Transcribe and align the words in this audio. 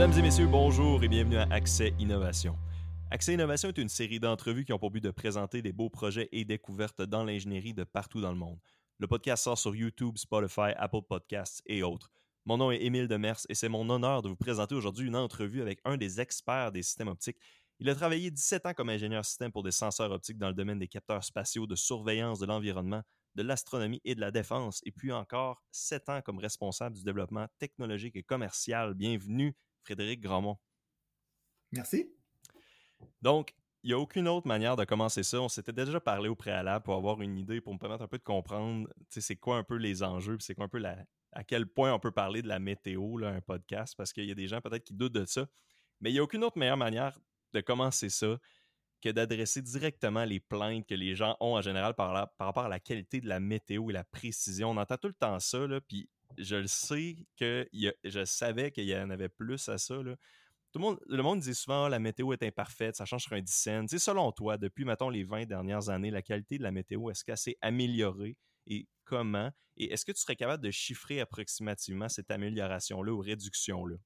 Mesdames 0.00 0.18
et 0.18 0.22
messieurs, 0.22 0.46
bonjour 0.46 1.04
et 1.04 1.08
bienvenue 1.08 1.36
à 1.36 1.46
Accès 1.50 1.92
Innovation. 1.98 2.56
Accès 3.10 3.34
Innovation 3.34 3.68
est 3.68 3.76
une 3.76 3.90
série 3.90 4.18
d'entrevues 4.18 4.64
qui 4.64 4.72
ont 4.72 4.78
pour 4.78 4.90
but 4.90 5.04
de 5.04 5.10
présenter 5.10 5.60
des 5.60 5.74
beaux 5.74 5.90
projets 5.90 6.30
et 6.32 6.46
découvertes 6.46 7.02
dans 7.02 7.22
l'ingénierie 7.22 7.74
de 7.74 7.84
partout 7.84 8.22
dans 8.22 8.30
le 8.30 8.38
monde. 8.38 8.58
Le 8.98 9.06
podcast 9.06 9.44
sort 9.44 9.58
sur 9.58 9.76
YouTube, 9.76 10.16
Spotify, 10.16 10.72
Apple 10.78 11.02
Podcasts 11.06 11.60
et 11.66 11.82
autres. 11.82 12.10
Mon 12.46 12.56
nom 12.56 12.70
est 12.70 12.82
Émile 12.82 13.08
Demers 13.08 13.40
et 13.50 13.54
c'est 13.54 13.68
mon 13.68 13.90
honneur 13.90 14.22
de 14.22 14.30
vous 14.30 14.36
présenter 14.36 14.74
aujourd'hui 14.74 15.06
une 15.06 15.16
entrevue 15.16 15.60
avec 15.60 15.80
un 15.84 15.98
des 15.98 16.18
experts 16.18 16.72
des 16.72 16.82
systèmes 16.82 17.08
optiques. 17.08 17.36
Il 17.78 17.90
a 17.90 17.94
travaillé 17.94 18.30
17 18.30 18.64
ans 18.64 18.72
comme 18.72 18.88
ingénieur 18.88 19.26
système 19.26 19.52
pour 19.52 19.64
des 19.64 19.70
senseurs 19.70 20.12
optiques 20.12 20.38
dans 20.38 20.48
le 20.48 20.54
domaine 20.54 20.78
des 20.78 20.88
capteurs 20.88 21.24
spatiaux 21.24 21.66
de 21.66 21.76
surveillance 21.76 22.38
de 22.38 22.46
l'environnement, 22.46 23.02
de 23.34 23.42
l'astronomie 23.42 24.00
et 24.06 24.14
de 24.14 24.20
la 24.20 24.30
défense, 24.30 24.80
et 24.86 24.92
puis 24.92 25.12
encore 25.12 25.62
7 25.72 26.08
ans 26.08 26.22
comme 26.22 26.38
responsable 26.38 26.96
du 26.96 27.04
développement 27.04 27.48
technologique 27.58 28.16
et 28.16 28.22
commercial. 28.22 28.94
Bienvenue, 28.94 29.54
Frédéric 29.82 30.20
Grandmont. 30.20 30.58
Merci. 31.72 32.12
Donc, 33.22 33.54
il 33.82 33.88
n'y 33.88 33.94
a 33.94 33.98
aucune 33.98 34.28
autre 34.28 34.46
manière 34.46 34.76
de 34.76 34.84
commencer 34.84 35.22
ça. 35.22 35.40
On 35.40 35.48
s'était 35.48 35.72
déjà 35.72 36.00
parlé 36.00 36.28
au 36.28 36.34
préalable 36.34 36.84
pour 36.84 36.94
avoir 36.94 37.22
une 37.22 37.38
idée, 37.38 37.60
pour 37.60 37.72
me 37.72 37.78
permettre 37.78 38.02
un 38.02 38.08
peu 38.08 38.18
de 38.18 38.22
comprendre 38.22 38.88
c'est 39.08 39.36
quoi 39.36 39.56
un 39.56 39.64
peu 39.64 39.76
les 39.76 40.02
enjeux, 40.02 40.36
c'est 40.40 40.54
quoi 40.54 40.66
un 40.66 40.68
peu 40.68 40.78
la, 40.78 40.98
à 41.32 41.44
quel 41.44 41.66
point 41.66 41.92
on 41.92 41.98
peut 41.98 42.10
parler 42.10 42.42
de 42.42 42.48
la 42.48 42.58
météo, 42.58 43.16
là, 43.16 43.28
un 43.28 43.40
podcast, 43.40 43.94
parce 43.96 44.12
qu'il 44.12 44.26
y 44.26 44.30
a 44.30 44.34
des 44.34 44.48
gens 44.48 44.60
peut-être 44.60 44.84
qui 44.84 44.94
doutent 44.94 45.14
de 45.14 45.24
ça. 45.24 45.46
Mais 46.00 46.10
il 46.10 46.14
n'y 46.14 46.18
a 46.18 46.22
aucune 46.22 46.44
autre 46.44 46.58
meilleure 46.58 46.76
manière 46.76 47.18
de 47.52 47.60
commencer 47.60 48.10
ça 48.10 48.38
que 49.00 49.08
d'adresser 49.08 49.62
directement 49.62 50.24
les 50.24 50.40
plaintes 50.40 50.86
que 50.86 50.94
les 50.94 51.14
gens 51.14 51.36
ont 51.40 51.54
en 51.54 51.62
général 51.62 51.94
par, 51.94 52.30
par, 52.36 52.46
rapport 52.46 52.64
à 52.64 52.68
la 52.68 52.80
qualité 52.80 53.20
de 53.20 53.28
la 53.28 53.40
météo 53.40 53.88
et 53.88 53.94
la 53.94 54.04
précision. 54.04 54.70
On 54.70 54.76
entend 54.76 54.98
tout 54.98 55.08
le 55.08 55.14
temps 55.14 55.38
ça, 55.40 55.66
là, 55.66 55.80
puis 55.80 56.10
je 56.38 56.56
le 56.56 56.66
sais 56.66 57.16
que 57.36 57.68
je 57.72 58.24
savais 58.24 58.70
qu'il 58.70 58.84
y 58.84 58.96
en 58.96 59.10
avait 59.10 59.28
plus 59.28 59.68
à 59.68 59.78
ça. 59.78 59.96
Tout 59.96 60.78
le 60.78 60.80
monde, 60.80 61.00
le 61.06 61.22
monde 61.22 61.40
dit 61.40 61.54
souvent 61.54 61.88
la 61.88 61.98
météo 61.98 62.32
est 62.32 62.42
imparfaite, 62.42 62.96
ça 62.96 63.04
change 63.04 63.24
sur 63.24 63.32
un 63.32 63.40
dizaine. 63.40 63.86
Tu 63.86 63.98
selon 63.98 64.30
toi, 64.32 64.56
depuis, 64.56 64.84
mettons, 64.84 65.10
les 65.10 65.24
20 65.24 65.46
dernières 65.46 65.88
années, 65.88 66.10
la 66.10 66.22
qualité 66.22 66.58
de 66.58 66.62
la 66.62 66.70
météo, 66.70 67.10
est-ce 67.10 67.24
qu'elle 67.24 67.36
s'est 67.36 67.58
améliorée 67.60 68.36
et 68.66 68.86
comment? 69.04 69.50
Et 69.76 69.92
est-ce 69.92 70.04
que 70.04 70.12
tu 70.12 70.20
serais 70.20 70.36
capable 70.36 70.62
de 70.62 70.70
chiffrer 70.70 71.20
approximativement 71.20 72.08
cette 72.08 72.30
amélioration-là 72.30 73.12
ou 73.12 73.18
réduction-là? 73.18 73.96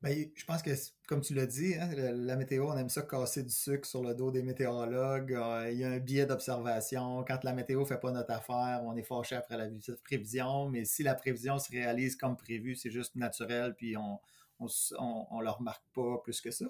Ben, 0.00 0.30
je 0.36 0.44
pense 0.44 0.62
que, 0.62 0.70
comme 1.08 1.22
tu 1.22 1.34
l'as 1.34 1.46
dit, 1.46 1.74
hein, 1.74 1.90
la, 1.92 2.36
météo, 2.36 2.68
on 2.68 2.76
aime 2.76 2.88
ça 2.88 3.02
casser 3.02 3.42
du 3.42 3.50
sucre 3.50 3.84
sur 3.84 4.02
le 4.04 4.14
dos 4.14 4.30
des 4.30 4.44
météorologues. 4.44 5.32
Euh, 5.32 5.70
il 5.72 5.78
y 5.78 5.84
a 5.84 5.90
un 5.90 5.98
biais 5.98 6.24
d'observation. 6.24 7.24
Quand 7.26 7.42
la 7.42 7.52
météo 7.52 7.84
fait 7.84 7.98
pas 7.98 8.12
notre 8.12 8.30
affaire, 8.30 8.82
on 8.84 8.96
est 8.96 9.02
fâché 9.02 9.34
après 9.34 9.56
la 9.56 9.68
prévision. 10.04 10.68
Mais 10.68 10.84
si 10.84 11.02
la 11.02 11.16
prévision 11.16 11.58
se 11.58 11.70
réalise 11.72 12.14
comme 12.14 12.36
prévu, 12.36 12.76
c'est 12.76 12.90
juste 12.90 13.16
naturel, 13.16 13.74
puis 13.74 13.96
on, 13.96 14.20
on, 14.60 15.40
le 15.40 15.50
remarque 15.50 15.84
pas 15.94 16.18
plus 16.22 16.40
que 16.40 16.50
ça. 16.50 16.66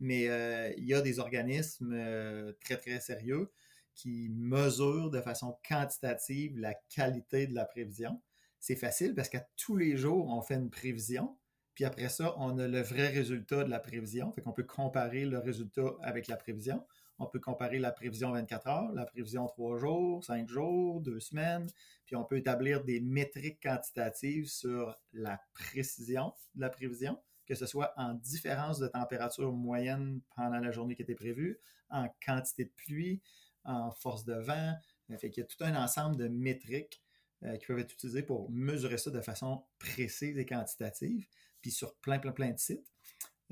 Mais 0.00 0.28
euh, 0.28 0.72
il 0.76 0.84
y 0.84 0.94
a 0.94 1.00
des 1.00 1.18
organismes 1.18 1.92
euh, 1.92 2.52
très, 2.60 2.76
très 2.76 3.00
sérieux 3.00 3.52
qui 3.94 4.30
mesurent 4.30 5.10
de 5.10 5.20
façon 5.20 5.58
quantitative 5.68 6.58
la 6.58 6.74
qualité 6.88 7.46
de 7.46 7.54
la 7.54 7.64
prévision. 7.64 8.20
C'est 8.58 8.76
facile 8.76 9.14
parce 9.14 9.28
qu'à 9.28 9.46
tous 9.56 9.76
les 9.76 9.96
jours, 9.96 10.28
on 10.28 10.40
fait 10.42 10.54
une 10.54 10.70
prévision, 10.70 11.36
puis 11.74 11.84
après 11.84 12.08
ça, 12.08 12.34
on 12.38 12.58
a 12.58 12.68
le 12.68 12.82
vrai 12.82 13.08
résultat 13.08 13.64
de 13.64 13.70
la 13.70 13.80
prévision. 13.80 14.30
Fait 14.32 14.42
qu'on 14.42 14.52
peut 14.52 14.64
comparer 14.64 15.24
le 15.24 15.38
résultat 15.38 15.94
avec 16.02 16.28
la 16.28 16.36
prévision. 16.36 16.84
On 17.18 17.26
peut 17.26 17.38
comparer 17.38 17.78
la 17.78 17.92
prévision 17.92 18.32
24 18.32 18.66
heures, 18.66 18.92
la 18.92 19.06
prévision 19.06 19.46
3 19.46 19.78
jours, 19.78 20.24
5 20.24 20.48
jours, 20.48 21.00
2 21.00 21.20
semaines, 21.20 21.68
puis 22.04 22.16
on 22.16 22.24
peut 22.24 22.36
établir 22.36 22.82
des 22.82 23.00
métriques 23.00 23.62
quantitatives 23.62 24.48
sur 24.48 24.98
la 25.12 25.40
précision 25.54 26.34
de 26.54 26.62
la 26.62 26.68
prévision, 26.68 27.18
que 27.46 27.54
ce 27.54 27.66
soit 27.66 27.92
en 27.96 28.14
différence 28.14 28.78
de 28.78 28.88
température 28.88 29.52
moyenne 29.52 30.20
pendant 30.34 30.58
la 30.58 30.72
journée 30.72 30.96
qui 30.96 31.02
était 31.02 31.14
prévue, 31.14 31.60
en 31.90 32.08
quantité 32.24 32.64
de 32.64 32.72
pluie, 32.76 33.20
en 33.64 33.92
force 33.92 34.24
de 34.24 34.34
vent. 34.34 34.74
Fait 35.18 35.30
qu'il 35.30 35.42
y 35.42 35.44
a 35.44 35.46
tout 35.46 35.62
un 35.62 35.76
ensemble 35.76 36.16
de 36.16 36.26
métriques 36.26 37.02
euh, 37.44 37.56
qui 37.56 37.66
peuvent 37.66 37.78
être 37.78 37.92
utilisées 37.92 38.22
pour 38.22 38.50
mesurer 38.50 38.98
ça 38.98 39.10
de 39.10 39.20
façon 39.20 39.64
précise 39.78 40.38
et 40.38 40.46
quantitative, 40.46 41.26
puis 41.62 41.70
sur 41.70 41.94
plein, 41.96 42.18
plein, 42.18 42.32
plein 42.32 42.50
de 42.50 42.58
sites. 42.58 42.86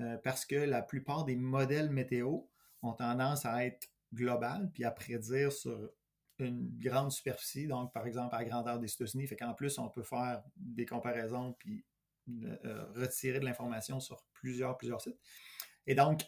Euh, 0.01 0.17
parce 0.23 0.45
que 0.45 0.57
la 0.57 0.83
plupart 0.83 1.25
des 1.25 1.37
modèles 1.37 1.91
météo 1.91 2.41
ont 2.83 2.93
tendance 2.93 3.45
à 3.47 3.65
être 3.65 3.89
global 4.15 4.71
puis 4.73 4.85
à 4.85 4.91
prédire 4.91 5.53
sur 5.53 5.91
une 6.39 6.71
grande 6.79 7.13
superficie, 7.13 7.67
donc 7.67 7.93
par 7.93 8.07
exemple 8.07 8.35
à 8.35 8.39
la 8.39 8.45
grandeur 8.45 8.79
des 8.79 8.93
États-Unis. 8.93 9.27
Fait 9.27 9.37
qu'en 9.37 9.55
plus, 9.55 9.79
on 9.79 9.89
peut 9.89 10.03
faire 10.03 10.43
des 10.57 10.87
comparaisons 10.87 11.55
puis 11.59 11.85
euh, 12.65 12.85
retirer 12.95 13.41
de 13.41 13.45
l'information 13.45 14.01
sur 14.01 14.25
plusieurs, 14.33 14.77
plusieurs 14.77 15.01
sites. 15.01 15.19
Et 15.87 15.95
donc, 15.95 16.23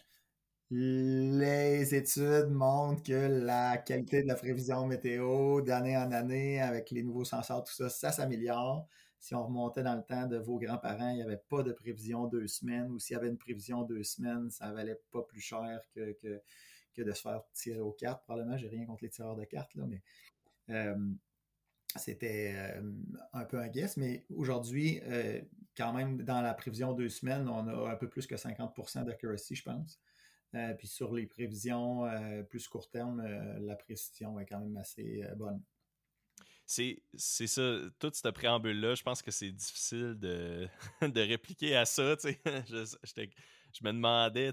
les 0.69 1.93
études 1.93 2.49
montrent 2.49 3.03
que 3.03 3.43
la 3.43 3.77
qualité 3.77 4.23
de 4.23 4.27
la 4.27 4.35
prévision 4.35 4.85
météo 4.87 5.61
d'année 5.61 5.95
en 5.97 6.11
année 6.11 6.61
avec 6.61 6.91
les 6.91 7.03
nouveaux 7.03 7.25
senseurs, 7.25 7.63
tout 7.63 7.73
ça, 7.73 7.89
ça 7.89 8.11
s'améliore. 8.11 8.87
Si 9.23 9.33
on 9.35 9.45
remontait 9.45 9.83
dans 9.83 9.95
le 9.95 10.03
temps 10.03 10.27
de 10.27 10.35
vos 10.35 10.59
grands-parents, 10.59 11.11
il 11.11 11.15
n'y 11.15 11.21
avait 11.21 11.37
pas 11.37 11.63
de 11.63 11.71
prévision 11.71 12.27
deux 12.27 12.45
semaines, 12.45 12.91
ou 12.91 12.99
s'il 12.99 13.13
y 13.13 13.17
avait 13.17 13.29
une 13.29 13.37
prévision 13.37 13.83
deux 13.83 14.03
semaines, 14.03 14.49
ça 14.49 14.69
valait 14.73 14.99
pas 15.11 15.21
plus 15.21 15.39
cher 15.39 15.79
que, 15.95 16.11
que, 16.93 17.01
de 17.01 17.11
se 17.13 17.21
faire 17.21 17.41
tirer 17.53 17.79
aux 17.79 17.93
cartes. 17.93 18.21
Probablement, 18.25 18.57
j'ai 18.57 18.67
rien 18.67 18.85
contre 18.85 19.05
les 19.05 19.09
tireurs 19.09 19.37
de 19.37 19.45
cartes, 19.45 19.75
là, 19.75 19.85
mais 19.87 20.01
euh, 20.71 20.93
c'était 21.95 22.53
euh, 22.53 22.81
un 23.31 23.45
peu 23.45 23.59
un 23.59 23.69
guess. 23.69 23.95
Mais 23.95 24.25
aujourd'hui, 24.35 24.99
euh, 25.05 25.39
quand 25.77 25.93
même, 25.93 26.21
dans 26.23 26.41
la 26.41 26.53
prévision 26.53 26.91
deux 26.91 27.07
semaines, 27.07 27.47
on 27.47 27.65
a 27.69 27.91
un 27.93 27.95
peu 27.95 28.09
plus 28.09 28.27
que 28.27 28.35
50% 28.35 29.05
d'accuracy, 29.05 29.55
je 29.55 29.63
pense. 29.63 30.01
puis 30.77 30.87
sur 30.87 31.13
les 31.13 31.27
prévisions 31.27 32.03
plus 32.49 32.67
court 32.67 32.89
terme, 32.89 33.25
la 33.61 33.77
précision 33.77 34.37
est 34.41 34.45
quand 34.45 34.59
même 34.59 34.75
assez 34.75 35.23
bonne 35.37 35.61
c'est 36.65 37.47
ça, 37.47 37.77
toute 37.99 38.15
cette 38.15 38.31
préambule-là, 38.31 38.95
je 38.95 39.03
pense 39.03 39.21
que 39.21 39.31
c'est 39.31 39.51
difficile 39.51 40.15
de, 40.17 40.67
de 41.01 41.21
répliquer 41.21 41.75
à 41.75 41.85
ça. 41.85 42.15
Je, 42.23 42.95
je, 43.73 43.83
me 43.83 43.91
demandais 43.91 44.51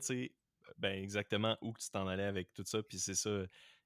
ben, 0.79 1.03
exactement 1.03 1.57
où 1.61 1.73
tu 1.79 1.91
t'en 1.91 2.07
allais 2.07 2.25
avec 2.25 2.53
tout 2.53 2.65
ça. 2.65 2.83
Puis 2.83 2.99
c'est 2.99 3.15
ça, 3.15 3.31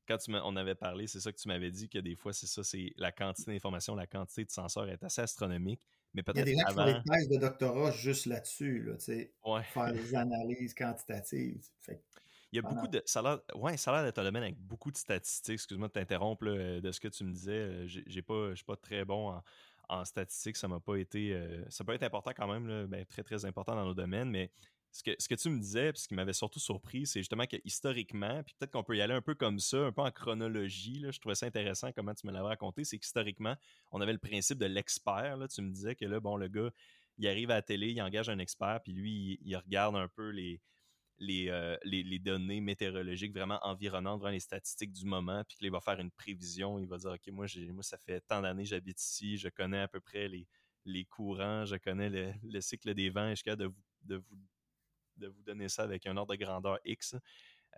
quand 0.07 0.19
tu 0.19 0.33
on 0.35 0.57
avait 0.57 0.75
parlé, 0.75 1.07
c'est 1.07 1.21
ça 1.21 1.33
que 1.33 1.39
tu 1.39 1.49
m'avais 1.49 1.71
dit 1.71 1.89
que 1.89 1.99
des 1.99 2.15
fois, 2.15 2.33
c'est 2.33 2.47
ça, 2.47 2.63
c'est 2.63 2.93
la 2.97 3.13
quantité 3.13 3.53
d'informations, 3.53 3.95
la 3.95 4.07
quantité 4.07 4.45
de 4.45 4.51
senseurs 4.51 4.89
est 4.89 5.03
assez 5.03 5.23
astronomique. 5.23 5.81
Mais 6.15 6.23
peut-être 6.23 6.47
Il 6.47 6.51
y 6.51 6.53
a 6.53 6.55
des 6.55 6.61
gens 6.61 6.69
qui 6.69 6.75
font 6.75 6.85
des 6.85 7.11
thèses 7.11 7.29
de 7.29 7.37
doctorat 7.39 7.91
juste 7.91 8.27
là-dessus, 8.27 8.83
là, 8.83 9.63
faire 9.63 9.93
des 9.93 10.15
analyses 10.15 10.75
quantitatives. 10.75 11.67
Il 12.55 12.59
y 12.59 12.61
a 12.61 12.63
beaucoup 12.63 12.87
de. 12.87 13.03
Ça 13.05 13.19
a 13.19 13.23
l'air 13.23 13.41
ouais, 13.57 13.75
d'être 13.75 14.19
un 14.19 14.23
domaine 14.23 14.45
avec 14.45 14.57
beaucoup 14.57 14.93
de 14.93 14.97
statistiques. 14.97 15.55
Excuse-moi 15.55 15.89
de 15.89 15.93
t'interrompre 15.93 16.45
de 16.45 16.93
ce 16.93 17.01
que 17.01 17.09
tu 17.09 17.25
me 17.25 17.33
disais. 17.33 17.51
Euh, 17.53 18.23
pas, 18.25 18.51
je 18.51 18.55
suis 18.55 18.65
pas 18.65 18.77
très 18.77 19.05
bon 19.05 19.35
en, 19.89 20.05
statistiques. 20.05 20.57
Ça 20.57 20.69
m'a 20.69 20.79
pas 20.79 20.95
été. 20.95 21.33
Euh, 21.33 21.65
ça 21.69 21.83
peut 21.83 21.95
être 21.95 22.05
important 22.05 22.31
quand 22.31 22.47
même, 22.47 22.87
ben, 22.87 23.05
très, 23.07 23.25
très 23.25 23.45
important 23.45 23.75
dans 23.75 23.85
nos 23.85 23.95
domaines, 23.95 24.31
mais 24.31 24.53
ce 24.93 25.03
que, 25.03 25.11
ce 25.19 25.29
que 25.29 25.35
tu 25.35 25.51
me 25.51 25.59
disais, 25.59 25.93
puis 25.93 26.03
ce 26.03 26.07
qui 26.07 26.15
m'avait 26.15 26.33
surtout 26.33 26.61
surpris, 26.61 27.07
c'est 27.07 27.19
justement 27.19 27.47
que 27.47 27.57
historiquement, 27.65 28.45
puis 28.45 28.55
peut-être 28.57 28.71
qu'on 28.71 28.85
peut 28.85 28.97
y 28.97 29.01
aller 29.01 29.15
un 29.15 29.21
peu 29.21 29.35
comme 29.35 29.59
ça, 29.59 29.79
un 29.79 29.91
peu 29.91 30.03
en 30.03 30.13
chronologie, 30.13 31.01
là, 31.01 31.11
je 31.11 31.19
trouvais 31.19 31.35
ça 31.35 31.47
intéressant 31.47 31.91
comment 31.91 32.15
tu 32.15 32.25
me 32.25 32.33
l'avais 32.33 32.47
raconté, 32.47 32.85
c'est 32.85 32.99
qu'historiquement, 32.99 33.57
on 33.91 34.01
avait 34.01 34.13
le 34.13 34.21
principe 34.21 34.59
de 34.59 34.67
l'expert. 34.67 35.39
Tu 35.53 35.61
me 35.61 35.73
disais 35.73 35.97
que 35.97 36.05
là, 36.05 36.21
bon, 36.21 36.37
le 36.37 36.47
gars, 36.47 36.71
il 37.19 37.27
arrive 37.27 37.51
à 37.51 37.55
la 37.55 37.63
télé, 37.63 37.91
il 37.91 38.01
engage 38.01 38.29
un 38.29 38.39
expert, 38.39 38.81
puis 38.85 38.93
lui, 38.93 39.41
il 39.43 39.57
regarde 39.57 39.97
un 39.97 40.07
peu 40.07 40.29
les, 40.29 40.61
euh, 41.21 41.77
les, 41.85 42.03
les, 42.03 42.19
données 42.19 42.61
météorologiques 42.61 43.33
vraiment 43.33 43.59
environnantes, 43.63 44.21
vraiment 44.21 44.33
les 44.33 44.41
statistiques 44.41 44.93
du 44.93 45.05
moment, 45.05 45.45
puis 45.45 45.57
qu'il 45.57 45.71
va 45.71 45.81
faire 45.81 46.01
une 46.01 46.11
prévision. 46.11 46.79
Il 46.79 46.87
va 46.87 46.99
dire 46.99 47.13
OK, 47.13 47.33
moi, 47.33 47.47
moi 47.73 47.83
ça 47.83 47.99
fait 47.99 48.21
tant 48.23 48.43
d'années 48.43 48.65
j'habite 48.65 49.01
ici, 49.01 49.37
je 49.37 49.49
connais 49.49 49.81
à 49.81 49.89
peu 49.89 50.01
près 50.01 50.29
les, 50.29 50.47
les 50.85 51.05
courants, 51.05 51.65
je 51.65 51.77
connais 51.77 52.11
le, 52.11 52.61
cycle 52.61 52.95
des 52.95 53.11
vents, 53.11 53.29
et 53.29 53.37
je 53.37 53.43
suis 53.43 53.57
de 53.57 53.67
vous, 53.67 53.83
de, 54.03 54.17
vous, 54.17 54.37
de 55.17 55.29
vous 55.29 55.43
donner 55.43 55.69
ça 55.69 55.83
avec 55.83 56.07
un 56.07 56.17
ordre 56.17 56.35
de 56.35 56.43
grandeur 56.43 56.79
X? 56.85 57.17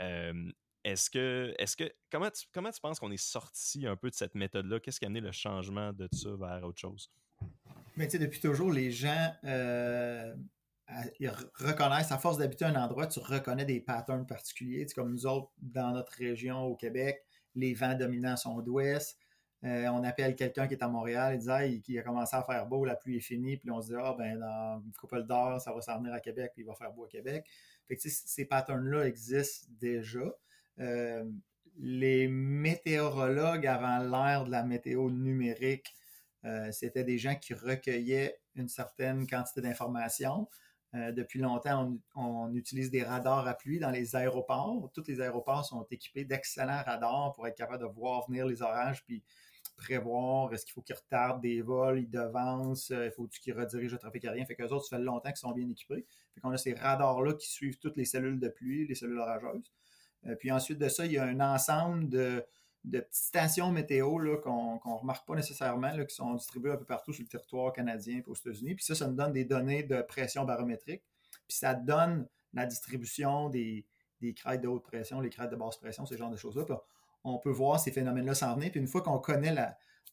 Euh, 0.01 0.51
est-ce 0.85 1.11
que, 1.11 1.55
est-ce 1.59 1.77
que, 1.77 1.93
comment 2.11 2.31
tu, 2.31 2.47
comment 2.53 2.71
tu 2.71 2.81
penses 2.81 3.01
qu'on 3.01 3.11
est 3.11 3.17
sorti 3.17 3.87
un 3.87 3.97
peu 3.97 4.09
de 4.09 4.15
cette 4.15 4.35
méthode-là? 4.35 4.79
Qu'est-ce 4.81 5.01
qui 5.01 5.05
a 5.05 5.09
amené 5.09 5.21
le 5.21 5.33
changement 5.33 5.93
de 5.93 6.09
ça 6.13 6.31
vers 6.37 6.65
autre 6.65 6.79
chose? 6.79 7.11
Mais 7.97 8.07
tu 8.07 8.13
sais, 8.13 8.19
depuis 8.19 8.41
toujours, 8.41 8.71
les 8.71 8.91
gens 8.93 9.35
euh, 9.45 10.35
ils 11.19 11.31
reconnaissent, 11.59 12.13
à 12.13 12.19
force 12.19 12.39
d'habiter 12.39 12.65
un 12.65 12.77
endroit, 12.77 13.07
tu 13.07 13.19
reconnais 13.19 13.65
des 13.65 13.81
patterns 13.81 14.27
particuliers. 14.27 14.87
comme 14.95 15.11
nous 15.11 15.27
autres, 15.27 15.51
dans 15.59 15.91
notre 15.93 16.13
région 16.13 16.63
au 16.63 16.77
Québec, 16.77 17.25
les 17.55 17.75
vents 17.75 17.95
dominants 17.95 18.37
sont 18.37 18.61
d'ouest. 18.61 19.19
Euh, 19.65 19.89
on 19.89 20.05
appelle 20.05 20.37
quelqu'un 20.37 20.69
qui 20.69 20.75
est 20.75 20.83
à 20.83 20.89
Montréal 20.89 21.35
et 21.35 21.39
dit 21.39 21.83
qu'il 21.83 21.99
a 21.99 22.03
commencé 22.03 22.37
à 22.37 22.43
faire 22.43 22.67
beau, 22.67 22.85
la 22.85 22.95
pluie 22.95 23.17
est 23.17 23.21
finie, 23.21 23.57
puis 23.57 23.71
on 23.71 23.81
se 23.81 23.89
dit 23.89 23.95
Ah, 23.99 24.15
ben, 24.17 24.39
dans 24.39 24.83
une 24.85 24.93
couple 24.93 25.25
d'heures, 25.25 25.61
ça 25.61 25.73
va 25.73 25.81
s'en 25.81 25.99
venir 25.99 26.13
à 26.13 26.21
Québec, 26.21 26.53
puis 26.55 26.63
il 26.63 26.67
va 26.67 26.75
faire 26.75 26.93
beau 26.93 27.05
à 27.05 27.09
Québec. 27.09 27.45
Ces 27.99 28.45
patterns-là 28.45 29.07
existent 29.07 29.67
déjà. 29.81 30.37
Euh, 30.79 31.25
les 31.79 32.29
météorologues 32.29 33.67
avant 33.67 33.99
l'ère 33.99 34.45
de 34.45 34.51
la 34.51 34.63
météo 34.63 35.11
numérique, 35.11 35.95
euh, 36.45 36.71
c'était 36.71 37.05
des 37.05 37.19
gens 37.19 37.35
qui 37.35 37.55
recueillaient 37.55 38.39
une 38.55 38.69
certaine 38.69 39.27
quantité 39.27 39.61
d'informations, 39.61 40.49
depuis 41.13 41.41
longtemps, 41.41 41.97
on, 42.15 42.55
utilise 42.55 42.91
des 42.91 43.03
radars 43.03 43.47
à 43.47 43.55
pluie 43.55 43.79
dans 43.79 43.91
les 43.91 44.17
aéroports. 44.17 44.91
Tous 44.95 45.05
les 45.07 45.21
aéroports 45.21 45.65
sont 45.65 45.87
équipés 45.91 46.25
d'excellents 46.25 46.83
radars 46.85 47.33
pour 47.35 47.47
être 47.47 47.57
capable 47.57 47.83
de 47.83 47.89
voir 47.89 48.27
venir 48.29 48.47
les 48.47 48.63
orages 48.63 49.05
puis 49.05 49.23
prévoir 49.77 50.53
est-ce 50.55 50.65
qu'il 50.65 50.73
faut 50.73 50.81
qu'ils 50.81 50.97
retardent 50.97 51.43
des 51.43 51.61
vols, 51.61 52.01
ils 52.01 52.11
devancent, 52.11 52.91
il 52.91 53.11
faut 53.11 53.27
qu'ils 53.27 53.53
redirigent 53.53 53.93
le 53.93 53.99
trafic 53.99 54.25
aérien. 54.25 54.45
Fait 54.47 54.55
qu'eux 54.55 54.69
autres, 54.69 54.87
ça 54.87 54.97
fait 54.97 55.03
longtemps 55.03 55.29
qu'ils 55.29 55.39
sont 55.39 55.53
bien 55.53 55.69
équipés. 55.69 56.07
Fait 56.35 56.41
qu'on 56.41 56.51
a 56.51 56.57
ces 56.57 56.75
radars-là 56.75 57.35
qui 57.35 57.49
suivent 57.49 57.79
toutes 57.79 57.97
les 57.97 58.05
cellules 58.05 58.41
de 58.41 58.49
pluie, 58.49 58.87
les 58.87 58.95
cellules 58.95 59.19
orageuses. 59.19 59.73
puis 60.39 60.51
ensuite 60.51 60.79
de 60.79 60.89
ça, 60.89 61.05
il 61.05 61.13
y 61.13 61.19
a 61.19 61.25
un 61.25 61.41
ensemble 61.41 62.09
de, 62.09 62.45
de 62.87 63.01
petites 63.01 63.15
stations 63.15 63.73
météo 63.73 64.17
qu'on 64.43 64.75
ne 64.75 64.99
remarque 64.99 65.27
pas 65.27 65.35
nécessairement, 65.35 65.93
là, 65.93 66.05
qui 66.05 66.15
sont 66.15 66.35
distribuées 66.35 66.71
un 66.71 66.77
peu 66.77 66.85
partout 66.85 67.13
sur 67.13 67.25
le 67.25 67.29
territoire 67.29 67.73
canadien 67.73 68.19
et 68.19 68.25
aux 68.29 68.35
États-Unis. 68.35 68.77
Puis 68.77 68.85
ça, 68.85 68.95
ça 68.95 69.09
nous 69.09 69.15
donne 69.15 69.33
des 69.33 69.45
données 69.45 69.83
de 69.83 70.01
pression 70.03 70.45
barométrique. 70.45 71.03
Puis 71.49 71.59
ça 71.59 71.75
donne 71.75 72.29
la 72.55 72.65
distribution 72.65 73.51
des, 73.51 73.85
des 74.21 74.35
crêtes 74.35 74.61
de 74.61 74.69
haute 74.69 74.85
pression, 74.85 75.21
les 75.21 75.31
crêtes 75.31 75.51
de 75.51 75.57
basse 75.57 75.77
pression, 75.77 76.07
ce 76.07 76.17
genre 76.17 76.31
de 76.31 76.37
choses-là. 76.37 76.65
on 77.25 77.39
peut 77.39 77.51
voir 77.51 77.81
ces 77.81 77.91
phénomènes-là 77.91 78.35
s'en 78.35 78.55
venir. 78.55 78.71
Puis 78.71 78.81
une 78.81 78.87
fois 78.87 79.03
qu'on 79.03 79.19
connaît 79.19 79.55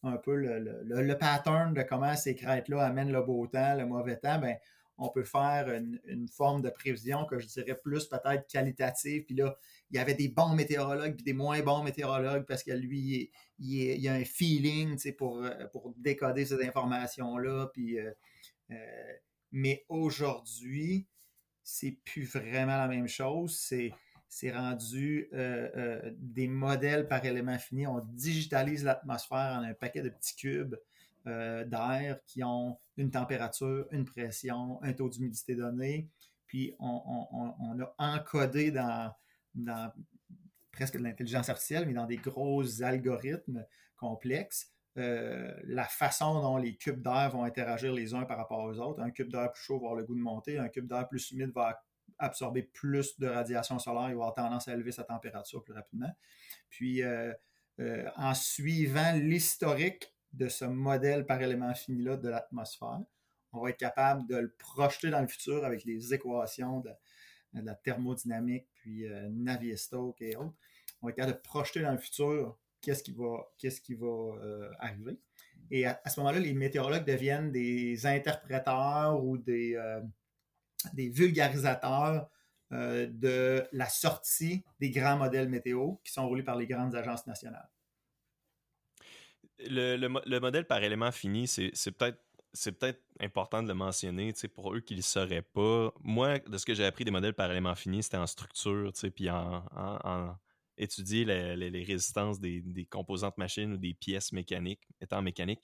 un 0.01 0.17
peu 0.17 0.35
le, 0.35 0.83
le, 0.83 1.17
pattern 1.17 1.73
de 1.73 1.83
comment 1.83 2.15
ces 2.15 2.35
crêtes-là 2.35 2.83
amènent 2.83 3.11
le 3.11 3.21
beau 3.21 3.45
temps, 3.47 3.75
le 3.75 3.85
mauvais 3.85 4.17
temps, 4.17 4.39
ben, 4.39 4.57
on 4.97 5.09
peut 5.09 5.23
faire 5.23 5.69
une, 5.69 6.27
forme 6.27 6.61
de 6.61 6.69
prévision 6.69 7.25
que 7.25 7.39
je 7.39 7.47
dirais 7.47 7.75
plus 7.83 8.05
peut-être 8.07 8.47
qualitative. 8.47 9.23
Puis 9.25 9.35
là, 9.35 9.57
il 9.89 9.97
y 9.97 9.99
avait 9.99 10.13
des 10.13 10.29
bons 10.29 10.53
météorologues 10.53 11.15
puis 11.15 11.23
des 11.23 11.33
moins 11.33 11.61
bons 11.61 11.83
météorologues 11.83 12.45
parce 12.45 12.63
que 12.63 12.71
lui, 12.71 13.31
il, 13.59 13.73
il, 13.99 14.07
a 14.07 14.13
un 14.13 14.23
feeling 14.23 14.99
pour, 15.13 15.43
euh, 15.43 15.67
pour 15.71 15.93
décoder 15.97 16.45
ces 16.45 16.63
informations-là. 16.63 17.69
Euh, 17.77 18.11
euh, 18.71 19.13
mais 19.51 19.85
aujourd'hui, 19.89 21.07
c'est 21.63 21.97
plus 22.05 22.25
vraiment 22.25 22.77
la 22.77 22.87
même 22.87 23.07
chose. 23.07 23.57
C'est 23.57 23.91
c'est 24.29 24.51
rendu 24.51 25.29
des 26.17 26.47
modèles 26.47 27.07
par 27.07 27.23
élément 27.23 27.59
fini. 27.59 27.85
On 27.85 27.99
digitalise 27.99 28.83
l'atmosphère 28.83 29.59
en 29.59 29.63
un 29.63 29.75
paquet 29.75 30.01
de 30.01 30.09
petits 30.09 30.35
cubes 30.35 30.75
euh, 31.27 31.63
d'air 31.65 32.19
qui 32.25 32.43
ont 32.43 32.77
une 32.97 33.11
température, 33.11 33.87
une 33.91 34.05
pression, 34.05 34.81
un 34.83 34.93
taux 34.93 35.09
d'humidité 35.09 35.55
donné. 35.55 36.09
Puis 36.47 36.75
on, 36.79 37.79
a 37.79 37.95
encodé 37.97 38.71
dans, 38.71 39.11
presque 40.71 40.97
de 40.97 41.03
l'intelligence 41.03 41.49
artificielle, 41.49 41.87
mais 41.87 41.93
dans 41.93 42.05
des 42.05 42.17
gros 42.17 42.83
algorithmes 42.83 43.65
complexes, 43.95 44.71
euh, 44.97 45.51
la 45.63 45.85
façon 45.85 46.41
dont 46.41 46.57
les 46.57 46.75
cubes 46.75 47.01
d'air 47.01 47.31
vont 47.31 47.43
interagir 47.43 47.93
les 47.93 48.13
uns 48.13 48.25
par 48.25 48.37
rapport 48.37 48.63
aux 48.63 48.77
autres. 48.79 49.01
Un 49.01 49.09
cube 49.09 49.31
d'air 49.31 49.51
plus 49.51 49.63
chaud 49.63 49.79
va 49.79 49.87
avoir 49.87 49.95
le 49.95 50.03
goût 50.03 50.15
de 50.15 50.21
monter, 50.21 50.59
un 50.59 50.69
cube 50.69 50.87
d'air 50.87 51.07
plus 51.07 51.31
humide 51.31 51.51
va 51.55 51.81
absorber 52.19 52.61
plus 52.61 53.17
de 53.19 53.27
radiation 53.27 53.79
solaire, 53.79 54.09
il 54.09 54.15
va 54.15 54.25
avoir 54.25 54.33
tendance 54.35 54.67
à 54.67 54.73
élever 54.73 54.91
sa 54.91 55.03
température 55.03 55.63
plus 55.63 55.73
rapidement. 55.73 56.11
Puis, 56.69 57.01
euh, 57.01 57.33
en 58.17 58.35
suivant 58.35 59.13
l'historique 59.13 60.12
de 60.33 60.47
ce 60.47 60.65
modèle 60.65 61.25
par 61.25 61.41
élément 61.41 61.73
fini-là 61.73 62.17
de 62.17 62.29
l'atmosphère. 62.29 63.01
On 63.53 63.61
va 63.61 63.69
être 63.69 63.77
capable 63.77 64.27
de 64.27 64.35
le 64.35 64.49
projeter 64.49 65.11
dans 65.11 65.21
le 65.21 65.27
futur 65.27 65.63
avec 65.63 65.85
les 65.85 66.13
équations 66.13 66.79
de, 66.79 66.89
la 67.53 67.75
thermodynamique, 67.75 68.67
puis 68.73 69.07
euh, 69.07 69.29
Navier-Stokes 69.29 70.21
et 70.21 70.35
autres. 70.35 70.55
On 71.01 71.07
va 71.07 71.11
être 71.11 71.17
capable 71.17 71.37
de 71.37 71.41
projeter 71.43 71.81
dans 71.81 71.91
le 71.91 71.99
futur 71.99 72.57
qu'est-ce 72.81 73.03
qui 73.03 73.93
va, 73.93 74.05
euh, 74.07 74.71
arriver. 74.79 75.19
Et 75.69 75.85
à, 75.85 76.01
ce 76.07 76.19
moment-là, 76.19 76.39
les 76.39 76.53
météorologues 76.53 77.05
deviennent 77.05 77.51
des 77.51 78.05
interpréteurs 78.05 79.23
ou 79.23 79.37
des, 79.37 79.75
euh, 79.75 80.01
des 80.93 81.09
vulgarisateurs 81.09 82.29
de 82.71 83.63
la 83.71 83.87
sortie 83.87 84.63
des 84.79 84.89
grands 84.89 85.15
modèles 85.15 85.47
météo 85.47 85.93
qui 86.03 86.11
sont 86.11 86.27
roulés 86.27 86.41
par 86.41 86.55
les 86.55 86.65
grandes 86.65 86.95
agences 86.95 87.27
nationales 87.27 87.69
le, 89.69 90.39
modèle 90.39 90.65
par 90.65 90.83
élément 90.83 91.11
fini, 91.11 91.47
c'est 91.47 91.91
peut-être 91.91 92.19
c'est 92.55 92.71
peut-être 92.71 93.01
important 93.19 93.63
de 93.63 93.67
le 93.67 93.73
mentionner, 93.73 94.31
pour 94.53 94.75
eux 94.75 94.79
qui 94.79 94.93
ne 94.93 94.99
le 94.99 95.03
sauraient 95.03 95.41
pas. 95.41 95.91
Moi, 96.01 96.37
de 96.39 96.57
ce 96.57 96.65
que 96.65 96.75
j'ai 96.75 96.85
appris 96.85 97.03
des 97.03 97.09
modèles 97.09 97.33
par 97.33 97.49
élément 97.49 97.73
fini, 97.73 98.03
c'était 98.03 98.17
en 98.17 98.27
structure, 98.27 98.91
puis 99.15 99.29
en, 99.29 100.37
étudier 100.77 101.25
les, 101.25 101.83
résistances 101.83 102.39
des, 102.39 102.87
composantes 102.89 103.37
machines 103.37 103.73
ou 103.73 103.77
des 103.77 103.95
pièces 103.95 104.31
mécaniques, 104.31 104.87
étant 105.01 105.21
mécaniques. 105.21 105.61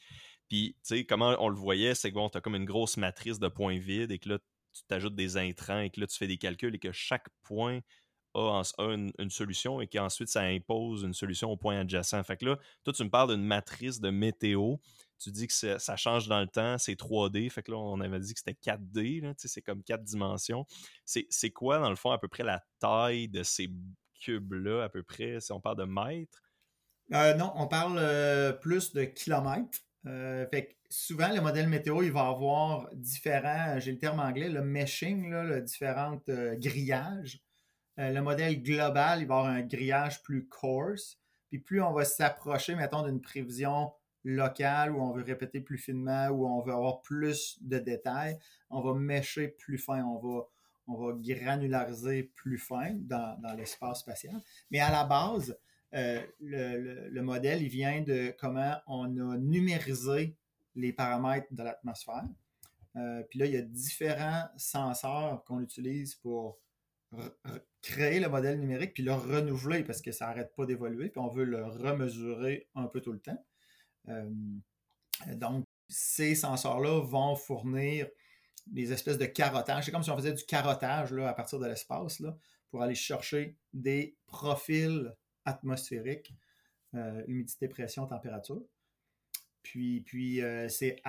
Puis, 0.48 0.75
tu 0.84 0.95
sais, 0.95 1.06
comment 1.06 1.36
on 1.40 1.50
le 1.50 1.56
voyait, 1.56 1.94
c'est 1.94 2.10
que 2.10 2.16
bon, 2.16 2.28
tu 2.28 2.40
as 2.40 2.42
comme 2.42 2.56
une 2.56 2.66
grosse 2.66 2.98
matrice 2.98 3.38
de 3.38 3.48
points 3.48 3.78
vides 3.78 4.12
et 4.12 4.18
que 4.18 4.30
là, 4.30 4.40
tu 4.74 4.84
t'ajoutes 4.88 5.16
des 5.16 5.38
intrants 5.38 5.80
et 5.80 5.92
que 5.92 6.00
là, 6.00 6.07
tu 6.07 6.18
fais 6.18 6.28
des 6.28 6.38
calculs 6.38 6.74
et 6.74 6.80
que 6.80 6.92
chaque 6.92 7.28
point 7.44 7.81
a, 8.34 8.64
une, 8.80 9.30
solution 9.30 9.81
et 9.81 9.88
qu'ensuite 9.88 10.30
ça 10.30 10.42
impose 10.42 11.04
une 11.04 11.14
solution 11.14 11.52
au 11.52 11.58
point 11.58 11.80
adjacent. 11.80 12.24
Fait 12.24 12.38
que 12.38 12.46
là, 12.46 12.58
toi, 12.84 12.94
tu 12.94 13.04
me 13.04 13.10
parles 13.10 13.36
d'une 13.36 13.46
matrice 13.46 14.00
de 14.00 14.10
météo. 14.10 14.76
Tu 15.18 15.31
dis 15.31 15.48
que 15.48 15.54
ça 15.54 15.96
change 15.98 16.28
dans 16.28 16.40
le 16.40 16.48
temps, 16.48 16.78
c'est 16.78 16.98
3D. 16.98 17.50
Fait 17.50 17.62
que 17.62 17.72
là, 17.72 17.78
on 17.78 18.00
avait 18.00 18.20
dit 18.20 18.34
que 18.34 18.40
c'était 18.40 18.58
4D. 18.72 19.34
C'est 19.38 19.62
comme 19.62 19.84
quatre 19.84 20.04
dimensions. 20.04 20.66
C'est 21.06 21.52
quoi, 21.52 21.80
dans 21.80 21.90
le 21.90 21.98
fond, 21.98 22.12
à 22.12 22.18
peu 22.18 22.28
près 22.28 22.44
la 22.44 22.64
taille 22.80 23.28
de 23.28 23.44
ces 23.44 23.70
cubes-là, 24.22 24.84
à 24.84 24.90
peu 24.90 25.04
près, 25.04 25.40
si 25.42 25.52
on 25.52 25.60
parle 25.60 25.78
de 25.78 25.84
mètres? 25.86 26.42
Euh, 27.14 27.34
non, 27.34 27.52
on 27.56 27.68
parle 27.68 27.98
euh, 27.98 28.54
plus 28.54 28.94
de 28.94 29.04
kilomètres. 29.04 29.80
Euh, 30.06 30.48
fait 30.48 30.68
que 30.68 30.74
souvent, 30.90 31.34
le 31.34 31.42
modèle 31.42 31.68
météo, 31.68 32.04
il 32.04 32.12
va 32.12 32.28
avoir 32.28 32.88
différents, 32.94 33.80
j'ai 33.80 33.92
le 33.92 33.98
terme 33.98 34.20
anglais, 34.20 34.48
le 34.48 34.62
meshing, 34.62 35.30
le 35.31 35.62
différents 35.62 36.22
grillages. 36.28 37.42
Euh, 38.00 38.12
le 38.12 38.22
modèle 38.22 38.63
global, 38.63 39.22
il 39.22 39.28
va 39.28 39.40
avoir 39.40 39.51
un 39.51 39.62
grillage 39.62 40.24
plus 40.24 40.48
coarse. 40.48 41.19
Puis 41.50 41.60
plus 41.60 41.81
on 41.81 41.92
va 41.92 42.06
s'approcher, 42.06 42.75
mettons, 42.75 43.04
d'une 43.04 43.22
prévision 43.22 43.92
locale 44.24 44.92
où 44.92 45.01
on 45.01 45.12
veut 45.12 45.24
répéter 45.24 45.60
plus 45.60 45.78
finement, 45.78 46.28
où 46.28 46.48
on 46.48 46.62
veut 46.62 46.74
avoir 46.74 47.01
plus 47.01 47.57
de 47.62 47.80
détails, 47.80 48.38
on 48.69 48.81
va 48.81 48.94
mécher 48.94 49.48
plus 49.48 49.78
fin, 49.78 50.04
on 50.04 50.18
va, 50.18 50.46
on 50.88 50.96
va 50.96 51.13
granulariser 51.13 52.24
plus 52.36 52.57
fin 52.57 52.92
dans, 52.94 53.56
l'espace 53.57 54.02
spatial. 54.02 54.42
Mais 54.72 54.80
à 54.80 54.92
la 54.92 55.04
base, 55.04 55.57
euh, 55.94 56.21
le, 56.40 57.21
modèle, 57.21 57.64
il 57.64 57.69
vient 57.69 58.02
de 58.02 58.33
comment 58.40 58.76
on 58.88 59.06
a 59.18 59.38
numérisé 59.38 60.35
les 60.76 60.94
paramètres 60.94 61.47
de 61.52 61.64
l'atmosphère. 61.64 62.28
Euh, 62.95 63.23
puis 63.30 63.40
là, 63.40 63.45
il 63.45 63.54
y 63.54 63.57
a 63.57 63.62
différents 63.62 64.45
senseurs 64.57 65.44
qu'on 65.45 65.62
utilise 65.62 66.16
pour 66.16 66.59
créer 67.81 68.19
le 68.19 68.30
modèle 68.30 68.59
numérique 68.59 68.94
puis 68.94 69.04
le 69.04 69.13
renouveler 69.13 69.83
parce 69.83 70.01
que 70.01 70.11
ça 70.11 70.28
n'arrête 70.28 70.54
pas 70.56 70.66
d'évoluer, 70.66 71.09
puis 71.09 71.19
on 71.19 71.30
veut 71.30 71.45
le 71.45 71.66
remesurer 71.66 72.68
un 72.75 72.87
peu 72.87 73.01
tout 73.01 73.11
le 73.11 73.19
temps. 73.19 73.44
Euh, 74.09 74.30
donc, 75.35 75.66
ces 75.87 76.35
sensors-là 76.35 77.01
vont 77.01 77.35
fournir 77.35 78.07
des 78.68 78.94
espèces 78.94 79.18
de 79.18 79.25
carottage. 79.25 79.85
C'est 79.85 79.92
comme 79.92 80.04
si 80.04 80.11
on 80.11 80.18
faisait 80.18 80.33
du 80.33 80.44
carottage 80.44 81.11
là, 81.11 81.30
à 81.30 81.33
partir 81.33 81.59
de 81.59 81.66
l'espace 81.66 82.21
pour 82.69 82.83
aller 82.83 82.95
chercher 82.95 83.57
des 83.73 84.16
profils 84.28 85.11
atmosphériques, 85.45 86.33
euh, 86.94 87.23
humidité, 87.28 87.68
pression, 87.68 88.06
température. 88.06 88.61
Puis, 89.63 90.01
puis 90.01 90.42
euh, 90.42 90.69
c'est 90.69 91.01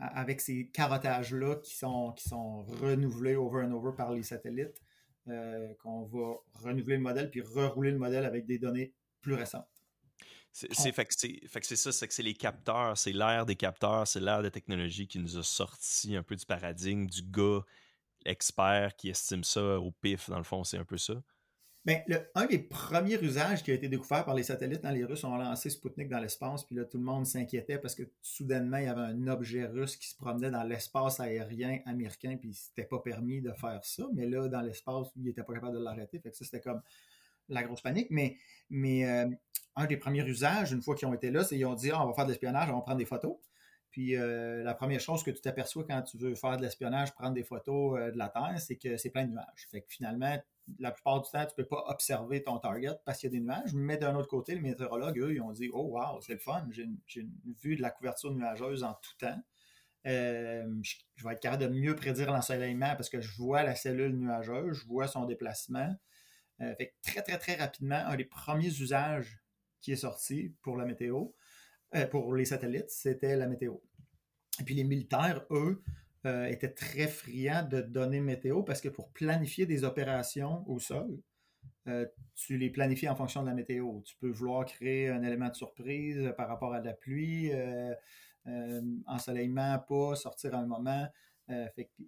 avec 0.00 0.40
ces 0.40 0.68
carottages-là 0.68 1.56
qui 1.56 1.76
sont, 1.76 2.12
qui 2.12 2.28
sont 2.28 2.62
renouvelés 2.62 3.36
over 3.36 3.64
and 3.64 3.72
over 3.72 3.92
par 3.96 4.12
les 4.12 4.22
satellites 4.22 4.80
euh, 5.28 5.74
qu'on 5.82 6.04
va 6.04 6.36
renouveler 6.54 6.96
le 6.96 7.02
modèle 7.02 7.30
puis 7.30 7.40
rerouler 7.40 7.90
le 7.90 7.98
modèle 7.98 8.24
avec 8.24 8.46
des 8.46 8.58
données 8.58 8.92
plus 9.20 9.34
récentes. 9.34 9.66
C'est 10.52 10.92
fait 10.92 11.04
que 11.04 11.14
c'est 11.66 11.76
ça, 11.76 11.92
c'est 11.92 12.08
que 12.08 12.14
c'est 12.14 12.22
les 12.22 12.32
capteurs, 12.32 12.96
c'est 12.96 13.12
l'ère 13.12 13.44
des 13.44 13.56
capteurs, 13.56 14.08
c'est 14.08 14.20
l'ère 14.20 14.42
des 14.42 14.50
technologies 14.50 15.06
qui 15.06 15.18
nous 15.18 15.36
a 15.36 15.42
sorti 15.42 16.16
un 16.16 16.22
peu 16.22 16.34
du 16.34 16.46
paradigme 16.46 17.06
du 17.06 17.22
gars 17.22 17.60
expert 18.24 18.96
qui 18.96 19.10
estime 19.10 19.44
ça 19.44 19.78
au 19.78 19.90
pif, 19.90 20.30
dans 20.30 20.38
le 20.38 20.44
fond, 20.44 20.64
c'est 20.64 20.78
un 20.78 20.84
peu 20.84 20.96
ça. 20.96 21.14
Bien, 21.86 22.02
un 22.34 22.46
des 22.46 22.58
premiers 22.58 23.22
usages 23.22 23.62
qui 23.62 23.70
a 23.70 23.74
été 23.74 23.88
découvert 23.88 24.24
par 24.24 24.34
les 24.34 24.42
satellites, 24.42 24.82
dans 24.82 24.90
les 24.90 25.04
Russes 25.04 25.22
ont 25.22 25.36
lancé 25.36 25.70
Sputnik 25.70 26.08
dans 26.08 26.18
l'espace, 26.18 26.64
puis 26.64 26.74
là, 26.74 26.84
tout 26.84 26.98
le 26.98 27.04
monde 27.04 27.26
s'inquiétait 27.26 27.78
parce 27.78 27.94
que 27.94 28.02
soudainement, 28.22 28.78
il 28.78 28.86
y 28.86 28.88
avait 28.88 29.02
un 29.02 29.28
objet 29.28 29.66
russe 29.66 29.96
qui 29.96 30.08
se 30.08 30.16
promenait 30.16 30.50
dans 30.50 30.64
l'espace 30.64 31.20
aérien 31.20 31.78
américain, 31.86 32.38
puis 32.40 32.54
c'était 32.54 32.88
pas 32.88 32.98
permis 32.98 33.40
de 33.40 33.52
faire 33.52 33.78
ça. 33.84 34.04
Mais 34.14 34.26
là, 34.26 34.48
dans 34.48 34.62
l'espace, 34.62 35.06
il 35.14 35.22
n'était 35.22 35.44
pas 35.44 35.54
capable 35.54 35.78
de 35.78 35.84
l'arrêter. 35.84 36.18
Fait 36.18 36.32
que 36.32 36.36
ça, 36.36 36.44
c'était 36.44 36.60
comme 36.60 36.82
la 37.48 37.62
grosse 37.62 37.82
panique. 37.82 38.08
Mais, 38.10 38.36
mais 38.68 39.08
euh, 39.08 39.30
un 39.76 39.86
des 39.86 39.96
premiers 39.96 40.26
usages, 40.26 40.72
une 40.72 40.82
fois 40.82 40.96
qu'ils 40.96 41.06
ont 41.06 41.14
été 41.14 41.30
là, 41.30 41.44
c'est 41.44 41.54
qu'ils 41.54 41.66
ont 41.66 41.74
dit 41.74 41.92
ah, 41.92 42.02
on 42.02 42.08
va 42.08 42.14
faire 42.14 42.24
de 42.26 42.30
l'espionnage, 42.30 42.68
on 42.68 42.74
va 42.74 42.82
prendre 42.82 42.98
des 42.98 43.04
photos. 43.04 43.36
Puis 43.92 44.16
euh, 44.16 44.64
la 44.64 44.74
première 44.74 45.00
chose 45.00 45.22
que 45.22 45.30
tu 45.30 45.40
t'aperçois 45.40 45.84
quand 45.88 46.02
tu 46.02 46.18
veux 46.18 46.34
faire 46.34 46.56
de 46.56 46.62
l'espionnage, 46.62 47.14
prendre 47.14 47.34
des 47.34 47.44
photos 47.44 47.96
euh, 47.96 48.10
de 48.10 48.18
la 48.18 48.28
Terre, 48.28 48.56
c'est 48.58 48.74
que 48.74 48.96
c'est 48.96 49.10
plein 49.10 49.24
de 49.24 49.30
nuages. 49.30 49.68
Fait 49.70 49.82
que 49.82 49.86
finalement, 49.88 50.36
la 50.78 50.90
plupart 50.90 51.22
du 51.22 51.30
temps, 51.30 51.44
tu 51.44 51.52
ne 51.52 51.62
peux 51.62 51.68
pas 51.68 51.84
observer 51.88 52.42
ton 52.42 52.58
target 52.58 52.94
parce 53.04 53.18
qu'il 53.18 53.32
y 53.32 53.36
a 53.36 53.38
des 53.38 53.44
nuages. 53.44 53.74
Mais 53.74 53.96
d'un 53.96 54.14
autre 54.16 54.28
côté, 54.28 54.54
les 54.54 54.60
météorologues, 54.60 55.18
eux, 55.18 55.34
ils 55.34 55.40
ont 55.40 55.52
dit 55.52 55.68
Oh, 55.72 55.98
wow, 55.98 56.20
c'est 56.20 56.34
le 56.34 56.38
fun, 56.38 56.66
j'ai 56.70 56.82
une, 56.82 57.34
vue 57.62 57.76
de 57.76 57.82
la 57.82 57.90
couverture 57.90 58.32
nuageuse 58.34 58.82
en 58.82 58.94
tout 58.94 59.16
temps. 59.18 59.40
je, 60.04 61.24
vais 61.24 61.32
être 61.32 61.40
capable 61.40 61.62
de 61.64 61.68
mieux 61.68 61.94
prédire 61.94 62.32
l'ensoleillement 62.32 62.94
parce 62.96 63.08
que 63.08 63.20
je 63.20 63.32
vois 63.36 63.62
la 63.62 63.74
cellule 63.74 64.16
nuageuse, 64.16 64.78
je 64.78 64.86
vois 64.86 65.08
son 65.08 65.24
déplacement. 65.24 65.94
fait 66.58 66.94
très, 67.02 67.22
très, 67.22 67.38
très 67.38 67.54
rapidement, 67.54 68.02
un 68.06 68.16
des 68.16 68.24
premiers 68.24 68.80
usages 68.80 69.40
qui 69.80 69.92
est 69.92 69.96
sorti 69.96 70.54
pour 70.62 70.76
la 70.76 70.84
météo, 70.84 71.28
pour 72.10 72.34
les 72.34 72.44
satellites, 72.44 72.90
c'était 72.90 73.36
la 73.36 73.46
météo. 73.46 73.76
Et 74.60 74.64
puis 74.64 74.74
les 74.74 74.84
militaires, 74.84 75.44
eux, 75.50 75.82
euh, 76.26 76.46
étaient 76.46 76.72
très 76.72 77.06
friands 77.06 77.62
de 77.62 77.80
données 77.80 78.20
météo 78.20 78.64
parce 78.64 78.80
que 78.80 78.88
pour 78.88 79.12
planifier 79.12 79.64
des 79.64 79.84
opérations 79.84 80.68
au 80.68 80.80
sol, 80.80 81.20
euh, 81.86 82.04
tu 82.34 82.58
les 82.58 82.68
planifies 82.68 83.08
en 83.08 83.14
fonction 83.14 83.42
de 83.42 83.46
la 83.46 83.54
météo. 83.54 84.00
Tu 84.02 84.16
peux 84.16 84.30
vouloir 84.30 84.64
créer 84.64 85.08
un 85.08 85.22
élément 85.22 85.48
de 85.48 85.54
surprise 85.54 86.32
par 86.36 86.48
rapport 86.48 86.74
à 86.74 86.80
la 86.80 86.94
pluie, 86.94 87.52
euh, 87.52 87.94
ensoleillement, 89.06 89.78
pas, 89.88 90.16
sortir 90.16 90.54
à 90.54 90.58
un 90.58 90.66
moment. 90.66 91.06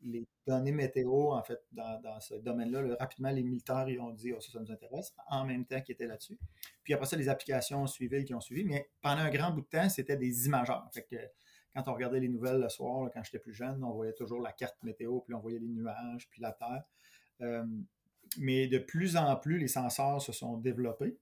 les 0.03 0.27
données 0.49 0.73
météo, 0.73 1.31
en 1.31 1.43
fait, 1.45 1.61
dans, 1.71 2.19
ce 2.19 2.35
domaine-là, 2.35 2.97
rapidement, 2.99 3.31
les 3.31 3.45
militaires 3.45 3.89
ils 3.89 4.01
ont 4.01 4.11
dit 4.11 4.33
oh, 4.33 4.41
ça, 4.41 4.51
ça 4.51 4.59
nous 4.59 4.73
intéresse, 4.73 5.15
en 5.29 5.45
même 5.45 5.65
temps 5.65 5.81
qu'ils 5.81 5.93
étaient 5.93 6.09
là-dessus. 6.09 6.37
Puis 6.83 6.93
après 6.93 7.07
ça, 7.07 7.17
les 7.17 7.29
applications 7.29 7.87
suivies 7.87 8.25
qui 8.25 8.35
ont 8.35 8.41
suivi, 8.41 8.65
mais 8.65 8.91
pendant 9.01 9.21
un 9.21 9.31
grand 9.31 9.53
bout 9.53 9.61
de 9.61 9.69
temps, 9.69 9.89
c'était 9.89 10.17
des 10.17 10.47
imageurs. 10.47 10.91
Quand 11.75 11.89
on 11.89 11.95
regardait 11.95 12.21
les 12.21 12.29
nouvelles 12.29 12.61
le 12.61 12.69
soir, 12.69 13.11
quand 13.13 13.23
j'étais 13.23 13.39
plus 13.39 13.55
jeune, 13.55 13.83
on 13.85 13.93
voyait 13.93 14.15
toujours 14.15 14.41
la 14.41 14.53
carte 14.53 14.77
météo, 14.83 15.21
puis 15.21 15.35
on 15.35 15.41
voyait 15.41 15.59
les 15.59 15.69
nuages, 15.69 16.29
puis 16.31 16.41
la 16.41 16.53
Terre. 16.53 16.85
Euh, 17.41 17.65
mais 18.39 18.67
de 18.67 18.79
plus 18.79 19.17
en 19.17 19.35
plus, 19.37 19.59
les 19.59 19.69
sensors 19.69 20.21
se 20.21 20.33
sont 20.33 20.57
développés. 20.57 21.17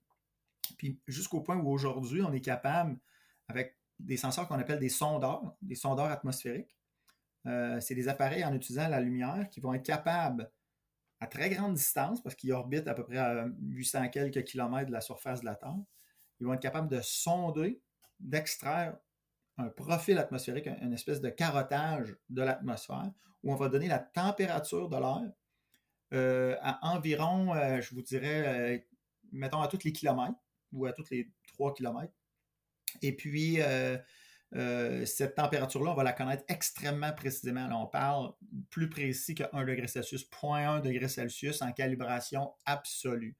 Puis 0.78 1.00
jusqu'au 1.06 1.40
point 1.40 1.56
où 1.56 1.68
aujourd'hui, 1.70 2.22
on 2.22 2.32
est 2.32 2.40
capable, 2.40 2.98
avec 3.48 3.76
des 3.98 4.16
sensors 4.16 4.48
qu'on 4.48 4.58
appelle 4.58 4.80
des 4.80 4.88
sondeurs, 4.88 5.56
des 5.62 5.74
sondeurs 5.74 6.06
atmosphériques, 6.06 6.76
euh, 7.46 7.80
c'est 7.80 7.94
des 7.94 8.08
appareils 8.08 8.44
en 8.44 8.52
utilisant 8.52 8.88
la 8.88 9.00
lumière 9.00 9.48
qui 9.50 9.60
vont 9.60 9.72
être 9.74 9.84
capables, 9.84 10.50
à 11.20 11.26
très 11.26 11.48
grande 11.48 11.74
distance, 11.74 12.22
parce 12.22 12.34
qu'ils 12.34 12.52
orbitent 12.52 12.88
à 12.88 12.94
peu 12.94 13.04
près 13.04 13.18
à 13.18 13.46
800 13.62 14.08
quelques 14.10 14.44
kilomètres 14.44 14.88
de 14.88 14.92
la 14.92 15.00
surface 15.00 15.40
de 15.40 15.46
la 15.46 15.54
Terre, 15.54 15.76
ils 16.40 16.46
vont 16.46 16.52
être 16.52 16.60
capables 16.60 16.88
de 16.88 17.00
sonder, 17.00 17.80
d'extraire 18.20 18.96
un 19.58 19.68
profil 19.68 20.18
atmosphérique, 20.18 20.68
une 20.82 20.92
espèce 20.92 21.20
de 21.20 21.30
carottage 21.30 22.14
de 22.28 22.42
l'atmosphère, 22.42 23.10
où 23.42 23.52
on 23.52 23.56
va 23.56 23.68
donner 23.68 23.88
la 23.88 23.98
température 23.98 24.88
de 24.88 24.96
l'air 24.96 25.32
euh, 26.12 26.56
à 26.60 26.94
environ, 26.94 27.54
euh, 27.54 27.80
je 27.80 27.94
vous 27.94 28.02
dirais, 28.02 28.46
euh, 28.46 28.78
mettons 29.32 29.60
à 29.60 29.68
tous 29.68 29.82
les 29.84 29.92
kilomètres 29.92 30.38
ou 30.72 30.86
à 30.86 30.92
tous 30.92 31.10
les 31.10 31.32
3 31.48 31.74
kilomètres. 31.74 32.12
Et 33.02 33.14
puis, 33.14 33.58
cette 35.04 35.34
température-là, 35.34 35.90
on 35.90 35.94
va 35.94 36.04
la 36.04 36.12
connaître 36.12 36.44
extrêmement 36.48 37.12
précisément. 37.12 37.68
on 37.82 37.86
parle 37.86 38.32
plus 38.70 38.88
précis 38.88 39.34
que 39.34 39.44
1 39.52 39.64
degré 39.64 39.86
Celsius, 39.86 40.24
0.1 40.30 40.80
degré 40.80 41.08
Celsius 41.08 41.60
en 41.60 41.72
calibration 41.72 42.54
absolue. 42.64 43.36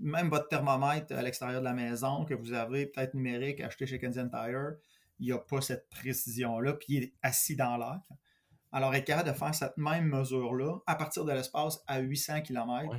Même 0.00 0.28
votre 0.28 0.48
thermomètre 0.48 1.14
à 1.14 1.22
l'extérieur 1.22 1.60
de 1.60 1.66
la 1.66 1.74
maison 1.74 2.24
que 2.24 2.34
vous 2.34 2.52
avez 2.52 2.86
peut-être 2.86 3.14
numérique 3.14 3.60
acheté 3.60 3.86
chez 3.86 3.98
Kenzie 3.98 4.28
Tire, 4.30 4.76
il 5.20 5.26
n'y 5.26 5.32
a 5.32 5.38
pas 5.38 5.60
cette 5.60 5.88
précision-là, 5.90 6.74
puis 6.74 6.86
il 6.88 7.02
est 7.04 7.14
assis 7.22 7.54
dans 7.54 7.76
l'air. 7.76 8.00
Alors, 8.72 8.94
être 8.94 9.04
capable 9.04 9.28
de 9.28 9.34
faire 9.34 9.54
cette 9.54 9.76
même 9.76 10.06
mesure-là 10.06 10.78
à 10.86 10.94
partir 10.94 11.24
de 11.24 11.32
l'espace 11.32 11.82
à 11.86 12.00
800 12.00 12.42
km, 12.42 12.96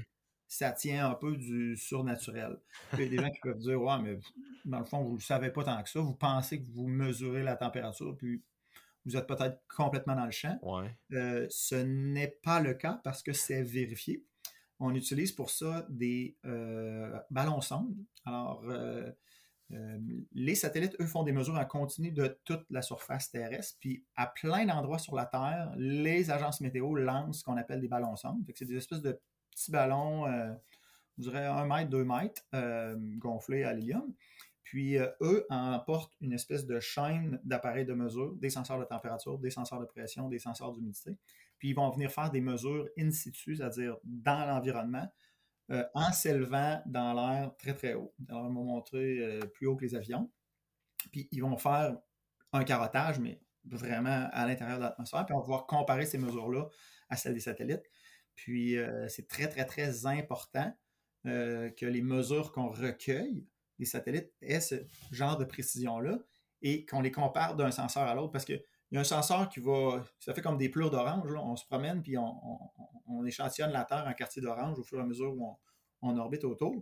ça 0.48 0.72
tient 0.72 1.10
un 1.10 1.16
peu 1.16 1.36
du 1.38 1.78
surnaturel. 1.78 2.58
il 2.94 3.00
y 3.00 3.04
a 3.04 3.10
des 3.10 3.18
gens 3.18 3.30
qui 3.30 3.40
peuvent 3.42 3.58
dire 3.58 3.82
Ouais, 3.82 4.00
mais 4.02 4.20
dans 4.66 4.80
le 4.80 4.86
fond, 4.86 5.02
vous 5.02 5.14
ne 5.14 5.18
le 5.18 5.22
savez 5.22 5.50
pas 5.50 5.64
tant 5.64 5.82
que 5.82 5.90
ça. 5.90 6.02
Vous 6.02 6.14
pensez 6.14 6.62
que 6.62 6.70
vous 6.72 6.88
mesurez 6.88 7.42
la 7.42 7.56
température, 7.56 8.16
puis 8.18 8.44
vous 9.06 9.16
êtes 9.16 9.28
peut-être 9.28 9.62
complètement 9.74 10.16
dans 10.16 10.26
le 10.26 10.32
champ. 10.32 10.60
Euh, 11.14 11.48
ce 11.50 11.76
n'est 11.76 12.38
pas 12.44 12.60
le 12.60 12.74
cas 12.74 13.00
parce 13.04 13.24
que 13.24 13.34
c'est 13.34 13.64
vérifié. 13.64 14.24
On 14.80 14.94
utilise 14.94 15.32
pour 15.32 15.50
ça 15.50 15.86
des 15.90 16.36
euh, 16.46 17.18
ballons 17.30 17.62
sondes. 17.62 17.96
Alors, 18.26 18.64
euh, 18.68 19.10
euh, 19.74 19.98
les 20.34 20.56
satellites, 20.56 20.96
eux, 21.00 21.06
font 21.06 21.24
des 21.24 21.32
mesures 21.32 21.56
en 21.56 21.66
continu 21.66 22.12
de 22.12 22.38
toute 22.44 22.66
la 22.70 22.82
surface 22.82 23.30
terrestre. 23.32 23.78
Puis, 23.80 24.04
à 24.16 24.28
plein 24.28 24.66
d'endroits 24.66 25.00
sur 25.00 25.16
la 25.16 25.26
Terre, 25.26 25.72
les 25.78 26.32
agences 26.32 26.62
météo 26.62 26.96
lancent 26.96 27.40
ce 27.40 27.44
qu'on 27.44 27.58
appelle 27.58 27.82
des 27.82 27.88
ballons 27.88 28.16
sondes. 28.16 28.44
C'est 28.56 28.66
des 28.66 28.78
espèces 28.78 29.02
de 29.02 29.20
petits 29.52 29.72
ballons, 29.72 30.26
euh, 30.28 30.52
je 31.18 31.24
dirais 31.24 31.46
un 31.46 31.66
mètre, 31.66 31.90
deux 31.90 32.04
mètres, 32.04 32.44
euh, 32.54 32.96
gonflés 33.18 33.64
à 33.64 33.74
l'hélium. 33.74 34.14
Puis, 34.64 34.98
eux 34.98 35.46
emportent 35.50 36.14
une 36.22 36.32
espèce 36.32 36.66
de 36.66 36.80
chaîne 36.80 37.42
d'appareils 37.44 37.86
de 37.86 37.94
mesure, 37.94 38.34
des 38.36 38.50
senseurs 38.50 38.80
de 38.80 38.86
température, 38.86 39.38
des 39.38 39.50
senseurs 39.50 39.82
de 39.82 39.86
pression, 39.86 40.30
des 40.30 40.40
senseurs 40.40 40.72
d'humidité. 40.72 41.18
Puis, 41.58 41.70
ils 41.70 41.76
vont 41.76 41.90
venir 41.90 42.10
faire 42.10 42.32
des 42.32 42.42
mesures 42.42 42.88
in 42.98 43.12
situ, 43.12 43.56
c'est-à-dire 43.56 43.98
dans 44.04 44.46
l'environnement, 44.48 45.12
euh, 45.72 45.86
en 45.94 46.12
s'élevant 46.12 46.82
dans 46.86 47.14
l'air 47.14 47.56
très 47.58 47.74
très 47.74 47.94
haut. 47.94 48.14
Alors, 48.30 48.48
ils 48.50 48.54
vont 48.54 48.64
montrer 48.64 49.20
euh, 49.20 49.40
plus 49.40 49.68
haut 49.68 49.76
que 49.76 49.86
les 49.86 49.96
avions. 49.96 50.30
Puis 51.12 51.30
ils 51.32 51.42
vont 51.42 51.58
faire 51.58 51.98
un 52.52 52.64
carottage, 52.64 53.20
mais 53.20 53.42
vraiment 53.66 54.28
à 54.32 54.46
l'intérieur 54.46 54.78
de 54.78 54.84
l'atmosphère. 54.84 55.26
Puis 55.26 55.34
on 55.34 55.38
va 55.38 55.44
pouvoir 55.44 55.66
comparer 55.68 56.06
ces 56.06 56.18
mesures-là 56.18 56.68
à 57.10 57.16
celles 57.16 57.34
des 57.34 57.40
satellites. 57.40 57.90
Puis 58.36 58.78
euh, 58.78 59.08
c'est 59.08 59.28
très 59.28 59.48
très 59.48 59.66
très 59.66 60.06
important 60.06 60.74
que 61.24 61.86
les 61.86 62.02
mesures 62.02 62.52
qu'on 62.52 62.68
recueille 62.68 63.48
des 63.78 63.86
satellites 63.86 64.34
aient 64.42 64.60
ce 64.60 64.88
genre 65.12 65.38
de 65.38 65.46
précision-là 65.46 66.18
et 66.64 66.84
qu'on 66.84 67.02
les 67.02 67.12
compare 67.12 67.56
d'un 67.56 67.70
senseur 67.70 68.04
à 68.04 68.16
l'autre 68.16 68.32
parce 68.32 68.46
que 68.46 68.60
il 68.92 68.96
y 68.96 68.98
a 68.98 69.02
un 69.02 69.06
senseur 69.06 69.48
qui 69.50 69.62
va. 69.62 70.04
Ça 70.20 70.34
fait 70.34 70.42
comme 70.42 70.58
des 70.58 70.70
pleurs 70.70 70.92
d'orange. 70.92 71.32
On 71.34 71.56
se 71.56 71.66
promène 71.66 72.04
puis 72.04 72.18
on, 72.18 73.26
échantillonne 73.26 73.72
la 73.72 73.86
Terre 73.86 74.06
en 74.08 74.14
quartier 74.14 74.42
d'orange 74.42 74.80
au 74.80 74.84
fur 74.84 75.00
et 75.00 75.02
à 75.02 75.06
mesure 75.06 75.34
où 75.34 75.58
on, 76.02 76.18
orbite 76.18 76.44
autour. 76.44 76.74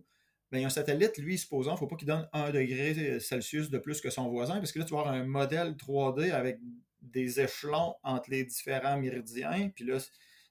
Bien, 0.51 0.59
il 0.59 0.61
y 0.61 0.63
a 0.63 0.67
un 0.67 0.71
satellite, 0.71 1.17
lui, 1.19 1.37
supposons, 1.37 1.71
il 1.71 1.73
ne 1.73 1.77
faut 1.77 1.85
pas 1.85 1.95
qu'il 1.95 2.07
donne 2.07 2.27
un 2.33 2.49
degré 2.49 3.19
Celsius 3.19 3.69
de 3.69 3.77
plus 3.77 4.01
que 4.01 4.09
son 4.09 4.29
voisin, 4.29 4.57
parce 4.57 4.71
que 4.71 4.79
là, 4.79 4.85
tu 4.85 4.93
vas 4.95 5.01
avoir 5.01 5.13
un 5.13 5.23
modèle 5.23 5.75
3D 5.75 6.31
avec 6.31 6.59
des 7.01 7.39
échelons 7.39 7.93
entre 8.01 8.31
les 8.31 8.45
différents 8.45 8.97
méridiens, 8.97 9.69
puis 9.69 9.85
là, 9.85 9.99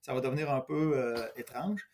ça 0.01 0.15
va 0.15 0.21
devenir 0.21 0.53
un 0.53 0.61
peu 0.61 0.97
euh, 0.97 1.27
étrange. 1.35 1.91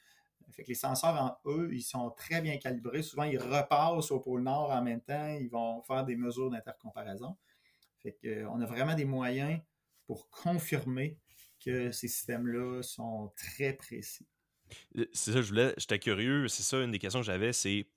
Fait 0.51 0.65
que 0.65 0.69
les 0.69 0.75
senseurs 0.75 1.21
en 1.21 1.51
eux, 1.51 1.71
ils 1.73 1.83
sont 1.83 2.11
très 2.11 2.43
bien 2.43 2.59
calibrés. 2.59 3.03
Souvent, 3.03 3.25
ils 3.25 3.39
repassent 3.39 4.11
au 4.11 4.21
pôle 4.21 4.43
Nord 4.43 4.71
en 4.71 4.83
même 4.83 5.01
temps. 5.01 5.27
Ils 5.27 5.49
vont 5.49 5.83
faire 5.83 6.05
des 6.05 6.15
mesures 6.15 6.51
d'intercomparaison. 6.51 7.37
Fait 8.05 8.19
qu'on 8.23 8.61
a 8.63 8.67
vraiment 8.67 8.95
des 8.95 9.07
moyens 9.07 9.61
pour 10.07 10.31
confirmer 10.31 11.19
que 11.61 11.91
ces 11.93 12.09
systèmes-là 12.09 12.83
sont 12.83 13.33
très 13.37 13.75
précis. 13.75 14.29
Euh, 14.97 15.07
c'est 15.13 15.33
ça, 15.33 15.43
je 15.43 15.49
voulais, 15.49 15.75
j'étais 15.79 15.99
curieux, 15.99 16.49
c'est 16.49 16.63
ça, 16.63 16.83
une 16.83 16.91
des 16.91 16.99
questions 16.99 17.21
que 17.21 17.27
j'avais, 17.27 17.53
c'est 17.53 17.89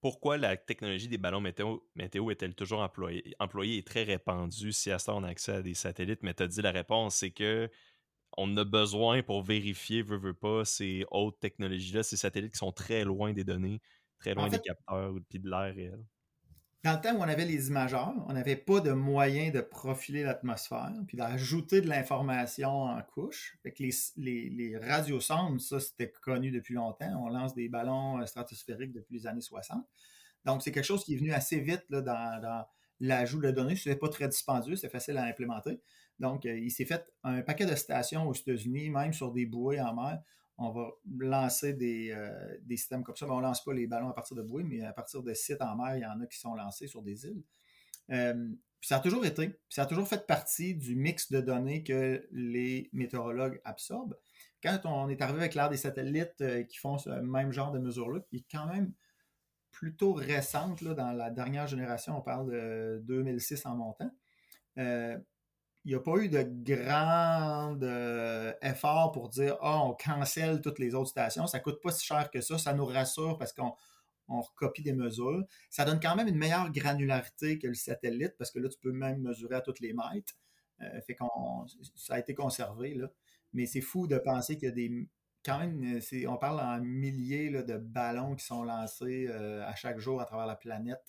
pourquoi 0.00 0.38
la 0.38 0.56
technologie 0.56 1.08
des 1.08 1.18
ballons 1.18 1.40
météo, 1.40 1.78
météo 1.96 2.30
est-elle 2.30 2.54
toujours 2.54 2.80
employée, 2.80 3.34
employée 3.40 3.78
et 3.78 3.84
très 3.84 4.04
répandue 4.04 4.72
si 4.72 4.90
à 4.92 4.98
ça 5.00 5.14
on 5.14 5.24
a 5.24 5.28
accès 5.28 5.52
à 5.52 5.62
des 5.62 5.74
satellites? 5.74 6.22
Mais 6.22 6.34
tu 6.34 6.44
as 6.44 6.48
dit 6.48 6.62
la 6.62 6.72
réponse, 6.72 7.16
c'est 7.16 7.32
que 7.32 7.70
on 8.38 8.56
a 8.58 8.64
besoin 8.64 9.22
pour 9.22 9.42
vérifier, 9.42 10.02
veut, 10.02 10.18
veut 10.18 10.34
pas, 10.34 10.64
ces 10.66 11.04
hautes 11.10 11.40
technologies-là, 11.40 12.02
ces 12.04 12.16
satellites 12.18 12.52
qui 12.52 12.58
sont 12.58 12.72
très 12.72 13.04
loin 13.04 13.32
des 13.34 13.44
données, 13.44 13.80
très 14.20 14.34
loin 14.34 14.50
des 14.50 14.60
capteurs 14.60 15.12
ou 15.14 15.20
de 15.20 15.50
l'air 15.50 15.74
réel. 15.74 16.04
Dans 16.84 16.92
le 16.92 17.00
temps 17.00 17.14
où 17.14 17.18
on 17.18 17.22
avait 17.22 17.44
les 17.44 17.68
imageurs, 17.68 18.14
on 18.28 18.32
n'avait 18.32 18.56
pas 18.56 18.80
de 18.80 18.92
moyen 18.92 19.50
de 19.50 19.60
profiler 19.60 20.22
l'atmosphère, 20.22 20.92
puis 21.08 21.16
d'ajouter 21.16 21.80
de 21.80 21.88
l'information 21.88 22.84
en 22.84 23.02
couche. 23.02 23.58
les, 23.64 24.50
les, 24.50 24.78
radiosondes, 24.78 25.60
ça, 25.60 25.80
c'était 25.80 26.12
connu 26.22 26.50
depuis 26.50 26.74
longtemps. 26.74 27.10
On 27.24 27.28
lance 27.28 27.54
des 27.54 27.68
ballons 27.68 28.20
euh, 28.20 28.26
stratosphériques 28.26 28.92
depuis 28.92 29.14
les 29.14 29.26
années 29.26 29.40
60. 29.40 29.84
Donc, 30.44 30.62
c'est 30.62 30.70
quelque 30.70 30.84
chose 30.84 31.02
qui 31.02 31.14
est 31.14 31.18
venu 31.18 31.32
assez 31.32 31.58
vite 31.58 31.84
dans, 31.90 32.64
l'ajout 33.00 33.40
de 33.40 33.50
données. 33.50 33.74
Ce 33.74 33.88
n'est 33.88 33.96
pas 33.96 34.08
très 34.08 34.28
dispendieux, 34.28 34.76
c'est 34.76 34.88
facile 34.88 35.16
à 35.18 35.24
implémenter. 35.24 35.80
Donc, 36.20 36.46
euh, 36.46 36.56
il 36.56 36.70
s'est 36.70 36.84
fait 36.84 37.12
un 37.24 37.42
paquet 37.42 37.66
de 37.66 37.74
stations 37.74 38.28
aux 38.28 38.34
États-Unis, 38.34 38.90
même 38.90 39.12
sur 39.12 39.32
des 39.32 39.44
bouées 39.44 39.80
en 39.80 39.94
mer 39.94 40.20
on 40.58 40.70
va 40.70 40.90
lancer 41.18 41.76
euh, 41.80 42.56
des, 42.62 42.76
systèmes 42.76 43.04
comme 43.04 43.16
ça. 43.16 43.26
Mais 43.26 43.32
on 43.32 43.38
ne 43.38 43.42
lance 43.42 43.62
pas 43.62 43.74
les 43.74 43.86
ballons 43.86 44.08
à 44.08 44.14
partir 44.14 44.36
de 44.36 44.42
bouées, 44.42 44.64
mais 44.64 44.82
à 44.84 44.92
partir 44.92 45.22
de 45.22 45.34
sites 45.34 45.60
en 45.60 45.76
mer, 45.76 45.96
il 45.96 46.02
y 46.02 46.06
en 46.06 46.20
a 46.20 46.26
qui 46.26 46.38
sont 46.38 46.54
lancés 46.54 46.86
sur 46.86 47.02
des 47.02 47.26
îles. 47.26 47.42
Euh, 48.10 48.50
ça 48.80 48.96
a 48.96 49.00
toujours 49.00 49.24
été, 49.26 49.58
ça 49.68 49.82
a 49.82 49.86
toujours 49.86 50.08
fait 50.08 50.26
partie 50.26 50.74
du 50.74 50.94
mix 50.94 51.30
de 51.30 51.40
données 51.40 51.82
que 51.82 52.26
les 52.30 52.88
météorologues 52.92 53.60
absorbent. 53.64 54.16
Quand 54.62 54.80
on 54.84 55.08
est 55.08 55.20
arrivé 55.20 55.40
avec 55.40 55.54
l'ère 55.54 55.68
des 55.68 55.76
satellites 55.76 56.40
euh, 56.40 56.62
qui 56.62 56.78
font 56.78 56.96
ce 56.96 57.10
même 57.10 57.52
genre 57.52 57.72
de 57.72 57.78
mesures-là, 57.78 58.20
qui 58.20 58.38
est 58.38 58.46
quand 58.50 58.66
même 58.66 58.92
plutôt 59.70 60.14
récente 60.14 60.82
dans 60.84 61.12
la 61.12 61.30
dernière 61.30 61.66
génération, 61.66 62.16
on 62.16 62.22
parle 62.22 62.50
de 62.50 63.02
2006 63.04 63.66
en 63.66 63.76
montant, 63.76 64.10
il 65.86 65.90
n'y 65.90 65.94
a 65.94 66.00
pas 66.00 66.16
eu 66.16 66.28
de 66.28 66.42
grand 66.42 67.78
euh, 67.80 68.52
effort 68.60 69.12
pour 69.12 69.28
dire 69.28 69.56
Ah, 69.60 69.84
on 69.84 69.94
cancelle 69.94 70.60
toutes 70.60 70.80
les 70.80 70.96
autres 70.96 71.10
stations. 71.10 71.46
Ça 71.46 71.58
ne 71.58 71.62
coûte 71.62 71.80
pas 71.80 71.92
si 71.92 72.04
cher 72.04 72.28
que 72.32 72.40
ça. 72.40 72.58
Ça 72.58 72.74
nous 72.74 72.84
rassure 72.84 73.38
parce 73.38 73.52
qu'on 73.52 73.72
recopie 74.26 74.82
des 74.82 74.92
mesures. 74.92 75.44
Ça 75.70 75.84
donne 75.84 76.00
quand 76.00 76.16
même 76.16 76.26
une 76.26 76.38
meilleure 76.38 76.72
granularité 76.72 77.60
que 77.60 77.68
le 77.68 77.74
satellite 77.74 78.34
parce 78.36 78.50
que 78.50 78.58
là, 78.58 78.68
tu 78.68 78.78
peux 78.80 78.90
même 78.90 79.20
mesurer 79.22 79.54
à 79.54 79.60
toutes 79.60 79.78
les 79.78 79.92
mètres. 79.92 80.34
fait 81.06 81.14
qu'on 81.14 81.64
ça 81.94 82.14
a 82.14 82.18
été 82.18 82.34
conservé, 82.34 82.94
là. 82.94 83.08
Mais 83.52 83.66
c'est 83.66 83.80
fou 83.80 84.08
de 84.08 84.18
penser 84.18 84.56
qu'il 84.56 84.68
y 84.68 84.72
a 84.72 84.74
des. 84.74 85.08
Quand 85.44 85.60
même, 85.60 86.00
on 86.26 86.36
parle 86.36 86.58
en 86.58 86.80
milliers 86.80 87.50
de 87.62 87.76
ballons 87.76 88.34
qui 88.34 88.44
sont 88.44 88.64
lancés 88.64 89.28
à 89.28 89.76
chaque 89.76 90.00
jour 90.00 90.20
à 90.20 90.24
travers 90.24 90.46
la 90.46 90.56
planète 90.56 91.04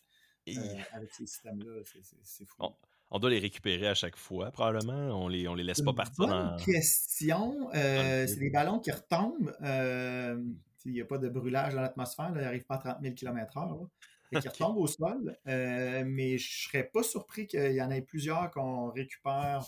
avec 0.94 1.12
ces 1.16 1.26
systèmes-là. 1.26 1.82
C'est 2.22 2.46
fou. 2.46 2.64
On 3.10 3.20
doit 3.20 3.30
les 3.30 3.40
récupérer 3.40 3.88
à 3.88 3.94
chaque 3.94 4.18
fois, 4.18 4.52
probablement. 4.52 5.24
On 5.24 5.28
les, 5.28 5.48
on 5.48 5.56
les 5.56 5.64
laisse 5.64 5.82
pas 5.82 5.94
partir 5.94 6.28
bonne 6.28 6.58
question. 6.64 7.70
Euh, 7.74 8.28
c'est 8.28 8.40
des 8.40 8.50
ballons 8.50 8.80
qui 8.80 8.92
retombent. 8.92 9.56
Euh, 9.62 10.42
il 10.86 10.92
n'y 10.92 11.02
a 11.02 11.06
pas 11.06 11.18
de 11.18 11.30
brûlage 11.30 11.74
dans 11.74 11.82
l'atmosphère. 11.82 12.32
Ils 12.36 12.42
n'arrivent 12.42 12.66
pas 12.66 12.76
à 12.76 12.94
30 12.96 12.98
000 13.02 13.16
km/h. 13.16 13.88
Et 14.34 14.40
qui 14.40 14.48
retombent 14.50 14.78
au 14.78 14.88
sol. 14.88 15.38
Euh, 15.48 16.04
mais 16.06 16.38
je 16.38 16.48
ne 16.48 16.70
serais 16.70 16.84
pas 16.84 17.04
surpris 17.04 17.48
qu'il 17.48 17.72
y 17.72 17.82
en 17.82 17.90
ait 17.92 18.02
plusieurs 18.02 18.52
qu'on 18.52 18.92
récupère 18.92 19.66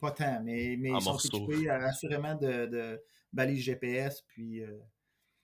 pas 0.00 0.10
tant. 0.10 0.42
Mais, 0.42 0.76
mais 0.78 0.90
ils 0.90 1.00
sont 1.00 1.18
équipés 1.18 1.70
assurément 1.70 2.34
de, 2.34 2.66
de 2.66 3.02
balises 3.32 3.62
GPS. 3.62 4.22
Puis, 4.26 4.62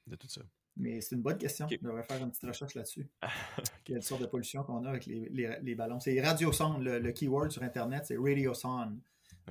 de 0.09 0.17
tout 0.17 0.29
ça. 0.29 0.43
Mais 0.77 1.01
c'est 1.01 1.17
une 1.17 1.23
bonne 1.23 1.39
question. 1.39 1.67
On 1.71 1.87
devrait 1.87 2.03
faire 2.03 2.23
une 2.23 2.31
petite 2.31 2.45
recherche 2.45 2.75
là-dessus. 2.75 3.07
Quelle 3.85 4.03
sorte 4.03 4.23
de 4.23 4.27
pollution 4.27 4.63
qu'on 4.63 4.85
a 4.85 4.91
avec 4.91 5.07
les, 5.07 5.29
les, 5.29 5.57
les 5.63 5.75
ballons. 5.75 6.01
C'est 6.01 6.19
radioson, 6.21 6.79
le, 6.79 6.99
le, 6.99 7.13
keyword 7.13 7.51
sur 7.51 7.63
Internet, 7.63 8.05
c'est 8.07 8.17
radioson. 8.17 8.99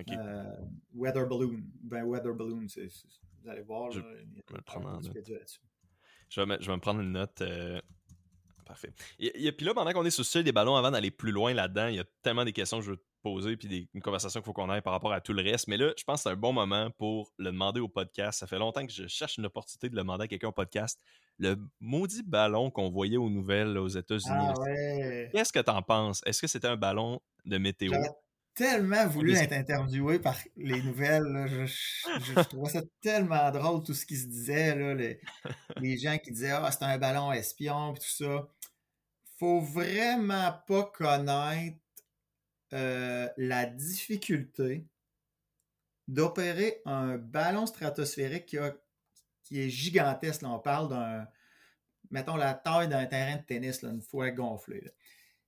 Euh, 0.10 0.44
weather 0.94 1.28
balloon. 1.28 1.62
Ben, 1.84 2.04
weather 2.04 2.34
balloon, 2.34 2.66
vous 2.66 3.50
allez 3.50 3.62
voir. 3.62 3.92
Je, 3.92 4.02
prendre 4.66 4.88
en 4.88 5.02
note. 5.02 5.12
Je 6.30 6.42
vais, 6.42 6.58
je 6.60 6.68
vais 6.68 6.76
me 6.76 6.82
prendre 6.82 7.02
une 7.02 7.12
note. 7.12 7.42
Euh, 7.42 7.80
parfait. 8.66 8.92
Et, 9.20 9.52
puis 9.52 9.66
là, 9.66 9.74
pendant 9.74 9.92
qu'on 9.92 10.06
est 10.06 10.12
sur 10.12 10.22
le 10.22 10.26
sujet 10.26 10.44
des 10.44 10.52
ballons, 10.52 10.76
avant 10.76 10.92
d'aller 10.92 11.12
plus 11.12 11.32
loin 11.32 11.54
là-dedans, 11.54 11.88
il 11.88 11.96
y 11.96 12.00
a 12.00 12.06
tellement 12.22 12.46
des 12.46 12.54
questions 12.54 12.80
que 12.80 12.86
je 12.86 12.92
veux 12.92 13.04
poser, 13.22 13.58
puis 13.58 13.68
des, 13.68 13.90
une 13.94 14.02
conversation 14.02 14.40
qu'il 14.40 14.46
faut 14.46 14.54
qu'on 14.54 14.74
ait 14.74 14.82
par 14.82 14.94
rapport 14.94 15.14
à 15.14 15.22
tout 15.22 15.34
le 15.34 15.42
reste. 15.42 15.68
Mais 15.68 15.78
là, 15.78 15.94
je 15.98 16.04
pense 16.04 16.20
que 16.20 16.24
c'est 16.24 16.30
un 16.30 16.36
bon 16.36 16.54
moment 16.54 16.90
pour 16.92 17.32
le 17.38 17.52
demander 17.52 17.80
au 17.80 17.88
podcast. 17.88 18.40
Ça 18.40 18.48
fait 18.48 18.60
longtemps 18.60 18.86
que 18.86 18.92
je 18.92 19.08
cherche 19.08 19.38
une 19.38 19.46
opportunité 19.46 19.90
de 19.90 19.96
le 19.96 20.02
demander 20.02 20.26
à 20.26 20.28
quelqu'un 20.28 20.50
au 20.50 20.54
podcast. 20.54 21.00
Le 21.40 21.58
maudit 21.80 22.24
ballon 22.24 22.70
qu'on 22.70 22.90
voyait 22.90 23.18
aux 23.18 23.30
nouvelles 23.30 23.78
aux 23.78 23.88
États-Unis. 23.88 24.32
Ah 24.32 24.54
Qu'est-ce 25.32 25.54
que 25.54 25.60
tu 25.60 25.72
en 25.72 25.82
penses? 25.82 26.22
Est-ce 26.26 26.42
que 26.42 26.48
c'était 26.48 26.68
un 26.68 26.78
ballon 26.78 27.22
de 27.46 27.58
météo? 27.58 27.92
J'aurais 27.94 28.16
tellement 28.54 29.08
voulu 29.08 29.36
être 29.36 29.54
interviewé 29.54 30.20
par 30.20 30.38
les 30.58 30.82
nouvelles. 30.82 31.68
Je, 31.68 32.42
trouvais 32.42 32.70
ça 32.70 32.82
tellement 33.02 33.50
drôle, 33.52 33.84
tout 33.84 33.94
ce 33.94 34.06
qui 34.06 34.18
se 34.18 34.28
disait. 34.28 34.76
Là, 34.76 34.94
les, 35.78 35.98
gens 35.98 36.18
qui 36.18 36.32
disaient 36.32 36.52
Ah, 36.52 36.70
c'est 36.72 36.84
un 36.84 36.98
ballon 36.98 37.32
espion, 37.32 37.94
puis 37.94 38.04
tout 38.04 38.24
ça. 38.24 38.48
Faut 39.40 39.62
vraiment 39.62 40.54
pas 40.68 40.84
connaître 40.94 41.78
euh, 42.74 43.28
la 43.38 43.66
difficulté 43.66 44.86
d'opérer 46.08 46.82
un 46.86 47.18
ballon 47.18 47.66
stratosphérique 47.66 48.46
qui, 48.46 49.60
est 49.60 49.70
gigantesque. 49.70 50.42
Là, 50.42 50.50
on 50.50 50.60
parle 50.60 50.90
d'un, 50.90 51.28
mettons, 52.10 52.36
la 52.36 52.54
taille 52.54 52.88
d'un 52.88 53.06
terrain 53.06 53.38
de 53.38 53.44
tennis, 53.44 53.84
une 53.84 54.02
fois 54.02 54.32
gonflé. 54.32 54.92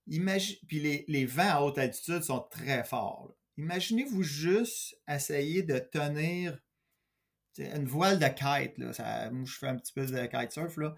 puis 0.06 1.06
les, 1.08 1.26
vents 1.26 1.50
à 1.50 1.62
haute 1.62 1.78
altitude 1.78 2.24
sont 2.24 2.42
très 2.52 2.84
forts. 2.84 3.36
Imaginez-vous 3.58 4.24
juste 4.24 4.98
essayer 5.08 5.64
de 5.64 5.80
tenir 5.80 6.60
une 7.58 7.86
voile 7.86 8.20
de 8.20 8.26
kite. 8.26 8.78
Là. 8.78 8.94
Ça, 8.94 9.30
moi, 9.30 9.46
je 9.46 9.58
fais 9.58 9.68
un 9.68 9.78
petit 9.78 9.94
peu 9.94 10.06
de 10.06 10.26
kitesurf. 10.26 10.78
Là. 10.78 10.96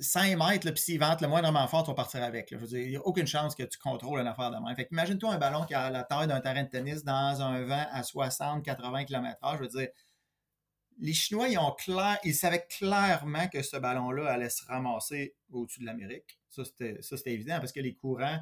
5 0.00 0.36
mètres, 0.36 0.70
puis 0.70 0.82
s'il 0.82 1.00
vente 1.00 1.20
le 1.20 1.28
moindrement 1.28 1.66
fort, 1.68 1.84
tu 1.84 1.90
vas 1.90 1.94
partir 1.94 2.22
avec. 2.22 2.48
Je 2.50 2.56
veux 2.56 2.66
dire, 2.66 2.80
il 2.80 2.90
n'y 2.90 2.96
a 2.96 3.06
aucune 3.06 3.26
chance 3.26 3.54
que 3.54 3.62
tu 3.62 3.78
contrôles 3.78 4.20
une 4.20 4.26
affaire 4.26 4.50
de 4.50 4.58
main. 4.58 4.74
Fait 4.74 4.88
imagine-toi 4.90 5.32
un 5.32 5.38
ballon 5.38 5.64
qui 5.64 5.74
a 5.74 5.90
la 5.90 6.04
taille 6.04 6.26
d'un 6.26 6.40
terrain 6.40 6.62
de 6.62 6.68
tennis 6.68 7.04
dans 7.04 7.40
un 7.40 7.64
vent 7.64 7.86
à 7.90 8.02
60-80 8.02 9.04
km/h. 9.06 9.56
Je 9.56 9.62
veux 9.62 9.68
dire, 9.68 9.88
les 10.98 11.12
Chinois, 11.12 11.48
ils, 11.48 11.58
ont 11.58 11.72
clair, 11.72 12.18
ils 12.24 12.34
savaient 12.34 12.66
clairement 12.68 13.48
que 13.48 13.62
ce 13.62 13.76
ballon-là 13.76 14.30
allait 14.30 14.50
se 14.50 14.64
ramasser 14.66 15.34
au-dessus 15.52 15.80
de 15.80 15.86
l'Amérique. 15.86 16.38
Ça, 16.50 16.62
c'était 16.64 17.32
évident 17.32 17.58
parce 17.58 17.72
que 17.72 17.80
les 17.80 17.94
courants 17.94 18.38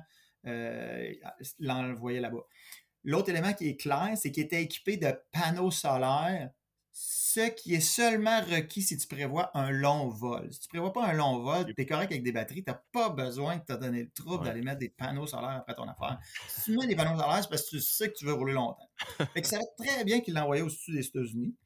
euh, 0.46 1.12
l'envoyaient 1.58 2.20
là-bas. 2.20 2.42
L'autre 3.04 3.30
élément 3.30 3.52
qui 3.52 3.68
est 3.68 3.76
clair, 3.76 4.12
c'est 4.16 4.30
qu'il 4.30 4.44
était 4.44 4.62
équipé 4.62 4.96
de 4.96 5.12
panneaux 5.32 5.70
solaires 5.70 6.50
ce 6.92 7.48
qui 7.48 7.74
est 7.74 7.80
seulement 7.80 8.40
requis 8.42 8.82
si 8.82 8.98
tu 8.98 9.06
prévois 9.06 9.50
un 9.56 9.70
long 9.70 10.08
vol. 10.08 10.52
Si 10.52 10.60
tu 10.60 10.68
prévois 10.68 10.92
pas 10.92 11.06
un 11.06 11.14
long 11.14 11.42
vol, 11.42 11.64
tu 11.64 11.80
es 11.80 11.86
correct 11.86 12.12
avec 12.12 12.22
des 12.22 12.32
batteries, 12.32 12.62
tu 12.62 12.70
n'as 12.70 12.80
pas 12.92 13.08
besoin 13.08 13.56
de 13.56 13.62
te 13.62 13.72
donner 13.72 14.02
le 14.02 14.10
trouble 14.10 14.44
d'aller 14.44 14.60
mettre 14.60 14.78
des 14.78 14.90
panneaux 14.90 15.26
solaires 15.26 15.56
après 15.56 15.74
ton 15.74 15.88
affaire. 15.88 16.18
Si 16.48 16.64
tu 16.64 16.76
mets 16.76 16.86
des 16.86 16.96
panneaux 16.96 17.18
solaires, 17.18 17.42
c'est 17.42 17.48
parce 17.48 17.62
que 17.62 17.76
tu 17.76 17.80
sais 17.80 18.08
que 18.08 18.14
tu 18.18 18.26
veux 18.26 18.34
rouler 18.34 18.52
longtemps. 18.52 18.90
fait 19.34 19.40
que 19.40 19.48
ça 19.48 19.58
va 19.58 19.64
très 19.78 20.04
bien 20.04 20.20
qu'il 20.20 20.34
l'envoyait 20.34 20.62
au-dessus 20.62 20.92
des 20.92 21.06
États-Unis 21.06 21.56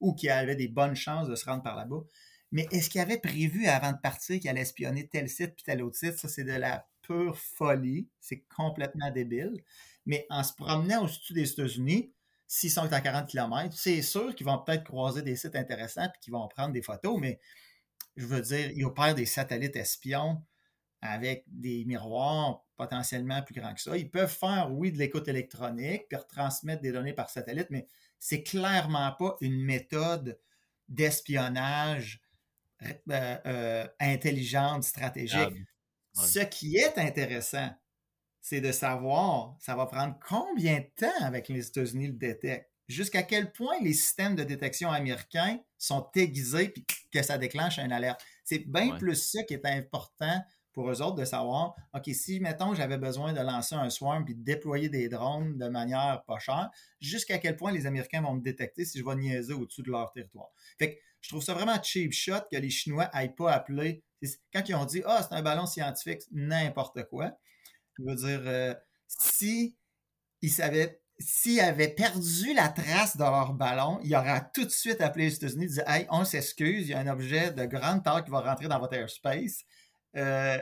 ou 0.00 0.14
qu'il 0.14 0.30
avait 0.30 0.56
des 0.56 0.68
bonnes 0.68 0.96
chances 0.96 1.28
de 1.28 1.36
se 1.36 1.44
rendre 1.44 1.62
par 1.62 1.76
là-bas. 1.76 2.02
Mais 2.50 2.66
est-ce 2.72 2.90
qu'il 2.90 3.00
avait 3.00 3.18
prévu 3.18 3.66
avant 3.66 3.92
de 3.92 3.98
partir 3.98 4.38
qu'il 4.40 4.50
allait 4.50 4.60
espionner 4.60 5.08
tel 5.08 5.28
site 5.28 5.54
puis 5.54 5.64
tel 5.64 5.82
autre 5.82 5.96
site? 5.96 6.18
Ça, 6.18 6.28
c'est 6.28 6.44
de 6.44 6.52
la 6.52 6.86
pure 7.02 7.38
folie. 7.38 8.08
C'est 8.20 8.44
complètement 8.54 9.10
débile. 9.10 9.62
Mais 10.04 10.26
en 10.28 10.42
se 10.42 10.52
promenant 10.52 11.04
au-dessus 11.04 11.32
des 11.32 11.50
États-Unis, 11.50 12.12
s'ils 12.52 12.70
sont 12.70 12.92
à 12.92 13.00
40 13.00 13.30
km, 13.30 13.74
c'est 13.74 14.02
sûr 14.02 14.34
qu'ils 14.34 14.44
vont 14.44 14.58
peut-être 14.58 14.84
croiser 14.84 15.22
des 15.22 15.36
sites 15.36 15.56
intéressants 15.56 16.04
et 16.04 16.18
qu'ils 16.20 16.34
vont 16.34 16.46
prendre 16.48 16.74
des 16.74 16.82
photos, 16.82 17.18
mais 17.18 17.40
je 18.14 18.26
veux 18.26 18.42
dire, 18.42 18.70
ils 18.72 18.84
opèrent 18.84 19.14
des 19.14 19.24
satellites 19.24 19.74
espions 19.74 20.44
avec 21.00 21.44
des 21.46 21.86
miroirs 21.86 22.62
potentiellement 22.76 23.40
plus 23.40 23.54
grands 23.54 23.72
que 23.72 23.80
ça. 23.80 23.96
Ils 23.96 24.10
peuvent 24.10 24.30
faire, 24.30 24.68
oui, 24.70 24.92
de 24.92 24.98
l'écoute 24.98 25.28
électronique, 25.28 26.08
puis 26.10 26.18
retransmettre 26.18 26.82
des 26.82 26.92
données 26.92 27.14
par 27.14 27.30
satellite, 27.30 27.68
mais 27.70 27.88
c'est 28.18 28.42
clairement 28.42 29.12
pas 29.12 29.34
une 29.40 29.58
méthode 29.58 30.38
d'espionnage 30.90 32.20
euh, 32.82 33.38
euh, 33.46 33.88
intelligente, 33.98 34.84
stratégique. 34.84 35.54
Ce 36.12 36.40
qui 36.40 36.76
est 36.76 36.98
intéressant, 36.98 37.70
c'est 38.42 38.60
de 38.60 38.72
savoir, 38.72 39.56
ça 39.60 39.76
va 39.76 39.86
prendre 39.86 40.18
combien 40.28 40.80
de 40.80 40.86
temps 40.96 41.24
avec 41.24 41.48
les 41.48 41.68
États-Unis 41.68 42.08
le 42.08 42.12
détectent. 42.12 42.68
Jusqu'à 42.88 43.22
quel 43.22 43.52
point 43.52 43.76
les 43.80 43.94
systèmes 43.94 44.34
de 44.34 44.42
détection 44.42 44.90
américains 44.90 45.60
sont 45.78 46.10
aiguisés 46.16 46.68
puis 46.68 46.84
que 47.12 47.22
ça 47.22 47.38
déclenche 47.38 47.78
une 47.78 47.92
alerte? 47.92 48.20
C'est 48.44 48.68
bien 48.68 48.98
plus 48.98 49.14
ça 49.14 49.44
qui 49.44 49.54
est 49.54 49.64
important 49.64 50.42
pour 50.72 50.90
eux 50.90 51.00
autres 51.02 51.16
de 51.16 51.24
savoir, 51.24 51.74
OK, 51.94 52.10
si, 52.12 52.40
mettons, 52.40 52.74
j'avais 52.74 52.98
besoin 52.98 53.32
de 53.32 53.40
lancer 53.40 53.76
un 53.76 53.90
swarm 53.90 54.24
puis 54.24 54.34
de 54.34 54.42
déployer 54.42 54.88
des 54.88 55.08
drones 55.08 55.56
de 55.56 55.68
manière 55.68 56.22
pas 56.26 56.38
chère, 56.38 56.70
jusqu'à 57.00 57.38
quel 57.38 57.56
point 57.56 57.72
les 57.72 57.86
Américains 57.86 58.22
vont 58.22 58.34
me 58.34 58.42
détecter 58.42 58.84
si 58.84 58.98
je 58.98 59.04
vais 59.04 59.14
niaiser 59.14 59.52
au-dessus 59.52 59.82
de 59.82 59.90
leur 59.90 60.10
territoire? 60.12 60.48
Fait 60.78 60.94
que 60.94 61.00
je 61.20 61.28
trouve 61.28 61.42
ça 61.42 61.54
vraiment 61.54 61.80
cheap 61.80 62.12
shot 62.12 62.40
que 62.50 62.56
les 62.56 62.70
Chinois 62.70 63.08
n'aillent 63.14 63.34
pas 63.34 63.52
appeler. 63.52 64.02
Quand 64.52 64.68
ils 64.68 64.74
ont 64.74 64.84
dit, 64.84 65.02
ah, 65.06 65.22
c'est 65.22 65.36
un 65.36 65.42
ballon 65.42 65.66
scientifique, 65.66 66.22
n'importe 66.32 67.04
quoi. 67.04 67.32
Je 67.98 68.04
veux 68.04 68.14
dire, 68.14 68.42
euh, 68.46 68.74
si 69.08 69.76
ils 70.40 70.50
s'ils 71.18 71.60
avaient 71.60 71.88
perdu 71.88 72.52
la 72.54 72.68
trace 72.68 73.16
de 73.16 73.22
leur 73.22 73.52
ballon, 73.52 74.00
ils 74.02 74.14
auraient 74.16 74.42
tout 74.52 74.64
de 74.64 74.70
suite 74.70 75.00
appelé 75.00 75.26
les 75.26 75.34
États-Unis 75.36 75.64
et 75.64 75.68
dit 75.68 75.80
Hey, 75.86 76.06
on 76.10 76.24
s'excuse, 76.24 76.88
il 76.88 76.90
y 76.90 76.94
a 76.94 76.98
un 76.98 77.06
objet 77.06 77.52
de 77.52 77.64
grande 77.64 78.02
taille 78.02 78.24
qui 78.24 78.30
va 78.30 78.40
rentrer 78.40 78.68
dans 78.68 78.78
votre 78.78 78.94
airspace. 78.94 79.62
Euh, 80.16 80.58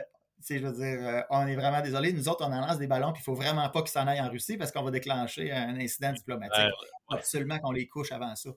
je 0.49 0.57
veux 0.57 0.73
dire, 0.73 1.07
euh, 1.07 1.21
on 1.29 1.45
est 1.47 1.55
vraiment 1.55 1.81
désolé. 1.81 2.13
Nous 2.13 2.27
autres, 2.27 2.45
on 2.45 2.51
en 2.51 2.61
lance 2.61 2.77
des 2.77 2.87
ballons, 2.87 3.11
puis 3.13 3.23
il 3.25 3.29
ne 3.29 3.35
faut 3.35 3.41
vraiment 3.41 3.69
pas 3.69 3.81
qu'ils 3.81 3.91
s'en 3.91 4.07
aillent 4.07 4.21
en 4.21 4.29
Russie 4.29 4.57
parce 4.57 4.71
qu'on 4.71 4.83
va 4.83 4.91
déclencher 4.91 5.51
un 5.51 5.79
incident 5.79 6.11
diplomatique. 6.11 6.73
Absolument 7.09 7.59
qu'on 7.59 7.71
les 7.71 7.87
couche 7.87 8.11
avant 8.11 8.35
ça. 8.35 8.49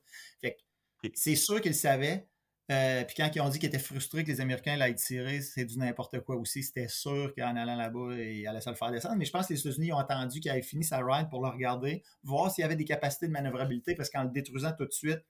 c'est 1.15 1.37
sûr 1.37 1.61
qu'ils 1.61 1.75
savaient. 1.75 2.27
Euh, 2.71 3.05
puis 3.05 3.15
quand 3.17 3.31
ils 3.35 3.41
ont 3.41 3.49
dit 3.51 3.59
qu'ils 3.59 3.69
étaient 3.69 3.79
frustrés 3.79 4.25
que 4.25 4.31
les 4.31 4.41
Américains 4.41 4.77
l'aient 4.77 4.95
tiré, 4.95 5.43
c'est 5.43 5.67
du 5.67 5.79
n'importe 5.79 6.21
quoi 6.21 6.37
aussi. 6.37 6.63
C'était 6.63 6.89
sûr 6.89 7.35
qu'en 7.37 7.57
allant 7.57 7.77
là-bas, 7.77 8.15
il 8.15 8.47
allait 8.47 8.61
se 8.61 8.71
le 8.71 8.77
faire 8.77 8.91
descendre. 8.91 9.17
Mais 9.17 9.27
je 9.27 9.33
pense 9.33 9.49
que 9.49 9.53
les 9.53 9.61
États-Unis 9.61 9.93
ont 9.93 9.99
attendu 9.99 10.41
qu'il 10.41 10.51
ait 10.51 10.63
fini 10.63 10.83
sa 10.83 10.99
ride 11.05 11.29
pour 11.29 11.43
le 11.43 11.51
regarder, 11.51 12.03
voir 12.23 12.51
s'il 12.51 12.63
y 12.63 12.65
avait 12.65 12.77
des 12.77 12.85
capacités 12.85 13.27
de 13.27 13.33
manœuvrabilité, 13.33 13.95
parce 13.95 14.09
qu'en 14.09 14.25
le 14.25 14.31
détruisant 14.31 14.73
tout 14.73 14.87
de 14.87 14.93
suite, 14.93 15.21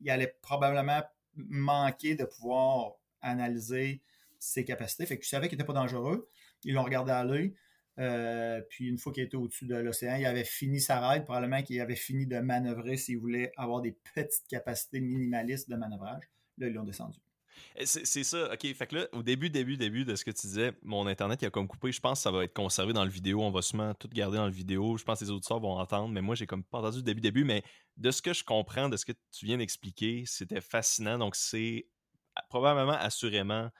il 0.00 0.10
allait 0.10 0.36
probablement 0.42 1.02
manquer 1.34 2.14
de 2.14 2.24
pouvoir 2.24 2.92
analyser 3.20 4.02
ses 4.38 4.64
capacités. 4.64 5.06
Fait 5.06 5.18
que 5.18 5.24
je 5.24 5.28
savais 5.28 5.48
qu'il 5.48 5.58
n'était 5.58 5.66
pas 5.66 5.72
dangereux. 5.72 6.28
Ils 6.64 6.74
l'ont 6.74 6.84
regardé 6.84 7.12
l'œil. 7.26 7.54
Euh, 7.98 8.60
puis 8.68 8.88
une 8.88 8.98
fois 8.98 9.12
qu'il 9.12 9.22
était 9.22 9.36
au-dessus 9.36 9.66
de 9.66 9.74
l'océan, 9.74 10.16
il 10.16 10.26
avait 10.26 10.44
fini 10.44 10.80
sa 10.80 11.08
ride, 11.08 11.24
probablement 11.24 11.62
qu'il 11.62 11.80
avait 11.80 11.96
fini 11.96 12.26
de 12.26 12.38
manœuvrer 12.38 12.96
s'il 12.96 13.18
voulait 13.18 13.52
avoir 13.56 13.80
des 13.80 13.96
petites 14.14 14.46
capacités 14.48 15.00
minimalistes 15.00 15.70
de 15.70 15.76
manœuvrage. 15.76 16.24
Là, 16.58 16.68
ils 16.68 16.74
l'ont 16.74 16.84
descendu. 16.84 17.18
C'est 17.84 18.24
ça, 18.24 18.52
ok. 18.52 18.74
Fait 18.74 18.86
que 18.86 18.96
là, 18.96 19.06
au 19.12 19.22
début, 19.22 19.50
début, 19.50 19.76
début 19.76 20.04
de 20.04 20.14
ce 20.14 20.24
que 20.24 20.30
tu 20.30 20.46
disais, 20.46 20.72
mon 20.82 21.06
internet 21.06 21.42
il 21.42 21.46
a 21.46 21.50
comme 21.50 21.68
coupé. 21.68 21.92
Je 21.92 22.00
pense 22.00 22.18
que 22.18 22.22
ça 22.22 22.30
va 22.30 22.44
être 22.44 22.54
conservé 22.54 22.92
dans 22.92 23.04
le 23.04 23.10
vidéo. 23.10 23.42
On 23.42 23.50
va 23.50 23.62
sûrement 23.62 23.94
tout 23.94 24.08
garder 24.08 24.36
dans 24.36 24.46
le 24.46 24.52
vidéo. 24.52 24.96
Je 24.96 25.04
pense 25.04 25.20
que 25.20 25.24
les 25.24 25.30
auditeurs 25.30 25.60
vont 25.60 25.78
entendre, 25.78 26.08
mais 26.08 26.22
moi, 26.22 26.34
j'ai 26.34 26.46
comme 26.46 26.64
pas 26.64 26.78
entendu 26.78 26.98
le 26.98 27.02
début, 27.02 27.20
début. 27.20 27.44
Mais 27.44 27.62
de 27.96 28.10
ce 28.10 28.22
que 28.22 28.32
je 28.32 28.44
comprends, 28.44 28.88
de 28.88 28.96
ce 28.96 29.04
que 29.04 29.12
tu 29.30 29.46
viens 29.46 29.58
d'expliquer, 29.58 30.24
c'était 30.26 30.60
fascinant. 30.60 31.18
Donc, 31.18 31.36
c'est 31.36 31.86
probablement, 32.48 32.96
assurément, 32.98 33.70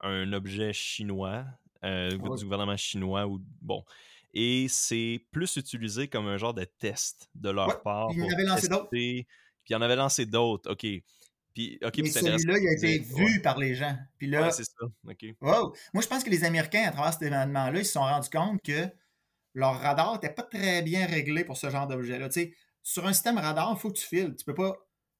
un 0.00 0.32
objet 0.32 0.72
chinois, 0.72 1.44
euh, 1.84 2.10
du 2.10 2.18
gouvernement 2.18 2.76
chinois 2.76 3.26
ou 3.26 3.40
bon. 3.60 3.84
et 4.32 4.66
c'est 4.68 5.20
plus 5.30 5.56
utilisé 5.56 6.08
comme 6.08 6.26
un 6.26 6.38
genre 6.38 6.54
de 6.54 6.64
test 6.64 7.30
de 7.34 7.50
leur 7.50 7.82
part. 7.82 8.08
Puis 8.08 8.18
il 8.18 8.24
en 8.24 8.32
avait 8.32 8.44
lancé 8.44 8.68
d'autres. 8.68 8.88
Puis 8.90 9.26
il 9.68 9.76
en 9.76 9.82
avait 9.82 9.96
lancé 9.96 10.26
d'autres, 10.26 10.72
OK. 10.72 10.86
Puis, 11.54 11.78
OK, 11.84 11.98
Mais 11.98 12.10
celui-là, 12.10 12.58
il 12.58 12.68
a 12.68 12.72
été 12.72 12.98
vu 12.98 13.40
par 13.40 13.58
les 13.58 13.76
gens. 13.76 13.96
Puis 14.18 14.26
là, 14.26 14.42
ouais, 14.42 14.50
c'est 14.50 14.64
ça. 14.64 14.86
OK. 15.08 15.24
Wow. 15.40 15.72
Moi, 15.92 16.02
je 16.02 16.08
pense 16.08 16.24
que 16.24 16.30
les 16.30 16.42
Américains, 16.42 16.84
à 16.86 16.90
travers 16.90 17.12
cet 17.12 17.22
événement-là, 17.22 17.78
ils 17.78 17.86
se 17.86 17.92
sont 17.92 18.00
rendus 18.00 18.28
compte 18.28 18.60
que 18.60 18.88
leur 19.54 19.80
radar 19.80 20.14
n'était 20.14 20.34
pas 20.34 20.42
très 20.42 20.82
bien 20.82 21.06
réglé 21.06 21.44
pour 21.44 21.56
ce 21.56 21.70
genre 21.70 21.86
d'objet-là. 21.86 22.28
Tu 22.28 22.40
sais, 22.40 22.54
sur 22.82 23.06
un 23.06 23.12
système 23.12 23.38
radar, 23.38 23.72
il 23.72 23.78
faut 23.78 23.90
que 23.90 23.98
tu 23.98 24.06
files. 24.06 24.34
Tu 24.36 24.44
peux 24.44 24.54
pas. 24.54 24.76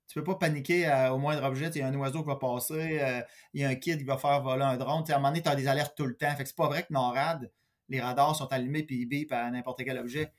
Tu 0.07 0.18
peux 0.18 0.25
pas 0.25 0.35
paniquer 0.35 0.87
au 1.11 1.18
moindre 1.18 1.44
objet. 1.44 1.70
Il 1.75 1.79
y 1.79 1.83
a 1.83 1.87
un 1.87 1.94
oiseau 1.94 2.20
qui 2.20 2.27
va 2.27 2.37
passer, 2.37 3.01
euh, 3.01 3.23
il 3.55 3.62
y 3.62 3.64
a 3.64 3.68
un 3.70 3.75
kid 3.75 3.99
qui 3.99 4.05
va 4.05 4.18
faire 4.18 4.42
voler 4.42 4.62
un 4.62 4.77
drone. 4.77 5.03
à 5.09 5.14
un 5.14 5.16
moment 5.16 5.29
donné, 5.29 5.40
tu 5.40 5.49
as 5.49 5.57
des 5.57 5.66
alertes 5.66 5.97
tout 5.97 6.05
le 6.05 6.14
temps. 6.14 6.31
Fait 6.37 6.42
que 6.42 6.49
c'est 6.49 6.57
pas 6.57 6.66
vrai 6.66 6.83
que 6.83 6.92
NORAD, 6.92 7.51
les 7.88 8.01
radars 8.03 8.37
sont 8.37 8.53
allumés 8.53 8.83
puis 8.83 8.97
ils 8.97 9.07
bipent 9.07 9.33
à 9.33 9.51
n'importe 9.51 9.83
quel 9.83 9.97
objet. 9.97 10.31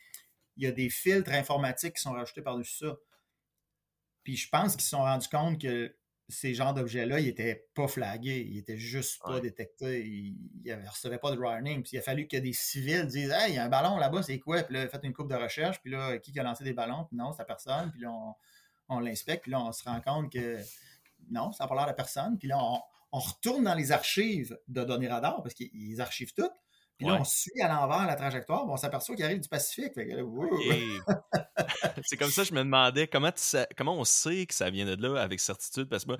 Il 0.58 0.66
y 0.66 0.68
a 0.68 0.72
des 0.72 0.90
filtres 0.90 1.32
informatiques 1.32 1.96
qui 1.96 2.02
sont 2.02 2.12
rajoutés 2.12 2.44
par-dessus 2.44 2.86
ça. 2.86 2.96
Puis 4.26 4.36
je 4.36 4.50
pense 4.50 4.74
qu'ils 4.74 4.82
se 4.84 4.90
sont 4.90 5.04
rendus 5.04 5.30
compte 5.30 5.62
que 5.62 5.96
ces 6.28 6.56
genres 6.56 6.74
d'objets-là, 6.74 7.20
ils 7.20 7.28
n'étaient 7.28 7.68
pas 7.76 7.88
flagués, 7.88 8.48
ils 8.50 8.56
n'étaient 8.56 8.80
juste 8.80 9.22
pas 9.22 9.40
détectés, 9.40 10.04
ils 10.04 10.36
ne 10.66 10.90
recevaient 10.90 11.20
pas 11.20 11.32
de 11.32 11.38
warning. 11.38 11.84
Puis 11.84 11.92
il 11.94 12.00
a 12.00 12.02
fallu 12.02 12.28
que 12.28 12.38
des 12.38 12.52
civils 12.52 13.06
disent 13.06 13.30
Hey, 13.32 13.52
il 13.52 13.56
y 13.56 13.58
a 13.60 13.66
un 13.66 13.70
ballon 13.70 13.98
là-bas, 13.98 14.24
c'est 14.24 14.40
quoi 14.40 14.64
Puis 14.64 14.74
là, 14.74 14.88
faites 14.88 15.04
une 15.04 15.14
coupe 15.14 15.30
de 15.30 15.36
recherche, 15.36 15.80
puis 15.80 15.92
là, 15.92 16.18
qui 16.18 16.38
a 16.40 16.44
lancé 16.44 16.64
des 16.64 16.74
ballons? 16.74 17.06
Puis 17.06 17.16
non, 17.16 17.32
c'est 17.34 17.46
personne. 17.46 17.92
Puis 17.92 18.02
là, 18.02 18.12
on, 18.90 19.00
l'inspecte, 19.00 19.44
puis 19.44 19.52
là, 19.52 19.62
on 19.62 19.72
se 19.72 19.84
rend 19.84 20.02
compte 20.02 20.32
que 20.32 20.58
non, 21.30 21.52
ça 21.52 21.66
n'a 21.66 21.68
pas 21.68 21.76
l'air 21.76 21.88
de 21.88 21.94
personne. 21.94 22.40
Puis 22.40 22.48
là, 22.48 22.58
on, 22.60 22.82
on, 23.12 23.20
retourne 23.20 23.64
dans 23.64 23.76
les 23.76 23.92
archives 23.92 24.58
de 24.68 24.84
données 24.84 25.08
radar, 25.08 25.44
parce 25.44 25.54
qu'ils 25.54 26.02
archivent 26.02 26.34
toutes. 26.34 26.52
Puis 26.98 27.08
là, 27.08 27.18
on 27.20 27.26
suit 27.26 27.62
à 27.62 27.68
l'envers 27.68 28.08
la 28.08 28.16
trajectoire, 28.16 28.66
on 28.70 28.78
s'aperçoit 28.78 29.16
qu'il 29.16 29.26
arrive 29.26 29.42
du 29.42 29.50
Pacifique. 29.50 29.92
c'est 32.06 32.16
comme 32.16 32.30
ça 32.30 32.44
que 32.44 32.48
je 32.48 32.54
me 32.54 32.64
demandais 32.64 33.08
comment, 33.08 33.32
comment 33.78 33.96
on 33.96 34.06
sait 34.06 34.46
que 34.46 34.54
ça 34.54 34.70
vient 34.70 34.86
de 34.86 34.96
là 35.02 35.22
avec 35.22 35.42
certitude? 35.42 35.90
Parce 35.90 36.06
que 36.06 36.14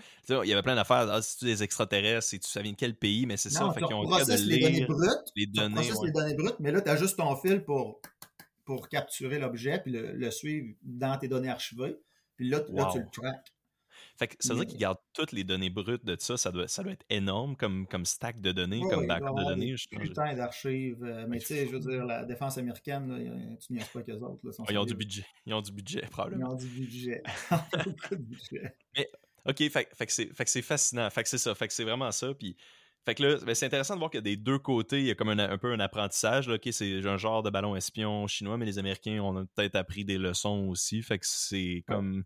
il 0.44 0.50
y 0.50 0.54
avait 0.54 0.64
plein 0.64 0.76
d'affaires. 0.76 1.08
Ah, 1.10 1.22
tu 1.22 1.46
des 1.46 1.64
extraterrestres, 1.64 2.24
si 2.24 2.40
tu 2.40 2.50
ça 2.50 2.62
vient 2.62 2.74
de 2.74 2.78
quel 2.78 2.96
pays, 2.96 3.26
mais 3.26 3.38
c'est 3.38 3.50
ça. 3.50 3.72
Fait 3.74 3.84
ont 3.84 4.04
de 4.04 4.50
les 4.50 4.60
données 4.60 4.86
brutes. 4.86 5.32
Les 5.36 5.48
données, 5.48 5.90
les 6.04 6.12
données 6.12 6.36
brutes, 6.36 6.60
mais 6.60 6.72
là, 6.72 6.82
tu 6.82 6.90
as 6.90 6.98
juste 6.98 7.18
ton 7.18 7.36
fil 7.38 7.64
pour, 7.64 8.02
pour 8.66 8.90
capturer 8.90 9.40
l'objet 9.40 9.80
puis 9.80 9.94
le, 9.94 10.32
suivre 10.32 10.76
dans 10.82 11.18
tes 11.18 11.30
données 11.30 11.50
archivées. 11.50 11.96
Puis 12.36 12.50
là, 12.50 12.60
là 12.70 12.90
tu 12.92 13.00
le 13.00 13.08
traques. 13.12 13.55
Fait 14.18 14.28
que 14.28 14.36
ça 14.40 14.54
veut 14.54 14.62
dire 14.62 14.70
qu'ils 14.70 14.80
gardent 14.80 15.02
toutes 15.14 15.34
les 15.34 15.44
données 15.44 15.70
brutes 15.70 16.06
de 16.06 16.16
ça. 16.18 16.38
Ça 16.38 16.52
doit, 16.52 16.68
ça 16.68 16.84
doit 16.84 16.94
être 16.94 17.06
énorme 17.10 17.58
comme, 17.58 17.86
comme 17.86 18.06
stack 18.06 18.40
de 18.40 18.54
données, 18.54 18.82
comme 18.90 19.08
backup 19.08 19.36
de 19.36 19.44
données. 19.44 19.76
Putain 19.92 20.36
d'archives. 20.36 21.04
Euh, 21.04 21.26
mais 21.28 21.40
tu 21.40 21.48
sais, 21.48 21.68
je 21.68 21.72
veux 21.72 21.80
dire, 21.80 22.06
la 22.06 22.24
défense 22.24 22.58
américaine, 22.58 23.58
tu 23.66 23.74
n'y 23.74 23.82
as 23.82 23.86
pas 23.86 24.02
qu'eux 24.04 24.20
autres. 24.20 24.42
ils 24.70 24.78
ont 24.78 24.86
du 24.86 24.96
budget. 24.96 25.26
Ils 25.46 25.54
ont 25.54 25.62
du 25.62 25.72
budget, 25.72 26.02
probablement. 26.12 26.50
Ils 26.50 26.54
ont 26.54 26.56
du 26.56 26.68
budget. 26.68 27.24
Beaucoup 27.52 28.16
de 28.16 28.22
budget. 28.22 28.76
Mais, 28.96 29.10
OK, 29.46 29.58
fait, 29.70 29.90
fait 29.94 30.06
que 30.06 30.50
c'est 30.50 30.62
fascinant. 30.62 31.10
Fait 31.10 31.24
que 31.24 31.30
c'est 31.30 31.38
ça. 31.38 31.54
Fait 31.54 31.68
que 31.68 31.74
c'est 31.74 31.84
vraiment 31.84 32.12
ça. 32.12 32.34
Puis. 32.34 32.56
Fait 33.06 33.14
que 33.14 33.22
là, 33.22 33.38
ben, 33.46 33.54
c'est 33.54 33.68
intéressant 33.68 33.94
de 33.94 34.00
voir 34.00 34.10
que 34.10 34.18
des 34.18 34.36
deux 34.36 34.58
côtés, 34.58 35.00
il 35.00 35.06
y 35.06 35.12
a 35.12 35.16
comme 35.16 35.30
un, 35.30 35.58
peu 35.60 35.72
un 35.72 35.80
apprentissage. 35.80 36.48
Là. 36.48 36.58
c'est 36.72 37.06
un 37.06 37.18
genre 37.18 37.44
de 37.44 37.52
ballon 37.52 37.76
espion 37.76 38.26
chinois, 38.26 38.58
mais 38.58 38.66
les 38.66 38.80
Américains 38.80 39.20
ont 39.20 39.46
peut-être 39.46 39.76
appris 39.76 40.06
des 40.06 40.18
leçons 40.18 40.70
aussi. 40.70 41.04
Fait 41.04 41.20
que 41.20 41.26
c'est 41.28 41.84
comme 41.88 42.24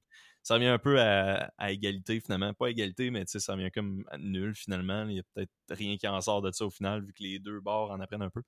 ça 0.49 0.55
revient 0.55 0.65
un 0.65 0.79
peu 0.79 0.99
à, 0.99 1.51
égalité 1.69 2.19
finalement. 2.19 2.55
Pas 2.55 2.71
égalité, 2.71 3.12
mais 3.12 3.23
ça 3.27 3.53
revient 3.53 3.69
comme 3.69 4.03
nul 4.17 4.55
finalement. 4.55 5.05
Il 5.07 5.17
y 5.17 5.19
a 5.19 5.23
peut-être 5.35 5.51
rien 5.69 5.95
qui 5.95 6.07
en 6.07 6.19
sort 6.21 6.41
de 6.41 6.51
ça 6.51 6.65
au 6.65 6.71
final, 6.71 7.05
vu 7.05 7.13
que 7.13 7.21
les 7.21 7.38
deux 7.38 7.59
bords 7.59 7.91
en 7.91 7.99
apprennent 7.99 8.23
un 8.23 8.31
peu. 8.31 8.41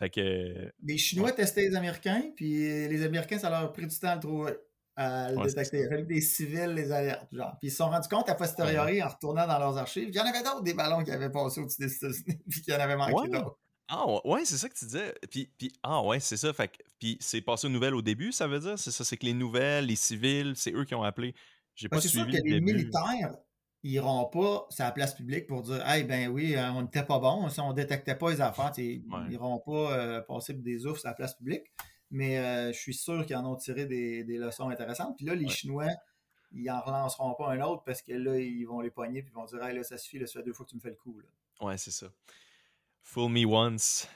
Fait 0.00 0.10
que. 0.10 0.72
Les 0.82 0.98
Chinois 0.98 1.30
testaient 1.30 1.68
les 1.68 1.76
Américains, 1.76 2.32
puis 2.34 2.88
les 2.88 3.04
Américains, 3.04 3.38
ça 3.38 3.50
leur 3.50 3.60
a 3.60 3.72
pris 3.72 3.86
du 3.86 3.96
temps 3.96 4.08
à 4.08 4.14
le 4.16 4.20
trouver. 4.20 4.52
À 4.96 5.30
le 5.30 5.44
détecter. 5.44 5.86
A 5.92 6.02
des 6.02 6.20
civils 6.20 6.74
les 6.74 6.90
alertent. 6.90 7.32
Genre. 7.32 7.56
Puis 7.60 7.68
ils 7.68 7.70
se 7.70 7.76
sont 7.76 7.88
rendus 7.88 8.08
compte 8.08 8.28
à 8.28 8.34
posteriori 8.34 9.00
en 9.00 9.08
retournant 9.08 9.46
dans 9.46 9.60
leurs 9.60 9.78
archives. 9.78 10.08
Il 10.08 10.16
y 10.16 10.20
en 10.20 10.26
avait 10.26 10.42
d'autres 10.42 10.64
des 10.64 10.74
ballons 10.74 11.04
qui 11.04 11.12
avaient 11.12 11.30
passé 11.30 11.60
au-dessus 11.60 11.82
des 11.82 11.94
États-Unis, 11.94 12.40
puis 12.50 12.62
qu'il 12.62 12.74
y 12.74 12.76
en 12.76 12.80
avait 12.80 12.96
manqué 12.96 13.28
d'autres. 13.28 13.60
Ah 13.88 14.06
ouais, 14.24 14.44
c'est 14.44 14.56
ça 14.56 14.68
que 14.68 14.74
tu 14.74 14.86
disais. 14.86 15.14
Puis, 15.30 15.50
puis 15.58 15.72
ah 15.82 16.02
ouais, 16.02 16.20
c'est 16.20 16.36
ça. 16.36 16.52
Fait 16.52 16.70
puis 16.98 17.18
c'est 17.20 17.40
passé 17.40 17.66
aux 17.66 17.70
nouvelles 17.70 17.94
au 17.94 18.02
début, 18.02 18.32
ça 18.32 18.46
veut 18.46 18.60
dire? 18.60 18.78
C'est 18.78 18.90
ça, 18.90 19.04
c'est 19.04 19.16
que 19.16 19.26
les 19.26 19.34
nouvelles, 19.34 19.86
les 19.86 19.96
civils, 19.96 20.54
c'est 20.56 20.72
eux 20.72 20.84
qui 20.84 20.94
ont 20.94 21.02
appelé. 21.02 21.34
J'ai 21.74 21.88
pas 21.88 22.00
suivi 22.00 22.14
sûr 22.14 22.26
que 22.26 22.48
les 22.48 22.60
militaires 22.60 23.34
ils 23.82 23.92
iront 23.92 24.26
pas 24.26 24.66
sur 24.70 24.84
la 24.84 24.92
place 24.92 25.14
publique 25.14 25.46
pour 25.46 25.62
dire 25.62 25.84
Hey, 25.86 26.04
ben 26.04 26.28
oui, 26.28 26.54
euh, 26.54 26.70
on 26.70 26.82
n'était 26.82 27.04
pas 27.04 27.18
bon, 27.18 27.48
on 27.58 27.72
détectait 27.72 28.14
pas 28.14 28.30
les 28.30 28.40
affaires. 28.40 28.72
Ils 28.78 29.02
n'iront 29.28 29.58
pas 29.58 29.92
euh, 29.92 30.20
passer 30.20 30.54
des 30.54 30.86
oufs 30.86 31.00
sur 31.00 31.08
la 31.08 31.14
place 31.14 31.34
publique. 31.34 31.64
Mais 32.10 32.38
euh, 32.38 32.72
je 32.72 32.78
suis 32.78 32.94
sûr 32.94 33.24
qu'ils 33.26 33.36
en 33.36 33.46
ont 33.50 33.56
tiré 33.56 33.86
des, 33.86 34.22
leçons 34.24 34.68
intéressantes. 34.68 35.16
Puis 35.16 35.26
là, 35.26 35.34
les 35.34 35.48
Chinois, 35.48 35.88
ils 36.52 36.70
en 36.70 36.80
relanceront 36.80 37.34
pas 37.34 37.52
un 37.52 37.60
autre 37.62 37.82
parce 37.84 38.02
que 38.02 38.12
là, 38.12 38.38
ils 38.38 38.64
vont 38.64 38.80
les 38.80 38.90
poigner 38.90 39.20
et 39.20 39.24
ils 39.26 39.32
vont 39.32 39.46
dire 39.46 39.62
Hey, 39.64 39.74
là, 39.74 39.82
ça 39.82 39.98
suffit, 39.98 40.18
là, 40.18 40.26
ça 40.26 40.40
fait 40.40 40.46
deux 40.46 40.52
fois 40.52 40.64
que 40.64 40.70
tu 40.70 40.76
me 40.76 40.80
fais 40.80 40.90
le 40.90 40.96
coup. 40.96 41.18
Là. 41.18 41.66
Ouais, 41.66 41.78
c'est 41.78 41.90
ça. 41.90 42.06
Fool 43.02 43.30
me 43.30 43.44
once. 43.44 44.08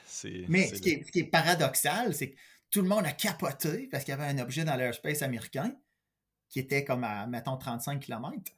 Mais 0.47 0.67
ce, 0.67 0.81
qui 0.81 1.19
est, 1.19 1.23
paradoxal, 1.25 2.13
c'est 2.13 2.31
que 2.31 2.37
tout 2.71 2.81
le 2.81 2.87
monde 2.87 3.05
a 3.05 3.11
capoté 3.11 3.87
parce 3.91 4.03
qu'il 4.03 4.11
y 4.11 4.17
avait 4.17 4.25
un 4.25 4.39
objet 4.39 4.63
dans 4.63 4.75
l'airspace 4.75 5.21
américain 5.21 5.75
qui 6.49 6.59
était 6.59 6.83
comme 6.83 7.03
à, 7.03 7.27
mettons, 7.27 7.57
35 7.57 7.99
km. 7.99 8.53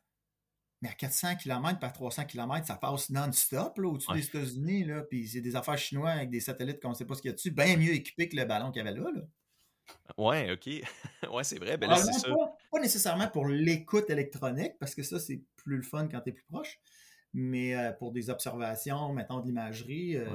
Mais 0.81 0.89
à 0.89 0.93
400 0.93 1.35
km 1.35 1.79
par 1.79 1.91
300 1.91 2.25
km, 2.25 2.65
ça 2.65 2.75
passe 2.75 3.09
non-stop 3.09 3.77
au-dessus 3.79 4.13
des 4.13 4.25
États-Unis. 4.25 4.85
Puis 5.09 5.27
c'est 5.27 5.41
des 5.41 5.55
affaires 5.55 5.77
chinois 5.77 6.11
avec 6.11 6.29
des 6.29 6.39
satellites 6.39 6.81
qu'on 6.81 6.91
ne 6.91 6.95
sait 6.95 7.05
pas 7.05 7.15
ce 7.15 7.21
qu'il 7.21 7.29
y 7.29 7.33
a 7.33 7.35
dessus, 7.35 7.51
bien 7.51 7.75
mieux 7.75 7.93
équipés 7.93 8.29
que 8.29 8.37
le 8.37 8.45
ballon 8.45 8.71
qu'il 8.71 8.83
y 8.83 8.87
avait 8.87 8.97
là. 8.97 9.09
là. 9.13 9.21
Ouais, 10.17 10.51
OK. 10.51 10.67
ouais, 11.33 11.43
c'est 11.43 11.59
vrai. 11.59 11.77
Ben 11.77 11.89
là, 11.89 11.97
c'est 11.97 12.13
ça. 12.13 12.29
Pas, 12.71 12.79
nécessairement 12.79 13.27
pour 13.27 13.47
l'écoute 13.47 14.09
électronique, 14.09 14.73
parce 14.79 14.95
que 14.95 15.03
ça, 15.03 15.19
c'est 15.19 15.41
plus 15.57 15.77
le 15.77 15.83
fun 15.83 16.07
quand 16.07 16.21
tu 16.21 16.29
es 16.29 16.33
plus 16.33 16.45
proche. 16.49 16.79
Mais 17.33 17.75
euh, 17.75 17.91
pour 17.91 18.11
des 18.11 18.29
observations, 18.29 19.13
mettons 19.13 19.39
de 19.39 19.45
l'imagerie, 19.45 20.17
euh, 20.17 20.25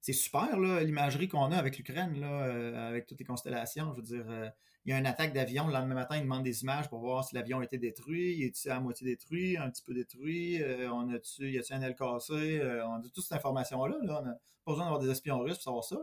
c'est 0.00 0.12
super 0.12 0.58
l'imagerie 0.58 1.28
qu'on 1.28 1.52
a 1.52 1.56
avec 1.56 1.76
l'Ukraine, 1.76 2.18
euh, 2.22 2.88
avec 2.88 3.06
toutes 3.06 3.18
les 3.18 3.24
constellations. 3.24 3.92
Je 3.92 3.96
veux 3.96 4.06
dire, 4.06 4.52
il 4.84 4.90
y 4.90 4.92
a 4.92 4.98
une 4.98 5.06
attaque 5.06 5.32
d'avion, 5.32 5.66
le 5.66 5.72
lendemain 5.72 5.94
matin, 5.94 6.16
ils 6.16 6.22
demandent 6.22 6.44
des 6.44 6.62
images 6.62 6.88
pour 6.88 7.00
voir 7.00 7.24
si 7.24 7.34
l'avion 7.34 7.60
a 7.60 7.64
été 7.64 7.76
détruit, 7.76 8.42
est-il 8.42 8.70
à 8.70 8.80
moitié 8.80 9.06
détruit, 9.06 9.56
un 9.56 9.68
petit 9.68 9.82
peu 9.82 9.92
détruit, 9.94 10.62
on 10.90 11.08
a 11.12 11.18
-tu, 11.18 11.50
y 11.50 11.58
a-t-il 11.58 11.74
un 11.74 11.82
aile 11.82 11.96
cassé, 11.96 12.60
on 12.62 12.94
a 12.94 13.02
toute 13.02 13.24
cette 13.24 13.32
information-là. 13.32 13.96
On 14.00 14.22
n'a 14.22 14.38
pas 14.64 14.72
besoin 14.72 14.84
d'avoir 14.84 15.00
des 15.00 15.10
espions 15.10 15.40
russes 15.40 15.58
pour 15.58 15.84
savoir 15.84 15.84
ça. 15.84 15.96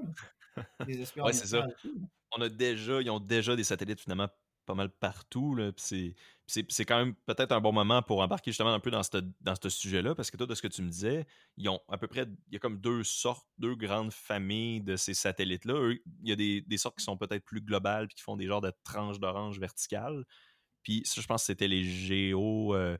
Des 0.85 1.01
espions 1.01 1.23
ouais, 1.23 1.33
c'est 1.33 1.47
ça. 1.47 1.65
On 2.35 2.41
a 2.41 2.49
déjà, 2.49 3.01
ils 3.01 3.09
ont 3.09 3.19
déjà 3.19 3.55
des 3.55 3.63
satellites 3.63 4.01
finalement 4.01 4.27
pas 4.65 4.73
mal 4.73 4.89
partout. 4.89 5.57
C'est 5.77 6.85
quand 6.85 6.97
même 6.97 7.15
peut-être 7.25 7.51
un 7.51 7.61
bon 7.61 7.71
moment 7.71 8.01
pour 8.01 8.19
embarquer 8.19 8.51
justement 8.51 8.73
un 8.73 8.79
peu 8.79 8.91
dans 8.91 9.03
ce 9.03 9.17
dans 9.41 9.55
sujet-là, 9.67 10.15
parce 10.15 10.31
que 10.31 10.37
toi, 10.37 10.47
de 10.47 10.55
ce 10.55 10.61
que 10.61 10.67
tu 10.67 10.81
me 10.81 10.89
disais, 10.89 11.25
ils 11.57 11.69
ont 11.69 11.79
à 11.89 11.97
peu 11.97 12.07
près, 12.07 12.25
il 12.47 12.53
y 12.53 12.55
a 12.55 12.59
comme 12.59 12.79
deux 12.79 13.03
sortes, 13.03 13.47
deux 13.57 13.75
grandes 13.75 14.11
familles 14.11 14.81
de 14.81 14.95
ces 14.95 15.13
satellites-là. 15.13 15.93
Il 16.23 16.29
y 16.29 16.31
a 16.31 16.35
des, 16.35 16.61
des, 16.61 16.77
sortes 16.77 16.97
qui 16.97 17.03
sont 17.03 17.17
peut-être 17.17 17.43
plus 17.43 17.61
globales, 17.61 18.07
puis 18.07 18.15
qui 18.15 18.23
font 18.23 18.37
des 18.37 18.47
genres 18.47 18.61
de 18.61 18.71
tranches 18.83 19.19
d'orange 19.19 19.59
verticales. 19.59 20.25
Puis 20.83 21.01
ça, 21.05 21.21
je 21.21 21.27
pense 21.27 21.41
que 21.41 21.45
c'était 21.47 21.67
les 21.67 21.83
géos, 21.83 22.75
euh, 22.75 22.97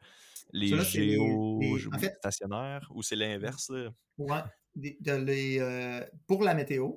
les 0.52 0.80
géos 0.84 1.78
stationnaires, 2.19 2.89
ou 2.93 3.04
c'est 3.04 3.15
l'inverse? 3.15 3.71
Ouais, 4.17 4.41
les, 4.76 5.60
euh, 5.60 6.06
pour 6.28 6.43
la 6.43 6.54
météo, 6.54 6.93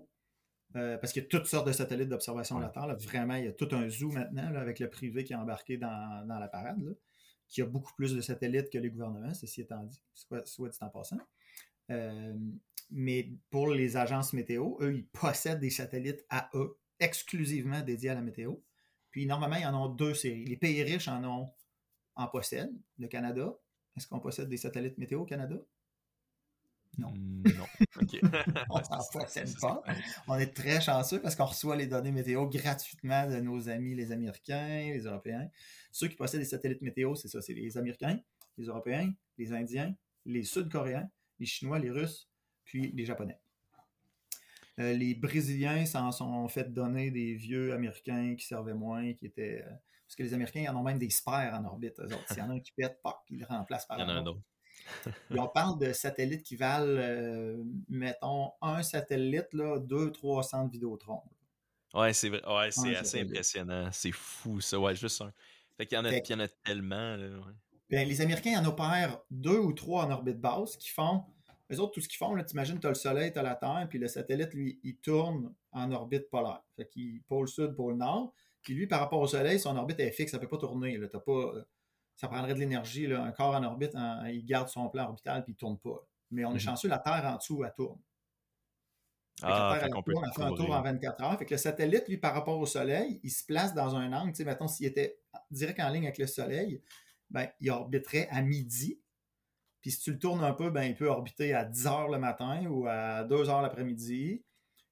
euh, 0.77 0.99
parce 0.99 1.13
qu'il 1.13 1.23
y 1.23 1.27
a 1.27 1.29
toutes 1.29 1.47
sortes 1.47 1.67
de 1.67 1.73
satellites 1.73 2.09
d'observation 2.09 2.57
de 2.59 2.63
la 2.63 2.69
Terre. 2.69 2.95
Vraiment, 2.99 3.37
il 3.37 3.45
y 3.47 3.49
a 3.49 3.53
tout 3.53 3.69
un 3.73 3.89
zoo 3.89 4.11
maintenant 4.11 4.55
avec 4.57 4.79
le 4.79 4.91
privé 4.91 5.25
qui 5.25 5.33
est 5.33 5.37
embarqué 5.37 5.79
dans, 5.79 6.25
la 6.29 6.49
parade, 6.49 6.97
qui 7.49 7.63
a 7.63 7.67
beaucoup 7.67 7.93
plus 7.95 8.15
de 8.15 8.21
satellites 8.21 8.71
que 8.71 8.79
les 8.79 8.91
gouvernements, 8.91 9.33
ceci 9.33 9.63
étant 9.63 9.83
dit, 9.85 10.03
soit, 10.13 10.47
soit 10.47 10.69
dit 10.69 10.79
en 10.83 10.91
passant. 10.91 11.21
Euh, 11.91 12.35
mais 12.91 13.33
pour 13.51 13.69
les 13.69 13.97
agences 13.97 14.33
météo, 14.33 14.77
eux, 14.81 14.95
ils 14.95 15.07
possèdent 15.07 15.61
des 15.61 15.71
satellites 15.71 16.25
à 16.29 16.51
eux, 16.55 16.77
exclusivement 17.01 17.81
dédiés 17.81 18.11
à 18.11 18.15
la 18.15 18.23
météo. 18.23 18.57
Puis 19.11 19.27
normalement, 19.27 19.57
ils 19.57 19.67
en 19.67 19.87
ont 19.87 19.89
deux 19.89 20.15
séries. 20.15 20.45
Les 20.45 20.57
pays 20.57 20.83
riches 20.83 21.09
en 21.09 21.25
ont 21.25 21.51
en 22.17 22.27
possèdent. 22.27 22.77
Le 22.99 23.09
Canada, 23.09 23.55
est-ce 23.97 24.07
qu'on 24.07 24.21
possède 24.21 24.49
des 24.49 24.57
satellites 24.59 24.99
météo 24.99 25.23
au 25.23 25.25
Canada? 25.25 25.57
Non. 26.99 27.11
Mm, 27.11 27.43
non. 27.59 27.67
on 28.71 28.83
s'en 28.83 28.99
poissonne 29.13 29.53
pas. 29.61 29.83
On 30.29 30.37
est 30.37 30.55
très 30.55 30.81
chanceux 30.81 31.21
parce 31.21 31.37
qu'on 31.37 31.45
reçoit 31.45 31.77
les 31.77 31.87
données 31.87 32.13
météo 32.13 32.47
gratuitement 32.47 33.29
de 33.29 33.37
nos 33.37 33.69
amis 33.69 33.95
les 33.95 34.13
Américains, 34.13 34.93
les 34.93 35.05
Européens. 35.05 35.49
Ceux 35.93 36.09
qui 36.09 36.17
possèdent 36.17 36.41
des 36.41 36.47
satellites 36.47 36.83
météo, 36.83 37.15
c'est 37.15 37.29
ça, 37.29 37.41
c'est 37.43 37.55
les 37.55 37.77
Américains, 37.79 38.19
les 38.59 38.67
Européens, 38.67 39.13
les 39.39 39.53
Indiens, 39.53 39.95
les 40.25 40.43
Sud-Coréens, 40.43 41.09
les 41.39 41.47
Chinois, 41.47 41.79
les 41.79 41.91
Russes, 41.91 42.29
puis 42.65 42.93
les 42.93 43.05
Japonais. 43.05 43.39
Euh, 44.79 44.93
les 44.93 45.15
Brésiliens 45.15 45.87
s'en 45.87 46.13
sont 46.13 46.49
fait 46.49 46.73
donner 46.73 47.11
des 47.11 47.35
vieux 47.35 47.73
Américains 47.73 48.35
qui 48.37 48.45
servaient 48.45 48.75
moins, 48.75 49.15
qui 49.15 49.27
étaient. 49.27 49.63
Euh, 49.65 49.71
parce 50.07 50.17
que 50.17 50.23
les 50.23 50.35
Américains, 50.35 50.61
ils 50.61 50.69
en 50.69 50.77
ont 50.77 50.83
même 50.83 50.99
des 50.99 51.11
spares 51.11 51.59
en 51.59 51.65
orbite, 51.65 51.99
eux 51.99 52.05
autres. 52.05 52.29
S'il 52.29 52.39
y 52.39 52.43
en 52.43 52.51
a 52.51 52.55
un 52.55 52.61
qui 52.61 52.73
pète, 52.73 53.01
pas, 53.03 53.25
ils 53.31 53.39
le 53.39 53.47
remplacent 53.47 53.87
par 53.87 53.99
Il 53.99 54.03
y 54.03 54.05
en 54.05 54.09
a 54.09 54.13
un 54.13 54.27
autre. 54.27 54.41
Et 55.35 55.39
on 55.39 55.49
parle 55.49 55.79
de 55.79 55.93
satellites 55.93 56.43
qui 56.43 56.57
valent, 56.57 56.87
euh, 56.87 57.57
mettons, 57.89 58.53
un 58.61 58.83
satellite, 58.83 59.53
là, 59.53 59.79
deux, 59.79 60.11
trois 60.13 60.43
centres 60.43 60.71
Vidéotron. 60.71 61.21
Ouais, 61.95 62.13
c'est 62.13 62.29
vrai. 62.29 62.43
Ouais, 62.47 62.71
c'est 62.71 62.97
assez 62.97 63.21
impressionnant. 63.21 63.89
C'est 63.93 64.13
fou, 64.13 64.61
ça. 64.61 64.79
Ouais, 64.79 64.95
juste 64.95 65.21
un. 65.21 65.33
Fait 65.77 65.87
qu'il 65.87 65.97
y 65.97 66.01
en 66.01 66.05
a, 66.05 66.13
y 66.13 66.35
en 66.35 66.41
a 66.41 66.49
tellement. 66.49 67.17
Là, 67.17 67.29
ben, 67.89 68.09
les 68.09 68.21
Américains 68.21 68.61
en 68.61 68.65
opèrent 68.67 69.21
deux 69.31 69.59
ou 69.59 69.73
trois 69.73 70.05
en 70.05 70.11
orbite 70.11 70.41
basse 70.41 70.77
qui 70.77 70.89
font. 70.89 71.23
Les 71.69 71.81
autres, 71.81 71.93
tout 71.93 72.01
ce 72.01 72.09
qu'ils 72.09 72.19
font, 72.19 72.35
tu 72.37 72.53
imagines, 72.53 72.79
tu 72.79 72.87
as 72.87 72.91
le 72.91 72.95
Soleil, 72.95 73.33
tu 73.33 73.39
as 73.39 73.43
la 73.43 73.55
Terre, 73.55 73.87
puis 73.89 73.99
le 73.99 74.09
satellite, 74.09 74.55
lui, 74.55 74.79
il 74.85 74.97
tourne 74.97 75.55
en 75.73 75.91
orbite 75.93 76.29
polaire. 76.31 76.63
Fait 76.77 76.87
qu'il 76.87 77.23
pôle 77.25 77.49
sud, 77.49 77.75
pôle 77.75 77.97
nord. 77.97 78.33
Puis 78.63 78.75
lui, 78.75 78.87
par 78.87 79.01
rapport 79.01 79.21
au 79.21 79.27
Soleil, 79.27 79.59
son 79.59 79.77
orbite 79.77 80.01
est 80.01 80.11
fixe, 80.11 80.33
ça 80.33 80.39
ne 80.39 80.43
peut 80.43 80.49
pas 80.49 80.59
tourner. 80.59 80.97
Là. 80.97 81.09
pas, 81.09 81.33
euh, 81.33 81.65
ça 82.17 82.29
prendrait 82.29 82.55
de 82.55 82.59
l'énergie. 82.59 83.13
Un 83.13 83.31
corps 83.33 83.55
en 83.55 83.63
orbite, 83.63 83.95
il 84.27 84.45
garde 84.45 84.69
son 84.69 84.89
plan 84.89 85.05
orbital, 85.05 85.45
puis 85.45 85.53
il 85.53 85.55
ne 85.55 85.59
tourne 85.59 85.79
pas. 85.79 86.07
Mais 86.31 86.45
on 86.45 86.51
est 86.51 86.55
mhm. 86.55 86.61
chanceux, 86.61 86.89
la 86.89 86.99
Terre 86.99 87.25
en 87.25 87.37
dessous, 87.37 87.63
elle 87.65 87.73
tourne. 87.77 88.01
Ah, 89.43 89.79
fait 89.79 89.91
peut 89.91 90.15
fait 90.35 90.43
un 90.43 90.55
tour 90.55 90.71
en 90.71 90.83
24 90.83 91.23
heures. 91.23 91.39
Fait 91.39 91.45
que 91.45 91.55
le 91.55 91.59
satellite, 91.59 92.09
lui, 92.09 92.17
par 92.17 92.33
rapport 92.33 92.59
au 92.59 92.65
Soleil, 92.65 93.21
il 93.23 93.31
se 93.31 93.45
place 93.45 93.75
dans 93.75 93.95
un 93.95 94.13
angle. 94.15 94.33
Tu 94.33 94.39
sais, 94.39 94.45
mettons, 94.45 94.67
s'il 94.67 94.87
était 94.87 95.21
direct 95.51 95.79
en 95.79 95.91
ligne 95.91 96.05
avec 96.05 96.17
le 96.17 96.27
Soleil, 96.27 96.83
ben, 97.29 97.47
il 97.61 97.71
orbiterait 97.71 98.29
à 98.31 98.41
midi. 98.41 98.99
Puis 99.83 99.91
si 99.91 100.01
tu 100.01 100.13
le 100.13 100.19
tournes 100.19 100.43
un 100.43 100.55
peu, 100.55 100.71
ben, 100.71 100.85
il 100.85 100.97
peut 100.97 101.09
orbiter 101.09 101.53
à 101.53 101.65
10 101.65 101.87
heures 101.87 102.09
le 102.09 102.19
matin 102.19 102.65
ou 102.67 102.87
à 102.87 103.25
2 103.25 103.51
heures 103.51 103.61
l'après-midi. 103.61 104.43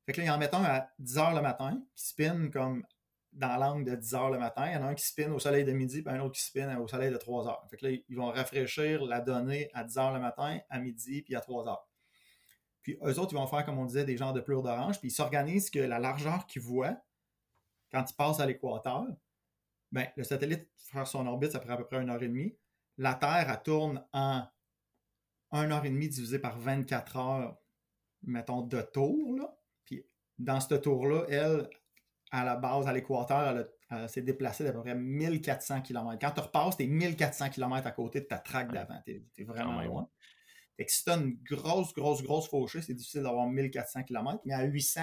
Fait 0.04 0.12
que 0.12 0.20
là, 0.20 0.26
il 0.26 0.30
en 0.30 0.38
met 0.38 0.54
un 0.54 0.62
à 0.62 0.90
10 0.98 1.18
heures 1.18 1.34
le 1.34 1.40
matin, 1.40 1.82
qui 1.96 2.06
spin 2.06 2.50
comme 2.50 2.84
dans 3.34 3.56
l'angle 3.56 3.84
de 3.84 3.96
10 3.96 4.14
heures 4.14 4.30
le 4.30 4.38
matin. 4.38 4.66
Il 4.68 4.74
y 4.74 4.76
en 4.76 4.82
a 4.82 4.86
un 4.86 4.94
qui 4.94 5.04
spin 5.04 5.30
au 5.32 5.38
soleil 5.38 5.64
de 5.64 5.72
midi, 5.72 6.02
puis 6.02 6.14
un 6.14 6.20
autre 6.20 6.34
qui 6.34 6.42
spin 6.42 6.76
au 6.78 6.88
soleil 6.88 7.10
de 7.10 7.16
3 7.16 7.48
heures. 7.48 7.66
Fait 7.68 7.76
que 7.76 7.86
là, 7.86 7.92
ils 8.08 8.16
vont 8.16 8.28
rafraîchir 8.28 9.04
la 9.04 9.20
donnée 9.20 9.70
à 9.74 9.84
10 9.84 9.98
heures 9.98 10.12
le 10.12 10.20
matin, 10.20 10.60
à 10.70 10.78
midi, 10.78 11.22
puis 11.22 11.34
à 11.34 11.40
3 11.40 11.68
heures. 11.68 11.88
Puis 12.82 12.98
eux 13.02 13.18
autres, 13.18 13.32
ils 13.32 13.36
vont 13.36 13.46
faire, 13.46 13.64
comme 13.64 13.78
on 13.78 13.86
disait, 13.86 14.04
des 14.04 14.16
genres 14.16 14.32
de 14.32 14.40
pleurs 14.40 14.62
d'orange, 14.62 14.98
puis 14.98 15.08
ils 15.08 15.12
s'organisent 15.12 15.70
que 15.70 15.78
la 15.78 15.98
largeur 15.98 16.46
qu'ils 16.46 16.62
voient, 16.62 16.96
quand 17.90 18.04
ils 18.08 18.14
passent 18.14 18.40
à 18.40 18.46
l'équateur, 18.46 19.06
ben, 19.90 20.08
le 20.16 20.24
satellite 20.24 20.68
faire 20.76 21.06
son 21.06 21.26
orbite, 21.26 21.52
ça 21.52 21.60
prend 21.60 21.74
à 21.74 21.76
peu 21.76 21.86
près 21.86 22.02
une 22.02 22.10
heure 22.10 22.22
et 22.22 22.28
demie. 22.28 22.56
La 22.98 23.14
Terre, 23.14 23.48
elle 23.48 23.62
tourne 23.62 24.04
en 24.12 24.46
une 25.52 25.72
heure 25.72 25.84
et 25.84 25.90
demie 25.90 26.08
divisé 26.08 26.38
par 26.38 26.58
24 26.58 27.16
heures, 27.16 27.56
mettons, 28.22 28.62
de 28.62 28.82
tour. 28.82 29.36
Là. 29.36 29.56
Puis 29.84 30.04
dans 30.38 30.60
ce 30.60 30.74
tour-là, 30.74 31.24
elle, 31.28 31.68
à 32.34 32.44
la 32.44 32.56
base, 32.56 32.88
à 32.88 32.92
l'équateur, 32.92 33.64
elle, 33.90 34.08
s'est 34.08 34.22
déplacée 34.22 34.64
d'à 34.64 34.72
peu 34.72 34.80
près 34.80 34.94
1400 34.94 35.82
km. 35.82 36.18
Quand 36.20 36.32
tu 36.32 36.40
repasses, 36.40 36.76
tu 36.76 36.82
es 36.82 36.86
1400 36.88 37.50
km 37.50 37.86
à 37.86 37.92
côté 37.92 38.20
de 38.20 38.26
ta 38.26 38.38
traque 38.38 38.72
d'avant. 38.72 39.00
Tu 39.06 39.22
es, 39.38 39.44
vraiment 39.44 39.80
loin. 39.82 40.08
Fait 40.76 40.84
que 40.84 40.90
si 40.90 41.04
tu 41.04 41.10
as 41.10 41.16
une 41.16 41.38
grosse, 41.48 41.94
grosse, 41.94 42.22
grosse 42.22 42.48
fauchée, 42.48 42.82
c'est 42.82 42.94
difficile 42.94 43.22
d'avoir 43.22 43.46
1400 43.46 44.02
km. 44.02 44.40
Mais 44.44 44.54
à 44.54 44.64
800, 44.64 45.00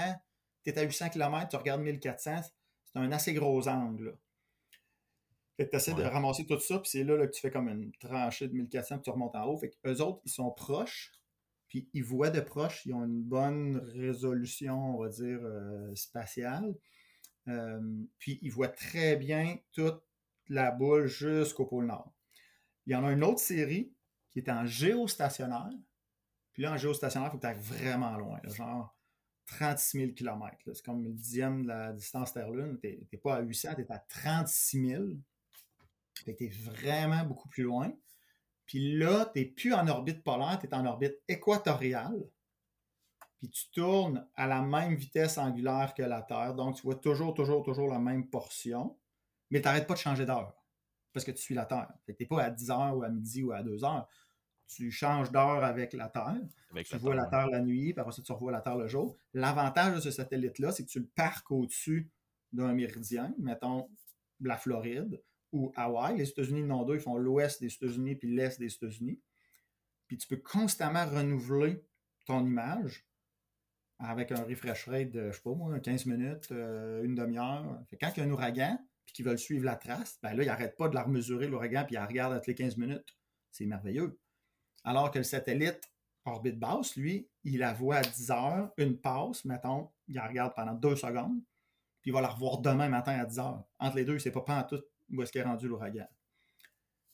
tu 0.65 0.71
es 0.71 0.77
à 0.77 0.81
800 0.81 1.09
km, 1.09 1.47
tu 1.47 1.55
regardes 1.55 1.81
1400, 1.81 2.41
c'est 2.83 2.99
un 2.99 3.11
assez 3.13 3.33
gros 3.33 3.65
angle. 3.69 4.17
Fait 5.55 5.65
que 5.65 5.69
tu 5.71 5.77
essaies 5.77 5.93
de 5.93 6.03
ramasser 6.03 6.45
tout 6.45 6.59
ça, 6.59 6.79
puis 6.79 6.89
c'est 6.89 7.05
là, 7.05 7.25
que 7.25 7.31
tu 7.31 7.39
fais 7.39 7.51
comme 7.51 7.69
une 7.69 7.93
tranchée 7.93 8.49
de 8.49 8.53
1400, 8.53 8.95
puis 8.95 9.03
tu 9.03 9.09
remontes 9.09 9.35
en 9.35 9.45
haut. 9.45 9.57
Fait 9.57 9.69
qu'eux 9.69 10.01
autres, 10.01 10.21
ils 10.25 10.31
sont 10.31 10.51
proches, 10.51 11.13
puis 11.69 11.89
ils 11.93 12.03
voient 12.03 12.29
de 12.29 12.41
proches, 12.41 12.85
ils 12.85 12.93
ont 12.93 13.05
une 13.05 13.23
bonne 13.23 13.77
résolution, 13.77 14.97
on 14.97 15.03
va 15.03 15.07
dire, 15.07 15.39
euh, 15.41 15.95
spatiale. 15.95 16.75
Euh, 17.47 18.03
puis 18.19 18.39
ils 18.41 18.51
voient 18.51 18.67
très 18.67 19.15
bien 19.15 19.57
toute 19.71 20.03
la 20.47 20.71
boule 20.71 21.07
jusqu'au 21.07 21.65
pôle 21.65 21.85
Nord. 21.85 22.13
Il 22.85 22.93
y 22.93 22.95
en 22.95 23.05
a 23.05 23.11
une 23.11 23.23
autre 23.23 23.39
série 23.39 23.93
qui 24.31 24.39
est 24.39 24.49
en 24.49 24.65
géostationnaire. 24.65 25.69
Puis 26.53 26.63
là, 26.63 26.73
en 26.73 26.77
géostationnaire, 26.77 27.29
il 27.29 27.31
faut 27.31 27.37
que 27.37 27.41
tu 27.41 27.47
ailles 27.47 27.59
vraiment 27.59 28.17
loin, 28.17 28.39
genre 28.43 28.95
36 29.47 29.97
000 29.99 30.11
km. 30.11 30.55
C'est 30.73 30.85
comme 30.85 31.03
le 31.03 31.11
dixième 31.11 31.63
de 31.63 31.67
la 31.67 31.93
distance 31.93 32.33
Terre-Lune. 32.33 32.77
Tu 32.81 32.87
n'es 33.11 33.19
pas 33.19 33.35
à 33.35 33.41
800, 33.41 33.75
tu 33.75 33.81
es 33.81 33.91
à 33.91 33.99
36 33.99 34.87
000. 34.87 35.03
Fait 36.25 36.35
que 36.35 36.45
vraiment 36.63 37.23
beaucoup 37.23 37.49
plus 37.49 37.63
loin. 37.63 37.91
Puis 38.65 38.97
là, 38.97 39.29
tu 39.33 39.39
n'es 39.39 39.45
plus 39.45 39.73
en 39.73 39.87
orbite 39.87 40.23
polaire, 40.23 40.57
tu 40.59 40.67
es 40.67 40.73
en 40.73 40.85
orbite 40.85 41.19
équatoriale. 41.27 42.29
Puis 43.41 43.49
tu 43.49 43.71
tournes 43.71 44.27
à 44.35 44.45
la 44.45 44.61
même 44.61 44.93
vitesse 44.93 45.39
angulaire 45.39 45.95
que 45.95 46.03
la 46.03 46.21
Terre. 46.21 46.53
Donc, 46.53 46.75
tu 46.75 46.83
vois 46.83 46.93
toujours, 46.93 47.33
toujours, 47.33 47.63
toujours 47.63 47.87
la 47.87 47.97
même 47.97 48.29
portion. 48.29 48.95
Mais 49.49 49.61
tu 49.61 49.65
n'arrêtes 49.65 49.87
pas 49.87 49.95
de 49.95 49.99
changer 49.99 50.27
d'heure 50.27 50.53
parce 51.11 51.25
que 51.25 51.31
tu 51.31 51.41
suis 51.41 51.55
la 51.55 51.65
Terre. 51.65 51.91
Tu 52.05 52.15
n'es 52.19 52.25
pas 52.27 52.43
à 52.43 52.49
10 52.51 52.69
heures 52.69 52.95
ou 52.95 53.01
à 53.01 53.09
midi 53.09 53.41
ou 53.41 53.51
à 53.51 53.63
2 53.63 53.83
heures. 53.83 54.07
Tu 54.67 54.91
changes 54.91 55.31
d'heure 55.31 55.63
avec 55.63 55.93
la 55.93 56.07
Terre. 56.07 56.37
tu 56.85 56.97
vois 56.97 57.15
la 57.15 57.25
Terre 57.25 57.47
la 57.47 57.61
nuit, 57.61 57.93
puis 57.93 57.99
après 57.99 58.13
ça, 58.13 58.21
tu 58.21 58.31
revois 58.31 58.51
la 58.51 58.61
Terre 58.61 58.77
le 58.77 58.87
jour. 58.87 59.17
L'avantage 59.33 59.95
de 59.95 60.01
ce 60.01 60.11
satellite-là, 60.11 60.71
c'est 60.71 60.85
que 60.85 60.91
tu 60.91 60.99
le 60.99 61.07
parques 61.07 61.49
au-dessus 61.49 62.11
d'un 62.53 62.73
méridien, 62.73 63.33
mettons 63.39 63.89
la 64.39 64.55
Floride 64.55 65.19
ou 65.51 65.73
Hawaï. 65.75 66.17
Les 66.17 66.29
États-Unis 66.29 66.61
n'ont 66.61 66.85
deux, 66.85 66.95
ils 66.95 67.01
font 67.01 67.17
l'ouest 67.17 67.59
des 67.59 67.73
États-Unis 67.73 68.15
puis 68.15 68.35
l'est 68.35 68.59
des 68.59 68.71
États-Unis. 68.71 69.19
Puis 70.07 70.19
tu 70.19 70.27
peux 70.27 70.37
constamment 70.37 71.07
renouveler 71.07 71.83
ton 72.25 72.45
image 72.45 73.07
avec 74.01 74.31
un 74.31 74.43
refresh 74.43 74.87
rate 74.87 75.11
de, 75.11 75.31
je 75.31 75.35
sais 75.35 75.41
pas 75.41 75.53
moi, 75.53 75.79
15 75.79 76.05
minutes, 76.07 76.49
euh, 76.51 77.03
une 77.03 77.15
demi-heure. 77.15 77.79
Quand 77.99 78.11
il 78.15 78.19
y 78.19 78.23
a 78.23 78.25
un 78.25 78.31
ouragan, 78.31 78.79
puis 79.05 79.13
qu'ils 79.13 79.25
veulent 79.25 79.37
suivre 79.37 79.65
la 79.65 79.75
trace, 79.75 80.19
ben 80.23 80.33
là, 80.33 80.43
ils 80.43 80.47
n'arrêtent 80.47 80.77
pas 80.77 80.89
de 80.89 80.95
la 80.95 81.03
remesurer, 81.03 81.47
l'ouragan, 81.47 81.83
puis 81.85 81.95
ils 81.95 81.99
la 81.99 82.05
regardent 82.05 82.35
toutes 82.35 82.47
les 82.47 82.55
15 82.55 82.77
minutes. 82.77 83.15
C'est 83.51 83.65
merveilleux. 83.65 84.19
Alors 84.83 85.11
que 85.11 85.19
le 85.19 85.23
satellite 85.23 85.91
orbite 86.25 86.57
basse, 86.57 86.95
lui, 86.95 87.27
il 87.43 87.59
la 87.59 87.73
voit 87.73 87.97
à 87.97 88.01
10 88.01 88.31
heures, 88.31 88.71
une 88.77 88.97
passe, 88.97 89.45
mettons, 89.45 89.89
il 90.07 90.15
la 90.15 90.27
regarde 90.27 90.53
pendant 90.55 90.73
deux 90.73 90.95
secondes, 90.95 91.41
puis 92.01 92.09
il 92.09 92.13
va 92.13 92.21
la 92.21 92.29
revoir 92.29 92.59
demain 92.59 92.89
matin 92.89 93.13
à 93.13 93.25
10 93.25 93.39
heures. 93.39 93.63
Entre 93.79 93.97
les 93.97 94.05
deux, 94.05 94.17
il 94.17 94.27
ne 94.27 94.33
pas, 94.33 94.41
pas 94.41 94.63
tout 94.63 94.81
où 95.11 95.21
est-ce 95.21 95.31
qu'est 95.31 95.43
rendu 95.43 95.67
l'ouragan. 95.67 96.07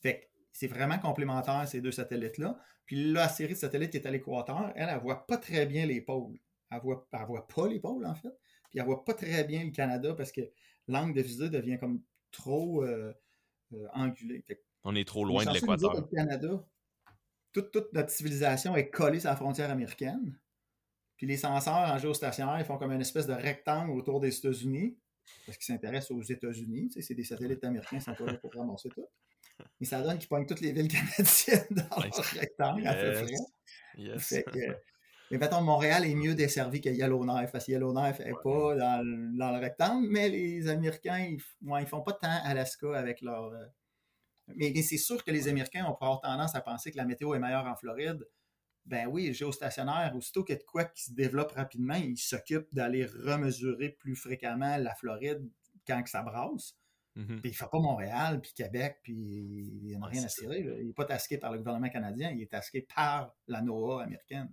Fait 0.00 0.30
c'est 0.52 0.68
vraiment 0.68 0.98
complémentaire, 0.98 1.68
ces 1.68 1.80
deux 1.80 1.92
satellites-là. 1.92 2.58
Puis 2.86 3.12
la 3.12 3.28
série 3.28 3.52
de 3.52 3.58
satellites 3.58 3.90
qui 3.90 3.98
est 3.98 4.06
à 4.06 4.10
l'équateur, 4.10 4.72
elle, 4.74 4.88
elle 4.88 4.96
ne 4.96 5.00
voit 5.00 5.26
pas 5.26 5.36
très 5.36 5.66
bien 5.66 5.86
les 5.86 6.00
pôles. 6.00 6.38
Elle 6.70 6.78
ne 6.78 6.82
voit, 6.82 7.08
voit 7.26 7.46
pas 7.46 7.68
les 7.68 7.80
pôles, 7.80 8.06
en 8.06 8.14
fait. 8.14 8.36
Puis 8.70 8.78
elle 8.78 8.82
ne 8.82 8.86
voit 8.86 9.04
pas 9.04 9.14
très 9.14 9.44
bien 9.44 9.64
le 9.64 9.70
Canada 9.70 10.14
parce 10.14 10.32
que 10.32 10.42
l'angle 10.86 11.14
de 11.14 11.22
visée 11.22 11.48
devient 11.48 11.78
comme 11.78 12.02
trop 12.30 12.84
euh, 12.84 13.12
euh, 13.72 13.86
angulé. 13.94 14.44
On 14.84 14.94
est 14.94 15.06
trop 15.06 15.24
loin 15.24 15.44
de 15.44 15.52
l'équateur. 15.52 15.94
Le 15.94 16.02
Canada, 16.14 16.64
toute, 17.52 17.70
toute, 17.70 17.92
notre 17.92 18.10
civilisation 18.10 18.76
est 18.76 18.90
collée 18.90 19.20
sur 19.20 19.30
la 19.30 19.36
frontière 19.36 19.70
américaine. 19.70 20.38
Puis 21.16 21.26
les 21.26 21.36
senseurs 21.36 21.74
en 21.74 21.98
géostationnaire, 21.98 22.60
ils 22.60 22.64
font 22.64 22.78
comme 22.78 22.92
une 22.92 23.00
espèce 23.00 23.26
de 23.26 23.32
rectangle 23.32 23.90
autour 23.90 24.20
des 24.20 24.36
États-Unis 24.36 24.96
parce 25.46 25.58
qu'ils 25.58 25.74
s'intéressent 25.74 26.12
aux 26.12 26.22
États-Unis. 26.22 26.90
c'est 27.00 27.14
des 27.14 27.24
satellites 27.24 27.64
américains, 27.64 28.00
sont 28.00 28.14
pas 28.14 28.26
là 28.26 28.34
pour 28.34 28.52
ramasser 28.54 28.88
tout. 28.88 29.06
Mais 29.80 29.86
ça 29.86 30.00
donne 30.02 30.18
qu'ils 30.18 30.28
pognent 30.28 30.46
toutes 30.46 30.60
les 30.60 30.72
villes 30.72 30.88
canadiennes 30.88 31.66
dans 31.70 32.02
leur 32.02 32.24
rectangle 32.32 32.86
à 32.86 32.94
peu 32.94 33.12
près. 33.12 33.34
Yes. 33.96 34.34
Mais 35.30 35.38
mettons, 35.38 35.60
Montréal 35.60 36.04
est 36.04 36.14
mieux 36.14 36.34
desservi 36.34 36.80
que 36.80 36.88
Yellowknife, 36.88 37.52
parce 37.52 37.66
que 37.66 37.72
Yellowknife 37.72 38.18
n'est 38.20 38.32
pas 38.42 38.74
dans, 38.74 39.02
le 39.02 39.60
rectangle, 39.60 40.08
mais 40.08 40.28
les 40.28 40.68
Américains, 40.68 41.18
ils, 41.18 41.40
ne 41.62 41.84
font 41.84 42.02
pas 42.02 42.12
tant 42.12 42.40
Alaska 42.44 42.96
avec 42.96 43.20
leur. 43.20 43.52
Euh, 43.52 43.66
mais, 44.56 44.74
c'est 44.82 44.96
sûr 44.96 45.22
que 45.22 45.30
les 45.30 45.48
Américains 45.48 45.84
ont 45.84 45.94
avoir 45.94 46.20
tendance 46.20 46.54
à 46.54 46.60
penser 46.60 46.90
que 46.90 46.96
la 46.96 47.04
météo 47.04 47.34
est 47.34 47.38
meilleure 47.38 47.66
en 47.66 47.76
Floride 47.76 48.24
ben 48.88 49.06
oui, 49.06 49.32
géostationnaire, 49.34 50.14
aussitôt 50.16 50.42
qu'il 50.42 50.54
y 50.54 50.56
a 50.56 50.60
de 50.60 50.64
quoi 50.64 50.84
qui 50.84 51.04
se 51.04 51.12
développe 51.12 51.52
rapidement, 51.52 51.94
il 51.94 52.16
s'occupe 52.16 52.66
d'aller 52.72 53.04
remesurer 53.04 53.90
plus 53.90 54.16
fréquemment 54.16 54.76
la 54.78 54.94
Floride 54.94 55.46
quand 55.86 56.02
que 56.02 56.10
ça 56.10 56.22
brasse. 56.22 56.74
Mm-hmm. 57.16 57.40
Puis 57.40 57.50
il 57.50 57.50
ne 57.50 57.56
fait 57.56 57.68
pas 57.70 57.80
Montréal, 57.80 58.40
puis 58.40 58.52
Québec, 58.54 58.98
puis 59.02 59.14
il 59.14 59.98
n'a 59.98 60.06
rien 60.06 60.24
à 60.24 60.28
cirer. 60.28 60.60
Il 60.80 60.86
n'est 60.86 60.92
pas 60.92 61.04
tasqué 61.04 61.36
par 61.36 61.52
le 61.52 61.58
gouvernement 61.58 61.90
canadien, 61.90 62.30
il 62.30 62.42
est 62.42 62.50
tasqué 62.50 62.86
par 62.94 63.34
la 63.46 63.60
NOAA 63.60 64.04
américaine. 64.04 64.50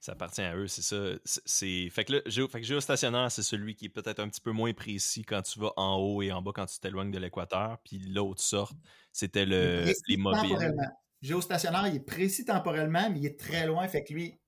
Ça 0.00 0.12
appartient 0.12 0.42
à 0.42 0.54
eux, 0.56 0.68
c'est 0.68 0.82
ça. 0.82 1.18
C'est... 1.24 1.88
Fait, 1.90 2.04
que 2.04 2.12
là, 2.12 2.20
fait 2.24 2.60
que 2.60 2.66
géostationnaire, 2.66 3.32
c'est 3.32 3.42
celui 3.42 3.74
qui 3.74 3.86
est 3.86 3.88
peut-être 3.88 4.20
un 4.20 4.28
petit 4.28 4.40
peu 4.40 4.52
moins 4.52 4.72
précis 4.72 5.22
quand 5.24 5.42
tu 5.42 5.58
vas 5.58 5.72
en 5.76 5.96
haut 5.96 6.22
et 6.22 6.30
en 6.30 6.40
bas 6.40 6.52
quand 6.54 6.66
tu 6.66 6.78
t'éloignes 6.78 7.10
de 7.10 7.18
l'équateur. 7.18 7.78
Puis 7.84 7.98
l'autre 7.98 8.40
sorte, 8.40 8.76
c'était 9.12 9.44
le, 9.44 9.92
les 10.06 10.16
mobiles. 10.16 10.72
Géostationnaire, 11.20 11.88
il 11.88 11.96
est 11.96 12.00
précis 12.00 12.44
temporellement, 12.44 13.10
mais 13.10 13.18
il 13.18 13.26
est 13.26 13.40
très 13.40 13.66
loin, 13.66 13.88
fait 13.88 14.04
que 14.04 14.12
lui, 14.12 14.38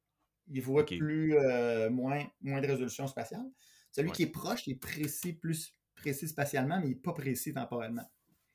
il 0.46 0.62
voit 0.62 0.86
plus, 0.86 1.36
euh, 1.36 1.90
moins, 1.90 2.24
moins 2.42 2.60
de 2.60 2.66
résolution 2.68 3.08
spatiale. 3.08 3.44
Celui 3.90 4.12
qui 4.12 4.22
est 4.22 4.30
proche, 4.30 4.68
il 4.68 4.74
est 4.74 4.76
précis, 4.76 5.32
plus 5.32 5.74
précis 5.96 6.28
spatialement, 6.28 6.78
mais 6.78 6.86
il 6.86 6.90
n'est 6.90 6.94
pas 6.94 7.12
précis 7.12 7.52
temporellement. 7.52 8.08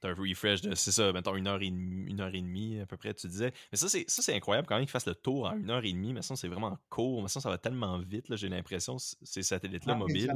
Un 0.06 0.14
refresh 0.14 0.62
de, 0.62 0.76
c'est 0.76 0.92
ça, 0.92 1.12
mettons 1.12 1.36
une 1.36 1.48
heure, 1.48 1.62
et 1.62 1.72
demie, 1.72 2.12
une 2.12 2.22
heure 2.22 2.34
et 2.34 2.42
demie 2.42 2.80
à 2.80 2.86
peu 2.86 2.98
près, 2.98 3.14
tu 3.14 3.28
disais. 3.28 3.52
Mais 3.72 3.78
ça, 3.78 3.90
c'est, 3.90 4.06
ça, 4.08 4.22
c'est 4.22 4.36
incroyable 4.36 4.68
quand 4.68 4.76
même 4.76 4.86
qu'il 4.86 4.92
fasse 4.92 5.08
le 5.08 5.16
tour 5.16 5.46
en 5.46 5.58
une 5.58 5.70
heure 5.70 5.84
et 5.84 5.92
demie. 5.92 6.14
Mais 6.14 6.22
ça, 6.22 6.36
c'est 6.36 6.48
vraiment 6.48 6.78
court. 6.90 7.22
Mais 7.22 7.28
ça, 7.28 7.42
ça 7.42 7.50
va 7.50 7.58
tellement 7.58 7.98
vite, 8.00 8.30
là, 8.30 8.36
j'ai 8.36 8.50
l'impression, 8.50 8.98
ces 9.00 9.44
satellites-là 9.44 9.96
mobiles. 9.96 10.34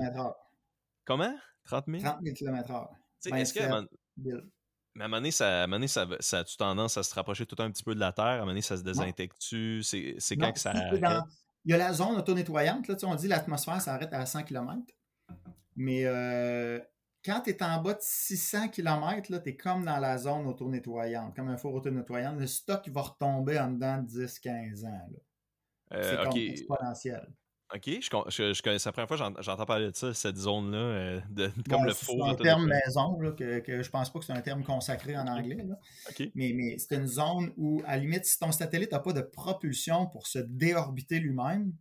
Comment? 1.06 1.36
30 1.66 1.86
000 1.88 2.04
30 2.04 2.18
000 2.24 2.36
km/h. 2.36 2.88
Est-ce 3.36 3.54
que, 3.54 3.60
Mais 4.96 5.04
à 5.04 5.06
un 5.06 5.08
moment 5.08 5.18
donné, 5.18 5.32
ça, 5.32 5.64
à 5.64 5.88
ça, 5.88 6.08
ça, 6.20 6.40
a 6.40 6.44
tendance 6.44 6.98
à 6.98 7.04
se 7.04 7.14
rapprocher 7.14 7.46
tout 7.46 7.62
un 7.62 7.70
petit 7.72 7.84
peu 7.84 7.94
de 7.94 8.00
la 8.00 8.12
Terre? 8.12 8.26
À 8.26 8.34
un 8.34 8.38
moment 8.40 8.52
donné, 8.52 8.62
ça 8.62 8.78
se 8.78 8.84
désintègre-tu? 8.84 9.84
C'est 9.84 10.38
quand 10.38 10.52
que 10.52 10.60
ça 10.60 10.72
arrête? 10.72 11.04
Il 11.66 11.72
y 11.72 11.74
a 11.74 11.78
la 11.78 11.92
zone 11.94 12.16
auto-nettoyante. 12.18 12.88
Là, 12.88 12.96
on 13.04 13.16
dit 13.16 13.28
l'atmosphère 13.28 13.82
s'arrête 13.82 14.14
à 14.14 14.26
100 14.26 14.44
km. 14.44 14.82
Mais 15.76 16.06
euh, 16.06 16.80
quand 17.24 17.42
tu 17.42 17.50
es 17.50 17.64
en 17.64 17.82
bas 17.82 17.94
de 17.94 18.02
600 18.02 18.70
km, 18.70 19.42
tu 19.42 19.50
es 19.50 19.56
comme 19.56 19.86
dans 19.86 19.98
la 19.98 20.18
zone 20.18 20.48
auto-nettoyante, 20.48 21.36
comme 21.36 21.50
un 21.50 21.58
four 21.58 21.74
auto-nettoyant. 21.74 22.36
Le 22.36 22.48
stock 22.48 22.88
va 22.90 23.02
retomber 23.02 23.60
en 23.60 23.72
dedans 23.72 24.02
de 24.02 24.26
10-15 24.26 24.86
ans. 24.86 25.10
Euh, 25.94 26.26
c'est 26.32 26.46
exponentiel. 26.46 27.28
OK, 27.72 27.86
je, 27.86 28.10
je, 28.30 28.54
je, 28.54 28.62
c'est 28.64 28.86
la 28.86 28.92
première 28.92 29.08
fois 29.08 29.32
que 29.32 29.42
j'entends 29.44 29.66
parler 29.66 29.92
de 29.92 29.96
ça, 29.96 30.12
cette 30.12 30.38
zone-là, 30.38 30.78
euh, 30.78 31.22
comme 31.70 31.86
le 31.86 31.94
four. 31.94 32.26
C'est 32.26 32.32
un 32.32 32.36
terme 32.36 32.66
maison, 32.66 33.20
là, 33.20 33.32
que, 33.32 33.60
que 33.60 33.84
je 33.84 33.90
pense 33.92 34.12
pas 34.12 34.18
que 34.18 34.26
c'est 34.26 34.34
un 34.34 34.42
terme 34.42 34.64
consacré 34.64 35.16
en 35.16 35.28
anglais. 35.28 35.64
Là. 35.68 35.76
Mais, 36.34 36.54
mais 36.56 36.80
c'est 36.80 36.96
une 36.96 37.06
zone 37.06 37.54
où, 37.58 37.84
à 37.86 37.96
la 37.96 37.98
limite, 38.02 38.26
si 38.26 38.40
ton 38.40 38.52
satellite 38.52 38.92
n'a 38.92 39.00
pas 39.00 39.14
de 39.14 39.22
propulsion 39.22 40.08
pour 40.08 40.26
se 40.26 40.40
déorbiter 40.40 41.20
lui-même, 41.20 41.74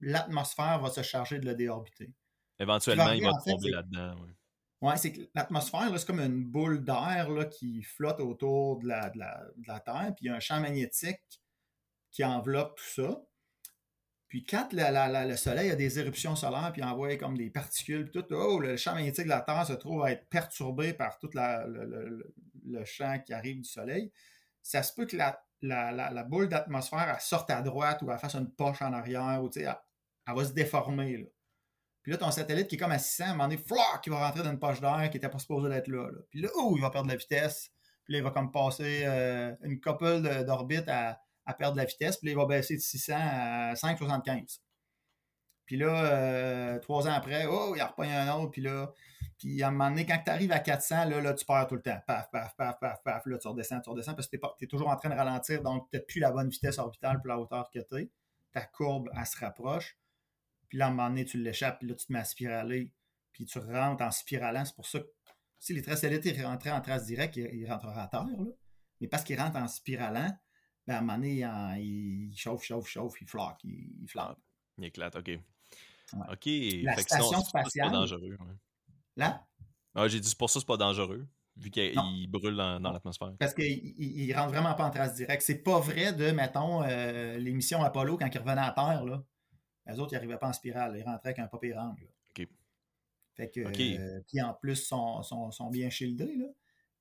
l'atmosphère 0.00 0.80
va 0.80 0.90
se 0.90 1.02
charger 1.02 1.38
de 1.38 1.46
le 1.46 1.54
déorbiter. 1.54 2.12
Éventuellement, 2.58 3.12
il 3.12 3.22
va 3.22 3.30
tomber 3.44 3.70
là-dedans. 3.70 4.16
Oui, 4.22 4.30
c'est 4.96 5.12
que 5.12 5.20
l'atmosphère, 5.34 5.92
c'est 5.96 6.06
comme 6.06 6.20
une 6.20 6.44
boule 6.44 6.84
d'air 6.84 7.28
qui 7.50 7.82
flotte 7.82 8.20
autour 8.20 8.80
de 8.80 8.88
la, 8.88 9.10
de, 9.10 9.18
la, 9.18 9.44
de 9.56 9.68
la 9.68 9.80
Terre, 9.80 10.12
puis 10.16 10.26
il 10.26 10.28
y 10.28 10.30
a 10.30 10.34
un 10.34 10.40
champ 10.40 10.60
magnétique 10.60 11.20
qui 12.10 12.24
enveloppe 12.24 12.76
tout 12.76 13.02
ça. 13.02 13.22
Puis 14.28 14.44
quand 14.44 14.68
le 14.72 15.36
Soleil 15.36 15.70
a 15.70 15.76
des 15.76 15.98
éruptions 15.98 16.34
solaires, 16.36 16.70
puis 16.72 16.82
envoie 16.82 17.16
comme 17.16 17.36
des 17.36 17.50
particules, 17.50 18.10
puis 18.10 18.22
tout, 18.22 18.34
oh, 18.34 18.58
le 18.58 18.76
champ 18.76 18.94
magnétique 18.94 19.24
de 19.24 19.28
la 19.28 19.42
Terre 19.42 19.66
se 19.66 19.74
trouve 19.74 20.02
à 20.02 20.12
être 20.12 20.26
perturbé 20.28 20.94
par 20.94 21.18
tout 21.18 21.30
le, 21.34 22.84
champ 22.84 23.18
qui 23.24 23.34
arrive 23.34 23.58
du 23.58 23.68
Soleil, 23.68 24.10
ça 24.62 24.82
se 24.82 24.94
peut 24.94 25.06
que 25.06 25.16
la, 25.16 26.24
boule 26.24 26.48
d'atmosphère 26.48 27.20
sorte 27.20 27.50
à 27.50 27.60
droite 27.60 28.00
ou 28.02 28.10
elle 28.10 28.18
fasse 28.18 28.34
une 28.34 28.50
poche 28.50 28.80
en 28.80 28.92
arrière, 28.92 29.42
ou 29.42 29.50
elle, 29.54 29.76
elle 30.26 30.34
va 30.34 30.44
se 30.44 30.52
déformer. 30.52 31.18
Là. 31.18 31.26
Puis 32.02 32.12
là, 32.12 32.18
ton 32.18 32.30
satellite 32.30 32.68
qui 32.68 32.74
est 32.74 32.78
comme 32.78 32.92
à 32.92 32.98
600, 32.98 33.24
à 33.24 33.26
un 33.28 33.30
moment 33.32 33.48
donné, 33.48 33.62
qui 34.02 34.10
va 34.10 34.26
rentrer 34.26 34.42
dans 34.42 34.50
une 34.50 34.58
poche 34.58 34.80
d'air 34.80 35.08
qui 35.10 35.16
n'était 35.16 35.28
pas 35.28 35.38
supposé 35.38 35.68
d'être 35.68 35.88
là, 35.88 36.08
Puis 36.30 36.40
là, 36.40 36.48
oh, 36.56 36.74
il 36.76 36.82
va 36.82 36.90
perdre 36.90 37.06
de 37.06 37.12
la 37.12 37.18
vitesse. 37.18 37.70
Puis 38.04 38.14
là, 38.14 38.18
il 38.18 38.24
va 38.24 38.30
comme 38.30 38.50
passer 38.50 39.02
euh, 39.04 39.54
une 39.62 39.80
couple 39.80 40.20
d'orbite 40.44 40.88
à 40.88 41.18
perdre 41.58 41.74
de 41.74 41.78
la 41.78 41.84
vitesse, 41.84 42.16
puis 42.16 42.26
là, 42.26 42.32
il 42.32 42.36
va 42.36 42.46
baisser 42.46 42.76
de 42.76 42.80
600 42.80 43.14
à 43.16 43.74
5,75. 43.74 44.58
Puis 45.64 45.76
là, 45.76 46.04
euh, 46.04 46.78
trois 46.80 47.06
ans 47.06 47.12
après, 47.12 47.46
oh, 47.46 47.74
il 47.76 47.80
a 47.80 47.86
repris 47.86 48.12
un 48.12 48.32
autre, 48.34 48.50
puis 48.50 48.62
là, 48.62 48.92
puis 49.38 49.62
à 49.62 49.68
un 49.68 49.70
moment 49.70 49.90
donné, 49.90 50.06
quand 50.06 50.20
tu 50.24 50.30
arrives 50.30 50.52
à 50.52 50.58
400, 50.58 51.06
là, 51.06 51.20
là, 51.20 51.34
tu 51.34 51.44
perds 51.44 51.66
tout 51.66 51.74
le 51.74 51.82
temps. 51.82 51.98
Paf, 52.06 52.30
paf, 52.30 52.54
paf, 52.56 52.78
paf, 52.78 53.02
paf, 53.02 53.26
là, 53.26 53.38
tu 53.38 53.48
redescends, 53.48 53.80
tu 53.80 53.90
redescends, 53.90 54.14
parce 54.14 54.28
que 54.28 54.36
tu 54.36 54.64
es, 54.64 54.66
toujours 54.66 54.88
en 54.88 54.96
train 54.96 55.08
de 55.08 55.14
ralentir, 55.14 55.62
donc 55.62 55.88
tu 55.90 55.96
n'as 55.96 56.02
plus 56.02 56.20
la 56.20 56.30
bonne 56.30 56.48
vitesse 56.48 56.78
orbitale 56.78 57.18
pour 57.18 57.28
la 57.28 57.38
hauteur 57.38 57.70
que 57.72 57.80
tu 57.80 58.02
es. 58.02 58.10
Ta 58.52 58.60
courbe, 58.60 59.08
elle 59.16 59.26
se 59.26 59.38
rapproche. 59.38 59.96
Puis 60.72 60.78
là, 60.78 60.86
à 60.86 60.88
un 60.88 60.92
moment 60.92 61.10
donné, 61.10 61.26
tu 61.26 61.36
l'échappes, 61.36 61.80
puis 61.80 61.88
là, 61.88 61.94
tu 61.94 62.06
te 62.06 62.12
mets 62.14 62.20
à 62.20 62.24
spiraler, 62.24 62.94
puis 63.30 63.44
tu 63.44 63.58
rentres 63.58 64.02
en 64.02 64.10
spiralant. 64.10 64.64
C'est 64.64 64.74
pour 64.74 64.86
ça 64.86 65.00
que 65.00 65.06
si 65.58 65.74
les 65.74 65.82
traces 65.82 66.02
étaient 66.02 66.42
rentrés 66.42 66.70
en 66.70 66.80
trace 66.80 67.04
directe, 67.04 67.36
il, 67.36 67.70
rentrera 67.70 68.04
à 68.04 68.08
terre, 68.08 68.24
là. 68.24 68.50
Mais 68.98 69.06
parce 69.06 69.22
qu'il 69.22 69.38
rentre 69.38 69.56
en 69.56 69.68
spiralant, 69.68 70.34
ben, 70.86 70.94
à 70.94 70.96
un 70.96 71.00
moment 71.02 71.18
donné, 71.18 71.46
il, 71.78 72.34
chauffe, 72.34 72.62
chauffe, 72.62 72.88
chauffe, 72.88 73.20
il 73.20 73.28
floque, 73.28 73.62
il, 73.64 74.00
il 74.00 74.08
flambe. 74.08 74.38
Il 74.78 74.86
éclate, 74.86 75.14
OK. 75.14 75.38
OK. 76.14 76.46
La 76.84 76.96
station 76.96 77.44
spatiale. 77.44 77.68
C'est 77.68 77.80
pas 77.80 77.90
dangereux. 77.90 78.38
Là? 79.18 79.46
Ah, 79.94 80.08
j'ai 80.08 80.20
dit 80.20 80.34
pour 80.34 80.48
ça, 80.48 80.58
c'est 80.58 80.66
pas 80.66 80.78
dangereux, 80.78 81.28
vu 81.54 81.70
qu'il 81.70 82.30
brûle 82.30 82.56
dans, 82.56 82.78
l'atmosphère. 82.78 83.34
Parce 83.38 83.52
qu'il 83.52 83.94
il 83.98 84.32
rentre 84.34 84.52
vraiment 84.52 84.72
pas 84.72 84.86
en 84.86 84.90
trace 84.90 85.16
directe. 85.16 85.42
C'est 85.42 85.62
pas 85.62 85.80
vrai 85.80 86.14
de, 86.14 86.30
mettons, 86.30 86.82
euh, 86.82 87.36
les 87.36 87.52
missions 87.52 87.82
Apollo, 87.82 88.16
quand 88.16 88.34
ils 88.34 88.38
revenaient 88.38 88.62
à 88.62 88.72
Terre, 88.72 89.04
là, 89.04 89.22
les 89.86 89.98
autres, 89.98 90.12
ils 90.12 90.16
n'arrivaient 90.16 90.38
pas 90.38 90.48
en 90.48 90.52
spirale. 90.52 90.96
Ils 90.96 91.04
rentraient 91.04 91.30
avec 91.30 91.38
un 91.38 91.48
papier 91.48 91.74
angle. 91.76 92.08
OK. 92.30 92.48
Fait 93.34 93.50
que, 93.50 93.60
euh, 93.60 94.20
puis 94.26 94.40
en 94.40 94.54
plus, 94.54 94.76
sont, 94.76 95.22
sont, 95.22 95.50
sont 95.50 95.70
bien 95.70 95.90
shieldés, 95.90 96.36
là 96.36 96.46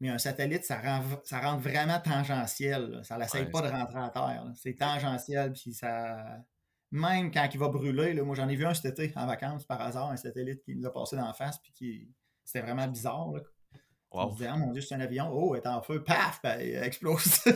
mais 0.01 0.09
un 0.09 0.17
satellite, 0.17 0.65
ça, 0.65 0.81
rend, 0.81 1.03
ça 1.23 1.39
rentre 1.39 1.61
vraiment 1.61 1.99
tangentiel. 1.99 3.01
Ça 3.03 3.19
n'essaye 3.19 3.45
pas 3.45 3.61
de 3.61 3.67
rentrer 3.67 3.99
à 3.99 4.09
terre. 4.09 4.51
C'est 4.55 4.73
tangentiel, 4.73 5.53
puis 5.53 5.73
ça. 5.73 6.43
Même 6.89 7.31
quand 7.31 7.47
il 7.53 7.59
va 7.59 7.69
brûler, 7.69 8.13
là, 8.13 8.23
moi 8.23 8.35
j'en 8.35 8.49
ai 8.49 8.55
vu 8.55 8.65
un 8.65 8.73
cet 8.73 8.99
été 8.99 9.17
en 9.17 9.27
vacances 9.27 9.63
par 9.63 9.79
hasard, 9.79 10.09
un 10.09 10.17
satellite 10.17 10.61
qui 10.63 10.75
nous 10.75 10.85
a 10.87 10.91
passé 10.91 11.15
la 11.15 11.31
face, 11.33 11.59
puis 11.59 11.71
qui. 11.71 12.09
C'était 12.43 12.65
vraiment 12.65 12.87
bizarre. 12.87 13.31
Là. 13.31 13.41
On 14.13 14.29
se 14.29 14.37
disait, 14.37 14.49
oh 14.53 14.57
mon 14.57 14.71
Dieu, 14.71 14.81
c'est 14.81 14.95
un 14.95 14.99
avion, 14.99 15.29
oh, 15.31 15.55
il 15.55 15.59
est 15.59 15.67
en 15.67 15.81
feu, 15.81 16.03
paf, 16.03 16.41
ben, 16.43 16.59
il 16.59 16.75
a 16.75 16.85
explosé. 16.85 17.51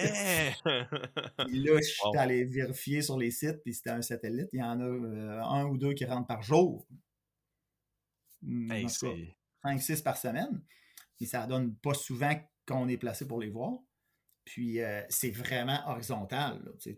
Eh! 0.00 0.50
puis 1.44 1.62
là, 1.64 1.78
je 1.78 1.88
suis 1.88 2.16
allé 2.16 2.44
vérifier 2.44 3.02
sur 3.02 3.18
les 3.18 3.32
sites, 3.32 3.62
puis 3.64 3.74
c'était 3.74 3.90
un 3.90 4.02
satellite. 4.02 4.48
Il 4.52 4.60
y 4.60 4.62
en 4.62 4.80
a 4.80 4.84
euh, 4.84 5.42
un 5.42 5.64
ou 5.64 5.76
deux 5.76 5.94
qui 5.94 6.04
rentrent 6.04 6.28
par 6.28 6.42
jour. 6.42 6.86
Hey, 8.46 8.86
5-6 9.64 10.02
par 10.04 10.16
semaine 10.16 10.62
et 11.20 11.26
ça 11.26 11.46
donne 11.46 11.74
pas 11.74 11.94
souvent 11.94 12.32
qu'on 12.66 12.88
est 12.88 12.96
placé 12.96 13.26
pour 13.26 13.40
les 13.40 13.50
voir. 13.50 13.78
Puis 14.44 14.80
euh, 14.80 15.02
c'est 15.08 15.30
vraiment 15.30 15.78
horizontal. 15.88 16.72
Tu 16.80 16.96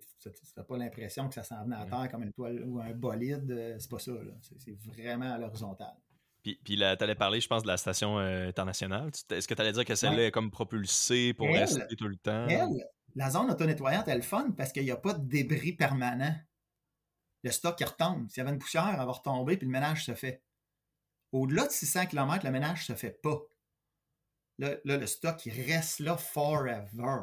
n'as 0.57 0.63
pas 0.63 0.79
l'impression 0.79 1.29
que 1.29 1.35
ça 1.35 1.43
s'en 1.43 1.65
venait 1.65 1.77
à 1.77 1.85
terre 1.85 2.09
comme 2.11 2.23
une 2.23 2.33
toile 2.33 2.63
ou 2.65 2.81
un 2.81 2.93
bolide. 2.93 3.51
Euh, 3.51 3.77
c'est 3.79 3.91
pas 3.91 3.99
ça. 3.99 4.13
C'est 4.59 4.79
vraiment 4.87 5.33
à 5.33 5.39
l'horizontale. 5.39 5.97
Puis, 6.43 6.59
puis 6.65 6.77
tu 6.77 6.83
allais 6.83 7.15
parler, 7.15 7.41
je 7.41 7.49
pense, 7.49 7.63
de 7.63 7.69
la 7.69 7.77
station 7.77 8.19
euh, 8.19 8.49
internationale. 8.49 9.11
Est-ce 9.31 9.47
que 9.47 9.55
tu 9.55 9.61
allais 9.61 9.73
dire 9.73 9.85
que 9.85 9.95
celle-là 9.95 10.27
est 10.27 10.31
comme 10.31 10.51
propulsée 10.51 11.35
pour 11.35 11.49
rester 11.49 11.97
tout 11.97 12.09
le 12.09 12.17
temps? 12.17 12.47
la 13.17 13.29
zone 13.29 13.51
auto-nettoyante, 13.51 14.07
elle 14.07 14.19
est 14.19 14.23
fun 14.23 14.53
parce 14.57 14.73
qu'il 14.73 14.85
n'y 14.85 14.93
a 14.93 14.97
pas 14.97 15.15
de 15.15 15.27
débris 15.27 15.73
permanent. 15.73 16.35
Le 17.43 17.51
stock 17.51 17.77
qui 17.77 17.85
retombe. 17.85 18.29
S'il 18.29 18.39
y 18.39 18.41
avait 18.43 18.53
une 18.53 18.61
poussière, 18.61 18.89
elle 18.89 18.97
va 18.97 19.11
retomber, 19.11 19.57
puis 19.57 19.67
le 19.67 19.73
ménage 19.73 20.05
se 20.05 20.15
fait. 20.15 20.45
Au-delà 21.33 21.67
de 21.67 21.73
600 21.73 22.07
km, 22.07 22.45
le 22.45 22.53
ménage 22.53 22.87
se 22.87 22.95
fait 22.95 23.21
pas. 23.21 23.41
Là, 24.59 24.77
le 24.85 25.07
stock, 25.07 25.45
il 25.47 25.61
reste 25.61 26.01
là 26.01 26.17
forever. 26.17 27.23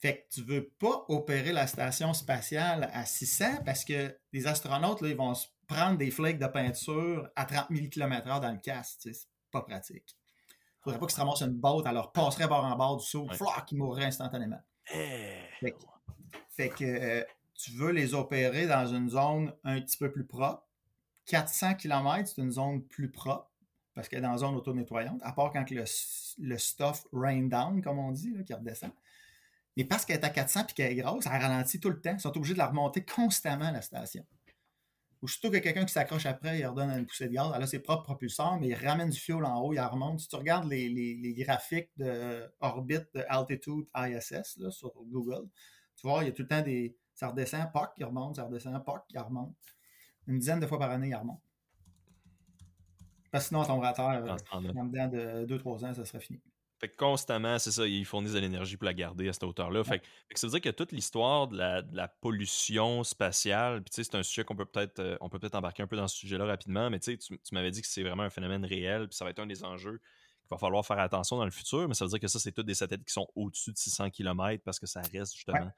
Fait 0.00 0.28
que 0.30 0.34
tu 0.34 0.42
veux 0.42 0.68
pas 0.78 1.04
opérer 1.08 1.52
la 1.52 1.66
station 1.66 2.14
spatiale 2.14 2.88
à 2.92 3.04
600 3.04 3.64
parce 3.64 3.84
que 3.84 4.16
les 4.32 4.46
astronautes, 4.46 5.00
là, 5.00 5.08
ils 5.08 5.16
vont 5.16 5.34
se 5.34 5.48
prendre 5.66 5.98
des 5.98 6.10
flakes 6.10 6.38
de 6.38 6.46
peinture 6.46 7.28
à 7.34 7.44
30 7.44 7.66
000 7.70 7.88
km/h 7.88 8.40
dans 8.40 8.52
le 8.52 8.58
casque. 8.58 9.00
C'est 9.02 9.28
pas 9.50 9.62
pratique. 9.62 10.16
Il 10.50 10.84
faudrait 10.84 11.00
pas 11.00 11.06
qu'ils 11.06 11.16
se 11.16 11.20
ramassent 11.20 11.42
une 11.42 11.54
botte, 11.54 11.86
alors 11.86 12.12
passerait 12.12 12.46
bord 12.46 12.64
en 12.64 12.76
bord 12.76 12.96
du 12.98 13.04
saut, 13.04 13.26
ouais. 13.26 13.36
ils 13.72 13.76
mourraient 13.76 14.04
instantanément. 14.04 14.60
Eh, 14.94 15.40
fait, 16.50 16.70
que, 16.70 16.84
euh, 16.84 17.24
tu 17.54 17.72
veux 17.72 17.90
les 17.90 18.14
opérer 18.14 18.66
dans 18.68 18.86
une 18.86 19.10
zone 19.10 19.52
un 19.64 19.80
petit 19.80 19.98
peu 19.98 20.12
plus 20.12 20.24
propre. 20.24 20.64
400 21.26 21.74
km, 21.74 22.26
c'est 22.28 22.40
une 22.40 22.52
zone 22.52 22.82
plus 22.84 23.10
propre 23.10 23.50
parce 23.94 24.08
qu'elle 24.08 24.20
est 24.20 24.22
dans 24.22 24.32
une 24.32 24.38
zone 24.38 24.54
auto-nettoyante, 24.54 25.20
à 25.24 25.32
part 25.32 25.50
quand 25.50 25.68
le, 25.70 25.84
le 26.38 26.58
stuff 26.58 27.04
rain 27.12 27.48
down, 27.48 27.82
comme 27.82 27.98
on 27.98 28.12
dit, 28.12 28.32
qui 28.46 28.54
redescend. 28.54 28.92
Mais 29.78 29.84
parce 29.84 30.04
qu'elle 30.04 30.18
est 30.18 30.24
à 30.24 30.30
400 30.30 30.66
et 30.70 30.72
qu'elle 30.72 30.92
est 30.92 30.96
grosse, 30.96 31.26
elle 31.26 31.40
ralentit 31.40 31.78
tout 31.78 31.88
le 31.88 32.00
temps. 32.00 32.12
Ils 32.12 32.20
sont 32.20 32.36
obligés 32.36 32.54
de 32.54 32.58
la 32.58 32.66
remonter 32.66 33.04
constamment, 33.04 33.70
la 33.70 33.80
station. 33.80 34.26
Ou 35.22 35.28
surtout 35.28 35.52
que 35.52 35.58
quelqu'un 35.58 35.84
qui 35.84 35.92
s'accroche 35.92 36.26
après, 36.26 36.58
il 36.58 36.66
redonne 36.66 36.90
une 36.90 37.06
poussée 37.06 37.28
de 37.28 37.34
gaz. 37.34 37.52
Elle 37.54 37.62
a 37.62 37.66
ses 37.68 37.78
propres 37.78 38.02
propulseurs, 38.02 38.58
mais 38.58 38.68
il 38.68 38.74
ramène 38.74 39.10
du 39.10 39.18
fuel 39.18 39.44
en 39.44 39.60
haut, 39.60 39.72
il 39.72 39.76
la 39.76 39.86
remonte. 39.86 40.18
Si 40.18 40.26
tu 40.26 40.34
regardes 40.34 40.68
les, 40.68 40.88
les, 40.88 41.32
graphiques 41.34 41.90
d'orbite 41.96 43.06
de, 43.14 43.20
de 43.20 43.24
Altitude 43.28 43.86
ISS 43.96 44.58
sur 44.70 44.92
Google, 45.06 45.48
tu 45.94 46.08
vois, 46.08 46.24
il 46.24 46.26
y 46.26 46.30
a 46.30 46.32
tout 46.32 46.42
le 46.42 46.48
temps 46.48 46.62
des. 46.62 46.96
Ça 47.14 47.28
redescend, 47.28 47.70
POC, 47.72 47.90
il 47.98 48.04
remonte, 48.04 48.36
ça 48.36 48.44
redescend, 48.44 48.84
POC, 48.84 49.04
il 49.10 49.18
remonte. 49.20 49.54
Une 50.26 50.40
dizaine 50.40 50.58
de 50.58 50.66
fois 50.66 50.80
par 50.80 50.90
année, 50.90 51.08
il 51.08 51.14
remonte. 51.14 51.40
Parce 53.30 53.44
que 53.44 53.48
sinon, 53.48 53.60
on 53.60 53.64
tomberait 53.64 53.88
à 53.88 53.92
terre. 53.92 54.36
En 54.52 54.84
dedans 54.86 55.06
de 55.06 55.46
2-3 55.46 55.86
ans, 55.86 55.94
ça 55.94 56.04
serait 56.04 56.20
fini. 56.20 56.40
Fait 56.80 56.88
que 56.88 56.96
constamment, 56.96 57.58
c'est 57.58 57.72
ça, 57.72 57.86
ils 57.86 58.04
fournissent 58.04 58.34
de 58.34 58.38
l'énergie 58.38 58.76
pour 58.76 58.86
la 58.86 58.94
garder 58.94 59.28
à 59.28 59.32
cette 59.32 59.42
hauteur-là. 59.42 59.82
Fait, 59.82 59.98
que 59.98 60.38
ça 60.38 60.46
veut 60.46 60.52
dire 60.52 60.60
que 60.60 60.68
toute 60.68 60.92
l'histoire 60.92 61.48
de 61.48 61.56
la, 61.56 62.08
pollution 62.08 63.02
spatiale, 63.02 63.82
puis 63.82 63.90
tu 63.90 63.96
sais, 63.96 64.04
c'est 64.04 64.16
un 64.16 64.22
sujet 64.22 64.44
qu'on 64.44 64.54
peut 64.54 64.64
peut-être 64.64 65.00
euh, 65.00 65.16
on 65.20 65.28
peut 65.28 65.38
peut-être 65.38 65.56
embarquer 65.56 65.82
un 65.82 65.86
peu 65.86 65.96
dans 65.96 66.06
ce 66.06 66.16
sujet-là 66.16 66.46
rapidement, 66.46 66.88
mais 66.88 67.00
tu 67.00 67.18
sais, 67.18 67.18
tu 67.18 67.54
m'avais 67.54 67.70
dit 67.70 67.80
que 67.80 67.86
c'est 67.86 68.02
vraiment 68.02 68.22
un 68.22 68.30
phénomène 68.30 68.64
réel, 68.64 69.08
puis 69.08 69.16
ça 69.16 69.24
va 69.24 69.32
être 69.32 69.40
un 69.40 69.46
des 69.46 69.64
enjeux 69.64 69.98
qu'il 69.98 70.50
va 70.50 70.58
falloir 70.58 70.86
faire 70.86 71.00
attention 71.00 71.36
dans 71.36 71.44
le 71.44 71.50
futur, 71.50 71.88
mais 71.88 71.94
ça 71.94 72.04
veut 72.04 72.10
dire 72.10 72.20
que 72.20 72.28
ça, 72.28 72.38
c'est 72.38 72.52
tous 72.52 72.62
des 72.62 72.74
satellites 72.74 73.06
qui 73.06 73.12
sont 73.12 73.28
au-dessus 73.34 73.72
de 73.72 73.78
600 73.78 74.10
km 74.10 74.62
parce 74.64 74.78
que 74.78 74.86
ça 74.86 75.00
reste 75.12 75.34
justement. 75.34 75.70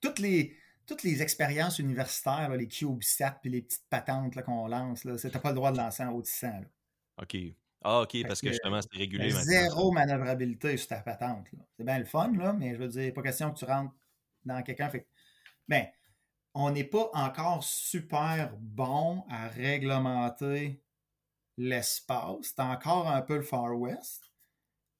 Toutes 0.00 0.18
les 0.18 0.56
toutes 0.86 1.02
les 1.04 1.22
expériences 1.22 1.78
universitaires, 1.78 2.50
les 2.56 2.66
CubeSat 2.66 3.38
puis 3.40 3.50
les 3.50 3.62
petites 3.62 3.86
patentes 3.88 4.42
qu'on 4.42 4.66
lance, 4.66 5.04
là, 5.04 5.14
n'as 5.22 5.38
pas 5.38 5.50
le 5.50 5.54
droit 5.54 5.70
de 5.70 5.76
lancer 5.76 6.02
en 6.02 6.10
haut 6.10 6.22
de 6.22 6.26
600. 6.26 6.62
OK. 7.22 7.36
Ah, 7.82 8.02
OK, 8.02 8.16
parce 8.26 8.40
que 8.40 8.48
justement, 8.48 8.80
c'est 8.82 8.98
régulé. 8.98 9.30
Zéro 9.30 9.90
manœuvrabilité 9.90 10.76
sur 10.76 10.88
ta 10.88 11.00
patente. 11.00 11.46
C'est 11.76 11.84
bien 11.84 11.98
le 11.98 12.04
fun, 12.04 12.32
là, 12.36 12.52
mais 12.52 12.74
je 12.74 12.80
veux 12.80 12.88
dire, 12.88 13.12
pas 13.14 13.22
question 13.22 13.50
que 13.50 13.58
tu 13.58 13.64
rentres 13.64 13.94
dans 14.44 14.62
quelqu'un. 14.62 14.90
Fait... 14.90 15.06
Ben, 15.66 15.86
on 16.52 16.70
n'est 16.70 16.84
pas 16.84 17.10
encore 17.14 17.64
super 17.64 18.54
bon 18.58 19.24
à 19.30 19.48
réglementer 19.48 20.82
l'espace. 21.56 22.36
C'est 22.42 22.60
encore 22.60 23.08
un 23.08 23.22
peu 23.22 23.36
le 23.36 23.42
Far 23.42 23.78
West. 23.78 24.30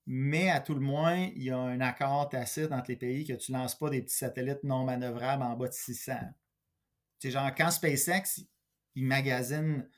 mais 0.07 0.51
à 0.51 0.61
tout 0.61 0.75
le 0.75 0.81
moins, 0.81 1.31
il 1.37 1.45
y 1.45 1.51
a 1.51 1.59
un 1.59 1.81
accord 1.81 2.29
tacite 2.29 2.73
entre 2.73 2.91
les 2.91 2.97
pays 2.97 3.25
que 3.25 3.35
tu 3.35 3.53
ne 3.53 3.59
lances 3.59 3.79
pas 3.79 3.91
des 3.91 4.03
petits 4.03 4.17
satellites 4.17 4.65
non 4.65 4.85
manœuvrables 4.85 5.43
en 5.43 5.57
bas 5.57 5.69
de 5.69 5.73
600. 5.73 6.15
C'est 7.19 7.31
genre, 7.31 7.55
quand 7.55 7.71
SpaceX, 7.71 8.45
ils 8.97 9.05
magasinent, 9.05 9.89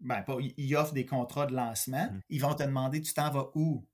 ben 0.00 0.22
pas, 0.22 0.36
ils 0.56 0.76
offrent 0.76 0.94
des 0.94 1.06
contrats 1.06 1.46
de 1.46 1.54
lancement, 1.54 2.06
mmh. 2.10 2.20
ils 2.30 2.40
vont 2.40 2.54
te 2.54 2.62
demander, 2.62 3.00
tu 3.00 3.12
t'en 3.12 3.30
vas 3.30 3.50
où? 3.54 3.86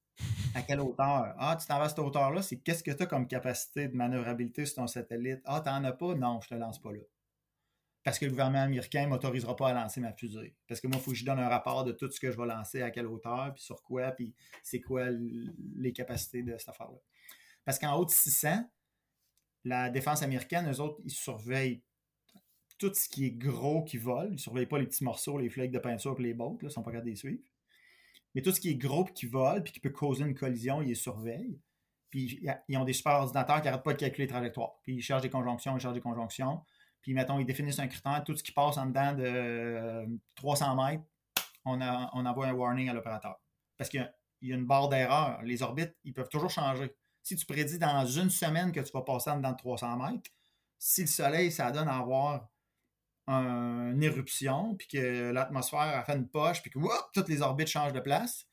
À 0.54 0.62
quelle 0.62 0.80
hauteur? 0.80 1.34
Ah, 1.38 1.56
tu 1.60 1.66
t'en 1.66 1.78
vas 1.78 1.84
à 1.84 1.88
cette 1.90 1.98
hauteur-là, 1.98 2.40
c'est 2.40 2.56
qu'est-ce 2.56 2.82
que 2.82 2.90
tu 2.90 3.02
as 3.02 3.06
comme 3.06 3.26
capacité 3.26 3.88
de 3.88 3.96
manœuvrabilité 3.96 4.64
sur 4.64 4.76
ton 4.76 4.86
satellite? 4.86 5.40
Ah, 5.44 5.60
tu 5.62 5.68
n'en 5.68 5.84
as 5.84 5.92
pas? 5.92 6.14
Non, 6.14 6.40
je 6.40 6.54
ne 6.54 6.58
te 6.58 6.64
lance 6.64 6.80
pas 6.80 6.92
là 6.92 7.00
parce 8.06 8.20
que 8.20 8.24
le 8.24 8.30
gouvernement 8.30 8.62
américain 8.62 9.02
ne 9.02 9.08
m'autorisera 9.08 9.56
pas 9.56 9.70
à 9.70 9.72
lancer 9.72 10.00
ma 10.00 10.12
fusée. 10.12 10.54
Parce 10.68 10.80
que 10.80 10.86
moi, 10.86 10.98
il 10.98 11.02
faut 11.02 11.10
que 11.10 11.16
je 11.16 11.24
donne 11.24 11.40
un 11.40 11.48
rapport 11.48 11.82
de 11.82 11.90
tout 11.90 12.08
ce 12.08 12.20
que 12.20 12.30
je 12.30 12.36
vais 12.36 12.46
lancer, 12.46 12.80
à 12.80 12.92
quelle 12.92 13.08
hauteur, 13.08 13.52
puis 13.52 13.64
sur 13.64 13.82
quoi, 13.82 14.12
puis 14.12 14.32
c'est 14.62 14.80
quoi 14.80 15.08
les 15.10 15.92
capacités 15.92 16.44
de 16.44 16.56
cette 16.56 16.68
affaire-là. 16.68 17.00
Parce 17.64 17.80
qu'en 17.80 17.96
haut 17.96 18.04
de 18.04 18.10
600, 18.10 18.64
la 19.64 19.90
défense 19.90 20.22
américaine, 20.22 20.70
eux 20.70 20.80
autres, 20.80 21.00
ils 21.04 21.10
surveillent 21.10 21.82
tout 22.78 22.92
ce 22.94 23.08
qui 23.08 23.26
est 23.26 23.30
gros 23.30 23.82
qui 23.84 23.98
vole. 23.98 24.28
Ils 24.28 24.32
ne 24.32 24.38
surveillent 24.38 24.66
pas 24.66 24.78
les 24.78 24.86
petits 24.86 25.04
morceaux, 25.04 25.38
les 25.38 25.48
flakes 25.48 25.70
de 25.70 25.78
peinture 25.78 26.16
et 26.18 26.22
les 26.22 26.34
bottes, 26.34 26.58
ils 26.62 26.66
ne 26.66 26.70
sont 26.70 26.82
pas 26.82 26.90
capables 26.90 27.06
de 27.06 27.10
les 27.10 27.16
suivre. 27.16 27.42
Mais 28.34 28.42
tout 28.42 28.52
ce 28.52 28.60
qui 28.60 28.70
est 28.70 28.76
gros 28.76 29.04
qui 29.04 29.26
vole, 29.26 29.62
puis 29.62 29.72
qui 29.72 29.80
peut 29.80 29.90
causer 29.90 30.24
une 30.24 30.34
collision, 30.34 30.82
ils 30.82 30.88
les 30.88 30.94
surveillent. 30.94 31.58
Puis 32.10 32.40
ils 32.68 32.76
ont 32.76 32.84
des 32.84 32.92
super 32.92 33.14
ordinateurs 33.14 33.60
qui 33.60 33.66
n'arrêtent 33.66 33.82
pas 33.82 33.92
de 33.92 33.98
calculer 33.98 34.26
les 34.26 34.32
trajectoires. 34.32 34.78
Puis 34.82 34.96
ils 34.96 35.02
cherchent 35.02 35.22
des 35.22 35.30
conjonctions, 35.30 35.76
ils 35.76 35.80
cherchent 35.80 35.94
des 35.94 36.00
conjonctions. 36.00 36.60
Puis, 37.06 37.14
mettons, 37.14 37.38
ils 37.38 37.46
définissent 37.46 37.78
un 37.78 37.86
critère, 37.86 38.24
tout 38.24 38.36
ce 38.36 38.42
qui 38.42 38.50
passe 38.50 38.78
en 38.78 38.86
dedans 38.86 39.12
de 39.12 40.18
300 40.34 40.72
euh, 40.72 40.84
mètres, 40.90 41.04
on, 41.64 41.80
envoie 41.80 42.48
un 42.48 42.52
warning 42.52 42.88
à 42.88 42.94
l'opérateur. 42.94 43.40
Parce 43.78 43.88
qu'il 43.88 44.12
y, 44.42 44.52
a 44.52 44.56
une 44.56 44.66
barre 44.66 44.88
d'erreur. 44.88 45.40
Les 45.44 45.62
orbites, 45.62 45.94
ils 46.02 46.12
peuvent 46.12 46.28
toujours 46.28 46.50
changer. 46.50 46.92
Si 47.22 47.36
tu 47.36 47.46
prédis 47.46 47.78
dans 47.78 48.04
une 48.04 48.28
semaine 48.28 48.72
que 48.72 48.80
tu 48.80 48.90
vas 48.90 49.02
passer 49.02 49.30
en 49.30 49.36
dedans 49.36 49.52
de 49.52 49.56
300 49.56 49.96
mètres, 49.98 50.30
si 50.80 51.02
le 51.02 51.06
soleil, 51.06 51.52
ça 51.52 51.70
donne 51.70 51.86
à 51.86 51.98
avoir 51.98 52.48
une 53.26 54.02
éruption, 54.02 54.74
puis 54.76 54.88
que 54.88 55.32
l'atmosphère 55.32 55.80
a 55.80 56.04
fait 56.04 56.14
une 56.14 56.28
poche, 56.28 56.62
puis 56.62 56.70
que 56.70 56.78
toutes 57.12 57.28
les 57.28 57.42
orbites 57.42 57.68
changent 57.68 57.92
de 57.92 58.00
place, 58.00 58.46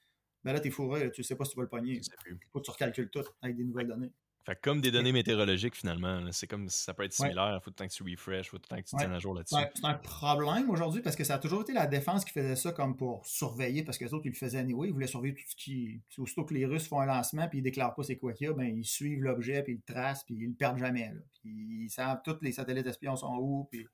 ben 0.44 0.54
là, 0.54 0.60
tu 0.60 0.68
es 0.68 0.72
fourré, 0.72 1.12
tu 1.12 1.22
ne 1.22 1.24
sais 1.24 1.36
pas 1.36 1.46
si 1.46 1.52
tu 1.52 1.58
vas 1.58 1.64
le 1.64 1.70
pogner. 1.70 2.02
Il 2.28 2.38
faut 2.52 2.60
que 2.60 2.66
tu 2.66 2.72
recalcules 2.72 3.10
tout 3.10 3.24
avec 3.42 3.56
des 3.56 3.64
nouvelles 3.64 3.88
données. 3.88 4.12
Fait 4.46 4.60
comme 4.62 4.82
des 4.82 4.92
données 4.92 5.14
météorologiques, 5.14 5.76
finalement. 5.76 6.30
C'est 6.32 6.48
comme 6.48 6.68
ça 6.68 6.94
peut 6.94 7.04
être 7.04 7.14
similaire. 7.14 7.58
Il 7.58 7.64
faut 7.64 7.72
tout 7.72 7.76
le 7.82 7.88
temps 7.88 7.88
que 7.88 7.94
tu 7.94 8.04
refresh, 8.04 8.48
il 8.48 8.50
faut 8.50 8.58
tout 8.58 8.68
le 8.70 8.76
temps 8.76 8.82
que 8.82 8.90
tu 8.90 8.96
tiennes 8.98 9.14
à 9.14 9.20
jour 9.20 9.34
là-dessus. 9.34 9.56
C'est 9.74 9.86
un 9.86 9.94
problème 9.94 10.70
aujourd'hui 10.70 11.02
parce 11.02 11.16
que 11.16 11.24
ça 11.24 11.36
a 11.36 11.40
toujours 11.40 11.62
été 11.62 11.72
la 11.72 11.88
défense 11.88 12.26
qui 12.26 12.34
faisait 12.34 12.58
ça 12.58 12.74
comme 12.74 12.98
pour 12.98 13.26
surveiller, 13.26 13.84
parce 13.84 13.98
que 13.98 14.04
les 14.04 14.14
autres, 14.14 14.26
ils 14.26 14.32
le 14.32 14.36
faisaient 14.36 14.58
anyway. 14.58 14.90
Ils 14.90 14.94
voulaient 14.94 15.08
surveiller 15.08 15.34
tout 15.34 15.44
ce 15.48 15.56
qui. 15.56 16.02
Aussitôt 16.18 16.44
que 16.44 16.54
les 16.54 16.66
Russes 16.66 16.88
font 16.88 17.00
un 17.00 17.06
lancement 17.06 17.48
puis 17.48 17.60
ils 17.60 17.62
déclarent 17.62 17.96
pas 17.96 18.04
c'est 18.04 18.18
quoi 18.18 18.34
qu'il 18.34 18.48
y 18.48 18.50
a, 18.50 18.54
ben, 18.54 18.66
ils 18.66 18.86
suivent 18.86 19.24
l'objet 19.24 19.64
puis 19.64 19.74
ils 19.74 19.82
le 19.88 19.94
tracent 19.94 20.26
puis 20.26 20.36
ils 20.36 20.48
le 20.48 20.56
perdent 20.56 20.78
jamais. 20.78 21.08
Là. 21.14 21.22
Puis 21.42 21.86
ils 21.86 21.90
savent 21.90 22.20
tous 22.26 22.38
les 22.42 22.52
satellites 22.52 22.88
espions 22.88 23.16
sont 23.16 23.38
où 23.40 23.70
puis 23.72 23.88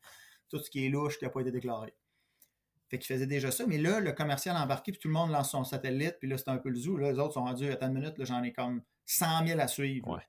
tout 0.50 0.60
ce 0.60 0.70
qui 0.70 0.86
est 0.86 0.90
louche 0.90 1.18
qui 1.18 1.26
n'a 1.26 1.30
pas 1.30 1.42
été 1.42 1.52
déclaré. 1.52 1.94
Fait 2.90 2.98
qu'ils 2.98 3.08
faisaient 3.08 3.28
déjà 3.28 3.52
ça, 3.52 3.68
mais 3.68 3.78
là, 3.78 4.00
le 4.00 4.12
commercial 4.14 4.58
embarqué, 4.58 4.92
puis 4.92 5.00
tout 5.00 5.10
le 5.10 5.14
monde 5.14 5.32
lance 5.32 5.52
son 5.52 5.64
satellite, 5.64 6.18
puis 6.20 6.28
là, 6.28 6.38
c'est 6.38 6.50
un 6.50 6.58
peu 6.58 6.70
le 6.70 6.76
zoo. 6.76 6.98
Là, 6.98 7.12
les 7.12 7.20
autres 7.20 7.36
sont 7.36 7.44
rendus, 7.44 7.72
à 7.72 7.86
une 7.86 7.94
minute, 7.94 8.16
j'en 8.20 8.42
ai 8.44 8.52
comme 8.52 8.82
100 9.06 9.46
000 9.48 9.60
à 9.60 9.68
suivre 9.68 10.20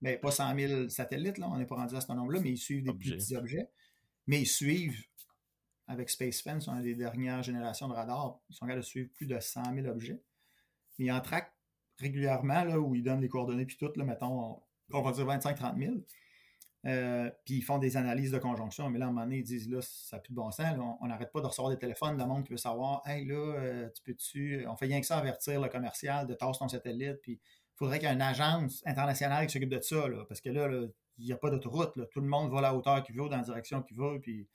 mais 0.00 0.16
pas 0.18 0.30
100 0.30 0.58
000 0.58 0.88
satellites, 0.88 1.38
là, 1.38 1.48
on 1.48 1.56
n'est 1.56 1.66
pas 1.66 1.76
rendu 1.76 1.94
à 1.94 2.00
ce 2.00 2.12
nombre-là, 2.12 2.40
mais 2.40 2.50
ils 2.50 2.58
suivent 2.58 2.84
des 2.84 2.92
petits 2.92 3.34
objets. 3.34 3.70
Mais 4.26 4.40
ils 4.42 4.46
suivent, 4.46 5.02
avec 5.86 6.10
SpaceFence, 6.10 6.68
on 6.68 6.72
a 6.72 6.82
des 6.82 6.94
dernières 6.94 7.42
générations 7.42 7.88
de 7.88 7.94
radars, 7.94 8.38
ils 8.48 8.54
sont 8.54 8.66
capables 8.66 8.82
de 8.82 8.86
suivre 8.86 9.10
plus 9.14 9.26
de 9.26 9.38
100 9.38 9.74
000 9.74 9.86
objets. 9.86 10.22
Mais 10.98 11.06
ils 11.06 11.12
en 11.12 11.20
traquent 11.20 11.52
régulièrement, 11.98 12.64
là, 12.64 12.78
où 12.78 12.94
ils 12.94 13.02
donnent 13.02 13.20
les 13.20 13.28
coordonnées, 13.28 13.66
puis 13.66 13.76
tout, 13.76 13.90
là, 13.96 14.04
mettons, 14.04 14.60
on 14.92 15.02
va 15.02 15.12
dire 15.12 15.26
25-30 15.26 15.78
000. 15.78 15.94
Euh, 16.86 17.30
puis 17.44 17.56
ils 17.56 17.62
font 17.62 17.78
des 17.78 17.98
analyses 17.98 18.30
de 18.30 18.38
conjonction, 18.38 18.88
mais 18.88 18.98
là, 18.98 19.06
à 19.06 19.08
un 19.08 19.12
moment 19.12 19.26
donné, 19.26 19.38
ils 19.38 19.44
disent 19.44 19.68
là, 19.68 19.80
ça 19.82 20.16
n'a 20.16 20.22
plus 20.22 20.30
de 20.30 20.36
bon 20.36 20.50
sens. 20.50 20.76
on 21.00 21.06
n'arrête 21.06 21.30
pas 21.30 21.40
de 21.40 21.46
recevoir 21.46 21.70
des 21.70 21.78
téléphones 21.78 22.16
de 22.16 22.24
monde 22.24 22.44
qui 22.44 22.52
veut 22.52 22.58
savoir 22.58 23.02
Hey 23.06 23.26
là, 23.26 23.34
euh, 23.34 23.88
tu 23.94 24.02
peux-tu. 24.02 24.66
On 24.66 24.76
fait 24.76 24.86
rien 24.86 25.00
que 25.00 25.06
ça 25.06 25.18
avertir 25.18 25.60
le 25.60 25.68
commercial 25.68 26.26
de 26.26 26.34
tasser 26.34 26.58
ton 26.58 26.68
satellite, 26.68 27.20
puis 27.22 27.38
faudrait 27.76 27.98
qu'il 27.98 28.08
y 28.08 28.10
ait 28.10 28.14
une 28.14 28.22
agence 28.22 28.82
internationale 28.86 29.46
qui 29.46 29.52
s'occupe 29.52 29.70
de 29.70 29.80
ça, 29.80 30.04
parce 30.28 30.40
que 30.40 30.48
là, 30.48 30.68
il 31.18 31.26
n'y 31.26 31.32
a 31.32 31.36
pas 31.36 31.50
d'autoroute. 31.50 31.98
Tout 32.10 32.20
le 32.20 32.28
monde 32.28 32.50
va 32.50 32.58
à 32.58 32.62
la 32.62 32.74
hauteur 32.74 33.02
qu'il 33.02 33.14
veut, 33.14 33.28
dans 33.28 33.36
la 33.36 33.42
direction 33.42 33.82
qu'il 33.82 33.96
veut. 33.96 34.18
Puis... 34.20 34.48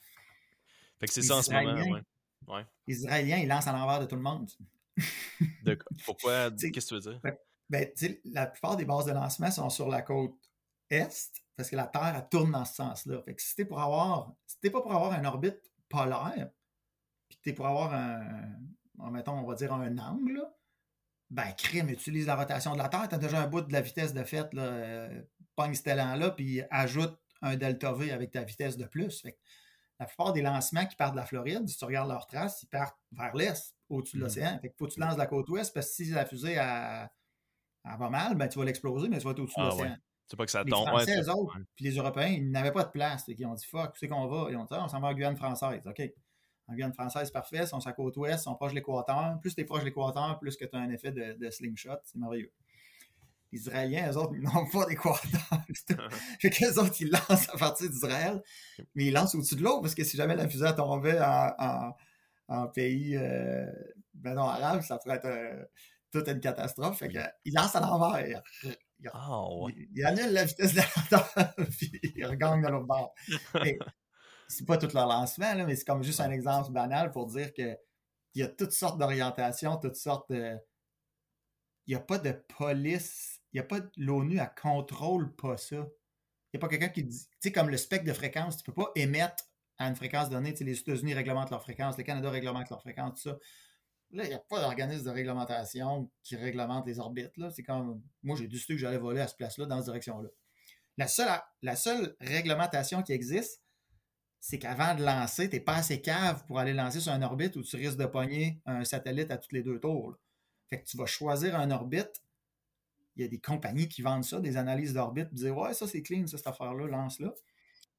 Fait 1.00 1.08
que 1.08 1.14
c'est 1.14 1.22
ça 1.22 1.38
en 1.38 1.42
ce 1.44 1.52
moment. 1.52 2.00
Ouais. 2.48 2.66
Les 2.88 2.96
Israéliens, 2.96 3.38
ils 3.38 3.48
lancent 3.48 3.68
à 3.68 3.74
l'envers 3.74 4.00
de 4.00 4.06
tout 4.06 4.16
le 4.16 4.22
monde. 4.22 4.50
Pourquoi? 6.06 6.52
Qu'est-ce 6.60 6.72
que 6.72 6.80
tu 6.80 6.94
veux 6.96 7.00
dire? 7.00 7.22
Ben, 7.70 7.88
la 8.26 8.46
plupart 8.46 8.78
des 8.78 8.86
bases 8.86 9.06
de 9.06 9.12
lancement 9.12 9.50
sont 9.50 9.70
sur 9.70 9.90
la 9.90 10.02
côte 10.02 10.36
est, 10.90 11.32
parce 11.56 11.70
que 11.70 11.76
la 11.76 11.88
Terre, 11.88 12.14
elle 12.16 12.30
tourne 12.30 12.52
dans 12.52 12.66
ce 12.66 12.76
sens-là. 12.76 13.22
Fait 13.24 13.36
que 13.36 13.42
si 13.42 13.56
t'es 13.56 13.66
pour 13.66 13.82
avoir, 13.82 14.34
si 14.46 14.60
t'es 14.60 14.70
pas 14.70 14.82
pour 14.82 14.94
avoir 14.94 15.14
une 15.14 15.26
orbite 15.26 15.72
polaire, 15.90 16.50
puis 17.30 17.40
t'es 17.42 17.54
pour 17.54 17.68
avoir 17.68 17.94
un, 17.94 19.12
mettons, 19.12 19.34
on 19.34 19.46
va 19.46 19.56
dire 19.56 19.74
un 19.74 19.98
angle, 19.98 20.46
ben, 21.30 21.52
crime, 21.54 21.90
utilise 21.90 22.28
la 22.28 22.36
rotation 22.36 22.74
de 22.74 22.78
la 22.78 22.90
Terre. 22.90 23.08
Tu 23.10 23.16
as 23.16 23.18
déjà 23.18 23.42
un 23.42 23.48
bout 23.48 23.62
de 23.62 23.74
la 23.74 23.82
vitesse 23.82 24.14
de 24.14 24.24
fait, 24.24 24.54
là, 24.54 24.62
euh, 24.62 25.22
pogne 25.56 25.74
cet 25.74 25.88
élan-là, 25.88 26.32
puis 26.32 26.62
ajoute 26.70 27.18
un 27.42 27.56
delta 27.56 27.94
V 27.94 28.12
avec 28.12 28.32
ta 28.32 28.44
vitesse 28.44 28.78
de 28.78 28.86
plus. 28.86 29.24
la 30.00 30.06
plupart 30.06 30.34
des 30.34 30.42
lancements 30.42 30.86
qui 30.86 30.96
partent 30.96 31.14
de 31.14 31.20
la 31.20 31.26
Floride, 31.26 31.68
si 31.68 31.78
tu 31.78 31.86
regardes 31.86 32.10
leurs 32.10 32.28
traces, 32.28 32.64
ils 32.64 32.68
partent 32.68 32.98
vers 33.12 33.36
l'est, 33.36 33.76
au-dessus 33.90 34.18
de 34.18 34.22
mmh. 34.22 34.24
l'océan. 34.26 34.60
Fait 34.62 34.74
faut 34.78 34.88
que 34.88 34.94
tu 34.94 35.00
lances 35.00 35.14
de 35.14 35.20
la 35.20 35.28
côte 35.28 35.50
ouest, 35.50 35.74
parce 35.74 35.88
que 35.88 35.94
si 35.94 36.06
la 36.12 36.26
fusée 36.26 36.58
a, 36.58 37.12
va 37.84 38.10
mal, 38.10 38.36
ben, 38.36 38.48
tu 38.48 38.60
vas 38.60 38.66
l'exploser, 38.66 39.10
mais 39.10 39.18
tu 39.18 39.26
vas 39.26 39.32
être 39.32 39.40
au-dessus 39.40 39.60
de 39.60 39.66
ah 39.66 39.70
l'océan. 39.70 39.98
C'est 40.28 40.38
pas 40.38 40.46
que 40.46 40.52
ça 40.52 40.64
les 40.64 40.72
tombe. 40.72 40.88
Français, 40.88 41.30
autres, 41.30 41.58
puis 41.76 41.86
les 41.86 41.96
Européens, 41.98 42.28
ils 42.28 42.50
n'avaient 42.50 42.72
pas 42.72 42.84
de 42.84 42.90
place. 42.92 43.26
Ils 43.28 43.46
ont 43.46 43.54
dit, 43.54 43.66
fuck, 43.66 43.92
où 43.92 43.98
c'est 43.98 44.08
qu'on 44.08 44.28
va? 44.28 44.50
Ils 44.50 44.58
ont 44.58 44.64
dit, 44.64 44.70
ah, 44.72 44.84
on 44.86 44.88
s'en 44.88 45.00
va 45.00 45.10
en 45.10 45.14
Guyane 45.14 45.38
française. 45.38 45.86
OK 45.86 46.02
en 46.68 46.74
Guyane 46.74 46.94
française, 46.94 47.32
parfait. 47.32 47.60
Ils 47.62 47.68
sont 47.68 47.80
sur 47.80 47.90
la 47.90 47.94
côte 47.96 48.18
ouest, 48.18 48.42
ils 48.42 48.44
sont 48.44 48.56
proches 48.56 48.72
de 48.72 48.76
l'équateur. 48.76 49.38
Plus 49.42 49.54
tu 49.54 49.62
es 49.62 49.66
proche 49.66 49.82
de 49.82 49.86
l'équateur, 49.86 50.40
plus 50.40 50.56
que 50.56 50.66
tu 50.66 50.76
as 50.76 50.80
un 50.80 50.90
effet 50.90 51.12
de, 51.12 51.50
slingshot. 51.50 51.98
C'est 52.04 52.18
merveilleux. 52.18 52.52
Les 53.52 53.60
Israéliens, 53.60 54.12
eux 54.12 54.18
autres, 54.18 54.34
ils 54.36 54.42
n'ont 54.44 54.68
pas 54.68 54.86
d'équateur. 54.86 55.20
fait 56.40 56.50
qu'eux 56.50 56.80
autres, 56.80 56.96
ils 57.00 57.12
lancent 57.12 57.50
à 57.50 57.58
partir 57.58 57.90
d'Israël, 57.90 58.42
mais 58.96 59.06
ils 59.06 59.14
lancent 59.14 59.36
au-dessus 59.36 59.56
de 59.56 59.64
l'eau 59.64 59.82
parce 59.82 59.96
que 59.96 60.04
si 60.04 60.18
jamais 60.18 60.36
la 60.36 60.50
fusée 60.50 60.74
tombait 60.76 61.20
en, 61.22 61.94
en, 62.48 62.68
pays 62.68 63.16
euh, 63.16 63.66
ben 64.14 64.34
non, 64.34 64.44
arabe, 64.44 64.82
ça 64.82 64.98
pourrait 64.98 65.18
être 65.18 65.26
euh, 65.26 65.64
toute 66.12 66.28
une 66.28 66.40
catastrophe. 66.40 66.98
Fait 66.98 67.10
qu'ils 67.10 67.54
lancent 67.54 67.76
à 67.76 67.80
l'envers. 67.80 68.42
Ils, 69.00 69.12
oh, 69.14 69.70
annulent 70.06 70.32
la 70.32 70.46
vitesse 70.46 70.74
de 70.74 70.82
la 71.12 71.54
puis 71.78 71.92
ils 72.16 72.26
regagnent 72.26 72.64
de 72.64 72.70
l'autre 72.70 72.88
bord 72.88 73.14
c'est 74.48 74.66
pas 74.66 74.78
tout 74.78 74.90
leur 74.94 75.08
lancement, 75.08 75.66
mais 75.66 75.76
c'est 75.76 75.86
comme 75.86 76.04
juste 76.04 76.20
un 76.20 76.32
exemple 76.32 76.72
banal 76.72 77.12
pour 77.12 77.28
dire 77.28 77.54
que 77.54 77.78
il 78.34 78.42
y 78.42 78.44
a 78.44 78.48
toutes 78.50 78.74
sortes 78.74 78.98
d'orientations, 78.98 79.78
toutes 79.78 79.96
sortes 79.96 80.32
de. 80.32 80.58
Il 81.88 81.92
n'y 81.92 81.96
a 81.96 82.00
pas 82.02 82.18
de 82.18 82.32
police, 82.58 83.42
il 83.54 83.58
n'y 83.58 83.62
a 83.62 83.64
pas 83.64 83.80
l'ONU, 83.98 84.40
elle 84.40 84.52
contrôle 84.62 85.34
pas 85.36 85.56
ça. 85.58 85.76
Il 85.78 86.58
n'y 86.58 86.58
a 86.58 86.60
pas 86.60 86.68
quelqu'un 86.68 86.90
qui 86.90 87.04
dit, 87.04 87.20
tu 87.20 87.38
sais, 87.40 87.52
comme 87.52 87.70
le 87.70 87.78
spectre 87.78 88.06
de 88.06 88.14
fréquence, 88.14 88.58
tu 88.58 88.64
peux 88.64 88.74
pas 88.74 88.92
émettre 88.96 89.44
à 89.78 89.88
une 89.88 89.96
fréquence 89.96 90.30
donnée. 90.30 90.52
Tu 90.54 90.60
sais, 90.60 90.64
les 90.64 90.80
États-Unis 90.80 91.14
réglementent 91.14 91.52
leur 91.52 91.62
fréquence, 91.62 91.98
le 91.98 92.04
Canada 92.04 92.30
réglemente 92.30 92.70
leur 92.70 92.82
fréquence, 92.82 93.22
tout 93.22 93.30
ça. 93.30 93.38
Là, 94.16 94.24
il 94.24 94.30
n'y 94.30 94.34
a 94.34 94.40
pas 94.40 94.62
d'organisme 94.62 95.04
de 95.04 95.10
réglementation 95.10 96.10
qui 96.24 96.38
réglemente 96.38 96.88
les 96.88 97.00
orbites. 97.00 97.36
Là. 97.36 97.50
C'est 97.52 97.64
comme, 97.64 98.02
moi, 98.24 98.38
j'ai 98.38 98.48
décidé 98.48 98.76
que 98.76 98.80
j'allais 98.80 98.98
voler 98.98 99.20
à 99.20 99.28
ce 99.28 99.36
place-là, 99.36 99.66
dans 99.66 99.76
cette 99.78 99.86
direction-là. 99.86 100.30
La 100.98 101.08
seule, 101.10 101.30
la 101.62 101.76
seule 101.76 102.16
réglementation 102.22 103.04
qui 103.04 103.12
existe, 103.12 103.62
c'est 104.40 104.58
qu'avant 104.58 104.96
de 104.96 105.04
lancer, 105.04 105.50
tu 105.50 105.58
n'es 105.58 105.60
pas 105.60 105.76
assez 105.76 106.02
cave 106.02 106.46
pour 106.46 106.60
aller 106.60 106.72
lancer 106.72 107.02
sur 107.02 107.12
une 107.12 107.24
orbite 107.26 107.58
où 107.58 107.62
tu 107.62 107.76
risques 107.76 107.98
de 107.98 108.06
pogner 108.06 108.62
un 108.66 108.86
satellite 108.86 109.32
à 109.32 109.38
toutes 109.38 109.52
les 109.52 109.64
deux 109.64 109.80
tours. 109.82 110.16
Fait 110.70 110.82
que 110.82 110.86
tu 110.86 110.96
vas 110.96 111.06
choisir 111.06 111.60
un 111.60 111.70
orbite. 111.72 112.22
Il 113.18 113.24
y 113.24 113.26
a 113.26 113.28
des 113.28 113.40
compagnies 113.40 113.90
qui 113.90 114.02
vendent 114.02 114.24
ça, 114.24 114.40
des 114.40 114.56
analyses 114.56 114.94
d'orbite, 114.94 115.28
puis 115.28 115.38
dire 115.38 115.58
Ouais, 115.58 115.74
ça 115.74 115.88
c'est 115.88 116.02
clean, 116.02 116.26
ça, 116.28 116.38
cette 116.38 116.48
affaire-là, 116.48 116.88
lance-la. 116.88 117.34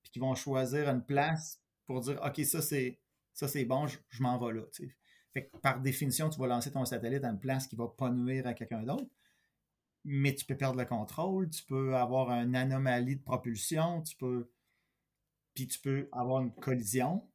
Puis 0.03 0.12
qui 0.12 0.19
vont 0.19 0.35
choisir 0.35 0.89
une 0.89 1.05
place 1.05 1.61
pour 1.85 2.01
dire 2.01 2.19
OK, 2.25 2.43
ça 2.45 2.62
c'est 2.62 3.01
ça 3.35 3.49
c'est 3.49 3.67
bon, 3.67 3.87
je, 3.87 3.99
m'en 4.21 4.39
vais 4.39 4.55
là. 4.55 4.62
Fait 5.37 5.49
que 5.49 5.57
par 5.59 5.82
définition, 5.82 6.30
tu 6.30 6.41
vas 6.41 6.47
lancer 6.47 6.72
ton 6.72 6.87
satellite 6.87 7.22
à 7.22 7.28
une 7.28 7.39
place 7.39 7.66
qui 7.66 7.76
va 7.76 7.89
pas 7.89 8.09
nuire 8.09 8.47
à 8.47 8.55
quelqu'un 8.55 8.82
d'autre. 8.82 9.05
Mais 10.03 10.34
tu 10.34 10.47
peux 10.47 10.57
perdre 10.57 10.78
le 10.78 10.87
contrôle, 10.87 11.51
tu 11.51 11.62
peux 11.62 11.95
avoir 11.95 12.30
une 12.30 12.57
anomalie 12.57 13.16
de 13.16 13.22
propulsion, 13.22 14.01
tu 14.01 14.16
peux 14.16 14.51
puis 15.53 15.66
tu 15.66 15.78
peux 15.78 16.09
avoir 16.11 16.41
une 16.41 16.55
collision. 16.55 17.28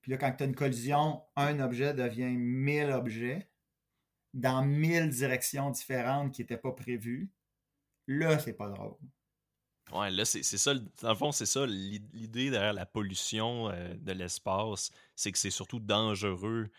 Puis 0.00 0.12
là, 0.12 0.16
quand 0.16 0.32
tu 0.32 0.44
as 0.44 0.46
une 0.46 0.54
collision, 0.54 1.22
un 1.36 1.60
objet 1.60 1.92
devient 1.92 2.34
mille 2.34 2.90
objets 2.90 3.50
dans 4.32 4.64
mille 4.64 5.10
directions 5.10 5.70
différentes 5.70 6.32
qui 6.32 6.40
n'étaient 6.40 6.56
pas 6.56 6.72
prévues. 6.72 7.30
Là, 8.06 8.38
c'est 8.38 8.54
pas 8.54 8.70
drôle. 8.70 8.96
Ouais, 9.92 10.10
là, 10.10 10.24
c'est 10.24 10.42
ça. 10.42 10.74
Dans 10.74 11.08
le 11.08 11.14
fond, 11.14 11.32
c'est 11.32 11.46
ça 11.46 11.66
l'idée 11.66 12.50
derrière 12.50 12.72
la 12.72 12.86
pollution 12.86 13.70
euh, 13.70 13.94
de 13.94 14.12
l'espace, 14.12 14.90
c'est 15.16 15.32
que 15.32 15.38
c'est 15.38 15.50
surtout 15.50 15.80
dangereux 15.80 16.70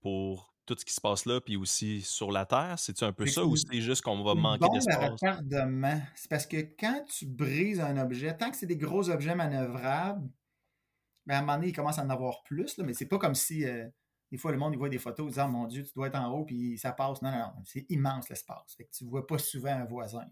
pour 0.00 0.54
tout 0.66 0.76
ce 0.78 0.84
qui 0.84 0.92
se 0.92 1.00
passe 1.00 1.26
là, 1.26 1.40
puis 1.40 1.56
aussi 1.56 2.00
sur 2.02 2.32
la 2.32 2.46
Terre? 2.46 2.78
C'est-tu 2.78 3.04
un 3.04 3.12
peu 3.12 3.26
ça 3.26 3.44
ou 3.44 3.56
c'est 3.56 3.80
juste 3.80 4.02
qu'on 4.02 4.22
va 4.22 4.34
manquer 4.34 4.68
d'espace? 4.72 4.96
à 4.96 5.08
retardement? 5.08 6.00
C'est 6.14 6.30
parce 6.30 6.46
que 6.46 6.56
quand 6.56 7.04
tu 7.08 7.26
brises 7.26 7.80
un 7.80 7.96
objet, 7.98 8.36
tant 8.36 8.50
que 8.50 8.56
c'est 8.56 8.66
des 8.66 8.76
gros 8.76 9.10
objets 9.10 9.34
manœuvrables, 9.34 10.28
ben 11.26 11.36
à 11.36 11.38
un 11.38 11.40
moment 11.40 11.56
donné, 11.56 11.68
il 11.68 11.72
commence 11.72 11.98
à 11.98 12.04
en 12.04 12.10
avoir 12.10 12.42
plus, 12.44 12.76
là, 12.78 12.84
mais 12.84 12.94
c'est 12.94 13.06
pas 13.06 13.18
comme 13.18 13.34
si 13.34 13.64
euh, 13.64 13.86
des 14.30 14.38
fois 14.38 14.52
le 14.52 14.58
monde 14.58 14.74
il 14.74 14.78
voit 14.78 14.88
des 14.88 14.98
photos 14.98 15.28
disant 15.28 15.48
Mon 15.48 15.66
Dieu, 15.66 15.84
tu 15.84 15.92
dois 15.94 16.08
être 16.08 16.18
en 16.18 16.30
haut 16.30 16.44
puis 16.44 16.78
ça 16.78 16.92
passe. 16.92 17.22
Non, 17.22 17.30
non, 17.30 17.38
non. 17.38 17.62
C'est 17.64 17.86
immense 17.90 18.28
l'espace. 18.28 18.74
Fait 18.76 18.84
que 18.84 18.90
tu 18.90 19.04
vois 19.04 19.26
pas 19.26 19.38
souvent 19.38 19.72
un 19.72 19.84
voisin. 19.84 20.26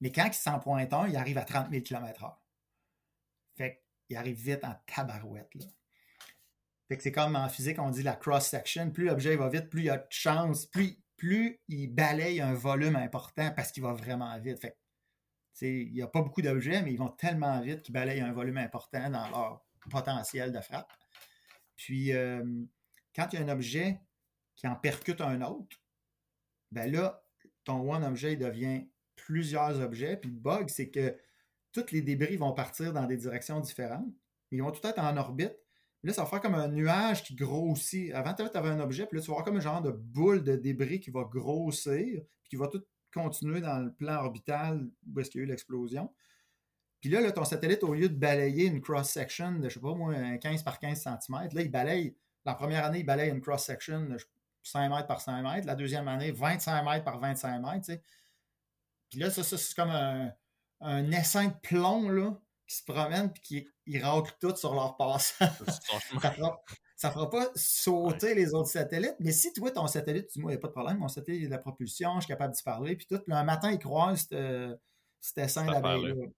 Mais 0.00 0.12
quand 0.12 0.26
il 0.26 0.34
s'en 0.34 0.58
pointe 0.58 0.92
un, 0.92 1.08
il 1.08 1.16
arrive 1.16 1.38
à 1.38 1.44
30 1.44 1.70
000 1.70 1.82
km/h. 1.82 2.36
Fait 3.56 3.82
qu'il 4.06 4.16
arrive 4.16 4.36
vite 4.36 4.64
en 4.64 4.74
tabarouette. 4.86 5.54
Là. 5.54 5.64
Fait 6.88 6.96
que 6.96 7.02
c'est 7.02 7.12
comme 7.12 7.34
en 7.34 7.48
physique, 7.48 7.78
on 7.78 7.90
dit 7.90 8.02
la 8.02 8.14
cross-section. 8.14 8.90
Plus 8.90 9.06
l'objet 9.06 9.36
va 9.36 9.48
vite, 9.48 9.68
plus 9.68 9.82
il 9.82 9.86
y 9.86 9.90
a 9.90 9.98
de 9.98 10.06
chance, 10.10 10.66
plus, 10.66 11.02
plus 11.16 11.60
il 11.68 11.88
balaye 11.88 12.40
un 12.40 12.54
volume 12.54 12.96
important 12.96 13.50
parce 13.52 13.72
qu'il 13.72 13.82
va 13.82 13.92
vraiment 13.92 14.38
vite. 14.38 14.60
Fait 14.60 14.76
il 15.62 15.92
n'y 15.92 16.02
a 16.02 16.06
pas 16.06 16.22
beaucoup 16.22 16.42
d'objets, 16.42 16.82
mais 16.82 16.92
ils 16.92 16.98
vont 16.98 17.08
tellement 17.08 17.60
vite 17.60 17.82
qu'ils 17.82 17.94
balayent 17.94 18.20
un 18.20 18.32
volume 18.32 18.58
important 18.58 19.08
dans 19.08 19.28
leur 19.28 19.64
potentiel 19.90 20.52
de 20.52 20.60
frappe. 20.60 20.92
Puis, 21.76 22.12
euh, 22.12 22.44
quand 23.14 23.28
il 23.32 23.38
y 23.38 23.42
a 23.42 23.44
un 23.44 23.48
objet 23.48 24.00
qui 24.56 24.66
en 24.66 24.76
percute 24.76 25.20
un 25.20 25.40
autre, 25.42 25.76
ben 26.72 26.90
là, 26.90 27.24
ton 27.64 27.90
one 27.90 28.04
objet 28.04 28.36
devient 28.36 28.88
plusieurs 29.26 29.80
objets. 29.80 30.16
Puis 30.16 30.30
le 30.30 30.36
bug, 30.36 30.68
c'est 30.68 30.88
que 30.88 31.16
tous 31.72 31.90
les 31.90 32.00
débris 32.00 32.36
vont 32.36 32.52
partir 32.52 32.92
dans 32.92 33.04
des 33.04 33.16
directions 33.16 33.58
différentes. 33.60 34.06
Ils 34.52 34.62
vont 34.62 34.70
tout 34.70 34.86
être 34.86 35.00
en 35.00 35.16
orbite. 35.16 35.56
Là, 36.04 36.12
ça 36.12 36.22
va 36.22 36.28
faire 36.28 36.40
comme 36.40 36.54
un 36.54 36.68
nuage 36.68 37.24
qui 37.24 37.34
grossit. 37.34 38.12
Avant, 38.14 38.32
tu 38.32 38.42
avais 38.42 38.68
un 38.68 38.78
objet, 38.78 39.06
puis 39.06 39.18
là, 39.18 39.22
tu 39.22 39.26
vas 39.26 39.34
avoir 39.34 39.44
comme 39.44 39.56
un 39.56 39.60
genre 39.60 39.82
de 39.82 39.90
boule 39.90 40.44
de 40.44 40.54
débris 40.54 41.00
qui 41.00 41.10
va 41.10 41.24
grossir, 41.24 42.22
puis 42.42 42.50
qui 42.50 42.56
va 42.56 42.68
tout 42.68 42.82
continuer 43.12 43.60
dans 43.60 43.80
le 43.80 43.92
plan 43.92 44.14
orbital 44.14 44.88
où 45.12 45.20
est-ce 45.20 45.30
qu'il 45.30 45.40
y 45.40 45.42
a 45.42 45.46
eu 45.46 45.48
l'explosion. 45.48 46.12
Puis 47.00 47.10
là, 47.10 47.32
ton 47.32 47.44
satellite, 47.44 47.82
au 47.82 47.94
lieu 47.94 48.08
de 48.08 48.14
balayer 48.14 48.66
une 48.66 48.80
cross-section 48.80 49.58
de, 49.58 49.68
je 49.68 49.74
sais 49.74 49.80
pas 49.80 49.94
moi, 49.94 50.14
15 50.38 50.62
par 50.62 50.78
15 50.78 51.02
cm, 51.02 51.48
là, 51.52 51.62
il 51.62 51.70
balaye, 51.70 52.16
la 52.44 52.54
première 52.54 52.84
année, 52.84 53.00
il 53.00 53.06
balaye 53.06 53.30
une 53.30 53.40
cross-section 53.40 54.06
de 54.06 54.16
5 54.62 54.88
mètres 54.88 55.08
par 55.08 55.20
5 55.20 55.42
mètres. 55.42 55.66
La 55.66 55.74
deuxième 55.74 56.06
année, 56.06 56.30
25 56.30 56.84
mètres 56.84 57.04
par 57.04 57.18
25 57.18 57.60
mètres, 57.60 58.00
Puis 59.10 59.20
là, 59.20 59.30
ça, 59.30 59.42
c'est 59.42 59.74
comme 59.74 59.90
un, 59.90 60.32
un 60.80 61.10
essaim 61.12 61.48
de 61.48 61.54
plomb, 61.62 62.08
là, 62.08 62.38
qui 62.66 62.76
se 62.76 62.84
promène 62.84 63.32
puis 63.32 63.42
qui 63.42 63.68
ils 63.86 64.02
tout 64.40 64.56
sur 64.56 64.74
leur 64.74 64.96
passage. 64.96 65.48
ça, 65.66 66.00
fera, 66.30 66.62
fera 66.96 67.30
pas 67.30 67.48
sauter 67.54 68.34
les 68.34 68.52
autres 68.52 68.68
satellites, 68.68 69.16
mais 69.20 69.32
si 69.32 69.52
tu 69.52 69.60
vois 69.60 69.70
ton 69.70 69.86
satellite, 69.86 70.26
tu 70.26 70.38
dis, 70.38 70.40
moi, 70.40 70.50
il 70.50 70.54
n'y 70.54 70.58
a 70.58 70.60
pas 70.60 70.68
de 70.68 70.72
problème, 70.72 70.98
mon 70.98 71.08
satellite, 71.08 71.42
il 71.42 71.44
a 71.44 71.48
de 71.48 71.52
la 71.52 71.58
propulsion, 71.58 72.14
je 72.16 72.20
suis 72.22 72.28
capable 72.28 72.54
d'y 72.54 72.62
parler, 72.62 72.96
puis 72.96 73.06
tout, 73.06 73.18
puis 73.18 73.32
un 73.32 73.44
matin, 73.44 73.70
il 73.70 73.78
croise 73.78 74.28
cet 75.20 75.38
essaim 75.38 75.66
d'abeilles. 75.66 76.32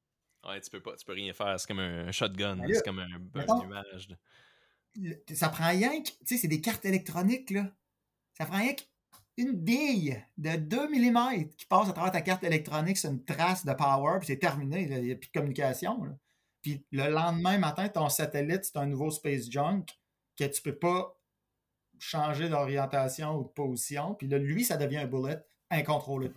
Ouais, 0.47 0.61
tu 0.61 0.71
peux 0.71 0.81
pas, 0.81 0.95
tu 0.97 1.05
peux 1.05 1.13
rien 1.13 1.33
faire, 1.33 1.59
c'est 1.59 1.67
comme 1.67 1.81
un 1.81 2.13
shotgun, 2.13 2.59
c'est 2.73 2.85
comme 2.85 3.01
un, 3.01 3.09
nuage. 3.67 4.09
Ça 5.35 5.49
prend 5.49 5.69
rien 5.69 6.03
que, 6.03 6.09
tu 6.09 6.17
sais, 6.27 6.37
c'est 6.37 6.49
des 6.49 6.61
cartes 6.61 6.85
électroniques, 6.85 7.51
là. 7.51 7.67
Ça 8.35 8.47
prend 8.47 8.59
rien 8.59 8.75
qu'une 9.39 9.53
bille 9.53 10.23
de 10.37 10.57
2 10.57 10.89
mm 10.89 11.49
qui 11.57 11.67
passe 11.67 11.89
à 11.89 11.93
travers 11.93 12.13
ta 12.13 12.23
carte 12.23 12.43
électronique 12.43 12.99
sur 12.99 13.11
une 13.11 13.25
trace 13.25 13.65
de 13.65 13.73
power, 13.73 14.19
puis 14.19 14.27
c'est 14.27 14.39
terminé, 14.39 14.83
il 14.83 15.03
n'y 15.03 15.13
a 15.13 15.17
plus 15.17 15.29
de 15.29 15.33
communication. 15.33 16.03
Là. 16.05 16.11
Puis 16.63 16.85
le 16.91 17.09
lendemain 17.09 17.59
matin, 17.59 17.89
ton 17.89 18.09
satellite, 18.09 18.65
c'est 18.65 18.77
un 18.77 18.87
nouveau 18.87 19.11
space 19.11 19.49
junk 19.51 19.85
que 20.37 20.45
tu 20.45 20.61
peux 20.61 20.77
pas 20.77 21.17
changer 22.01 22.49
d'orientation 22.49 23.37
ou 23.37 23.45
de 23.45 23.49
position. 23.49 24.15
Puis 24.15 24.29
là, 24.29 24.39
lui, 24.39 24.65
ça 24.65 24.77
devient 24.77 24.99
un 24.99 25.07
bullet 25.07 25.39
incontrôlé. 25.71 26.31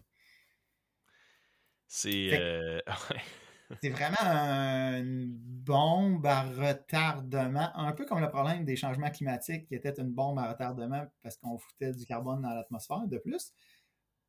C'est. 1.87 2.29
Euh, 2.33 2.79
c'est 3.81 3.89
vraiment 3.89 4.97
une 4.97 5.27
bombe 5.27 6.25
à 6.25 6.43
retardement, 6.43 7.69
un 7.75 7.91
peu 7.93 8.05
comme 8.05 8.19
le 8.19 8.29
problème 8.29 8.65
des 8.65 8.75
changements 8.75 9.09
climatiques 9.09 9.67
qui 9.67 9.75
était 9.75 9.93
une 9.99 10.11
bombe 10.11 10.39
à 10.39 10.51
retardement 10.51 11.05
parce 11.21 11.37
qu'on 11.37 11.57
foutait 11.57 11.93
du 11.93 12.05
carbone 12.05 12.41
dans 12.41 12.53
l'atmosphère 12.53 13.07
de 13.07 13.17
plus. 13.17 13.53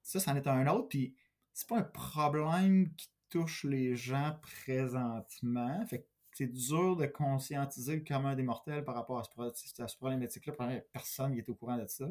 Ça, 0.03 0.21
c'en 0.21 0.37
est 0.37 0.47
un 0.47 0.67
autre. 0.67 0.89
Puis 0.89 1.15
c'est 1.53 1.69
pas 1.69 1.79
un 1.79 1.83
problème 1.83 2.95
qui 2.97 3.09
touche 3.29 3.65
les 3.65 3.97
gens 3.97 4.37
présentement. 4.43 5.85
Fait 5.87 6.07
c'est 6.35 6.47
dur 6.47 6.97
de 6.97 7.07
conscientiser 7.07 7.97
le 7.97 8.03
commun 8.03 8.35
des 8.35 8.43
mortels 8.43 8.85
par 8.85 8.95
rapport 8.95 9.19
à 9.19 9.25
ce, 9.25 9.83
à 9.83 9.89
ce 9.89 9.97
problématique-là. 9.97 10.55
Personne 10.93 11.35
n'est 11.35 11.49
au 11.49 11.55
courant 11.55 11.77
de 11.77 11.87
ça. 11.87 12.07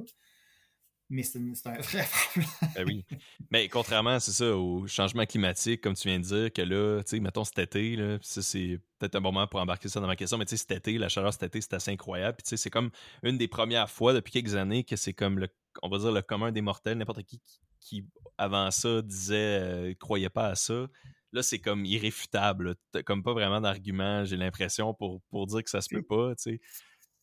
Mais 1.11 1.23
c'est 1.23 1.39
un 1.39 1.73
vrai 1.73 2.07
problème. 2.09 2.49
ben 2.75 2.85
oui. 2.87 3.05
Mais 3.51 3.67
contrairement, 3.67 4.17
c'est 4.21 4.31
ça, 4.31 4.55
au 4.55 4.87
changement 4.87 5.25
climatique, 5.25 5.81
comme 5.81 5.93
tu 5.93 6.07
viens 6.07 6.19
de 6.19 6.23
dire, 6.23 6.53
que 6.53 6.61
là, 6.61 7.03
tu 7.03 7.09
sais, 7.09 7.19
mettons 7.19 7.43
cet 7.43 7.59
été, 7.59 7.97
là, 7.97 8.17
ça, 8.21 8.41
c'est 8.41 8.79
peut-être 8.97 9.15
un 9.15 9.21
bon 9.21 9.33
moment 9.33 9.45
pour 9.45 9.59
embarquer 9.59 9.89
ça 9.89 9.99
dans 9.99 10.07
ma 10.07 10.15
question, 10.15 10.37
mais 10.37 10.45
tu 10.45 10.51
sais, 10.51 10.57
cet 10.57 10.71
été, 10.71 10.97
la 10.97 11.09
chaleur 11.09 11.33
cet 11.33 11.43
été, 11.43 11.59
c'est 11.59 11.73
assez 11.73 11.91
incroyable. 11.91 12.37
Puis 12.37 12.43
tu 12.43 12.49
sais, 12.51 12.57
c'est 12.57 12.69
comme 12.69 12.91
une 13.23 13.37
des 13.37 13.49
premières 13.49 13.89
fois 13.89 14.13
depuis 14.13 14.31
quelques 14.31 14.55
années 14.55 14.85
que 14.85 14.95
c'est 14.95 15.13
comme 15.13 15.37
le, 15.37 15.49
on 15.81 15.89
va 15.89 15.97
dire, 15.97 16.13
le 16.13 16.21
commun 16.21 16.53
des 16.53 16.61
mortels, 16.61 16.97
n'importe 16.97 17.23
qui, 17.23 17.41
qui, 17.81 18.05
avant 18.37 18.71
ça, 18.71 19.01
disait, 19.01 19.59
euh, 19.61 19.93
croyait 19.99 20.29
pas 20.29 20.47
à 20.47 20.55
ça 20.55 20.87
là, 21.33 21.43
c'est 21.43 21.59
comme 21.59 21.85
irréfutable. 21.85 22.75
T'as 22.91 23.03
comme 23.03 23.23
pas 23.23 23.33
vraiment 23.33 23.61
d'argument, 23.61 24.25
j'ai 24.25 24.37
l'impression, 24.37 24.93
pour, 24.93 25.21
pour 25.29 25.47
dire 25.47 25.63
que 25.63 25.69
ça 25.69 25.81
se 25.81 25.89
peut 25.89 26.03
pas, 26.03 26.35
tu 26.35 26.43
sais. 26.43 26.61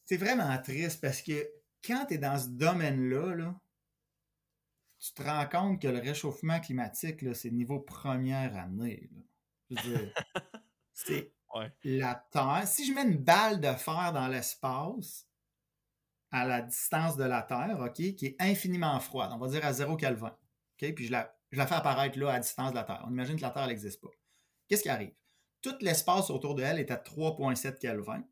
C'est 0.07 0.17
vraiment 0.17 0.57
triste 0.63 1.01
parce 1.03 1.21
que 1.21 1.47
quand 1.85 2.07
tu 2.07 2.15
es 2.15 2.19
dans 2.19 2.39
ce 2.39 2.49
domaine-là, 2.49 3.35
là, 3.35 3.55
tu 4.99 5.13
te 5.13 5.23
rends 5.23 5.47
compte 5.47 5.81
que 5.81 5.89
le 5.89 5.99
réchauffement 5.99 6.61
climatique, 6.61 7.25
c'est 7.35 7.51
niveau 7.51 7.81
première 7.81 8.57
année. 8.57 9.11
c'est 10.93 11.33
la 11.85 12.15
Terre. 12.31 12.63
Si 12.67 12.87
je 12.87 12.93
mets 12.93 13.05
une 13.05 13.19
balle 13.19 13.61
de 13.61 13.73
fer 13.73 14.13
dans 14.13 14.29
l'espace, 14.29 15.27
à 16.31 16.47
la 16.47 16.61
distance 16.61 17.17
de 17.17 17.25
la 17.25 17.43
Terre, 17.43 17.79
OK, 17.81 17.95
qui 17.95 18.27
est 18.27 18.37
infiniment 18.39 18.99
froide, 19.01 19.31
on 19.33 19.39
va 19.39 19.49
dire 19.49 19.65
à 19.65 19.73
0 19.73 19.97
Kelvin, 19.97 20.37
OK, 20.81 20.95
puis 20.95 21.07
je 21.07 21.13
la, 21.13 21.35
je 21.51 21.59
la 21.59 21.67
fais 21.67 21.75
apparaître 21.75 22.19
là 22.19 22.33
à 22.33 22.41
distance 22.41 22.71
de 22.71 22.77
la 22.77 22.85
Terre. 22.85 23.03
On 23.07 23.11
imagine 23.11 23.37
que 23.37 23.43
la 23.43 23.51
Terre 23.51 23.67
n'existe 23.67 24.01
pas. 24.01 24.11
Qu'est-ce 24.69 24.83
qui 24.83 24.89
arrive? 24.89 25.15
Tout 25.63 25.77
l'espace 25.81 26.31
autour 26.31 26.55
de 26.55 26.63
elle 26.63 26.79
est 26.79 26.91
à 26.91 26.97
3,7 26.97 27.79
Kelvin. 27.79 28.23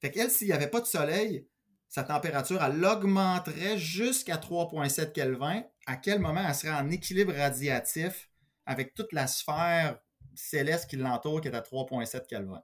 Fait 0.00 0.10
qu'elle, 0.10 0.30
s'il 0.30 0.48
n'y 0.48 0.52
avait 0.52 0.68
pas 0.68 0.80
de 0.80 0.86
soleil, 0.86 1.48
sa 1.88 2.04
température, 2.04 2.62
elle 2.62 2.84
augmenterait 2.84 3.78
jusqu'à 3.78 4.36
3,7 4.36 5.12
Kelvin. 5.12 5.62
À 5.86 5.96
quel 5.96 6.20
moment 6.20 6.44
elle 6.46 6.54
serait 6.54 6.72
en 6.72 6.90
équilibre 6.90 7.32
radiatif 7.32 8.30
avec 8.66 8.94
toute 8.94 9.12
la 9.12 9.26
sphère 9.26 9.98
céleste 10.34 10.88
qui 10.88 10.96
l'entoure 10.96 11.40
qui 11.40 11.48
est 11.48 11.54
à 11.54 11.60
3,7 11.60 12.26
Kelvin? 12.26 12.62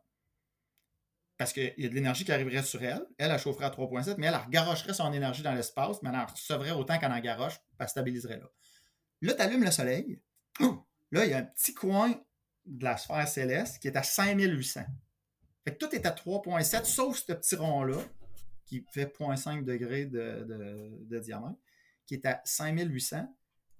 Parce 1.36 1.52
qu'il 1.52 1.72
y 1.76 1.86
a 1.86 1.88
de 1.88 1.94
l'énergie 1.94 2.24
qui 2.24 2.32
arriverait 2.32 2.62
sur 2.62 2.82
elle. 2.82 3.06
Elle, 3.16 3.30
elle 3.30 3.38
chaufferait 3.38 3.66
à 3.66 3.70
3,7, 3.70 4.16
mais 4.18 4.26
elle, 4.26 4.34
elle 4.34 4.50
garocherait 4.50 4.94
son 4.94 5.12
énergie 5.12 5.42
dans 5.42 5.54
l'espace, 5.54 6.02
mais 6.02 6.10
elle 6.10 6.16
en 6.16 6.26
recevrait 6.26 6.72
autant 6.72 6.98
qu'elle 6.98 7.12
en 7.12 7.20
garoche, 7.20 7.60
elle 7.78 7.88
stabiliserait 7.88 8.38
là. 8.38 8.50
Là, 9.22 9.34
tu 9.34 9.42
allumes 9.42 9.64
le 9.64 9.70
soleil. 9.70 10.20
Là, 11.10 11.24
il 11.24 11.30
y 11.30 11.34
a 11.34 11.38
un 11.38 11.44
petit 11.44 11.72
coin 11.72 12.12
de 12.66 12.84
la 12.84 12.96
sphère 12.98 13.26
céleste 13.26 13.78
qui 13.80 13.88
est 13.88 13.96
à 13.96 14.02
5800. 14.02 14.84
Fait 15.64 15.74
que 15.74 15.78
tout 15.78 15.94
est 15.94 16.06
à 16.06 16.10
3,7, 16.10 16.84
sauf 16.84 17.16
ce 17.16 17.32
petit 17.32 17.56
rond-là, 17.56 17.98
qui 18.66 18.84
fait 18.92 19.06
0,5 19.06 19.64
degrés 19.64 20.04
de, 20.04 21.18
diamètre, 21.20 21.58
qui 22.08 22.14
est 22.14 22.26
à 22.26 22.40
5800. 22.44 23.32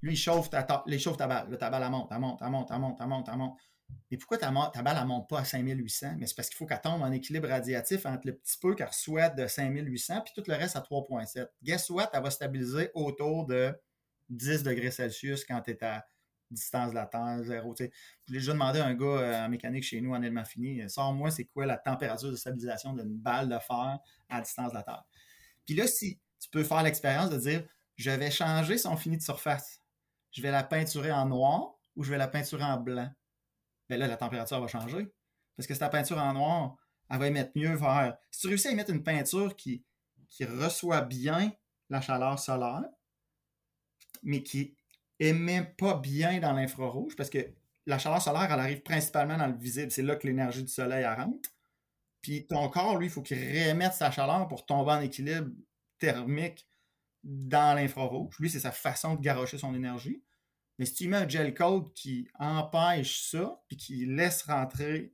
Lui, 0.02 0.12
il 0.12 0.16
chauffe 0.16 0.50
ta, 0.50 0.64
chauffe 0.98 1.16
ta 1.16 1.26
balle. 1.26 1.58
Ta 1.58 1.70
balle, 1.70 1.82
elle 1.82 1.90
monte, 1.90 2.08
elle 2.12 2.20
monte, 2.20 2.40
elle 2.40 2.50
monte, 2.50 2.70
elle 2.70 2.78
monte, 2.78 2.98
elle 3.00 3.08
monte, 3.08 3.28
elle 3.28 3.38
monte. 3.38 3.58
Mais 4.10 4.18
pourquoi 4.18 4.38
ta, 4.38 4.50
balle, 4.50 4.98
elle 5.00 5.06
monte 5.06 5.28
pas 5.28 5.40
à 5.40 5.44
5800? 5.44 6.16
Mais 6.18 6.26
c'est 6.26 6.34
parce 6.34 6.48
qu'il 6.48 6.56
faut 6.56 6.66
qu'elle 6.66 6.80
tombe 6.80 7.02
en 7.02 7.10
équilibre 7.10 7.48
radiatif 7.48 8.06
entre 8.06 8.26
le 8.26 8.36
petit 8.36 8.58
peu 8.58 8.74
qu'elle 8.74 8.88
reçoit 8.88 9.30
de 9.30 9.46
5800 9.46 10.22
puis 10.24 10.32
tout 10.34 10.44
le 10.46 10.54
reste 10.54 10.76
à 10.76 10.80
3,7. 10.80 11.48
Guess 11.62 11.90
what? 11.90 12.10
Elle 12.12 12.22
va 12.22 12.30
stabiliser 12.30 12.90
autour 12.94 13.46
de 13.46 13.74
10 14.28 14.62
degrés 14.62 14.90
Celsius 14.90 15.44
quand 15.44 15.60
tu 15.62 15.70
es 15.70 15.82
à 15.82 16.06
distance 16.50 16.90
de 16.90 16.94
la 16.94 17.06
Terre, 17.06 17.42
zéro. 17.42 17.74
J'ai 17.78 17.90
déjà 18.28 18.52
demandé 18.52 18.78
à 18.78 18.86
un 18.86 18.94
gars 18.94 19.06
euh, 19.06 19.46
en 19.46 19.48
mécanique 19.48 19.84
chez 19.84 20.00
nous 20.00 20.12
en 20.12 20.22
élément 20.22 20.44
fini, 20.44 20.88
sors-moi, 20.88 21.30
c'est 21.30 21.44
quoi 21.44 21.66
la 21.66 21.76
température 21.76 22.30
de 22.30 22.36
stabilisation 22.36 22.94
d'une 22.94 23.16
balle 23.16 23.48
de 23.48 23.58
fer 23.58 23.98
à 24.28 24.40
distance 24.40 24.70
de 24.70 24.76
la 24.76 24.82
Terre. 24.82 25.04
Puis 25.66 25.74
là, 25.74 25.86
si 25.86 26.18
tu 26.40 26.48
peux 26.50 26.64
faire 26.64 26.82
l'expérience 26.82 27.30
de 27.30 27.38
dire, 27.38 27.64
je 27.98 28.10
vais 28.10 28.30
changer 28.30 28.78
son 28.78 28.96
fini 28.96 29.18
de 29.18 29.22
surface, 29.22 29.82
je 30.30 30.40
vais 30.40 30.50
la 30.50 30.62
peinturer 30.62 31.12
en 31.12 31.26
noir 31.26 31.74
ou 31.96 32.04
je 32.04 32.10
vais 32.10 32.18
la 32.18 32.28
peinturer 32.28 32.64
en 32.64 32.78
blanc, 32.78 33.10
bien 33.88 33.98
là, 33.98 34.06
la 34.06 34.16
température 34.16 34.60
va 34.60 34.68
changer. 34.68 35.12
Parce 35.56 35.66
que 35.66 35.74
si 35.74 35.80
ta 35.80 35.88
peinture 35.88 36.18
en 36.18 36.32
noir, 36.32 36.76
elle 37.10 37.18
va 37.18 37.26
émettre 37.26 37.50
mieux 37.56 37.74
vers. 37.74 38.16
Si 38.30 38.42
tu 38.42 38.46
réussis 38.46 38.68
à 38.68 38.70
émettre 38.70 38.90
une 38.92 39.02
peinture 39.02 39.56
qui, 39.56 39.84
qui 40.28 40.44
reçoit 40.44 41.00
bien 41.00 41.52
la 41.90 42.00
chaleur 42.00 42.38
solaire, 42.38 42.84
mais 44.22 44.42
qui 44.44 44.76
émet 45.18 45.64
pas 45.78 45.94
bien 45.94 46.38
dans 46.38 46.52
l'infrarouge 46.52 47.16
parce 47.16 47.30
que 47.30 47.52
la 47.86 47.98
chaleur 47.98 48.22
solaire, 48.22 48.52
elle 48.52 48.60
arrive 48.60 48.82
principalement 48.82 49.36
dans 49.36 49.46
le 49.46 49.56
visible. 49.56 49.90
C'est 49.90 50.02
là 50.02 50.14
que 50.14 50.26
l'énergie 50.26 50.62
du 50.62 50.70
soleil 50.70 51.04
rentre. 51.06 51.50
Puis 52.20 52.46
ton 52.46 52.68
corps, 52.68 52.98
lui, 52.98 53.06
il 53.06 53.10
faut 53.10 53.22
qu'il 53.22 53.38
réémette 53.38 53.94
sa 53.94 54.10
chaleur 54.10 54.46
pour 54.46 54.66
tomber 54.66 54.92
en 54.92 55.00
équilibre 55.00 55.50
thermique 55.98 56.67
dans 57.24 57.74
l'infrarouge. 57.74 58.34
Lui, 58.38 58.50
c'est 58.50 58.60
sa 58.60 58.72
façon 58.72 59.14
de 59.14 59.20
garocher 59.20 59.58
son 59.58 59.74
énergie. 59.74 60.22
Mais 60.78 60.86
si 60.86 60.94
tu 60.94 61.08
mets 61.08 61.16
un 61.16 61.28
gel 61.28 61.54
code 61.54 61.92
qui 61.92 62.28
empêche 62.38 63.30
ça, 63.30 63.60
puis 63.66 63.76
qui 63.76 64.06
laisse 64.06 64.42
rentrer 64.42 65.12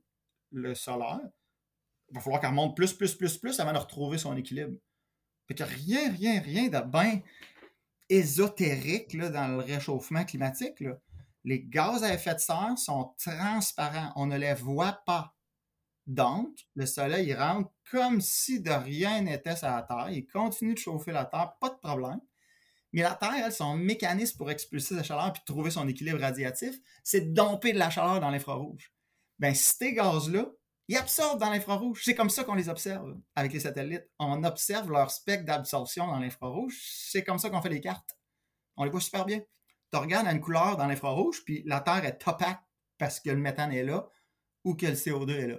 le 0.51 0.75
solaire, 0.75 1.27
il 2.09 2.15
va 2.15 2.21
falloir 2.21 2.41
qu'elle 2.41 2.51
monte 2.51 2.75
plus, 2.75 2.93
plus, 2.93 3.15
plus, 3.15 3.37
plus 3.37 3.59
avant 3.59 3.73
de 3.73 3.79
retrouver 3.79 4.17
son 4.17 4.37
équilibre. 4.37 4.77
Fait 5.47 5.55
que 5.55 5.63
rien, 5.63 6.11
rien, 6.11 6.39
rien 6.39 6.69
de 6.69 6.79
bien 6.79 7.21
ésotérique 8.09 9.17
dans 9.17 9.47
le 9.47 9.57
réchauffement 9.57 10.23
climatique. 10.23 10.83
Les 11.43 11.63
gaz 11.63 12.03
à 12.03 12.13
effet 12.13 12.35
de 12.35 12.39
serre 12.39 12.77
sont 12.77 13.15
transparents. 13.17 14.11
On 14.15 14.27
ne 14.27 14.37
les 14.37 14.53
voit 14.53 15.01
pas. 15.05 15.34
Donc, 16.07 16.49
le 16.75 16.85
soleil 16.85 17.27
il 17.27 17.35
rentre 17.35 17.71
comme 17.89 18.21
si 18.21 18.61
de 18.61 18.71
rien 18.71 19.21
n'était 19.21 19.55
sur 19.55 19.67
la 19.67 19.81
Terre. 19.81 20.09
Il 20.11 20.27
continue 20.27 20.73
de 20.73 20.79
chauffer 20.79 21.11
la 21.11 21.25
Terre, 21.25 21.53
pas 21.59 21.69
de 21.69 21.77
problème. 21.77 22.19
Mais 22.93 23.01
la 23.01 23.15
Terre, 23.15 23.33
elle, 23.45 23.51
son 23.51 23.75
mécanisme 23.75 24.37
pour 24.37 24.51
expulser 24.51 24.95
la 24.95 25.03
chaleur 25.03 25.33
puis 25.33 25.41
trouver 25.45 25.71
son 25.71 25.87
équilibre 25.87 26.19
radiatif, 26.19 26.75
c'est 27.03 27.21
de 27.21 27.33
domper 27.33 27.73
de 27.73 27.79
la 27.79 27.89
chaleur 27.89 28.19
dans 28.19 28.29
l'infrarouge. 28.29 28.93
Ben, 29.39 29.53
ces 29.53 29.93
gaz-là, 29.93 30.45
ils 30.87 30.97
absorbent 30.97 31.39
dans 31.39 31.49
l'infrarouge. 31.49 32.03
C'est 32.05 32.15
comme 32.15 32.29
ça 32.29 32.43
qu'on 32.43 32.53
les 32.53 32.69
observe 32.69 33.17
avec 33.35 33.51
les 33.51 33.59
satellites. 33.59 34.07
On 34.19 34.43
observe 34.43 34.91
leur 34.91 35.11
spectre 35.11 35.45
d'absorption 35.45 36.07
dans 36.07 36.19
l'infrarouge. 36.19 36.79
C'est 36.81 37.23
comme 37.23 37.39
ça 37.39 37.49
qu'on 37.49 37.61
fait 37.61 37.69
les 37.69 37.81
cartes. 37.81 38.17
On 38.77 38.83
les 38.83 38.91
voit 38.91 39.01
super 39.01 39.25
bien. 39.25 39.41
Tu 39.91 39.97
regardes 39.97 40.27
une 40.27 40.39
couleur 40.39 40.77
dans 40.77 40.87
l'infrarouge, 40.87 41.43
puis 41.43 41.63
la 41.65 41.79
Terre 41.79 42.05
est 42.05 42.27
opaque 42.27 42.61
parce 42.97 43.19
que 43.19 43.29
le 43.29 43.37
méthane 43.37 43.73
est 43.73 43.83
là 43.83 44.07
ou 44.63 44.75
que 44.75 44.85
le 44.85 44.93
CO2 44.93 45.31
est 45.31 45.47
là. 45.47 45.57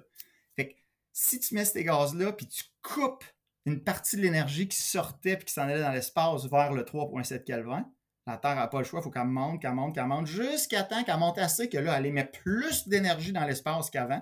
Si 1.19 1.41
tu 1.41 1.55
mets 1.55 1.65
ces 1.65 1.83
gaz-là, 1.83 2.31
puis 2.35 2.47
tu 2.47 2.63
coupes 2.83 3.25
une 3.65 3.83
partie 3.83 4.19
de 4.19 4.21
l'énergie 4.21 4.69
qui 4.69 4.77
sortait 4.77 5.33
et 5.33 5.39
qui 5.39 5.51
s'en 5.51 5.63
allait 5.63 5.81
dans 5.81 5.91
l'espace 5.91 6.45
vers 6.45 6.75
le 6.75 6.83
3.7 6.83 7.43
Kelvin. 7.43 7.91
La 8.27 8.37
Terre 8.37 8.57
n'a 8.57 8.69
pas 8.69 8.81
le 8.81 8.85
choix, 8.85 9.01
il 9.01 9.03
faut 9.03 9.11
qu'elle 9.11 9.25
monte, 9.25 9.63
qu'elle 9.63 9.73
monte, 9.73 9.95
qu'elle 9.95 10.05
monte, 10.05 10.27
jusqu'à 10.27 10.83
temps 10.83 11.03
qu'elle 11.05 11.17
monte 11.17 11.39
assez 11.39 11.71
que 11.71 11.79
là, 11.79 11.97
elle 11.97 12.05
émet 12.05 12.27
plus 12.27 12.87
d'énergie 12.87 13.33
dans 13.33 13.47
l'espace 13.47 13.89
qu'avant, 13.89 14.21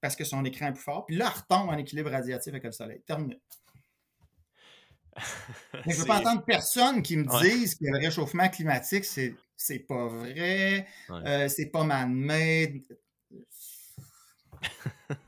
parce 0.00 0.14
que 0.14 0.22
son 0.22 0.44
écran 0.44 0.68
est 0.68 0.74
plus 0.74 0.84
fort. 0.84 1.04
Puis 1.04 1.16
là, 1.16 1.32
elle 1.34 1.40
retombe 1.40 1.68
en 1.68 1.78
équilibre 1.78 2.12
radiatif 2.12 2.52
avec 2.52 2.62
le 2.62 2.70
Soleil. 2.70 3.02
Terminé. 3.04 3.40
je 5.16 5.90
ne 5.90 5.94
veux 5.94 6.04
pas 6.04 6.20
entendre 6.20 6.44
personne 6.44 7.02
qui 7.02 7.16
me 7.16 7.26
dise 7.42 7.74
que 7.74 7.86
le 7.86 7.98
réchauffement 7.98 8.48
climatique, 8.50 9.04
c'est, 9.04 9.34
c'est 9.56 9.80
pas 9.80 10.06
vrai, 10.06 10.86
euh, 11.10 11.48
c'est 11.48 11.70
pas 11.72 11.82
man-made. 11.82 12.82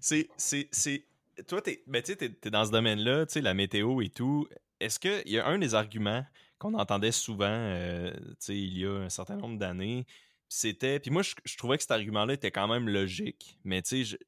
c'est, 0.00 0.28
c'est, 0.36 1.04
toi, 1.46 1.60
tu 1.62 1.78
ben, 1.86 2.02
es, 2.06 2.50
dans 2.50 2.64
ce 2.64 2.70
domaine-là, 2.70 3.26
la 3.36 3.54
météo 3.54 4.00
et 4.00 4.08
tout. 4.08 4.48
Est-ce 4.80 4.98
qu'il 4.98 5.32
y 5.32 5.38
a 5.38 5.46
un 5.46 5.58
des 5.58 5.74
arguments 5.74 6.24
qu'on 6.58 6.74
entendait 6.74 7.12
souvent 7.12 7.46
euh, 7.46 8.12
il 8.48 8.78
y 8.78 8.86
a 8.86 8.92
un 8.92 9.08
certain 9.08 9.36
nombre 9.36 9.58
d'années? 9.58 10.06
C'était. 10.48 11.00
Puis 11.00 11.10
moi, 11.10 11.22
je, 11.22 11.56
trouvais 11.56 11.76
que 11.76 11.82
cet 11.82 11.90
argument-là 11.90 12.34
était 12.34 12.50
quand 12.50 12.68
même 12.68 12.88
logique, 12.88 13.58
mais 13.64 13.82
tu 13.82 14.04
sais, 14.04 14.18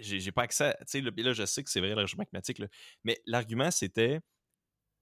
j'ai 0.00 0.32
pas 0.32 0.42
accès. 0.42 0.76
Tu 0.80 0.86
sais, 0.86 1.00
là, 1.00 1.32
je 1.32 1.44
sais 1.44 1.62
que 1.62 1.70
c'est 1.70 1.80
vrai, 1.80 1.94
réchauffement 1.94 2.24
climatique, 2.24 2.62
mais 3.04 3.20
l'argument, 3.26 3.70
c'était 3.70 4.20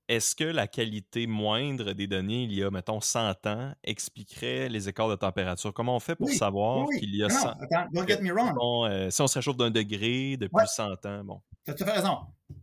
est-ce 0.08 0.36
que 0.36 0.44
la 0.44 0.66
qualité 0.66 1.26
moindre 1.26 1.92
des 1.92 2.06
données 2.06 2.44
il 2.44 2.52
y 2.52 2.62
a, 2.62 2.70
mettons, 2.70 3.00
100 3.00 3.46
ans 3.46 3.72
expliquerait 3.82 4.68
les 4.68 4.88
écarts 4.88 5.08
de 5.08 5.16
température? 5.16 5.72
Comment 5.74 5.96
on 5.96 6.00
fait 6.00 6.14
pour 6.14 6.30
savoir 6.30 6.86
qu'il 6.98 7.14
y 7.14 7.24
a 7.24 7.28
100 7.28 7.48
ans? 7.48 7.54
don't 7.92 8.06
get 8.06 8.20
me 8.20 8.32
wrong. 8.32 8.56
Euh, 8.90 9.10
si 9.10 9.20
on 9.20 9.26
se 9.26 9.38
réchauffe 9.38 9.56
d'un 9.56 9.70
degré 9.70 10.36
depuis 10.36 10.66
100 10.66 11.06
ans, 11.06 11.24
bon. 11.24 11.42
Tu 11.64 11.72
as 11.72 11.74
tout 11.74 11.84
raison. 11.84 12.18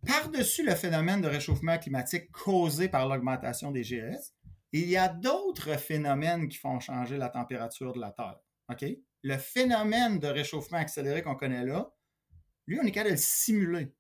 Par-dessus 0.08 0.66
le 0.66 0.76
phénomène 0.76 1.22
de 1.22 1.28
réchauffement 1.28 1.78
climatique 1.78 2.32
causé 2.32 2.88
par 2.88 3.08
l'augmentation 3.08 3.72
des 3.72 3.84
GS, 3.84 4.34
il 4.72 4.90
y 4.90 4.98
a 4.98 5.10
d'autres 5.10 5.78
phénomènes 5.78 6.48
qui 6.48 6.58
font 6.58 6.80
changer 6.80 7.18
la 7.18 7.30
température 7.30 7.94
de 7.94 8.00
la 8.00 8.12
Terre. 8.12 8.40
OK? 8.72 8.86
Le 9.22 9.38
phénomène 9.38 10.20
de 10.20 10.28
réchauffement 10.28 10.78
accéléré 10.78 11.22
qu'on 11.22 11.36
connaît 11.36 11.66
là, 11.66 11.92
lui, 12.68 12.80
on 12.82 12.86
est 12.86 12.92
capable 12.92 13.12
de 13.12 13.16
le 13.16 13.22
simuler 13.22 13.94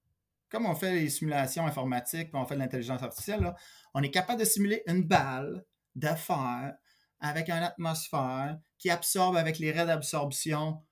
comme 0.53 0.67
on 0.67 0.75
fait 0.75 0.93
les 0.93 1.09
simulations 1.09 1.65
informatiques, 1.65 2.29
puis 2.29 2.39
on 2.39 2.45
fait 2.45 2.53
de 2.53 2.59
l'intelligence 2.59 3.01
artificielle, 3.01 3.55
on 3.95 4.03
est 4.03 4.11
capable 4.11 4.39
de 4.39 4.45
simuler 4.45 4.83
une 4.85 5.01
balle 5.03 5.65
de 5.95 6.07
fer 6.09 6.75
avec 7.19 7.49
une 7.49 7.63
atmosphère 7.63 8.59
qui 8.77 8.91
absorbe 8.91 9.35
avec 9.35 9.57
les 9.57 9.71
raies 9.71 9.87
d'absorption 9.87 10.83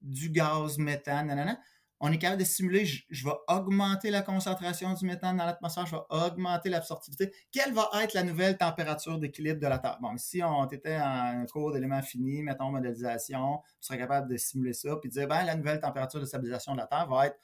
du 0.00 0.30
gaz 0.30 0.78
méthane. 0.78 1.58
On 1.98 2.12
est 2.12 2.18
capable 2.18 2.42
de 2.42 2.46
simuler, 2.46 2.86
je, 2.86 3.24
vais 3.24 3.34
augmenter 3.48 4.10
la 4.12 4.22
concentration 4.22 4.94
du 4.94 5.04
méthane 5.04 5.36
dans 5.36 5.46
l'atmosphère, 5.46 5.86
je 5.86 5.96
vais 5.96 6.02
augmenter 6.10 6.68
l'absorptivité. 6.68 7.32
Quelle 7.50 7.72
va 7.72 7.90
être 8.00 8.14
la 8.14 8.22
nouvelle 8.22 8.56
température 8.56 9.18
d'équilibre 9.18 9.58
de 9.60 9.66
la 9.66 9.80
Terre? 9.80 9.98
Bon, 10.00 10.16
si 10.16 10.44
on 10.44 10.64
était 10.68 10.96
en 10.96 11.44
cours 11.50 11.72
d'éléments 11.72 12.02
finis, 12.02 12.44
mettons 12.44 12.70
modélisation, 12.70 13.40
on 13.40 13.62
serait 13.80 13.98
capable 13.98 14.30
de 14.30 14.36
simuler 14.36 14.74
ça, 14.74 14.94
puis 15.00 15.10
dire, 15.10 15.26
ben, 15.26 15.42
la 15.42 15.56
nouvelle 15.56 15.80
température 15.80 16.20
de 16.20 16.24
stabilisation 16.24 16.74
de 16.74 16.78
la 16.78 16.86
Terre 16.86 17.08
va 17.08 17.26
être 17.26 17.38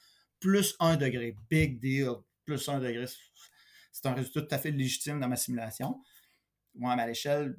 plus 0.45 0.75
1 0.79 0.97
degré. 0.97 1.35
Big 1.49 1.79
deal. 1.79 2.17
Plus 2.45 2.69
1 2.69 2.79
degré. 2.79 3.05
C'est 3.91 4.05
un 4.05 4.13
résultat 4.13 4.41
tout 4.43 4.53
à 4.53 4.59
fait 4.59 4.69
légitime 4.69 5.19
dans 5.19 5.27
ma 5.27 5.37
simulation. 5.37 5.99
Moi, 6.75 6.95
mais 6.95 7.01
à 7.01 7.07
l'échelle 7.07 7.57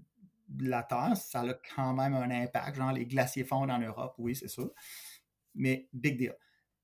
de 0.48 0.68
la 0.68 0.84
Terre, 0.84 1.16
ça 1.16 1.40
a 1.40 1.54
quand 1.74 1.94
même 1.94 2.14
un 2.14 2.30
impact. 2.30 2.76
Genre, 2.76 2.92
les 2.92 3.04
glaciers 3.04 3.42
fondent 3.42 3.72
en 3.72 3.80
Europe, 3.80 4.14
oui, 4.18 4.36
c'est 4.36 4.46
ça. 4.46 4.62
Mais 5.56 5.88
big 5.92 6.16
deal. 6.16 6.36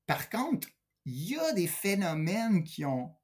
Par 0.05 0.29
contre, 0.29 0.67
il 1.05 1.29
y 1.29 1.37
a 1.37 1.53
des 1.53 1.67
phénomènes 1.67 2.65
qui 2.65 2.83
ont. 2.83 3.15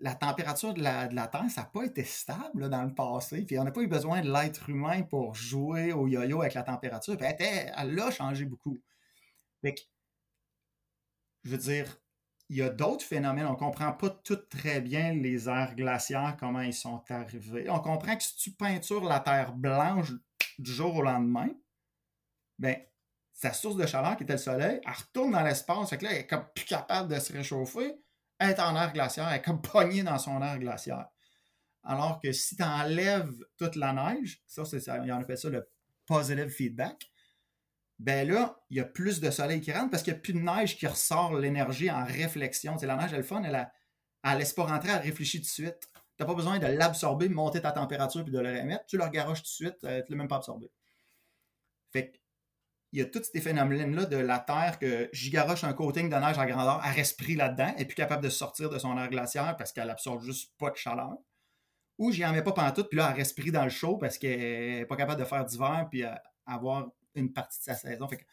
La 0.00 0.14
température 0.14 0.74
de 0.74 0.82
la, 0.82 1.06
Terre, 1.28 1.50
ça 1.50 1.60
n'a 1.60 1.66
pas 1.66 1.84
été 1.84 2.02
stable 2.02 2.70
dans 2.70 2.82
le 2.82 2.94
passé. 2.94 3.44
Puis 3.44 3.58
on 3.58 3.64
n'a 3.64 3.70
pas 3.70 3.82
eu 3.82 3.86
besoin 3.86 4.20
de 4.20 4.32
l'être 4.32 4.68
humain 4.68 5.02
pour 5.02 5.34
jouer 5.34 5.92
au 5.92 6.08
yo-yo 6.08 6.40
avec 6.40 6.54
la 6.54 6.64
température. 6.64 7.16
Puis 7.16 7.26
elle, 7.26 7.72
elle 7.76 8.00
a 8.00 8.10
changé 8.10 8.46
beaucoup. 8.46 8.80
Je 11.50 11.56
veux 11.56 11.62
dire, 11.62 11.96
il 12.48 12.56
y 12.58 12.62
a 12.62 12.68
d'autres 12.68 13.04
phénomènes. 13.04 13.46
On 13.46 13.56
comprend 13.56 13.92
pas 13.92 14.10
tout 14.10 14.36
très 14.36 14.80
bien 14.80 15.14
les 15.14 15.48
aires 15.48 15.74
glaciaires, 15.74 16.36
comment 16.38 16.60
ils 16.60 16.74
sont 16.74 17.02
arrivés. 17.08 17.68
On 17.68 17.80
comprend 17.80 18.16
que 18.16 18.22
si 18.22 18.36
tu 18.36 18.52
peintures 18.52 19.04
la 19.04 19.18
terre 19.18 19.52
blanche 19.52 20.12
du 20.58 20.72
jour 20.72 20.94
au 20.96 21.02
lendemain, 21.02 21.48
ben, 22.58 22.76
sa 23.32 23.52
source 23.52 23.76
de 23.76 23.86
chaleur, 23.86 24.16
qui 24.16 24.22
était 24.22 24.34
le 24.34 24.38
soleil, 24.38 24.80
elle 24.84 24.92
retourne 24.92 25.32
dans 25.32 25.42
l'espace. 25.42 25.90
Fait 25.90 25.98
que 25.98 26.04
là, 26.04 26.12
elle 26.12 26.18
est 26.18 26.26
comme 26.26 26.46
plus 26.54 26.66
capable 26.66 27.12
de 27.12 27.18
se 27.18 27.32
réchauffer. 27.32 27.96
Elle 28.38 28.50
est 28.50 28.60
en 28.60 28.76
air 28.76 28.92
glaciaire, 28.92 29.28
elle 29.28 29.38
est 29.38 29.42
comme 29.42 29.60
pognée 29.60 30.04
dans 30.04 30.18
son 30.18 30.40
air 30.40 30.58
glaciaire. 30.58 31.08
Alors 31.82 32.20
que 32.20 32.30
si 32.30 32.56
tu 32.56 32.62
enlèves 32.62 33.44
toute 33.56 33.74
la 33.74 33.92
neige, 33.92 34.40
ça, 34.46 34.64
c'est 34.64 34.88
on 34.88 35.20
appelle 35.20 35.38
ça 35.38 35.48
le 35.48 35.68
positive 36.06 36.48
feedback, 36.48 37.10
ben 38.00 38.26
là, 38.26 38.58
il 38.70 38.78
y 38.78 38.80
a 38.80 38.84
plus 38.84 39.20
de 39.20 39.30
soleil 39.30 39.60
qui 39.60 39.72
rentre 39.72 39.90
parce 39.90 40.02
qu'il 40.02 40.14
n'y 40.14 40.18
a 40.18 40.22
plus 40.22 40.32
de 40.32 40.38
neige 40.38 40.78
qui 40.78 40.86
ressort 40.86 41.34
l'énergie 41.34 41.90
en 41.90 42.02
réflexion. 42.02 42.74
La 42.80 42.96
neige, 42.96 43.10
elle 43.12 43.18
le 43.18 43.22
fun, 43.22 43.42
elle, 43.42 43.70
ne 44.24 44.38
laisse 44.38 44.54
pas 44.54 44.64
rentrer, 44.64 44.88
elle 44.88 45.02
réfléchit 45.02 45.38
tout 45.38 45.44
de 45.44 45.50
suite. 45.50 45.90
Tu 46.16 46.22
n'as 46.22 46.26
pas 46.26 46.34
besoin 46.34 46.58
de 46.58 46.66
l'absorber, 46.66 47.28
monter 47.28 47.60
ta 47.60 47.72
température 47.72 48.24
puis 48.24 48.32
de 48.32 48.38
le 48.38 48.58
remettre. 48.58 48.86
Tu 48.86 48.96
le 48.96 49.04
regaroches 49.04 49.42
tout 49.42 49.48
de 49.48 49.48
suite, 49.48 49.84
euh, 49.84 50.02
tu 50.02 50.12
ne 50.12 50.16
l'as 50.16 50.22
même 50.22 50.28
pas 50.28 50.36
absorbé. 50.36 50.70
Fait 51.92 52.14
il 52.92 53.00
y 53.00 53.02
a 53.02 53.04
tous 53.04 53.22
ces 53.32 53.40
phénomènes-là 53.40 54.06
de 54.06 54.16
la 54.16 54.38
Terre 54.38 54.78
que 54.78 55.10
j'y 55.12 55.30
garoche 55.30 55.62
un 55.62 55.74
coating 55.74 56.08
de 56.08 56.16
neige 56.16 56.38
à 56.38 56.46
grandeur, 56.46 56.82
elle 56.84 56.94
respire 56.94 57.38
là-dedans, 57.38 57.72
et 57.76 57.84
plus 57.84 57.94
capable 57.94 58.24
de 58.24 58.30
sortir 58.30 58.70
de 58.70 58.78
son 58.78 58.96
air 58.98 59.08
glaciaire 59.10 59.56
parce 59.56 59.72
qu'elle 59.72 59.90
absorbe 59.90 60.22
juste 60.22 60.54
pas 60.58 60.70
de 60.70 60.76
chaleur. 60.76 61.16
Ou 61.98 62.10
j'y 62.12 62.24
en 62.24 62.32
mets 62.32 62.42
pas 62.42 62.52
pantoute, 62.52 62.88
puis 62.88 62.96
là, 62.96 63.10
elle 63.10 63.16
respire 63.16 63.52
dans 63.52 63.62
le 63.62 63.70
chaud 63.70 63.98
parce 63.98 64.16
qu'elle 64.18 64.78
n'est 64.78 64.86
pas 64.86 64.96
capable 64.96 65.20
de 65.20 65.26
faire 65.26 65.44
d'hiver 65.44 65.86
puis 65.90 66.02
euh, 66.02 66.14
avoir 66.46 66.88
une 67.14 67.32
partie 67.32 67.58
de 67.60 67.64
sa 67.64 67.74
saison. 67.74 68.08
Fait 68.08 68.24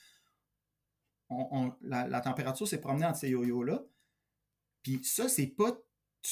la, 1.81 2.21
température 2.21 2.67
s'est 2.67 2.81
promenée 2.81 3.05
entre 3.05 3.19
ces 3.19 3.29
yo-yo-là. 3.29 3.83
Puis 4.83 5.03
ça, 5.03 5.27
c'est 5.27 5.47
pas 5.47 5.77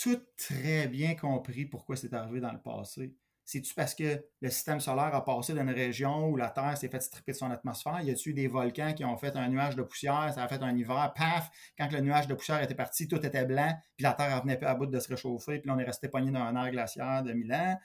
tout 0.01 0.21
très 0.37 0.87
bien 0.87 1.15
compris 1.15 1.65
pourquoi 1.65 1.95
c'est 1.95 2.13
arrivé 2.13 2.39
dans 2.39 2.51
le 2.51 2.61
passé. 2.61 3.15
C'est-tu 3.47 3.75
parce 3.75 3.93
que 3.93 4.25
le 4.41 4.49
système 4.49 4.79
solaire 4.79 5.13
a 5.13 5.23
passé 5.23 5.53
d'une 5.53 5.69
région 5.69 6.29
où 6.29 6.35
la 6.35 6.49
Terre 6.49 6.75
s'est 6.77 6.89
fait 6.89 6.99
stripper 6.99 7.31
de 7.33 7.37
son 7.37 7.51
atmosphère? 7.51 8.01
Y 8.01 8.09
a-tu 8.09 8.33
des 8.33 8.47
volcans 8.47 8.93
qui 8.93 9.05
ont 9.05 9.17
fait 9.17 9.35
un 9.35 9.47
nuage 9.49 9.75
de 9.75 9.83
poussière, 9.83 10.31
ça 10.33 10.43
a 10.43 10.47
fait 10.47 10.63
un 10.63 10.75
hiver, 10.75 11.13
paf, 11.15 11.51
quand 11.77 11.91
le 11.91 12.01
nuage 12.01 12.25
de 12.25 12.33
poussière 12.33 12.63
était 12.63 12.73
parti, 12.73 13.07
tout 13.07 13.23
était 13.23 13.45
blanc, 13.45 13.71
puis 13.95 14.03
la 14.03 14.13
Terre 14.13 14.41
venait 14.41 14.57
pas 14.57 14.71
à 14.71 14.75
bout 14.75 14.87
de 14.87 14.99
se 14.99 15.09
réchauffer, 15.09 15.59
puis 15.59 15.69
on 15.69 15.77
est 15.77 15.83
resté 15.83 16.09
pogné 16.09 16.31
dans 16.31 16.41
un 16.41 16.55
air 16.55 16.71
glaciaire 16.71 17.21
de 17.21 17.33
mille 17.33 17.53
ans. 17.53 17.77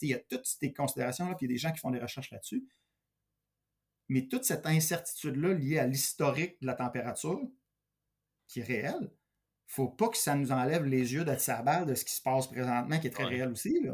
Il 0.00 0.10
y 0.10 0.14
a 0.14 0.20
toutes 0.20 0.46
ces 0.46 0.72
considérations-là, 0.72 1.34
puis 1.34 1.46
il 1.46 1.50
y 1.50 1.52
a 1.52 1.54
des 1.54 1.58
gens 1.58 1.72
qui 1.72 1.80
font 1.80 1.90
des 1.90 1.98
recherches 1.98 2.30
là-dessus. 2.30 2.64
Mais 4.08 4.26
toute 4.26 4.44
cette 4.44 4.66
incertitude-là 4.66 5.52
liée 5.54 5.78
à 5.78 5.86
l'historique 5.86 6.60
de 6.60 6.66
la 6.66 6.74
température, 6.74 7.40
qui 8.46 8.60
est 8.60 8.64
réelle, 8.64 9.10
il 9.68 9.72
ne 9.72 9.74
faut 9.74 9.88
pas 9.88 10.08
que 10.08 10.16
ça 10.16 10.34
nous 10.34 10.50
enlève 10.50 10.84
les 10.84 11.12
yeux 11.12 11.24
d'être 11.24 11.42
sabal 11.42 11.84
de 11.84 11.94
ce 11.94 12.04
qui 12.04 12.14
se 12.14 12.22
passe 12.22 12.46
présentement, 12.46 12.98
qui 12.98 13.08
est 13.08 13.10
très 13.10 13.24
réel 13.24 13.50
aussi. 13.50 13.86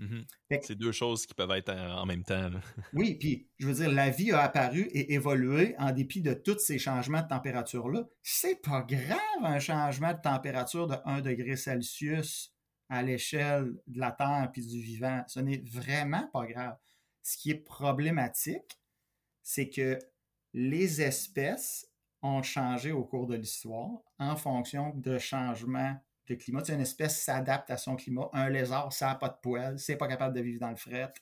Mm-hmm. 0.00 0.60
C'est 0.62 0.74
deux 0.74 0.90
choses 0.90 1.26
qui 1.26 1.34
peuvent 1.34 1.52
être 1.52 1.72
en 1.72 2.04
même 2.06 2.24
temps. 2.24 2.50
oui, 2.92 3.14
puis 3.14 3.48
je 3.58 3.68
veux 3.68 3.74
dire, 3.74 3.92
la 3.92 4.10
vie 4.10 4.32
a 4.32 4.40
apparu 4.40 4.88
et 4.92 5.14
évolué 5.14 5.76
en 5.78 5.92
dépit 5.92 6.22
de 6.22 6.34
tous 6.34 6.58
ces 6.58 6.78
changements 6.78 7.22
de 7.22 7.28
température-là. 7.28 8.08
C'est 8.22 8.60
pas 8.60 8.82
grave 8.82 9.44
un 9.44 9.60
changement 9.60 10.12
de 10.12 10.20
température 10.20 10.88
de 10.88 10.96
1 11.04 11.20
degré 11.20 11.54
Celsius 11.56 12.52
à 12.88 13.02
l'échelle 13.02 13.74
de 13.86 14.00
la 14.00 14.10
Terre 14.10 14.50
puis 14.52 14.66
du 14.66 14.80
vivant, 14.80 15.22
ce 15.28 15.40
n'est 15.40 15.62
vraiment 15.64 16.28
pas 16.32 16.46
grave. 16.46 16.76
Ce 17.22 17.36
qui 17.38 17.52
est 17.52 17.64
problématique, 17.64 18.81
c'est 19.42 19.68
que 19.68 19.98
les 20.52 21.00
espèces 21.00 21.88
ont 22.22 22.42
changé 22.42 22.92
au 22.92 23.04
cours 23.04 23.26
de 23.26 23.34
l'histoire 23.34 23.90
en 24.18 24.36
fonction 24.36 24.92
de 24.94 25.18
changements 25.18 25.96
de 26.28 26.34
climat. 26.34 26.62
une 26.68 26.80
espèce 26.80 27.22
s'adapte 27.22 27.70
à 27.70 27.76
son 27.76 27.96
climat. 27.96 28.28
Un 28.32 28.48
lézard, 28.48 28.92
ça 28.92 29.08
n'a 29.08 29.14
pas 29.16 29.28
de 29.28 29.36
poils, 29.42 29.78
c'est 29.78 29.96
pas 29.96 30.08
capable 30.08 30.36
de 30.36 30.40
vivre 30.40 30.60
dans 30.60 30.70
le 30.70 30.76
fret. 30.76 31.12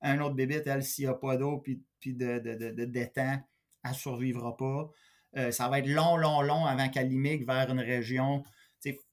Un 0.00 0.20
autre 0.20 0.34
bébé, 0.34 0.62
elle, 0.66 0.84
s'il 0.84 1.06
n'y 1.06 1.10
a 1.10 1.14
pas 1.14 1.36
d'eau 1.36 1.58
puis, 1.58 1.82
de, 2.06 2.38
de, 2.38 2.84
d'étang, 2.84 3.42
elle 3.82 3.90
ne 3.90 3.96
survivra 3.96 4.56
pas. 4.56 4.90
Euh, 5.36 5.50
ça 5.50 5.68
va 5.68 5.80
être 5.80 5.88
long, 5.88 6.16
long, 6.16 6.42
long 6.42 6.66
avant 6.66 6.88
qu'elle 6.88 7.12
immigre 7.12 7.46
vers 7.46 7.70
une 7.70 7.80
région. 7.80 8.42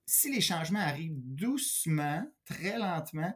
si 0.05 0.32
les 0.32 0.41
changements 0.41 0.80
arrivent 0.80 1.16
doucement, 1.16 2.24
très 2.45 2.78
lentement, 2.78 3.34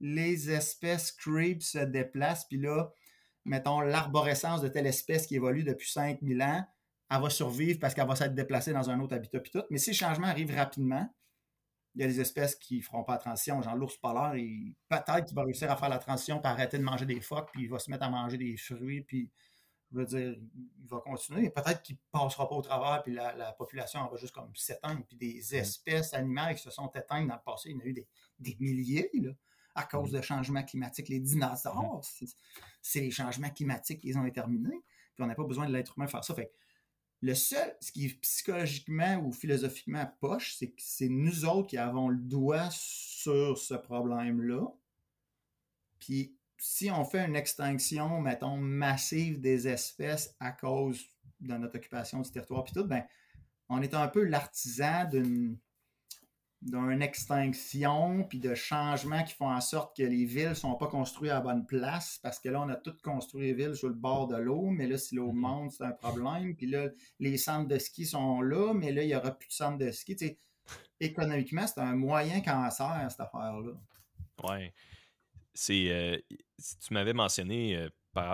les 0.00 0.50
espèces 0.50 1.12
creep 1.12 1.62
se 1.62 1.78
déplacent, 1.78 2.46
puis 2.46 2.58
là, 2.58 2.90
mettons, 3.46 3.80
l'arborescence 3.80 4.60
de 4.60 4.68
telle 4.68 4.86
espèce 4.86 5.26
qui 5.26 5.36
évolue 5.36 5.64
depuis 5.64 5.90
5000 5.90 6.42
ans, 6.42 6.64
elle 7.10 7.20
va 7.20 7.30
survivre 7.30 7.78
parce 7.78 7.94
qu'elle 7.94 8.06
va 8.06 8.16
s'être 8.16 8.34
déplacée 8.34 8.72
dans 8.72 8.90
un 8.90 9.00
autre 9.00 9.14
habitat, 9.14 9.40
puis 9.40 9.52
tout. 9.52 9.62
Mais 9.70 9.78
si 9.78 9.90
les 9.90 9.96
changements 9.96 10.26
arrivent 10.26 10.54
rapidement, 10.54 11.08
il 11.94 12.02
y 12.02 12.04
a 12.04 12.08
des 12.08 12.20
espèces 12.20 12.56
qui 12.56 12.78
ne 12.78 12.82
feront 12.82 13.04
pas 13.04 13.14
la 13.14 13.18
transition. 13.18 13.62
Genre 13.62 13.74
l'ours 13.74 13.96
polaire, 13.96 14.32
peut-être 14.88 15.24
qu'il 15.24 15.34
va 15.34 15.44
réussir 15.44 15.70
à 15.70 15.76
faire 15.76 15.88
la 15.88 15.98
transition 15.98 16.38
pour 16.38 16.46
arrêter 16.46 16.78
de 16.78 16.82
manger 16.82 17.06
des 17.06 17.20
phoques, 17.20 17.48
puis 17.52 17.62
il 17.62 17.70
va 17.70 17.78
se 17.78 17.90
mettre 17.90 18.04
à 18.04 18.10
manger 18.10 18.36
des 18.36 18.56
fruits, 18.56 19.02
puis 19.02 19.30
je 19.92 19.98
veux 19.98 20.04
dire, 20.04 20.36
il 20.80 20.88
va 20.88 20.98
continuer. 20.98 21.48
Peut-être 21.50 21.82
qu'il 21.82 21.96
ne 21.96 22.18
passera 22.18 22.48
pas 22.48 22.54
au 22.54 22.62
travers, 22.62 23.02
puis 23.02 23.14
la, 23.14 23.52
population 23.56 24.06
va 24.08 24.16
juste 24.16 24.34
comme 24.34 24.54
s'éteindre. 24.54 25.04
Puis 25.06 25.16
des 25.16 25.54
espèces 25.54 26.12
animales 26.12 26.56
qui 26.56 26.62
se 26.62 26.70
sont 26.70 26.90
éteintes 26.94 27.28
dans 27.28 27.34
le 27.34 27.40
passé, 27.44 27.70
il 27.70 27.76
y 27.76 27.76
en 27.76 27.80
a 27.80 27.84
eu 27.84 27.94
des, 28.38 28.56
milliers, 28.58 29.10
là, 29.14 29.30
à 29.76 29.84
cause 29.84 30.12
mm. 30.12 30.16
de 30.16 30.20
changements 30.22 30.62
climatiques. 30.62 31.08
Les 31.08 31.20
dinosaures, 31.20 32.02
mm. 32.20 32.26
c'est 32.82 33.00
les 33.00 33.10
changements 33.10 33.50
climatiques 33.50 34.00
qui 34.00 34.08
les 34.08 34.16
ont 34.16 34.24
déterminés. 34.24 34.82
Puis 35.14 35.22
on 35.22 35.26
n'a 35.26 35.34
pas 35.34 35.44
besoin 35.44 35.66
de 35.66 35.72
l'être 35.72 35.94
humain 35.96 36.08
faire 36.08 36.24
ça. 36.24 36.34
Fait 36.34 36.50
le 37.22 37.34
seul, 37.34 37.74
ce 37.80 37.92
qui 37.92 38.06
est 38.06 38.20
psychologiquement 38.20 39.16
ou 39.24 39.32
philosophiquement 39.32 40.06
poche, 40.20 40.54
c'est 40.56 40.70
que 40.70 40.82
c'est 40.82 41.08
nous 41.08 41.44
autres 41.44 41.68
qui 41.68 41.78
avons 41.78 42.08
le 42.08 42.18
doigt 42.18 42.68
sur 42.70 43.56
ce 43.56 43.74
problème-là. 43.74 44.66
Puis 45.98 46.36
si 46.58 46.90
on 46.90 47.04
fait 47.04 47.24
une 47.24 47.36
extinction, 47.36 48.20
mettons, 48.20 48.56
massive 48.56 49.40
des 49.40 49.68
espèces 49.68 50.34
à 50.40 50.52
cause 50.52 51.06
de 51.40 51.54
notre 51.54 51.76
occupation 51.76 52.20
du 52.20 52.30
territoire, 52.30 52.64
puis 52.64 52.74
tout, 52.74 52.84
ben, 52.84 53.04
on 53.68 53.82
est 53.82 53.94
un 53.94 54.08
peu 54.08 54.24
l'artisan 54.24 55.06
d'une 55.06 55.58
d'une 56.62 57.02
extinction 57.02 58.24
puis 58.24 58.38
de 58.38 58.54
changements 58.54 59.22
qui 59.22 59.34
font 59.34 59.50
en 59.50 59.60
sorte 59.60 59.96
que 59.96 60.02
les 60.02 60.24
villes 60.24 60.50
ne 60.50 60.54
sont 60.54 60.74
pas 60.74 60.88
construites 60.88 61.30
à 61.30 61.34
la 61.34 61.40
bonne 61.40 61.66
place 61.66 62.18
parce 62.22 62.38
que 62.40 62.48
là, 62.48 62.60
on 62.60 62.68
a 62.68 62.76
tout 62.76 62.96
construit 63.02 63.46
les 63.46 63.54
villes 63.54 63.74
sur 63.74 63.88
le 63.88 63.94
bord 63.94 64.26
de 64.26 64.36
l'eau, 64.36 64.70
mais 64.70 64.86
là, 64.86 64.98
si 64.98 65.14
l'eau 65.14 65.32
mhm. 65.32 65.40
monte, 65.40 65.72
c'est 65.72 65.84
un 65.84 65.92
problème. 65.92 66.56
Puis 66.56 66.66
là, 66.66 66.88
les 67.20 67.36
centres 67.36 67.68
de 67.68 67.78
ski 67.78 68.06
sont 68.06 68.40
là, 68.40 68.72
mais 68.74 68.92
là, 68.92 69.02
il 69.02 69.08
n'y 69.08 69.14
aura 69.14 69.32
plus 69.32 69.48
de 69.48 69.52
centres 69.52 69.78
de 69.78 69.90
ski. 69.90 70.16
économiquement, 71.00 71.66
c'est 71.66 71.80
un 71.80 71.94
moyen 71.94 72.40
cancer, 72.40 73.06
cette 73.10 73.20
affaire-là. 73.20 73.72
Oui 74.44 74.72
c'est 75.56 75.90
euh, 75.90 76.18
tu 76.58 76.94
m'avais 76.94 77.14
mentionné 77.14 77.76
euh, 77.76 77.88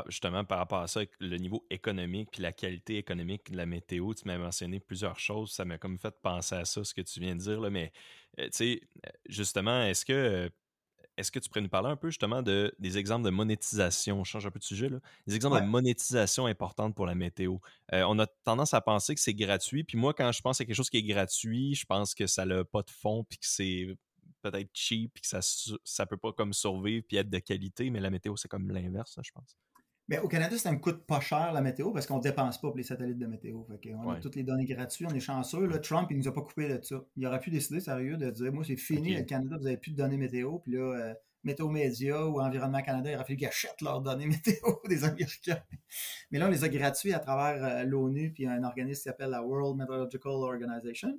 justement 0.09 0.45
par 0.45 0.59
rapport 0.59 0.80
à 0.80 0.87
ça, 0.87 1.03
le 1.20 1.37
niveau 1.37 1.64
économique 1.70 2.30
puis 2.33 2.43
la 2.43 2.53
qualité 2.53 2.97
économique 2.97 3.51
de 3.51 3.57
la 3.57 3.66
météo, 3.66 4.14
tu 4.14 4.26
m'avais 4.26 4.43
mentionné 4.43 4.80
plusieurs 4.80 5.18
choses, 5.18 5.53
ça 5.53 5.64
m'a 5.64 5.78
comme 5.78 5.99
fait 5.99 6.14
penser 6.22 6.55
à 6.55 6.64
ça, 6.64 6.85
ce 6.85 6.95
que 6.95 7.01
tu 7.01 7.20
viens 7.20 7.35
de 7.35 7.41
dire, 7.41 7.61
là, 7.61 7.70
mais 7.70 7.93
euh, 8.39 8.45
tu 8.45 8.51
sais, 8.53 8.80
justement, 9.28 9.83
est-ce 9.83 10.05
que 10.05 10.51
est-ce 11.18 11.30
que 11.30 11.39
tu 11.39 11.51
pourrais 11.51 11.61
nous 11.61 11.68
parler 11.68 11.91
un 11.91 11.97
peu 11.97 12.09
justement 12.09 12.41
de, 12.41 12.74
des 12.78 12.97
exemples 12.97 13.24
de 13.26 13.30
monétisation? 13.30 14.18
On 14.18 14.24
change 14.24 14.47
un 14.47 14.51
peu 14.51 14.59
de 14.59 14.64
sujet, 14.64 14.89
là. 14.89 14.99
Des 15.26 15.35
exemples 15.35 15.61
de 15.61 15.66
monétisation 15.66 16.47
importantes 16.47 16.95
pour 16.95 17.05
la 17.05 17.14
météo. 17.14 17.59
on 17.93 18.18
a 18.18 18.26
tendance 18.45 18.72
à 18.72 18.80
penser 18.80 19.14
que 19.14 19.20
c'est 19.20 19.35
gratuit. 19.35 19.85
Puis 19.85 19.99
moi, 19.99 20.14
quand 20.14 20.33
je 20.33 20.41
pense 20.41 20.61
à 20.61 20.64
quelque 20.64 20.74
chose 20.74 20.89
qui 20.89 20.97
est 20.97 21.03
gratuit, 21.03 21.74
je 21.74 21.85
pense 21.85 22.14
que 22.14 22.26
ça 22.26 22.47
n'a 22.47 22.64
pas 22.64 22.80
de 22.80 22.91
fond 22.91 23.24
puis 23.24 23.37
que 23.37 23.47
c'est 23.47 23.95
peut-être 24.43 24.70
cheap, 24.74 25.14
puis 25.14 25.22
que 25.22 25.28
ça, 25.28 25.41
ça 25.85 26.07
peut 26.07 26.16
pas 26.16 26.33
comme 26.33 26.53
survivre 26.53 27.05
puis 27.07 27.16
être 27.16 27.30
de 27.30 27.39
qualité, 27.39 27.91
mais 27.91 28.01
la 28.01 28.11
météo, 28.11 28.37
c'est 28.37 28.49
comme 28.49 28.70
l'inverse, 28.70 29.18
je 29.22 29.30
pense. 29.33 29.57
Au 30.20 30.28
Canada, 30.28 30.56
ça 30.58 30.72
me 30.72 30.78
coûte 30.78 31.04
pas 31.06 31.20
cher 31.20 31.52
la 31.52 31.60
météo 31.60 31.90
parce 31.90 32.06
qu'on 32.06 32.18
ne 32.18 32.22
dépense 32.22 32.60
pas 32.60 32.68
pour 32.68 32.76
les 32.76 32.82
satellites 32.82 33.18
de 33.18 33.26
météo. 33.26 33.64
on 33.68 34.10
a 34.10 34.16
toutes 34.20 34.36
les 34.36 34.42
données 34.42 34.66
gratuites, 34.66 35.08
on 35.10 35.14
est 35.14 35.20
chanceux. 35.20 35.66
Là, 35.66 35.78
Trump, 35.78 36.08
il 36.10 36.18
nous 36.18 36.28
a 36.28 36.34
pas 36.34 36.42
coupé 36.42 36.68
de 36.68 36.82
ça. 36.82 37.02
Il 37.16 37.26
aurait 37.26 37.40
pu 37.40 37.50
décider, 37.50 37.80
sérieux, 37.80 38.16
de 38.16 38.30
dire 38.30 38.52
Moi, 38.52 38.64
c'est 38.64 38.76
fini, 38.76 39.14
le 39.14 39.22
Canada, 39.22 39.56
vous 39.56 39.64
n'avez 39.64 39.76
plus 39.76 39.92
de 39.92 39.96
données 39.96 40.16
météo. 40.16 40.58
Puis 40.58 40.72
là, 40.72 40.80
euh, 40.80 41.14
Météo 41.44 41.68
Média 41.68 42.26
ou 42.26 42.40
Environnement 42.40 42.82
Canada, 42.82 43.10
il 43.10 43.14
aurait 43.14 43.24
fallu 43.24 43.36
qu'ils 43.36 43.48
achètent 43.48 43.80
leurs 43.80 44.00
données 44.00 44.26
météo 44.28 44.76
des 44.88 45.04
Américains. 45.04 45.62
Mais 46.30 46.38
là, 46.38 46.46
on 46.46 46.50
les 46.50 46.64
a 46.64 46.68
gratuits 46.68 47.12
à 47.12 47.18
travers 47.18 47.64
euh, 47.64 47.84
l'ONU 47.84 48.32
puis 48.32 48.46
un 48.46 48.62
organisme 48.62 48.98
qui 48.98 49.04
s'appelle 49.04 49.30
la 49.30 49.42
World 49.42 49.76
Meteorological 49.76 50.32
Organization. 50.32 51.18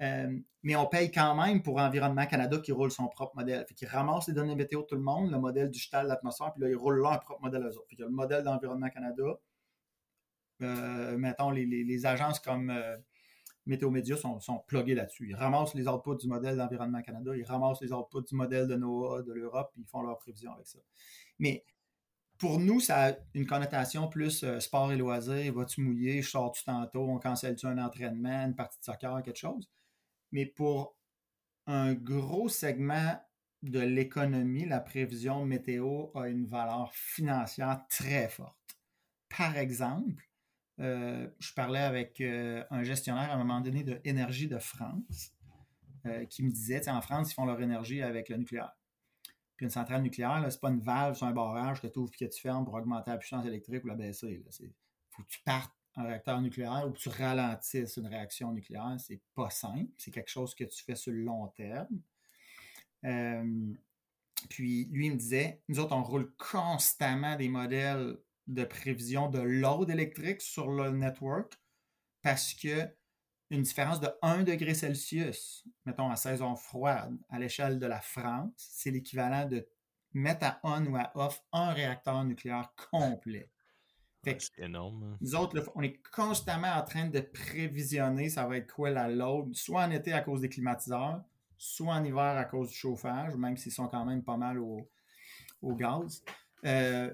Euh, 0.00 0.36
mais 0.62 0.76
on 0.76 0.86
paye 0.86 1.10
quand 1.10 1.34
même 1.34 1.62
pour 1.62 1.78
Environnement 1.78 2.26
Canada 2.26 2.58
qui 2.58 2.72
roule 2.72 2.90
son 2.90 3.08
propre 3.08 3.36
modèle. 3.36 3.64
Fait 3.66 3.74
qu'ils 3.74 3.88
ramassent 3.88 4.28
les 4.28 4.34
données 4.34 4.56
météo 4.56 4.82
de 4.82 4.86
tout 4.86 4.94
le 4.94 5.02
monde, 5.02 5.30
le 5.30 5.38
modèle 5.38 5.70
digital 5.70 6.04
de 6.04 6.08
l'atmosphère, 6.08 6.52
puis 6.52 6.62
là, 6.62 6.68
ils 6.68 6.76
roulent 6.76 7.00
leur 7.00 7.20
propre 7.20 7.42
modèle 7.42 7.62
eux 7.62 7.76
autres. 7.76 7.88
Fait 7.88 7.96
que 7.96 8.02
le 8.02 8.10
modèle 8.10 8.42
d'Environnement 8.42 8.88
Canada. 8.88 9.38
Euh, 10.62 11.16
mettons, 11.18 11.50
les, 11.50 12.06
agences 12.06 12.38
comme 12.38 12.70
euh, 12.70 12.96
Météo 13.66 13.90
Média 13.90 14.16
sont, 14.16 14.38
sont 14.38 14.60
pluguées 14.66 14.94
là-dessus. 14.94 15.28
Ils 15.30 15.34
ramassent 15.34 15.74
les 15.74 15.88
outputs 15.88 16.16
du 16.16 16.28
modèle 16.28 16.56
d'Environnement 16.56 17.02
Canada, 17.02 17.32
ils 17.36 17.44
ramassent 17.44 17.80
les 17.80 17.92
outputs 17.92 18.22
du 18.28 18.36
modèle 18.36 18.68
de 18.68 18.76
NOAA, 18.76 19.22
de 19.22 19.32
l'Europe, 19.32 19.70
puis 19.72 19.82
ils 19.82 19.88
font 19.88 20.02
leurs 20.02 20.18
prévisions 20.18 20.52
avec 20.52 20.66
ça. 20.66 20.78
Mais 21.40 21.64
pour 22.38 22.58
nous, 22.60 22.80
ça 22.80 23.08
a 23.08 23.12
une 23.34 23.46
connotation 23.46 24.08
plus 24.08 24.44
sport 24.60 24.92
et 24.92 24.96
loisirs. 24.96 25.52
Vas-tu 25.52 25.80
mouiller, 25.80 26.22
je 26.22 26.30
sors-tu 26.30 26.64
tantôt, 26.64 27.08
on 27.08 27.18
cancelle-tu 27.18 27.66
un 27.66 27.78
entraînement, 27.78 28.46
une 28.46 28.54
partie 28.54 28.78
de 28.78 28.84
soccer, 28.84 29.22
quelque 29.22 29.38
chose? 29.38 29.68
Mais 30.32 30.46
pour 30.46 30.96
un 31.66 31.94
gros 31.94 32.48
segment 32.48 33.20
de 33.62 33.78
l'économie, 33.78 34.64
la 34.64 34.80
prévision 34.80 35.44
météo 35.44 36.06
a 36.14 36.28
une 36.28 36.46
valeur 36.46 36.92
financière 36.94 37.84
très 37.88 38.28
forte. 38.28 38.56
Par 39.28 39.56
exemple, 39.56 40.28
euh, 40.80 41.28
je 41.38 41.54
parlais 41.54 41.78
avec 41.78 42.20
euh, 42.20 42.64
un 42.70 42.82
gestionnaire 42.82 43.30
à 43.30 43.34
un 43.34 43.38
moment 43.38 43.60
donné 43.60 43.84
de 43.84 44.00
Énergie 44.04 44.48
de 44.48 44.58
France 44.58 45.32
euh, 46.06 46.24
qui 46.24 46.42
me 46.42 46.50
disait, 46.50 46.88
en 46.88 47.00
France, 47.00 47.30
ils 47.30 47.34
font 47.34 47.44
leur 47.44 47.60
énergie 47.60 48.02
avec 48.02 48.28
le 48.28 48.36
nucléaire. 48.36 48.72
Puis 49.56 49.64
une 49.64 49.70
centrale 49.70 50.02
nucléaire, 50.02 50.44
ce 50.48 50.56
n'est 50.56 50.60
pas 50.60 50.70
une 50.70 50.80
valve 50.80 51.14
sur 51.14 51.26
un 51.26 51.32
barrage 51.32 51.80
que 51.80 51.86
tu 51.86 51.98
ouvres 51.98 52.12
et 52.18 52.26
que 52.26 52.34
tu 52.34 52.40
fermes 52.40 52.64
pour 52.64 52.74
augmenter 52.74 53.10
la 53.10 53.18
puissance 53.18 53.46
électrique 53.46 53.84
ou 53.84 53.88
la 53.88 53.94
baisser. 53.94 54.42
Il 54.60 54.72
faut 55.10 55.22
que 55.22 55.28
tu 55.28 55.40
partes 55.44 55.72
un 55.96 56.04
réacteur 56.04 56.40
nucléaire 56.40 56.84
ou 56.86 56.92
que 56.92 56.98
tu 56.98 57.08
ralentisses 57.08 57.96
une 57.96 58.06
réaction 58.06 58.52
nucléaire, 58.52 58.96
c'est 58.98 59.20
pas 59.34 59.50
simple. 59.50 59.90
C'est 59.98 60.10
quelque 60.10 60.30
chose 60.30 60.54
que 60.54 60.64
tu 60.64 60.82
fais 60.84 60.94
sur 60.94 61.12
le 61.12 61.22
long 61.22 61.48
terme. 61.48 62.00
Euh, 63.04 63.74
puis 64.48 64.86
lui, 64.86 65.06
il 65.06 65.12
me 65.12 65.16
disait, 65.16 65.62
nous 65.68 65.78
autres, 65.78 65.94
on 65.94 66.02
roule 66.02 66.32
constamment 66.36 67.36
des 67.36 67.48
modèles 67.48 68.16
de 68.46 68.64
prévision 68.64 69.28
de 69.28 69.40
load 69.40 69.90
électrique 69.90 70.40
sur 70.40 70.70
le 70.70 70.90
network 70.90 71.54
parce 72.22 72.54
que 72.54 72.88
une 73.50 73.62
différence 73.62 74.00
de 74.00 74.08
1 74.22 74.44
degré 74.44 74.72
Celsius, 74.72 75.64
mettons 75.84 76.10
en 76.10 76.16
saison 76.16 76.56
froide, 76.56 77.18
à 77.28 77.38
l'échelle 77.38 77.78
de 77.78 77.86
la 77.86 78.00
France, 78.00 78.52
c'est 78.56 78.90
l'équivalent 78.90 79.46
de 79.46 79.68
mettre 80.14 80.46
à 80.46 80.60
on 80.62 80.86
ou 80.86 80.96
à 80.96 81.12
off 81.14 81.42
un 81.52 81.72
réacteur 81.72 82.24
nucléaire 82.24 82.72
complet. 82.90 83.50
C'est 84.24 84.58
énorme. 84.58 85.02
Hein. 85.02 85.18
Nous 85.20 85.34
autres, 85.34 85.70
on 85.74 85.82
est 85.82 86.00
constamment 86.14 86.72
en 86.72 86.82
train 86.82 87.08
de 87.08 87.20
prévisionner 87.20 88.28
ça 88.28 88.46
va 88.46 88.56
être 88.56 88.72
quoi 88.72 88.90
la 88.90 89.08
load, 89.08 89.54
soit 89.54 89.82
en 89.82 89.90
été 89.90 90.12
à 90.12 90.20
cause 90.20 90.42
des 90.42 90.48
climatiseurs, 90.48 91.22
soit 91.58 91.94
en 91.94 92.04
hiver 92.04 92.36
à 92.36 92.44
cause 92.44 92.68
du 92.68 92.74
chauffage, 92.74 93.34
même 93.34 93.56
s'ils 93.56 93.72
sont 93.72 93.88
quand 93.88 94.04
même 94.04 94.22
pas 94.22 94.36
mal 94.36 94.58
au, 94.58 94.88
gaz, 95.74 96.22
euh, 96.64 97.12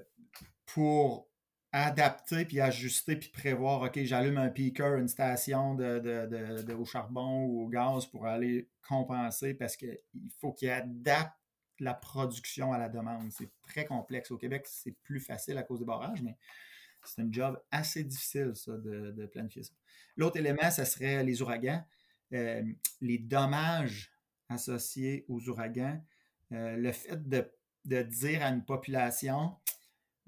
pour 0.65 1.27
adapter 1.71 2.45
puis 2.45 2.59
ajuster 2.61 3.15
puis 3.15 3.29
prévoir, 3.29 3.81
OK, 3.83 3.99
j'allume 4.03 4.37
un 4.37 4.49
peaker, 4.49 4.95
une 4.97 5.07
station 5.07 5.75
de, 5.75 6.73
au 6.73 6.85
charbon 6.85 7.45
ou 7.45 7.63
au 7.63 7.67
gaz 7.67 8.05
pour 8.05 8.25
aller 8.25 8.69
compenser 8.87 9.53
parce 9.53 9.75
qu'il 9.75 9.99
faut 10.39 10.51
qu'il 10.51 10.69
adapte 10.69 11.33
la 11.79 11.93
production 11.93 12.73
à 12.73 12.77
la 12.77 12.89
demande. 12.89 13.31
C'est 13.31 13.51
très 13.61 13.85
complexe. 13.85 14.31
Au 14.31 14.37
Québec, 14.37 14.65
c'est 14.67 14.95
plus 15.03 15.19
facile 15.19 15.57
à 15.57 15.63
cause 15.63 15.79
des 15.79 15.85
barrages, 15.85 16.21
mais 16.21 16.37
c'est 17.03 17.21
un 17.21 17.31
job 17.31 17.61
assez 17.71 18.03
difficile, 18.03 18.51
ça, 18.55 18.73
de, 18.77 19.25
planifier 19.27 19.63
ça. 19.63 19.73
L'autre 20.15 20.37
élément, 20.37 20.69
ce 20.71 20.83
serait 20.83 21.23
les 21.23 21.41
ouragans. 21.41 21.83
Euh, 22.33 22.61
les 23.01 23.17
dommages 23.17 24.11
associés 24.49 25.25
aux 25.27 25.47
ouragans. 25.49 25.99
Euh, 26.51 26.75
le 26.75 26.91
fait 26.91 27.27
de, 27.27 27.51
dire 28.03 28.43
à 28.43 28.49
une 28.49 28.65
population, 28.65 29.55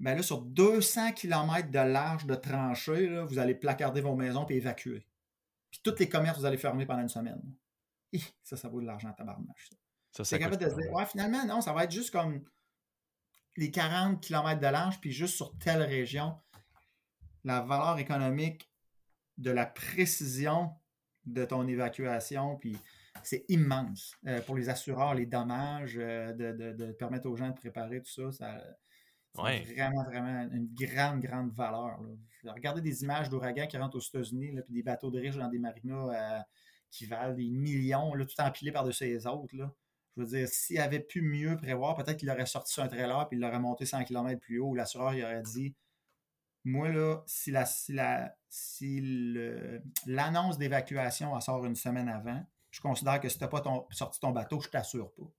ben 0.00 0.16
là, 0.16 0.22
sur 0.22 0.42
200 0.42 1.12
km 1.12 1.70
de 1.70 1.78
large 1.78 2.26
de 2.26 2.34
tranchée, 2.34 3.22
vous 3.24 3.38
allez 3.38 3.54
placarder 3.54 4.00
vos 4.00 4.16
maisons 4.16 4.46
et 4.48 4.56
évacuer. 4.56 5.06
Puis 5.70 5.80
tous 5.84 5.98
les 5.98 6.08
commerces, 6.08 6.38
vous 6.38 6.44
allez 6.44 6.58
fermer 6.58 6.86
pendant 6.86 7.02
une 7.02 7.08
semaine. 7.08 7.40
ça, 8.42 8.56
ça 8.56 8.68
vaut 8.68 8.80
de 8.80 8.86
l'argent 8.86 9.08
à 9.08 9.12
tabarnache. 9.12 9.70
Ça, 10.10 10.24
ça 10.24 10.38
capable 10.38 10.62
de 10.62 10.68
se 10.68 10.74
dire, 10.74 10.92
ouais, 10.92 11.06
finalement, 11.06 11.44
non, 11.46 11.60
ça 11.60 11.72
va 11.72 11.84
être 11.84 11.90
juste 11.90 12.10
comme 12.10 12.44
les 13.56 13.70
40 13.70 14.20
km 14.20 14.60
de 14.60 14.66
large, 14.66 15.00
puis 15.00 15.12
juste 15.12 15.36
sur 15.36 15.56
telle 15.58 15.82
région. 15.82 16.38
La 17.44 17.60
valeur 17.60 17.98
économique 17.98 18.70
de 19.38 19.50
la 19.50 19.66
précision 19.66 20.70
de 21.24 21.44
ton 21.44 21.66
évacuation, 21.66 22.56
puis 22.56 22.76
c'est 23.22 23.44
immense. 23.48 24.16
Euh, 24.26 24.40
pour 24.42 24.56
les 24.56 24.68
assureurs, 24.68 25.14
les 25.14 25.26
dommages, 25.26 25.96
euh, 25.98 26.32
de, 26.32 26.92
permettre 26.92 27.28
aux 27.28 27.36
gens 27.36 27.48
de 27.48 27.54
préparer 27.54 28.00
tout 28.02 28.10
ça, 28.10 28.32
ça 28.32 28.60
c'est 29.34 29.74
vraiment, 29.74 30.04
vraiment 30.04 30.48
une 30.52 30.68
grande, 30.74 31.20
grande 31.20 31.52
valeur. 31.52 31.98
Regardez 32.44 32.82
des 32.82 33.02
images 33.02 33.30
d'ouragans 33.30 33.66
qui 33.66 33.78
rentrent 33.78 33.96
aux 33.96 34.00
États-Unis, 34.00 34.52
puis 34.64 34.74
des 34.74 34.82
bateaux 34.82 35.10
de 35.10 35.18
riches 35.18 35.36
dans 35.36 35.48
des 35.48 35.58
marinas 35.58 36.10
euh, 36.12 36.40
qui 36.90 37.06
valent 37.06 37.34
des 37.34 37.48
millions, 37.48 38.14
là, 38.14 38.26
tout 38.26 38.38
empilé 38.40 38.72
par-dessus 38.72 39.04
les 39.04 39.26
autres. 39.26 39.56
Là. 39.56 39.72
Je 40.16 40.22
veux 40.22 40.26
dire, 40.28 40.48
s'il 40.48 40.78
avait 40.78 41.00
pu 41.00 41.22
mieux 41.22 41.56
prévoir, 41.56 41.96
peut-être 41.96 42.18
qu'il 42.18 42.30
aurait 42.30 42.44
sorti 42.44 42.74
sur 42.74 42.82
un 42.82 42.88
trailer 42.88 43.26
puis 43.28 43.38
il 43.38 43.40
l'aurait 43.40 43.58
monté 43.58 43.86
100 43.86 44.04
km 44.04 44.38
plus 44.38 44.58
haut, 44.58 44.68
ou 44.68 44.74
l'assureur 44.74 45.14
il 45.14 45.24
aurait 45.24 45.42
dit 45.42 45.74
Moi, 46.64 46.90
là, 46.90 47.22
si 47.26 47.50
la, 47.50 47.66
si 47.66 47.92
la, 47.92 48.36
si 48.48 49.00
l'annonce 50.06 50.58
d'évacuation 50.58 51.38
sort 51.40 51.64
une 51.64 51.74
semaine 51.74 52.08
avant, 52.08 52.44
je 52.70 52.80
considère 52.80 53.20
que 53.20 53.28
si 53.28 53.38
tu 53.38 53.44
n'as 53.44 53.48
pas 53.48 53.62
sorti 53.90 54.20
ton 54.20 54.30
bateau, 54.30 54.60
je 54.60 54.68
t'assure 54.68 55.12
pas. 55.12 55.30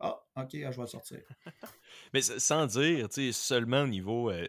Ah, 0.00 0.20
ok, 0.36 0.50
je 0.52 0.58
vais 0.58 0.76
le 0.76 0.86
sortir. 0.86 1.20
mais 2.12 2.20
sans 2.20 2.66
dire, 2.66 3.08
tu 3.08 3.14
sais, 3.14 3.32
seulement 3.32 3.82
au 3.82 3.86
niveau. 3.86 4.30
Euh, 4.30 4.46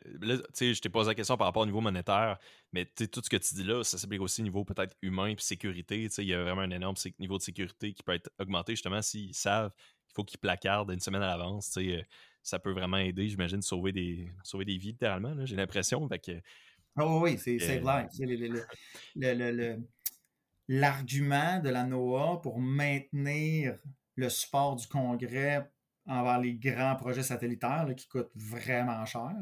tu 0.53 0.73
je 0.73 0.81
t'ai 0.81 0.89
posé 0.89 1.09
la 1.09 1.15
question 1.15 1.37
par 1.37 1.47
rapport 1.47 1.63
au 1.63 1.65
niveau 1.65 1.81
monétaire, 1.81 2.39
mais 2.73 2.91
tu 2.95 3.07
tout 3.07 3.21
ce 3.23 3.29
que 3.29 3.37
tu 3.37 3.53
dis 3.55 3.63
là, 3.63 3.83
ça 3.83 3.97
s'applique 3.97 4.21
aussi 4.21 4.41
au 4.41 4.43
niveau 4.43 4.65
peut-être 4.65 4.95
humain 5.01 5.27
et 5.27 5.35
sécurité. 5.37 6.03
Tu 6.03 6.09
sais, 6.09 6.23
il 6.23 6.29
y 6.29 6.33
a 6.33 6.41
vraiment 6.41 6.61
un 6.61 6.71
énorme 6.71 6.95
niveau 7.19 7.37
de 7.37 7.43
sécurité 7.43 7.93
qui 7.93 8.03
peut 8.03 8.13
être 8.13 8.29
augmenté 8.39 8.73
justement 8.73 9.01
s'ils 9.01 9.35
savent 9.35 9.71
faut 10.15 10.23
qu'ils 10.23 10.39
placardent 10.39 10.91
une 10.91 10.99
semaine 10.99 11.21
à 11.21 11.27
l'avance. 11.27 11.71
Tu 11.71 11.73
sais, 11.73 11.97
euh, 11.97 12.03
ça 12.41 12.59
peut 12.59 12.71
vraiment 12.71 12.97
aider, 12.97 13.27
j'imagine, 13.27 13.61
sauver 13.61 13.91
des, 13.91 14.31
sauver 14.43 14.65
des 14.65 14.77
vies 14.77 14.91
littéralement. 14.91 15.45
J'ai 15.45 15.55
l'impression. 15.55 16.07
que, 16.07 16.41
oh, 16.99 17.19
oui, 17.23 17.37
c'est 17.37 17.79
vrai. 17.79 18.07
L'argument 20.67 21.59
de 21.59 21.69
la 21.69 21.83
NOAA 21.83 22.41
pour 22.41 22.59
maintenir 22.59 23.77
le 24.15 24.29
support 24.29 24.75
du 24.75 24.87
Congrès 24.87 25.69
envers 26.07 26.39
les 26.39 26.55
grands 26.55 26.95
projets 26.95 27.23
satellitaires 27.23 27.87
qui 27.95 28.07
coûtent 28.07 28.31
vraiment 28.35 29.05
cher. 29.05 29.35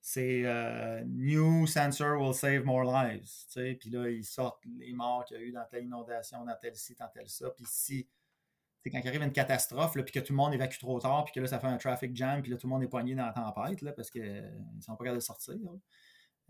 C'est 0.00 0.42
euh, 0.44 1.02
New 1.06 1.66
sensor 1.66 2.20
will 2.20 2.34
save 2.34 2.64
more 2.64 2.84
lives. 2.84 3.28
Puis 3.54 3.90
là, 3.90 4.08
ils 4.08 4.24
sortent 4.24 4.62
les 4.78 4.92
morts 4.92 5.24
qu'il 5.24 5.36
y 5.36 5.40
a 5.40 5.42
eu 5.42 5.52
dans 5.52 5.64
telle 5.70 5.84
inondation, 5.84 6.44
dans 6.44 6.56
tel 6.60 6.76
site, 6.76 6.98
dans 6.98 7.08
tel 7.08 7.28
ça. 7.28 7.50
Puis 7.50 7.64
si, 7.66 8.08
quand 8.90 8.98
il 8.98 9.08
arrive 9.08 9.22
une 9.22 9.32
catastrophe, 9.32 9.92
puis 9.92 10.12
que 10.12 10.20
tout 10.20 10.32
le 10.32 10.36
monde 10.36 10.54
évacue 10.54 10.78
trop 10.78 10.98
tard, 11.00 11.24
puis 11.24 11.34
que 11.34 11.40
là, 11.40 11.46
ça 11.46 11.58
fait 11.58 11.66
un 11.66 11.76
traffic 11.76 12.14
jam, 12.14 12.42
puis 12.42 12.50
là, 12.50 12.56
tout 12.56 12.66
le 12.66 12.72
monde 12.72 12.82
est 12.82 12.88
poigné 12.88 13.14
dans 13.14 13.26
la 13.26 13.32
tempête 13.32 13.82
là, 13.82 13.92
parce 13.92 14.10
qu'ils 14.10 14.22
ne 14.22 14.80
sont 14.80 14.96
pas 14.96 15.04
capables 15.04 15.18
de 15.18 15.24
sortir. 15.24 15.54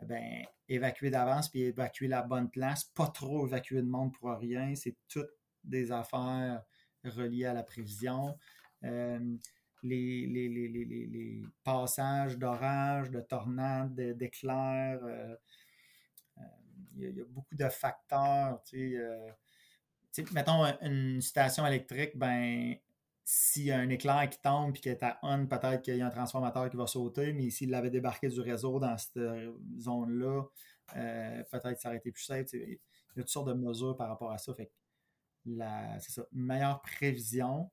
Eh 0.02 0.04
ben, 0.04 0.44
évacuer 0.68 1.10
d'avance, 1.10 1.48
puis 1.48 1.62
évacuer 1.62 2.08
la 2.08 2.22
bonne 2.22 2.50
place, 2.50 2.84
pas 2.84 3.06
trop 3.06 3.46
évacuer 3.46 3.82
de 3.82 3.88
monde 3.88 4.12
pour 4.12 4.30
rien, 4.30 4.74
c'est 4.74 4.96
toutes 5.08 5.30
des 5.64 5.90
affaires 5.90 6.62
reliés 7.04 7.46
à 7.46 7.54
la 7.54 7.62
prévision. 7.62 8.38
Euh, 8.84 9.36
les, 9.82 10.26
les, 10.26 11.42
passages 11.64 12.38
d'orage, 12.38 13.10
de 13.10 13.20
tornades, 13.20 13.94
d'éclairs. 13.94 15.00
Euh, 15.04 15.36
euh, 16.38 16.42
il 16.96 17.16
y, 17.16 17.20
a 17.20 17.24
beaucoup 17.24 17.54
de 17.54 17.68
facteurs. 17.68 18.60
Mettons 20.32 20.64
une 20.82 21.20
station 21.20 21.66
électrique, 21.66 22.16
ben, 22.16 22.76
s'il 23.24 23.64
y 23.64 23.72
a 23.72 23.78
un 23.78 23.88
éclair 23.88 24.28
qui 24.30 24.38
tombe 24.40 24.76
et 24.76 24.80
qu'il 24.80 24.92
est 24.92 25.02
à 25.02 25.18
on, 25.22 25.46
peut-être 25.46 25.82
qu'il 25.82 25.96
y 25.96 26.02
a 26.02 26.06
un 26.06 26.10
transformateur 26.10 26.70
qui 26.70 26.76
va 26.76 26.86
sauter, 26.86 27.32
mais 27.32 27.50
s'il 27.50 27.70
l'avait 27.70 27.90
débarqué 27.90 28.28
du 28.28 28.40
réseau 28.40 28.78
dans 28.78 28.96
cette 28.96 29.18
zone-là, 29.78 30.44
peut-être 30.94 31.72
que 31.74 31.80
ça 31.80 31.88
aurait 31.88 31.98
été 31.98 32.12
plus 32.12 32.22
safe. 32.22 32.46
Il 32.52 32.78
y 33.16 33.20
a 33.20 33.22
toutes 33.22 33.28
sortes 33.28 33.48
de 33.48 33.54
mesures 33.54 33.96
par 33.96 34.08
rapport 34.08 34.30
à 34.30 34.38
ça. 34.38 34.54
Fait 34.54 34.70
la 35.46 35.98
meilleure 36.32 36.82
prévision, 36.82 37.70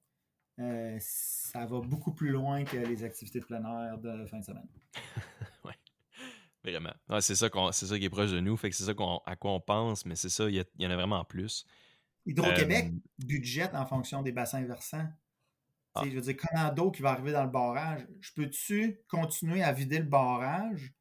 euh, 0.59 0.97
ça 0.99 1.65
va 1.65 1.79
beaucoup 1.79 2.13
plus 2.13 2.29
loin 2.29 2.63
que 2.63 2.77
les 2.77 3.03
activités 3.03 3.39
de 3.39 3.45
plein 3.45 3.63
air 3.63 3.97
de 3.97 4.25
fin 4.27 4.39
de 4.39 4.45
semaine. 4.45 4.67
oui, 5.65 5.73
vraiment. 6.63 6.93
c'est 7.19 7.35
ça, 7.35 7.49
c'est 7.71 7.87
ça 7.87 7.97
qui 7.97 8.05
est 8.05 8.09
proche 8.09 8.31
de 8.31 8.39
nous, 8.39 8.55
fait 8.55 8.69
que 8.69 8.75
c'est 8.75 8.83
ça 8.83 8.93
à 9.25 9.35
quoi 9.35 9.51
on 9.51 9.59
pense, 9.59 10.05
mais 10.05 10.15
c'est 10.15 10.29
ça, 10.29 10.49
il 10.49 10.63
y, 10.77 10.87
en 10.87 10.91
a 10.91 10.95
vraiment 10.95 11.25
plus. 11.25 11.65
Hydro-Québec 12.25 12.91
euh, 12.93 13.25
budget 13.25 13.69
en 13.73 13.85
fonction 13.85 14.21
des 14.21 14.31
bassins 14.31 14.63
versants. 14.63 15.07
Ah. 15.95 16.03
Je 16.05 16.11
veux 16.11 16.21
dire, 16.21 16.35
quand 16.37 16.73
d'eau 16.73 16.91
qui 16.91 17.01
va 17.01 17.11
arriver 17.11 17.31
dans 17.31 17.43
le 17.43 17.49
barrage, 17.49 18.07
je 18.19 18.31
peux-tu 18.33 18.99
continuer 19.07 19.61
à 19.61 19.73
vider 19.73 19.99
le 19.99 20.05
barrage 20.05 20.93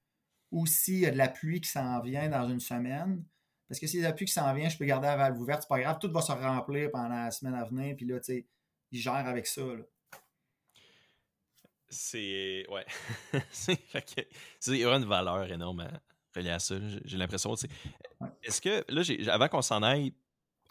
ou 0.50 0.66
s'il 0.66 0.98
y 0.98 1.06
a 1.06 1.10
de 1.10 1.16
la 1.16 1.28
pluie 1.28 1.60
qui 1.60 1.70
s'en 1.70 2.00
vient 2.00 2.28
dans 2.28 2.48
une 2.48 2.60
semaine, 2.60 3.24
parce 3.68 3.80
que 3.80 3.86
s'il 3.86 4.00
y 4.00 4.06
a 4.06 4.12
plus 4.12 4.26
qui 4.26 4.34
s'en 4.34 4.52
vient, 4.52 4.68
je 4.68 4.76
peux 4.76 4.84
garder 4.84 5.06
la 5.06 5.16
valve 5.16 5.40
ouverte, 5.40 5.62
c'est 5.62 5.68
pas 5.68 5.80
grave, 5.80 5.98
tout 5.98 6.12
va 6.12 6.20
se 6.20 6.30
remplir 6.30 6.90
pendant 6.90 7.24
la 7.24 7.30
semaine 7.30 7.54
à 7.54 7.64
venir, 7.64 7.96
puis 7.96 8.04
là, 8.04 8.18
tu 8.20 8.24
sais, 8.26 8.46
il 8.90 9.00
gère 9.00 9.14
avec 9.14 9.46
ça. 9.46 9.62
C'est. 11.88 12.66
Ouais. 12.70 12.84
c'est 13.50 13.78
vraiment 14.82 14.96
une 14.96 15.08
valeur 15.08 15.50
énorme 15.50 15.88
reliée 16.36 16.50
à 16.50 16.58
ça. 16.58 16.74
J'ai 17.04 17.16
l'impression. 17.16 17.54
Est-ce 18.42 18.60
que, 18.60 18.84
là, 18.88 19.32
avant 19.32 19.48
qu'on 19.48 19.62
s'en 19.62 19.82
aille, 19.82 20.14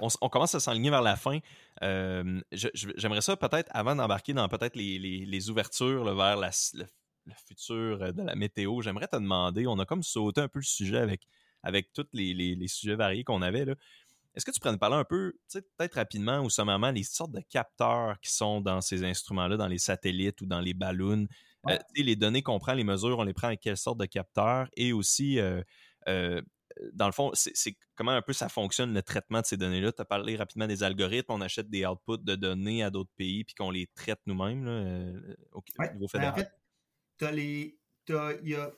on, 0.02 0.30
commence 0.30 0.56
à 0.56 0.60
s'enligner 0.60 0.90
vers 0.90 1.02
la 1.02 1.16
fin. 1.16 1.40
Euh, 1.84 2.42
j'aimerais 2.52 3.22
ça 3.22 3.38
peut-être, 3.38 3.70
avant 3.74 3.96
d'embarquer 3.96 4.34
dans 4.34 4.48
peut-être 4.50 4.76
les, 4.76 5.50
ouvertures 5.50 6.04
vers 6.16 6.38
la, 6.38 6.52
le, 6.74 6.86
futur 7.48 8.14
de 8.14 8.24
la 8.24 8.36
météo, 8.36 8.82
j'aimerais 8.82 9.08
te 9.08 9.16
demander, 9.16 9.68
on 9.68 9.80
a 9.80 9.86
comme 9.86 10.04
sauté 10.04 10.42
un 10.42 10.48
peu 10.48 10.60
le 10.60 10.66
sujet 10.66 10.98
avec 10.98 11.22
avec 11.64 11.94
tous 11.94 12.08
les, 12.14 12.68
sujets 12.68 12.96
variés 12.96 13.24
qu'on 13.24 13.42
avait. 13.42 13.66
Là. 13.66 13.76
Est-ce 14.36 14.46
que 14.46 14.52
tu 14.52 14.60
pourrais 14.60 14.72
nous 14.72 14.80
parler 14.80 14.96
un 14.96 15.04
peu, 15.04 15.34
peut-être 15.52 15.96
rapidement 15.96 16.40
ou 16.40 16.50
sommairement, 16.50 16.92
les 16.92 17.04
sortes 17.04 17.32
de 17.32 17.42
capteurs 17.42 18.20
qui 18.22 18.32
sont 18.32 18.62
dans 18.62 18.80
ces 18.80 19.04
instruments-là, 19.04 19.58
dans 19.58 19.68
les 19.68 19.78
satellites 19.78 20.42
ou 20.42 20.46
dans 20.46 20.62
les 20.62 20.74
ballons? 20.74 21.28
Euh, 21.70 21.78
les 21.96 22.16
données 22.16 22.42
qu'on 22.42 22.58
prend, 22.58 22.74
les 22.74 22.84
mesures, 22.84 23.20
on 23.20 23.24
les 23.24 23.34
prend 23.34 23.48
avec 23.48 23.60
quelle 23.60 23.78
sorte 23.78 24.00
de 24.00 24.06
capteurs? 24.06 24.68
Et 24.78 24.94
aussi, 24.94 25.38
euh, 25.40 25.62
euh, 26.08 26.42
dans 26.94 27.06
le 27.06 27.12
fond, 27.12 27.32
c'est 27.34 27.76
comment 27.96 28.12
un 28.12 28.22
peu 28.22 28.34
ça 28.34 28.50
fonctionne 28.50 28.94
le 28.94 29.02
traitement 29.02 29.42
de 29.42 29.46
ces 29.46 29.58
données-là? 29.58 29.92
Tu 29.92 30.02
as 30.02 30.06
parlé 30.06 30.36
rapidement 30.36 30.68
des 30.68 30.84
algorithmes, 30.84 31.34
on 31.34 31.42
achète 31.42 31.70
des 31.70 31.86
outputs 31.86 32.24
de 32.24 32.36
données 32.36 32.84
à 32.84 32.90
d'autres 32.90 33.12
pays 33.18 33.44
puis 33.44 33.56
qu'on 33.56 33.72
les 33.72 33.88
traite 33.96 34.20
nous-mêmes 34.26 34.68
au, 35.52 35.62
niveau 35.94 36.08
fédéral. 36.08 36.34
Ben, 36.36 36.42
en 36.42 37.32
fait, 37.32 37.74
il 38.44 38.50
y 38.50 38.56
a 38.56 38.72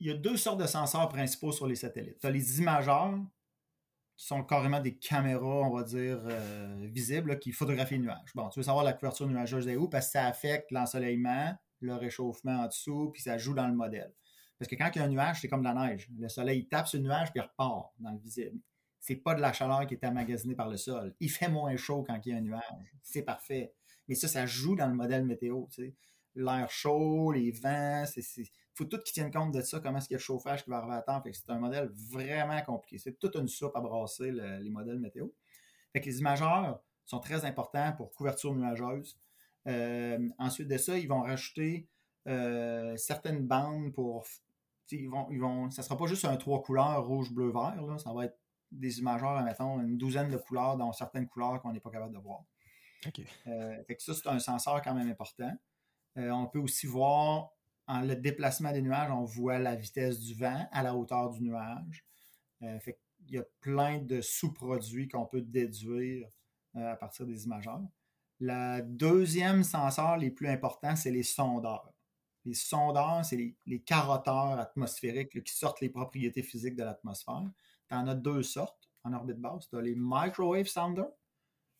y 0.00 0.10
a 0.10 0.14
deux 0.14 0.36
sortes 0.36 0.60
de 0.60 0.66
senseurs 0.66 1.08
principaux 1.08 1.52
sur 1.52 1.66
les 1.66 1.76
satellites. 1.76 2.18
Tu 2.20 2.26
as 2.26 2.30
les 2.30 2.60
imageurs, 2.60 3.18
qui 4.16 4.26
sont 4.26 4.42
carrément 4.42 4.80
des 4.80 4.96
caméras, 4.96 5.62
on 5.62 5.70
va 5.70 5.84
dire, 5.84 6.20
euh, 6.24 6.88
visibles, 6.90 7.38
qui 7.38 7.52
photographient 7.52 7.98
les 7.98 8.02
nuages. 8.02 8.32
Bon, 8.34 8.48
tu 8.48 8.58
veux 8.58 8.64
savoir 8.64 8.84
la 8.84 8.92
couverture 8.92 9.28
nuageuse 9.28 9.68
est 9.68 9.76
où, 9.76 9.88
parce 9.88 10.06
que 10.06 10.12
ça 10.12 10.26
affecte 10.26 10.70
l'ensoleillement, 10.72 11.54
le 11.80 11.94
réchauffement 11.94 12.62
en 12.62 12.66
dessous, 12.66 13.10
puis 13.12 13.22
ça 13.22 13.38
joue 13.38 13.54
dans 13.54 13.68
le 13.68 13.74
modèle. 13.74 14.12
Parce 14.58 14.68
que 14.68 14.74
quand 14.74 14.90
il 14.94 14.98
y 14.98 15.00
a 15.00 15.04
un 15.04 15.08
nuage, 15.08 15.40
c'est 15.40 15.48
comme 15.48 15.60
de 15.60 15.68
la 15.68 15.74
neige. 15.74 16.08
Le 16.18 16.28
soleil 16.28 16.66
tape 16.66 16.88
sur 16.88 16.98
le 16.98 17.04
nuage, 17.04 17.30
puis 17.30 17.40
il 17.40 17.42
repart 17.42 17.92
dans 17.98 18.10
le 18.10 18.18
visible. 18.18 18.58
C'est 19.00 19.16
pas 19.16 19.34
de 19.34 19.40
la 19.40 19.52
chaleur 19.52 19.86
qui 19.86 19.94
est 19.94 20.04
emmagasinée 20.04 20.56
par 20.56 20.68
le 20.68 20.76
sol. 20.76 21.14
Il 21.20 21.30
fait 21.30 21.48
moins 21.48 21.76
chaud 21.76 22.04
quand 22.06 22.18
il 22.24 22.30
y 22.30 22.34
a 22.34 22.38
un 22.38 22.40
nuage. 22.40 22.94
C'est 23.02 23.22
parfait. 23.22 23.72
Mais 24.08 24.14
ça, 24.14 24.26
ça 24.26 24.46
joue 24.46 24.74
dans 24.74 24.88
le 24.88 24.94
modèle 24.94 25.24
météo. 25.24 25.66
L'air 26.34 26.70
chaud, 26.70 27.32
les 27.32 27.52
vents, 27.52 28.04
c'est 28.06 28.22
faut 28.78 28.84
tout 28.84 28.98
qu'ils 28.98 29.12
tiennent 29.12 29.32
compte 29.32 29.52
de 29.52 29.60
ça, 29.60 29.80
comment 29.80 29.98
est-ce 29.98 30.06
qu'il 30.06 30.14
y 30.14 30.16
a 30.16 30.18
le 30.18 30.22
chauffage 30.22 30.62
qui 30.62 30.70
va 30.70 30.78
arriver 30.78 30.94
à 30.94 31.02
temps. 31.02 31.20
c'est 31.24 31.50
un 31.50 31.58
modèle 31.58 31.90
vraiment 32.12 32.60
compliqué. 32.62 32.98
C'est 32.98 33.18
toute 33.18 33.34
une 33.34 33.48
soupe 33.48 33.74
à 33.74 33.80
brasser 33.80 34.30
les 34.30 34.70
modèles 34.70 35.00
météo. 35.00 35.26
Fait 35.92 36.00
que 36.00 36.06
les 36.06 36.20
imageurs 36.20 36.80
sont 37.04 37.18
très 37.18 37.44
importants 37.44 37.92
pour 37.96 38.12
couverture 38.12 38.54
nuageuse. 38.54 39.18
Euh, 39.66 40.28
ensuite 40.38 40.68
de 40.68 40.78
ça, 40.78 40.96
ils 40.96 41.08
vont 41.08 41.22
rajouter 41.22 41.88
euh, 42.28 42.96
certaines 42.96 43.46
bandes 43.46 43.92
pour. 43.92 44.24
Ils 44.90 45.08
vont, 45.08 45.28
ils 45.30 45.40
vont, 45.40 45.70
ça 45.70 45.82
ne 45.82 45.84
sera 45.84 45.96
pas 45.96 46.06
juste 46.06 46.24
un 46.24 46.36
trois 46.36 46.62
couleurs, 46.62 47.06
rouge, 47.06 47.32
bleu, 47.32 47.50
vert. 47.50 47.76
ça 47.98 48.12
va 48.12 48.24
être 48.26 48.38
des 48.70 48.98
imageurs, 48.98 49.42
mettons, 49.42 49.80
une 49.80 49.96
douzaine 49.96 50.30
de 50.30 50.36
couleurs 50.36 50.76
dans 50.76 50.92
certaines 50.92 51.26
couleurs 51.26 51.60
qu'on 51.62 51.72
n'est 51.72 51.80
pas 51.80 51.90
capable 51.90 52.14
de 52.14 52.18
voir. 52.18 52.44
Euh, 53.46 53.82
fait 53.84 53.96
que 53.96 54.02
ça, 54.02 54.14
c'est 54.14 54.28
un 54.28 54.38
senseur 54.38 54.82
quand 54.82 54.94
même 54.94 55.08
important. 55.08 55.52
on 56.16 56.46
peut 56.46 56.58
aussi 56.58 56.86
voir 56.86 57.50
en 57.88 58.02
le 58.02 58.14
déplacement 58.14 58.70
des 58.70 58.82
nuages, 58.82 59.10
on 59.10 59.24
voit 59.24 59.58
la 59.58 59.74
vitesse 59.74 60.20
du 60.20 60.34
vent 60.34 60.68
à 60.70 60.82
la 60.82 60.94
hauteur 60.94 61.30
du 61.30 61.42
nuage. 61.42 62.04
Euh, 62.62 62.78
Il 63.26 63.34
y 63.34 63.38
a 63.38 63.44
plein 63.60 63.98
de 63.98 64.20
sous-produits 64.20 65.08
qu'on 65.08 65.26
peut 65.26 65.40
déduire 65.40 66.28
euh, 66.76 66.92
à 66.92 66.96
partir 66.96 67.26
des 67.26 67.44
imageurs. 67.44 67.80
Le 68.40 68.82
deuxième 68.82 69.64
senseur 69.64 70.18
les 70.18 70.30
plus 70.30 70.48
importants, 70.48 70.94
c'est 70.96 71.10
les 71.10 71.22
sondeurs. 71.22 71.92
Les 72.44 72.54
sondeurs, 72.54 73.24
c'est 73.24 73.36
les, 73.36 73.56
les, 73.66 73.80
carotteurs 73.80 74.58
atmosphériques 74.58 75.42
qui 75.42 75.54
sortent 75.54 75.80
les 75.80 75.90
propriétés 75.90 76.42
physiques 76.42 76.76
de 76.76 76.84
l'atmosphère. 76.84 77.50
Tu 77.88 77.94
en 77.94 78.06
as 78.06 78.14
deux 78.14 78.42
sortes 78.42 78.88
en 79.04 79.12
orbite 79.12 79.38
basse. 79.38 79.68
Tu 79.68 79.76
as 79.76 79.82
les 79.82 79.94
microwave 79.96 80.66
sounders. 80.66 81.10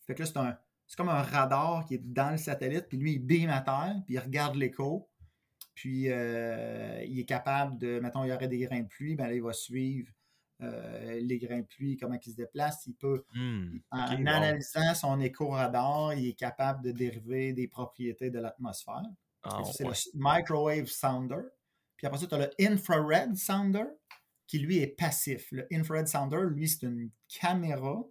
Fait 0.06 0.14
que 0.14 0.20
là, 0.20 0.26
c'est 0.26 0.36
un, 0.36 0.58
c'est 0.88 0.96
comme 0.96 1.10
un 1.10 1.22
radar 1.22 1.84
qui 1.84 1.94
est 1.94 1.98
dans 1.98 2.30
le 2.30 2.38
satellite, 2.38 2.86
puis 2.88 2.96
lui, 2.96 3.12
il 3.12 3.18
beam 3.18 3.50
à 3.50 3.60
terre, 3.60 3.96
puis 4.06 4.14
il 4.14 4.18
regarde 4.18 4.56
l'écho, 4.56 5.08
puis 5.74 6.10
euh, 6.10 7.04
il 7.06 7.20
est 7.20 7.26
capable 7.26 7.78
de, 7.78 8.00
mettons, 8.00 8.24
il 8.24 8.30
y 8.30 8.32
aurait 8.32 8.48
des 8.48 8.58
grains 8.58 8.80
de 8.80 8.88
pluie, 8.88 9.14
ben 9.14 9.26
là, 9.26 9.34
il 9.34 9.42
va 9.42 9.52
suivre 9.52 10.10
euh, 10.62 11.20
les 11.20 11.38
grains 11.38 11.60
de 11.60 11.66
pluie, 11.66 11.98
comment 11.98 12.18
ils 12.24 12.32
se 12.32 12.36
déplacent. 12.36 12.86
Il 12.86 12.94
peut, 12.94 13.24
Hmm. 13.34 13.78
en 13.90 14.26
analysant 14.26 14.94
son 14.94 15.20
écho-radar, 15.20 16.14
il 16.14 16.28
est 16.28 16.38
capable 16.38 16.82
de 16.82 16.90
dériver 16.90 17.52
des 17.52 17.68
propriétés 17.68 18.30
de 18.30 18.38
l'atmosphère. 18.38 19.04
Ah, 19.50 19.62
c'est 19.64 19.84
ouais. 19.84 19.92
le 20.14 20.20
microwave 20.20 20.86
sounder. 20.86 21.42
Puis 21.96 22.06
après 22.06 22.20
ça, 22.20 22.26
tu 22.26 22.34
as 22.34 22.38
le 22.38 22.50
infrared 22.60 23.36
sounder, 23.36 23.86
qui 24.46 24.58
lui 24.58 24.78
est 24.78 24.86
passif. 24.86 25.48
Le 25.50 25.66
infrared 25.72 26.06
sounder, 26.06 26.42
lui, 26.48 26.68
c'est 26.68 26.86
une 26.86 27.10
caméra 27.28 28.02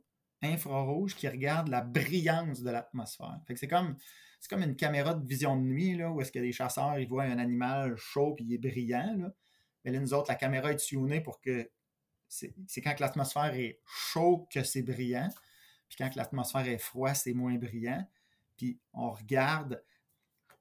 infrarouge 0.44 1.16
qui 1.16 1.28
regarde 1.28 1.68
la 1.70 1.82
brillance 1.82 2.62
de 2.62 2.70
l'atmosphère. 2.70 3.40
Fait 3.48 3.54
que 3.54 3.60
c'est 3.60 3.68
comme, 3.68 3.98
c'est 4.40 4.50
comme 4.50 4.62
une 4.62 4.76
caméra 4.76 5.14
de 5.14 5.26
vision 5.26 5.56
de 5.56 5.64
nuit, 5.64 5.96
là, 5.96 6.12
où 6.12 6.22
est-ce 6.22 6.32
que 6.32 6.40
les 6.40 6.52
chasseurs, 6.52 7.00
ils 7.00 7.08
voient 7.08 7.24
un 7.24 7.40
animal 7.40 7.96
chaud 7.98 8.34
puis 8.36 8.46
il 8.46 8.54
est 8.54 8.58
brillant. 8.60 9.16
Là. 9.18 9.34
Mais 9.84 9.92
là, 9.92 10.00
nous 10.00 10.14
autres, 10.14 10.30
la 10.30 10.36
caméra 10.36 10.72
est 10.72 10.78
tunée 10.78 11.22
pour 11.22 11.42
que 11.42 11.70
c'est 12.28 12.54
c'est 12.68 12.82
quand 12.82 12.94
que 12.94 13.02
l'atmosphère 13.02 13.54
est 13.56 13.80
chaud 13.86 14.48
que 14.52 14.64
c'est 14.64 14.84
brillant. 14.84 15.30
Puis 15.88 15.98
quand 15.98 16.10
que 16.10 16.18
l'atmosphère 16.18 16.68
est 16.68 16.78
froid, 16.78 17.14
c'est 17.14 17.34
moins 17.34 17.56
brillant. 17.56 18.06
Puis 18.58 18.80
on 18.94 19.12
regarde, 19.12 19.82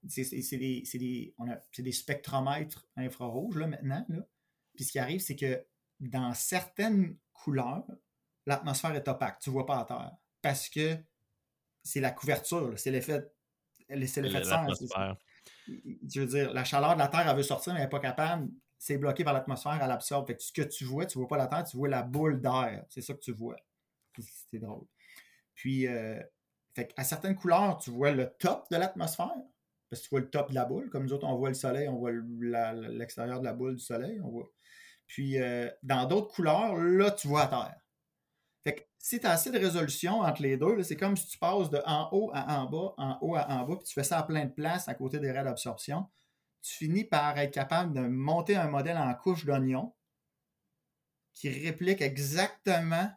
c'est 0.08 0.56
des, 0.56 0.82
des- 0.94 1.34
des 1.82 1.92
spectromètres 1.92 2.86
infrarouges 2.96 3.56
là, 3.58 3.66
maintenant. 3.66 4.04
Là. 4.08 4.26
Puis 4.74 4.84
ce 4.84 4.92
qui 4.92 4.98
arrive, 4.98 5.20
c'est 5.20 5.36
que 5.36 5.64
dans 6.00 6.32
certaines 6.34 7.16
couleurs, 7.32 7.86
l'atmosphère 8.46 8.94
est 8.94 9.08
opaque. 9.08 9.38
Tu 9.40 9.50
ne 9.50 9.52
vois 9.52 9.66
pas 9.66 9.78
à 9.80 9.84
terre. 9.84 10.12
Parce 10.42 10.68
que 10.68 10.96
c'est 11.82 12.00
la 12.00 12.10
couverture, 12.10 12.78
c'est 12.78 12.90
l'effet 12.90 13.20
de 14.22 14.28
serre. 14.44 14.64
L'atmosphère. 14.88 15.16
Je 15.66 16.20
veux 16.20 16.26
dire, 16.26 16.52
la 16.52 16.64
chaleur 16.64 16.94
de 16.94 16.98
la 16.98 17.08
Terre, 17.08 17.28
elle 17.28 17.36
veut 17.36 17.42
sortir, 17.42 17.72
mais 17.72 17.78
elle 17.80 17.86
n'est 17.86 17.90
pas 17.90 18.00
capable. 18.00 18.50
C'est 18.78 18.98
bloqué 18.98 19.24
par 19.24 19.32
l'atmosphère, 19.32 19.78
elle 19.82 19.90
absorbe. 19.90 20.26
Fait 20.26 20.36
que 20.36 20.42
ce 20.42 20.52
que 20.52 20.62
tu 20.62 20.84
vois, 20.84 21.06
tu 21.06 21.18
ne 21.18 21.22
vois 21.22 21.28
pas 21.28 21.36
la 21.36 21.46
Terre, 21.46 21.64
tu 21.64 21.76
vois 21.76 21.88
la 21.88 22.02
boule 22.02 22.40
d'air. 22.40 22.84
C'est 22.88 23.00
ça 23.00 23.14
que 23.14 23.20
tu 23.20 23.32
vois. 23.32 23.56
C'est- 24.18 24.22
C'est 24.50 24.58
drôle. 24.58 24.86
Puis, 25.54 25.86
euh, 25.86 26.20
fait 26.74 26.92
à 26.96 27.04
certaines 27.04 27.34
couleurs, 27.36 27.78
tu 27.78 27.90
vois 27.90 28.10
le 28.12 28.32
top 28.38 28.68
de 28.70 28.76
l'atmosphère, 28.76 29.32
parce 29.88 30.02
que 30.02 30.06
tu 30.06 30.10
vois 30.10 30.20
le 30.20 30.30
top 30.30 30.50
de 30.50 30.54
la 30.54 30.64
boule. 30.64 30.90
Comme 30.90 31.04
nous 31.04 31.12
autres, 31.12 31.26
on 31.26 31.36
voit 31.36 31.48
le 31.48 31.54
soleil, 31.54 31.88
on 31.88 31.96
voit 31.96 32.12
l'extérieur 32.12 33.40
de 33.40 33.44
la 33.44 33.52
boule 33.52 33.76
du 33.76 33.82
soleil. 33.82 34.20
On 34.22 34.28
voit. 34.28 34.50
Puis, 35.06 35.40
euh, 35.40 35.70
dans 35.82 36.06
d'autres 36.06 36.32
couleurs, 36.34 36.76
là, 36.76 37.10
tu 37.12 37.28
vois 37.28 37.42
la 37.42 37.48
Terre. 37.48 37.80
Fait 38.64 38.74
que 38.74 38.82
si 38.98 39.20
tu 39.20 39.26
as 39.26 39.30
assez 39.30 39.52
de 39.52 39.58
résolution 39.58 40.20
entre 40.20 40.42
les 40.42 40.56
deux, 40.56 40.82
c'est 40.82 40.96
comme 40.96 41.16
si 41.16 41.28
tu 41.28 41.38
passes 41.38 41.70
de 41.70 41.80
en 41.86 42.08
haut 42.10 42.30
à 42.34 42.60
en 42.60 42.66
bas, 42.66 42.94
en 42.98 43.18
haut 43.20 43.36
à 43.36 43.48
en 43.48 43.64
bas, 43.64 43.76
puis 43.76 43.86
tu 43.86 43.94
fais 43.94 44.02
ça 44.02 44.18
à 44.18 44.22
plein 44.24 44.44
de 44.44 44.50
places 44.50 44.88
à 44.88 44.94
côté 44.94 45.20
des 45.20 45.30
raies 45.30 45.44
d'absorption. 45.44 46.06
Tu 46.62 46.74
finis 46.74 47.04
par 47.04 47.38
être 47.38 47.52
capable 47.54 47.92
de 47.92 48.00
monter 48.00 48.56
un 48.56 48.68
modèle 48.68 48.98
en 48.98 49.14
couche 49.14 49.44
d'oignon 49.44 49.94
qui 51.32 51.48
réplique 51.48 52.00
exactement 52.00 53.08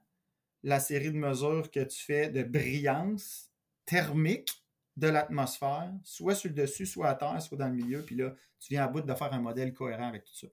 la 0.61 0.79
série 0.79 1.11
de 1.11 1.17
mesures 1.17 1.71
que 1.71 1.79
tu 1.79 1.99
fais 1.99 2.29
de 2.29 2.43
brillance 2.43 3.49
thermique 3.85 4.63
de 4.99 5.07
l'atmosphère, 5.07 5.91
soit 6.03 6.35
sur 6.35 6.49
le 6.49 6.55
dessus, 6.55 6.85
soit 6.85 7.09
à 7.09 7.15
terre, 7.15 7.41
soit 7.41 7.57
dans 7.57 7.67
le 7.67 7.73
milieu. 7.73 8.03
Puis 8.03 8.15
là, 8.15 8.33
tu 8.59 8.73
viens 8.73 8.83
à 8.83 8.87
bout 8.87 9.01
de 9.01 9.13
faire 9.13 9.33
un 9.33 9.39
modèle 9.41 9.73
cohérent 9.73 10.07
avec 10.07 10.25
tout 10.25 10.35
ça. 10.35 10.47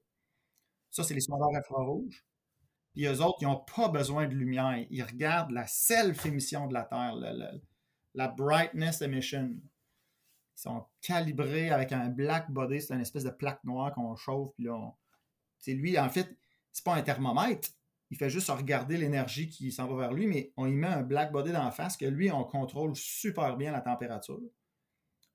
Ça, 0.90 1.04
c'est 1.04 1.14
les 1.14 1.20
sondeurs 1.20 1.54
infrarouges. 1.54 2.24
Puis 2.92 3.04
eux 3.06 3.20
autres, 3.22 3.38
ils 3.42 3.46
n'ont 3.46 3.64
pas 3.76 3.88
besoin 3.88 4.26
de 4.26 4.34
lumière. 4.34 4.86
Ils 4.90 5.02
regardent 5.02 5.50
la 5.50 5.66
self-émission 5.66 6.66
de 6.66 6.74
la 6.74 6.84
Terre, 6.84 7.14
la 8.14 8.28
brightness 8.28 9.02
emission. 9.02 9.50
Ils 10.56 10.60
sont 10.60 10.86
calibrés 11.02 11.70
avec 11.70 11.92
un 11.92 12.08
black 12.08 12.50
body, 12.50 12.80
c'est 12.80 12.94
une 12.94 13.02
espèce 13.02 13.24
de 13.24 13.30
plaque 13.30 13.62
noire 13.64 13.92
qu'on 13.92 14.16
chauffe. 14.16 14.54
Puis 14.54 14.64
là, 14.64 14.74
on- 14.74 14.94
c'est 15.58 15.74
lui, 15.74 15.98
en 15.98 16.08
fait, 16.08 16.34
c'est 16.72 16.84
pas 16.84 16.94
un 16.94 17.02
thermomètre. 17.02 17.68
Il 18.10 18.16
fait 18.16 18.30
juste 18.30 18.50
regarder 18.50 18.96
l'énergie 18.96 19.48
qui 19.48 19.72
s'en 19.72 19.88
va 19.88 19.96
vers 19.96 20.12
lui, 20.12 20.26
mais 20.26 20.52
on 20.56 20.66
y 20.66 20.72
met 20.72 20.86
un 20.86 21.02
black 21.02 21.32
body 21.32 21.52
dans 21.52 21.64
la 21.64 21.72
face 21.72 21.96
que 21.96 22.06
lui, 22.06 22.30
on 22.30 22.44
contrôle 22.44 22.94
super 22.94 23.56
bien 23.56 23.72
la 23.72 23.80
température. 23.80 24.40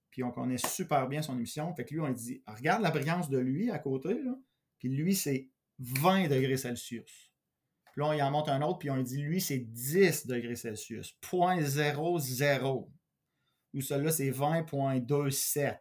Puis 0.10 0.24
on 0.24 0.32
connaît 0.32 0.58
super 0.58 1.08
bien 1.08 1.22
son 1.22 1.36
émission. 1.36 1.74
Fait 1.76 1.86
que 1.86 1.94
lui, 1.94 2.02
on 2.02 2.08
lui 2.08 2.16
dit 2.16 2.44
regarde 2.48 2.82
la 2.82 2.92
brillance 2.92 3.30
de 3.30 3.38
lui 3.38 3.72
à 3.72 3.80
côté, 3.80 4.22
là. 4.22 4.38
Puis 4.80 4.90
lui, 4.90 5.16
c'est 5.16 5.50
20 5.80 6.28
degrés 6.28 6.58
Celsius. 6.58 7.32
Puis 7.92 8.02
là, 8.02 8.08
on 8.08 8.14
y 8.14 8.22
en 8.22 8.32
monte 8.32 8.50
un 8.50 8.62
autre, 8.62 8.80
puis 8.80 8.90
on 8.90 8.96
lui 8.96 9.04
dit 9.04 9.22
lui, 9.22 9.42
c'est 9.42 9.60
10 9.60 10.28
degrés 10.28 10.56
Celsius. 10.56 11.18
0.00. 11.22 12.90
Ou 13.74 13.82
celui-là, 13.82 14.12
c'est 14.12 14.32
20.27. 14.32 15.78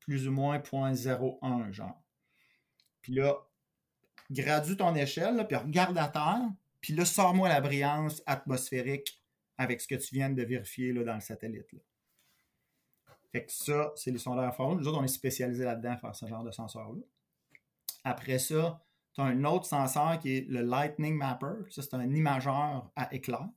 Plus 0.00 0.26
ou 0.26 0.32
moins 0.32 0.58
0.01, 0.58 1.72
genre. 1.72 2.02
Puis 3.02 3.14
là, 3.14 3.36
gradue 4.32 4.76
ton 4.76 4.94
échelle, 4.94 5.46
puis 5.46 5.56
regarde 5.56 5.96
à 5.98 6.08
terre, 6.08 6.50
puis 6.80 6.94
là, 6.94 7.04
sors-moi 7.04 7.48
la 7.48 7.60
brillance 7.60 8.22
atmosphérique 8.26 9.22
avec 9.56 9.80
ce 9.80 9.86
que 9.86 9.94
tu 9.94 10.14
viens 10.14 10.30
de 10.30 10.42
vérifier 10.42 10.92
là, 10.92 11.04
dans 11.04 11.14
le 11.14 11.20
satellite. 11.20 11.66
Fait 13.30 13.44
que 13.44 13.52
ça, 13.52 13.92
c'est 13.96 14.10
les 14.10 14.18
sondeurs 14.18 14.44
infrarouges. 14.44 14.80
Nous 14.80 14.88
autres, 14.88 15.00
on 15.00 15.04
est 15.04 15.08
spécialisés 15.08 15.64
là-dedans 15.64 15.92
à 15.92 15.96
faire 15.96 16.14
ce 16.14 16.26
genre 16.26 16.44
de 16.44 16.50
senseur-là. 16.50 17.00
Après 18.04 18.38
ça, 18.38 18.82
tu 19.14 19.20
as 19.20 19.24
un 19.24 19.44
autre 19.44 19.66
senseur 19.66 20.18
qui 20.18 20.36
est 20.36 20.48
le 20.48 20.62
Lightning 20.62 21.14
Mapper. 21.14 21.70
Ça, 21.70 21.82
c'est 21.82 21.94
un 21.94 22.14
imageur 22.14 22.90
à 22.96 23.14
éclair. 23.14 23.48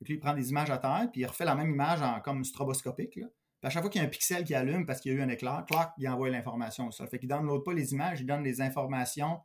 Lui, 0.00 0.14
il 0.14 0.20
prend 0.20 0.34
des 0.34 0.50
images 0.50 0.70
à 0.70 0.78
terre, 0.78 1.08
puis 1.10 1.22
il 1.22 1.26
refait 1.26 1.44
la 1.44 1.54
même 1.54 1.70
image 1.70 2.02
en 2.02 2.20
comme 2.20 2.44
stroboscopique. 2.44 3.12
Puis 3.12 3.24
à 3.62 3.70
chaque 3.70 3.82
fois 3.82 3.90
qu'il 3.90 4.02
y 4.02 4.04
a 4.04 4.06
un 4.06 4.10
pixel 4.10 4.44
qui 4.44 4.54
allume 4.54 4.84
parce 4.84 5.00
qu'il 5.00 5.12
y 5.12 5.14
a 5.14 5.18
eu 5.18 5.22
un 5.22 5.28
éclair, 5.28 5.64
clac, 5.66 5.92
il 5.96 6.08
envoie 6.08 6.28
l'information 6.28 6.88
au 6.88 6.90
sol. 6.90 7.08
Fait 7.08 7.18
qu'il 7.18 7.28
ne 7.28 7.34
download 7.34 7.64
pas 7.64 7.72
les 7.72 7.92
images, 7.92 8.20
il 8.20 8.26
donne 8.26 8.42
les 8.42 8.60
informations 8.60 9.40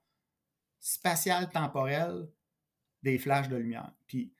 spatiales 0.81 1.49
temporelles 1.49 2.27
des 3.03 3.17
flashs 3.17 3.47
de 3.47 3.55
lumière. 3.55 3.91
Puis 4.07 4.33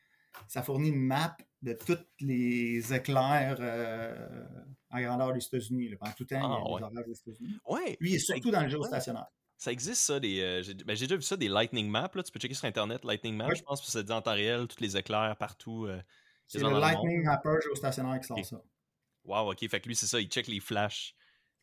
ça 0.49 0.61
fournit 0.63 0.89
une 0.89 0.99
map 1.05 1.37
de 1.61 1.73
tous 1.73 1.97
les 2.19 2.93
éclairs 2.93 3.57
euh, 3.59 4.43
à 4.89 5.01
grandeur 5.01 5.31
des 5.33 5.45
États-Unis. 5.45 5.95
Pendant 5.95 6.11
tout 6.11 6.23
le 6.23 6.27
temps, 6.27 6.37
il 6.37 6.41
y 6.41 6.45
a 6.45 6.47
des 6.57 6.73
ouais. 6.73 6.91
orages 6.91 7.05
des 7.05 7.19
États-Unis. 7.19 7.57
Ouais. 7.67 7.97
Lui, 7.99 8.11
il 8.11 8.15
est 8.15 8.19
surtout 8.19 8.51
dans 8.51 8.61
le 8.63 8.67
géostationnaire. 8.69 9.27
Ça 9.57 9.71
existe, 9.71 10.01
ça, 10.01 10.19
des. 10.19 10.41
euh, 10.41 10.63
j'ai 10.63 10.73
ben, 10.73 10.95
j'ai 10.95 11.05
déjà 11.05 11.15
vu 11.17 11.21
ça, 11.21 11.37
des 11.37 11.47
Lightning 11.47 11.87
Maps. 11.87 12.09
Là. 12.15 12.23
Tu 12.23 12.31
peux 12.31 12.39
checker 12.39 12.55
sur 12.55 12.65
Internet, 12.65 13.05
Lightning 13.05 13.35
Maps, 13.35 13.47
Ouais. 13.49 13.55
je 13.55 13.61
pense, 13.61 13.79
que 13.79 13.87
c'est 13.91 14.09
en 14.09 14.19
temps 14.21 14.33
réel, 14.33 14.67
tous 14.67 14.79
les 14.81 14.97
éclairs 14.97 15.35
partout. 15.37 15.85
euh, 15.85 16.01
C'est 16.47 16.57
le 16.59 16.79
Lightning. 16.79 17.23
Mapper 17.23 17.57
géostationnaire 17.63 18.19
qui 18.19 18.27
sort 18.27 18.43
ça. 18.43 18.61
Wow, 19.23 19.51
ok. 19.51 19.69
Fait 19.69 19.79
que 19.79 19.87
lui, 19.87 19.95
c'est 19.95 20.07
ça, 20.07 20.19
il 20.19 20.27
check 20.29 20.47
les 20.47 20.59
flashs. 20.59 21.13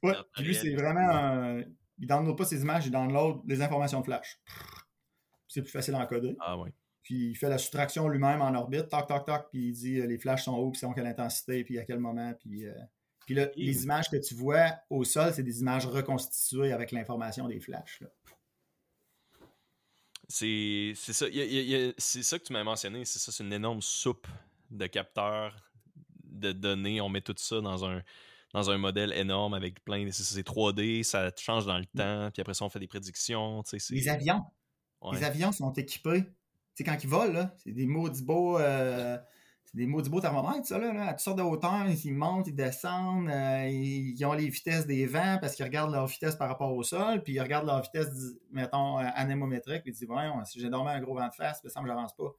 Ouais, 0.04 0.14
lui, 0.38 0.54
c'est 0.54 0.72
vraiment. 0.76 1.10
un- 1.10 1.62
Il 1.98 2.06
download 2.06 2.36
pas 2.36 2.44
ses 2.44 2.62
images, 2.62 2.86
il 2.86 2.92
download 2.92 3.40
les 3.46 3.60
informations 3.60 4.00
de 4.00 4.04
flash. 4.04 4.40
C'est 5.48 5.62
plus 5.62 5.70
facile 5.70 5.94
à 5.94 6.00
encoder. 6.00 6.36
Ah, 6.40 6.58
ouais. 6.58 6.72
Puis 7.02 7.30
il 7.30 7.34
fait 7.34 7.48
la 7.48 7.56
soustraction 7.58 8.06
lui-même 8.08 8.42
en 8.42 8.54
orbite, 8.54 8.88
toc, 8.88 9.06
toc, 9.06 9.24
toc, 9.24 9.46
puis 9.50 9.68
il 9.68 9.72
dit 9.72 9.98
euh, 9.98 10.06
les 10.06 10.18
flashs 10.18 10.44
sont 10.44 10.58
où, 10.58 10.70
puis 10.70 10.78
sont 10.78 10.92
quelle 10.92 11.06
intensité, 11.06 11.64
puis 11.64 11.78
à 11.78 11.84
quel 11.84 11.98
moment. 11.98 12.34
Puis, 12.38 12.66
euh, 12.66 12.74
puis 13.24 13.34
là, 13.34 13.48
les 13.56 13.84
images 13.84 14.10
que 14.10 14.16
tu 14.16 14.34
vois 14.34 14.74
au 14.90 15.04
sol, 15.04 15.32
c'est 15.32 15.42
des 15.42 15.60
images 15.60 15.86
reconstituées 15.86 16.72
avec 16.72 16.92
l'information 16.92 17.48
des 17.48 17.60
flashs. 17.60 18.02
C'est 20.28 20.92
c'est 20.94 21.14
ça. 21.14 21.26
c'est 21.96 22.22
ça 22.22 22.38
que 22.38 22.44
tu 22.44 22.52
m'as 22.52 22.62
mentionné. 22.62 23.06
C'est 23.06 23.18
ça, 23.18 23.32
c'est 23.32 23.42
une 23.42 23.54
énorme 23.54 23.80
soupe 23.80 24.26
de 24.70 24.86
capteurs 24.86 25.72
de 26.24 26.52
données. 26.52 27.00
On 27.00 27.08
met 27.08 27.22
tout 27.22 27.34
ça 27.38 27.62
dans 27.62 27.86
un, 27.86 28.02
dans 28.54 28.70
un 28.70 28.78
modèle 28.78 29.12
énorme 29.12 29.54
avec 29.54 29.82
plein 29.84 30.04
de. 30.04 30.10
c'est- 30.10 30.22
C'est 30.22 30.42
3D, 30.42 31.02
ça 31.02 31.30
change 31.36 31.66
dans 31.66 31.78
le 31.78 31.84
temps, 31.86 32.30
puis 32.32 32.40
après 32.40 32.54
ça, 32.54 32.64
on 32.64 32.70
fait 32.70 32.80
des 32.80 32.86
prédictions. 32.88 33.62
Les 33.90 34.08
avions. 34.08 34.42
ouais. 35.02 35.18
Les 35.18 35.24
avions 35.24 35.52
sont 35.52 35.72
équipés. 35.72 36.24
Tu 36.24 36.30
sais, 36.74 36.84
quand 36.84 36.96
ils 37.02 37.08
volent, 37.10 37.32
là, 37.32 37.54
c'est 37.58 37.72
des 37.72 37.86
maudits 37.86 38.22
beaux. 38.24 38.58
euh, 38.58 39.18
c'est 39.64 39.76
des 39.76 39.86
maudits 39.86 40.08
beaux 40.08 40.20
thermomètres, 40.22 40.66
ça, 40.66 40.78
là, 40.78 40.94
là, 40.94 41.08
à 41.08 41.10
toutes 41.12 41.20
sortes 41.20 41.36
de 41.36 41.42
hauteurs. 41.42 41.84
Ils 41.86 42.14
montent, 42.14 42.46
ils 42.46 42.54
descendent, 42.54 43.28
euh, 43.28 43.68
ils, 43.68 44.24
ont 44.24 44.32
les 44.32 44.48
vitesses 44.48 44.86
des 44.86 45.04
vents 45.04 45.36
parce 45.42 45.54
qu'ils 45.54 45.66
regardent 45.66 45.92
leur 45.92 46.06
vitesse 46.06 46.36
par 46.36 46.48
rapport 46.48 46.72
au 46.74 46.82
sol, 46.82 47.22
puis 47.22 47.34
ils 47.34 47.40
regardent 47.40 47.66
leur 47.66 47.82
vitesse, 47.82 48.08
mettons, 48.50 48.98
euh, 48.98 49.04
anémométrique, 49.14 49.82
puis 49.82 49.92
ils 49.92 49.94
disent, 49.94 50.08
ouais, 50.08 50.30
si 50.46 50.58
j'ai 50.58 50.70
dormi 50.70 50.88
un 50.90 51.00
gros 51.00 51.14
vent 51.14 51.28
de 51.28 51.34
face, 51.34 51.60
ça 51.68 51.82
me 51.82 51.86
j'avance 51.86 52.16
pas. 52.16 52.30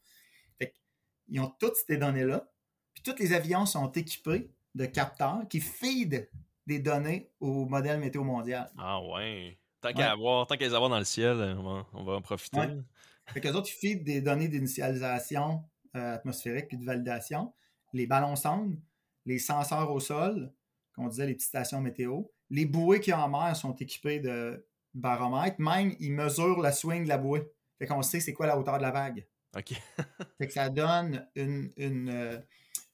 Fait 0.58 0.74
ils 1.28 1.40
ont 1.40 1.54
toutes 1.60 1.76
ces 1.86 1.98
données-là, 1.98 2.50
puis 2.96 3.04
tous 3.04 3.20
les 3.20 3.32
avions 3.34 3.68
sont 3.68 3.92
équipés 3.92 4.50
de 4.80 4.86
capteurs 4.86 5.48
qui 5.50 5.60
feed 5.60 6.30
des 6.66 6.80
données 6.80 7.30
au 7.40 7.66
modèle 7.66 8.00
météo 8.00 8.24
mondial. 8.24 8.72
Ah, 8.78 9.00
ouais. 9.04 9.60
Tant 9.82 9.90
Ouais. 9.90 9.94
qu'à 9.94 10.12
avoir, 10.12 10.48
tant 10.48 10.56
avoir 10.56 10.90
dans 10.90 10.98
le 11.00 11.06
ciel, 11.06 11.36
on 11.58 11.64
va, 11.64 11.86
on 11.94 12.04
va 12.04 12.14
en 12.14 12.22
profiter. 12.22 12.60
Ouais. 12.60 12.78
Fait 13.28 13.42
qu'eux 13.42 13.54
autres, 13.54 13.70
ils 13.70 13.80
feedent 13.80 14.04
des 14.04 14.22
données 14.22 14.48
d'initialisation 14.48 15.64
euh, 15.96 16.16
atmosphérique 16.16 16.68
puis 16.70 16.78
de 16.78 16.86
validation, 16.86 17.54
les 17.94 18.08
ballons 18.08 18.36
sondes, 18.36 18.80
les 19.26 19.40
senseurs 19.40 19.92
au 19.92 20.00
sol, 20.00 20.52
qu'on 20.96 21.08
disait 21.08 21.28
les 21.28 21.34
petites 21.36 21.48
stations 21.50 21.82
météo, 21.82 22.24
les 22.50 22.66
bouées 22.66 23.00
qui 23.00 23.14
en 23.14 23.28
mer 23.30 23.56
sont 23.56 23.76
équipées 23.76 24.20
de 24.20 24.66
baromètres, 24.94 25.60
même 25.60 25.96
ils 26.00 26.12
mesurent 26.12 26.62
la 26.62 26.72
swing 26.72 27.04
de 27.04 27.10
la 27.10 27.18
bouée. 27.18 27.48
Fait 27.78 27.86
qu'on 27.86 28.02
sait 28.02 28.20
c'est 28.20 28.34
quoi 28.34 28.48
la 28.48 28.58
hauteur 28.58 28.78
de 28.78 28.84
la 28.84 28.92
vague. 28.92 29.28
Ok. 29.58 29.74
Fait 30.38 30.48
que 30.48 30.54
ça 30.54 30.70
donne 30.70 31.28
une, 31.36 31.72
une, 31.78 32.10
euh, 32.10 32.40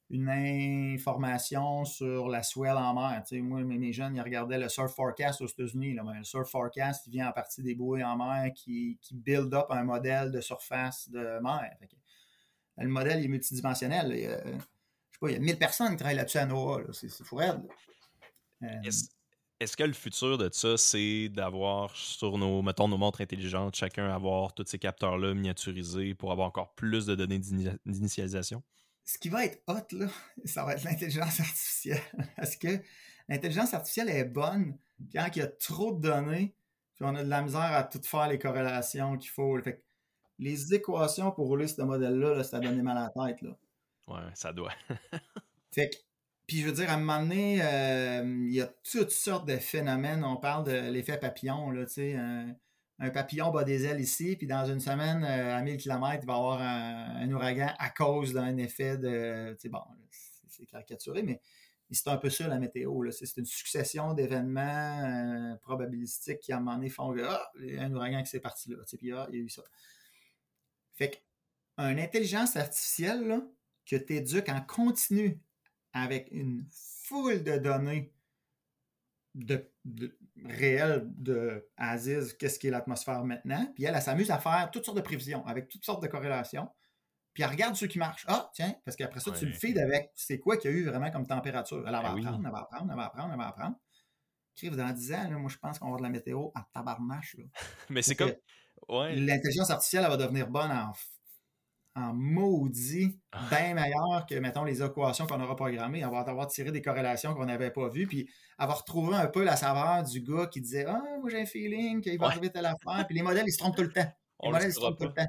une 0.10 0.30
information 0.30 1.84
sur 1.84 2.28
la 2.28 2.44
swell 2.44 2.78
en 2.78 2.94
mer. 2.94 3.24
moi, 3.42 3.64
mes, 3.64 3.92
jeunes, 3.92 4.16
ils 4.16 4.22
regardaient 4.22 4.60
le 4.60 4.70
Surf 4.70 4.94
Forecast 4.94 5.42
aux 5.42 5.48
États-Unis. 5.48 5.94
Le 5.94 6.24
Surf 6.24 6.50
Forecast 6.50 7.08
vient 7.10 7.30
en 7.30 7.32
partie 7.32 7.64
des 7.64 7.74
bouées 7.74 8.04
en 8.04 8.16
mer 8.16 8.52
qui, 8.54 9.00
qui 9.02 9.16
build 9.16 9.54
up 9.54 9.66
un 9.70 9.84
modèle 9.84 10.32
de 10.32 10.42
surface 10.42 11.10
de 11.10 11.40
mer. 11.42 11.72
le 12.78 12.88
modèle 12.88 13.24
est 13.24 13.28
multidimensionnel. 13.28 14.12
Il 14.12 14.20
y 14.22 14.28
a, 14.28 14.46
je 14.46 14.52
sais 14.52 15.20
pas, 15.20 15.30
il 15.30 15.34
y 15.34 15.38
a 15.38 15.40
1000 15.40 15.58
personnes 15.58 15.92
qui 15.92 15.98
travaillent 15.98 16.18
là-dessus 16.18 16.38
à 16.38 16.46
NOAA. 16.46 16.84
C'est 16.92 17.24
fou 17.24 17.38
raide. 17.38 17.62
Euh, 18.62 18.68
est-ce 19.60 19.78
que 19.78 19.84
le 19.84 19.94
futur 19.94 20.38
de 20.38 20.50
ça, 20.52 20.78
c'est 20.78 21.30
d'avoir 21.30 21.96
sur 21.96 22.38
nos, 22.38 22.62
mettons, 22.62 22.88
nos 22.88 22.98
montres 22.98 23.22
intelligentes, 23.22 23.76
chacun 23.76 24.10
avoir 24.10 24.54
tous 24.54 24.66
ces 24.68 24.78
capteurs-là 24.78 25.34
miniaturisés 25.34 26.14
pour 26.14 26.32
avoir 26.32 26.48
encore 26.48 26.76
plus 26.76 27.06
de 27.06 27.16
données 27.16 27.40
d'initialisation? 27.40 28.62
Ce 29.06 29.18
qui 29.18 29.30
va 29.30 29.46
être 29.46 29.62
hot, 29.68 29.96
là, 29.96 30.08
ça 30.46 30.66
va 30.66 30.74
être 30.74 30.84
l'intelligence 30.84 31.40
artificielle. 31.40 32.02
Parce 32.36 32.56
que 32.56 32.80
l'intelligence 33.30 33.74
artificielle 33.74 34.10
est 34.10 34.26
bonne 34.26 34.78
quand 35.14 35.28
il 35.36 35.40
y 35.40 35.42
a 35.42 35.48
trop 35.48 35.94
de 35.94 36.02
données, 36.02 36.56
puis 36.96 37.06
on 37.06 37.16
a 37.16 37.24
de 37.24 37.30
la 37.30 37.42
misère 37.42 37.62
à 37.62 37.84
tout 37.84 38.02
faire 38.04 38.28
les 38.28 38.40
corrélations 38.40 39.18
qu'il 39.18 39.30
faut. 39.30 39.62
Fait 39.62 39.84
les 40.38 40.74
équations 40.74 41.32
pour 41.32 41.48
rouler 41.48 41.68
ce 41.68 41.82
modèle-là, 41.82 42.36
là, 42.36 42.44
ça 42.44 42.60
donne 42.60 42.82
mal 42.82 42.98
à 42.98 43.12
la 43.16 43.28
tête. 43.28 43.42
Là. 43.42 43.58
Ouais, 44.08 44.32
ça 44.34 44.52
doit. 44.52 44.74
fait 45.72 45.90
que 45.90 45.98
puis 46.48 46.62
je 46.62 46.68
veux 46.68 46.74
dire, 46.74 46.90
à 46.92 46.94
un 46.94 46.98
moment 46.98 47.22
donné, 47.22 47.60
euh, 47.64 48.24
il 48.24 48.54
y 48.54 48.62
a 48.62 48.68
toutes 48.68 49.12
sortes 49.12 49.48
de 49.48 49.58
phénomènes. 49.58 50.24
On 50.24 50.38
parle 50.38 50.66
de 50.66 50.92
l'effet 50.92 51.18
papillon, 51.18 51.72
là, 51.72 51.86
tu 51.86 51.94
sais. 51.94 52.16
Un, 53.00 53.10
papillon 53.10 53.52
bat 53.52 53.64
des 53.64 53.86
ailes 53.86 54.00
ici, 54.00 54.36
puis 54.36 54.48
dans 54.48 54.66
une 54.66 54.80
semaine, 54.80 55.24
euh, 55.24 55.58
à 55.58 55.62
1000 55.62 55.78
km, 55.78 56.20
il 56.22 56.28
va 56.28 56.34
y 56.34 56.36
avoir 56.36 56.62
un, 56.62 57.32
ouragan 57.32 57.74
à 57.78 57.90
cause 57.90 58.34
d'un 58.34 58.58
effet 58.58 58.98
de. 58.98 59.58
Bon, 59.70 59.82
c'est 60.48 60.66
caricaturé, 60.66 61.24
mais 61.24 61.42
c'est 61.92 62.08
un 62.10 62.18
peu 62.18 62.30
ça 62.30 62.48
la 62.48 62.60
météo. 62.60 63.10
C'est 63.12 63.38
une 63.38 63.46
succession 63.46 64.14
d'événements 64.14 65.04
euh, 65.04 65.56
probabilistiques 65.58 66.40
qui, 66.40 66.54
à 66.54 66.58
un 66.58 66.60
moment 66.60 66.78
donné, 66.78 66.90
font 66.90 67.14
que 67.14 67.22
ah, 67.22 67.52
il 67.60 67.76
y 67.76 67.78
a 67.78 67.84
un 67.84 67.94
ouragan 67.94 68.24
qui 68.24 68.30
s'est 68.30 68.40
parti 68.40 68.70
là. 68.70 68.78
Puis 68.98 69.12
ah, 69.12 69.28
il 69.30 69.36
y 69.36 69.42
a 69.42 69.44
eu 69.44 69.50
ça. 69.50 69.64
Fait 70.94 71.12
qu'une 71.12 72.00
intelligence 72.00 72.56
artificielle 72.56 73.42
que 73.86 73.96
tu 73.96 74.16
éduques 74.16 74.50
en 74.50 74.62
continu 74.62 75.40
avec 75.94 76.30
une 76.32 76.66
foule 76.72 77.44
de 77.44 77.58
données 77.58 78.15
de, 79.36 79.70
réelles 80.46 81.04
de 81.18 81.68
Aziz, 81.78 82.34
qu'est-ce 82.34 82.58
qui 82.58 82.68
est 82.68 82.72
l'atmosphère 82.72 83.24
maintenant. 83.24 83.72
Puis 83.76 83.84
elle, 83.84 83.96
elle 83.96 84.02
s'amuse 84.02 84.32
à 84.32 84.40
faire 84.40 84.70
toutes 84.72 84.86
sortes 84.86 84.98
de 84.98 85.04
prévisions 85.04 85.46
avec 85.46 85.68
toutes 85.68 85.86
sortes 85.86 86.02
de 86.02 86.08
corrélations. 86.08 86.70
Puis 87.34 87.44
elle 87.44 87.50
regarde 87.50 87.76
ceux 87.76 87.88
qui 87.88 88.00
marchent. 88.00 88.26
Ah, 88.28 88.50
tiens, 88.54 88.76
parce 88.86 88.96
qu'après 88.96 89.20
ça, 89.20 89.32
tu 89.32 89.46
le 89.46 89.54
feed 89.54 89.78
avec 89.78 90.10
c'est 90.16 90.40
quoi 90.40 90.56
qu'il 90.56 90.72
y 90.72 90.74
a 90.74 90.78
eu 90.78 90.86
vraiment 90.86 91.12
comme 91.12 91.28
température. 91.28 91.84
Elle, 91.86 91.92
va 91.92 92.02
ben 92.02 92.18
apprendre, 92.18 92.42
elle 92.46 92.52
va 92.52 92.60
apprendre, 92.60 92.88
elle 92.90 92.98
va 92.98 93.06
apprendre, 93.06 93.30
elle 93.34 93.38
va 93.38 93.48
apprendre. 93.48 93.76
dans 94.64 94.94
10 94.94 95.14
ans, 95.14 95.40
moi, 95.40 95.50
je 95.50 95.58
pense 95.58 95.78
qu'on 95.78 95.86
va 95.86 95.90
avoir 95.90 96.00
de 96.00 96.04
la 96.06 96.10
météo 96.10 96.48
à 96.56 96.66
tabarnache. 96.74 97.36
Mais 97.90 98.02
c'est 98.02 98.16
comme. 98.16 98.34
L'intelligence 98.90 99.70
artificielle, 99.70 100.04
elle 100.06 100.12
va 100.12 100.18
devenir 100.18 100.48
bonne 100.48 100.72
en 100.72 100.94
en 101.96 102.14
maudit, 102.14 103.18
ah. 103.32 103.48
bien 103.50 103.74
meilleur 103.74 104.26
que, 104.30 104.36
mettons, 104.36 104.66
les 104.66 104.84
équations 104.84 105.26
qu'on 105.26 105.42
aura 105.42 105.56
programmées, 105.56 106.04
avoir, 106.04 106.28
avoir 106.28 106.48
tiré 106.48 106.72
des 106.72 106.82
corrélations 106.82 107.34
qu'on 107.34 107.46
n'avait 107.46 107.72
pas 107.72 107.88
vues, 107.88 108.06
puis 108.06 108.30
avoir 108.58 108.84
trouvé 108.84 109.16
un 109.16 109.28
peu 109.28 109.44
la 109.44 109.56
saveur 109.56 110.04
du 110.04 110.22
gars 110.22 110.48
qui 110.48 110.62
disait 110.62 110.86
Ah, 110.88 111.02
moi 111.22 111.30
j'ai 111.30 111.42
un 111.42 111.46
feeling 111.46 112.02
qu'il 112.02 112.20
va 112.20 112.28
arriver 112.28 112.50
telle 112.50 112.66
affaire, 112.66 113.06
puis 113.08 113.16
les 113.16 113.22
modèles, 113.24 113.46
ils 113.48 113.54
se 113.54 113.58
trompent 113.58 113.78
tout 113.78 113.84
le 113.84 113.92
temps. 113.92 114.12
Les 114.44 114.52
modèles, 114.52 114.70
ils 114.70 114.74
se 114.74 114.80
trompent 114.80 115.00
tout 115.00 115.06
le 115.06 115.14
temps. 115.14 115.28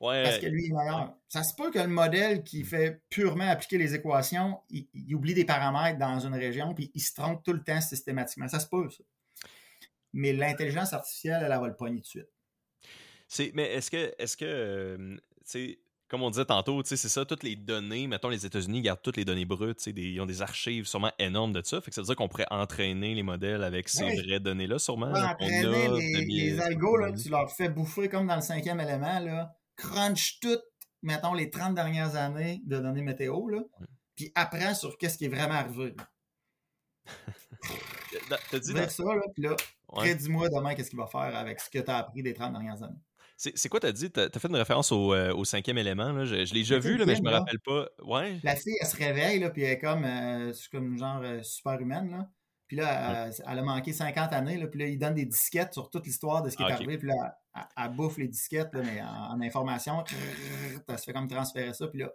Parce 0.00 0.38
que 0.38 0.46
lui 0.46 0.66
est 0.66 0.72
meilleur. 0.72 1.14
Ça 1.28 1.44
se 1.44 1.54
peut 1.54 1.70
que 1.70 1.78
le 1.78 1.86
modèle 1.86 2.42
qui 2.42 2.64
fait 2.64 3.00
purement 3.08 3.48
appliquer 3.48 3.78
les 3.78 3.94
équations, 3.94 4.60
il, 4.70 5.14
oublie 5.14 5.34
des 5.34 5.44
paramètres 5.44 5.98
dans 5.98 6.18
une 6.18 6.34
région, 6.34 6.74
puis 6.74 6.90
il 6.94 7.00
se 7.00 7.14
trompe 7.14 7.44
tout 7.44 7.52
le 7.52 7.62
temps 7.62 7.80
systématiquement. 7.80 8.48
Ça 8.48 8.58
se 8.58 8.66
peut, 8.66 8.90
ça. 8.90 9.04
Mais 10.12 10.32
l'intelligence 10.32 10.92
artificielle, 10.92 11.42
elle, 11.44 11.52
elle, 11.52 11.60
va 11.60 11.68
le 11.68 11.76
pogner 11.76 12.00
tout 12.00 12.18
de 12.18 12.24
suite. 13.36 13.54
Mais 13.54 13.74
est-ce 13.74 13.90
que, 13.90 14.14
est-ce 14.18 14.36
que 14.36 14.44
euh, 14.44 15.16
comme 16.08 16.22
on 16.22 16.30
disait 16.30 16.46
tantôt, 16.46 16.82
c'est 16.84 16.96
ça, 16.96 17.24
toutes 17.26 17.42
les 17.42 17.54
données, 17.54 18.06
mettons, 18.06 18.30
les 18.30 18.46
États-Unis 18.46 18.80
gardent 18.80 19.02
toutes 19.02 19.18
les 19.18 19.26
données 19.26 19.44
brutes, 19.44 19.86
ils 19.86 20.20
ont 20.20 20.26
des 20.26 20.40
archives 20.40 20.86
sûrement 20.86 21.12
énormes 21.18 21.52
de 21.52 21.62
ça. 21.62 21.80
Fait 21.82 21.90
que 21.90 21.94
ça 21.94 22.00
veut 22.00 22.06
dire 22.06 22.16
qu'on 22.16 22.28
pourrait 22.28 22.46
entraîner 22.50 23.14
les 23.14 23.22
modèles 23.22 23.62
avec 23.62 23.90
ces 23.90 24.16
vraies 24.16 24.40
données-là, 24.40 24.78
sûrement. 24.78 25.12
entraîner 25.12 25.88
les, 26.24 26.58
algos, 26.60 26.96
là, 26.96 27.12
tu 27.12 27.28
leur 27.28 27.50
fais 27.52 27.68
bouffer 27.68 28.08
comme 28.08 28.26
dans 28.26 28.36
le 28.36 28.42
cinquième 28.42 28.80
élément, 28.80 29.20
là, 29.20 29.54
crunch 29.76 30.40
toutes, 30.40 30.64
mettons, 31.02 31.34
les 31.34 31.50
30 31.50 31.74
dernières 31.74 32.16
années 32.16 32.62
de 32.64 32.78
données 32.78 33.02
météo, 33.02 33.48
là, 33.48 33.60
puis 34.16 34.32
apprends 34.34 34.74
sur 34.74 34.96
qu'est-ce 34.96 35.18
qui 35.18 35.26
est 35.26 35.28
vraiment 35.28 35.54
arrivé. 35.54 35.94
T'as 38.50 38.58
dit 38.58 38.72
ça, 38.88 39.02
là, 39.04 39.22
puis 39.34 39.42
là, 39.42 39.56
dis-moi 40.14 40.48
demain 40.48 40.74
qu'est-ce 40.74 40.90
qu'il 40.90 40.98
va 40.98 41.06
faire 41.06 41.36
avec 41.36 41.60
ce 41.60 41.68
que 41.68 41.78
tu 41.78 41.90
as 41.90 41.98
appris 41.98 42.22
des 42.22 42.32
30 42.32 42.52
dernières 42.52 42.82
années. 42.82 43.00
C'est 43.38 43.68
quoi 43.68 43.78
t'as 43.78 43.92
dit? 43.92 44.10
T'as 44.10 44.26
as 44.34 44.38
fait 44.38 44.48
une 44.48 44.56
référence 44.56 44.90
au, 44.90 45.14
euh, 45.14 45.32
au 45.32 45.44
cinquième 45.44 45.78
élément. 45.78 46.10
Là? 46.10 46.24
Je, 46.24 46.34
l'ai 46.34 46.60
déjà 46.60 46.80
vu, 46.80 46.96
là, 46.96 47.06
mais 47.06 47.14
je 47.14 47.22
me 47.22 47.30
rappelle 47.30 47.60
pas. 47.60 47.86
Ouais. 48.02 48.40
La 48.42 48.56
fille, 48.56 48.76
elle 48.80 48.86
se 48.86 48.96
réveille, 48.96 49.38
là, 49.38 49.50
puis 49.50 49.62
elle 49.62 49.74
est 49.74 49.78
comme, 49.78 50.04
euh, 50.04 50.52
comme 50.72 50.98
genre 50.98 51.20
euh, 51.22 51.40
super 51.44 51.80
humaine. 51.80 52.10
Là. 52.10 52.28
Puis 52.66 52.76
là, 52.76 53.30
elle, 53.46 53.58
a 53.60 53.62
manqué 53.62 53.92
50 53.92 54.32
années. 54.32 54.56
Là, 54.56 54.66
puis 54.66 54.80
là, 54.80 54.86
il 54.88 54.98
donne 54.98 55.14
des 55.14 55.24
disquettes 55.24 55.72
sur 55.72 55.88
toute 55.88 56.04
l'histoire 56.04 56.42
de 56.42 56.50
ce 56.50 56.56
qui 56.56 56.64
est 56.64 56.66
ah, 56.68 56.74
arrivé. 56.74 56.98
Puis 56.98 57.06
là, 57.06 57.38
elle, 57.76 57.92
bouffe 57.92 58.18
les 58.18 58.26
disquettes, 58.26 58.74
là, 58.74 58.82
mais 58.82 59.00
en, 59.02 59.40
information. 59.40 60.02
Elle 60.88 60.98
se 60.98 61.04
fait 61.04 61.12
comme 61.12 61.28
transférer 61.28 61.72
ça. 61.74 61.86
Puis 61.86 62.00
là, 62.00 62.10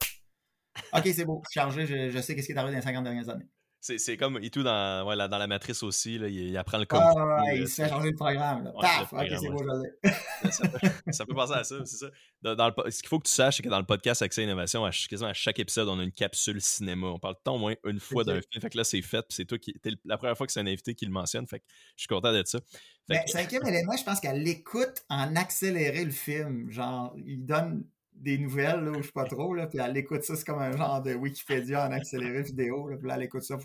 OK, 0.92 1.04
c'est 1.06 1.26
beau, 1.26 1.42
chargé, 1.50 1.86
je, 1.86 2.10
je 2.10 2.20
sais 2.20 2.36
qu'est-ce 2.36 2.48
qui 2.48 2.52
est 2.52 2.58
arrivé 2.58 2.74
dans 2.74 2.80
les 2.80 2.84
50 2.84 3.04
dernières 3.06 3.30
années. 3.30 3.48
C'est 3.86 4.16
comme 4.16 4.40
et 4.42 4.50
tout 4.50 4.64
dans, 4.64 5.06
ouais, 5.06 5.18
dans 5.18 5.38
la 5.38 5.46
matrice 5.48 5.84
aussi, 5.84 6.18
là, 6.18 6.30
il, 6.30 6.56
apprend 6.56 6.78
le 6.78 6.86
code. 6.86 7.02
Ah, 7.04 7.44
ouais, 7.44 7.60
il 7.60 7.68
se 7.68 7.82
fait 7.82 7.90
changer 7.90 8.12
le 8.12 8.16
programme. 8.16 8.64
Là. 8.64 8.72
Paf! 8.80 9.12
ok, 9.12 9.28
c'est 9.30 9.50
beau, 9.50 9.62
je 9.62 10.50
ça, 10.52 10.68
peut, 10.70 11.12
ça 11.12 11.26
peut 11.26 11.36
passer 11.36 11.54
à 11.54 11.64
ça, 11.66 11.76
c'est 11.84 11.98
ça. 11.98 12.06
Dans, 12.42 12.68
le, 12.68 12.92
ce 12.92 13.02
qu'il 13.02 13.10
faut 13.10 13.20
que 13.20 13.28
tu 13.28 13.34
saches, 13.34 13.58
c'est 13.58 13.64
que 13.64 13.68
dans 13.68 13.80
le 13.80 13.86
podcast 13.86 14.22
Accès 14.22 14.46
Innovation, 14.46 14.86
à, 14.86 14.92
quasiment 14.92 15.32
à 15.32 15.34
chaque 15.34 15.60
épisode, 15.60 15.90
on 15.90 16.00
a 16.00 16.04
une 16.04 16.14
capsule 16.14 16.62
cinéma. 16.62 17.08
On 17.08 17.20
parle 17.20 17.36
tant 17.44 17.56
au 17.56 17.60
moins 17.60 17.76
une 17.84 18.00
fois 18.00 18.24
d'un 18.24 18.40
film. 18.40 18.62
Fait 18.62 18.70
que 18.70 18.78
là, 18.78 18.86
c'est 18.86 19.02
fait, 19.02 19.22
puis 19.24 19.36
c'est 19.36 19.46
toi 19.46 19.58
qui. 19.58 19.76
la 20.06 20.18
première 20.18 20.38
fois 20.38 20.48
que 20.48 20.54
c'est 20.54 20.62
un 20.62 20.68
invité 20.68 20.96
qui 20.96 21.06
le 21.06 21.12
mentionne. 21.12 21.46
Fait 21.46 21.60
que 21.60 21.66
je 21.98 22.04
suis 22.04 22.08
content 22.08 22.32
d'être 22.32 22.48
ça. 22.48 22.60
Fait 22.60 23.16
ben, 23.16 23.28
Cinquième 23.28 23.68
élément, 23.68 23.98
je 23.98 24.04
pense 24.06 24.22
qu'elle 24.22 24.48
écoute 24.48 25.04
en 25.10 25.36
accéléré 25.36 26.06
le 26.06 26.12
film. 26.12 26.72
Genre, 26.72 27.14
il 27.18 27.46
donne 27.46 27.84
des 28.16 28.38
nouvelles, 28.38 28.82
là, 28.82 28.92
où 28.92 29.02
je 29.02 29.08
sais 29.08 29.12
pas 29.12 29.26
trop, 29.26 29.54
là, 29.54 29.68
puis 29.68 29.80
elle 29.80 29.98
écoute 29.98 30.24
ça, 30.24 30.36
c'est 30.36 30.46
comme 30.46 30.60
un 30.60 30.76
genre 30.76 31.02
de 31.02 31.14
Wikipédia 31.14 31.88
en 31.88 31.92
accéléré 31.92 32.42
vidéo, 32.44 32.88
là, 32.90 32.98
puis 32.98 33.08
là, 33.08 33.16
elle 33.18 33.24
écoute 33.24 33.44
ça. 33.44 33.58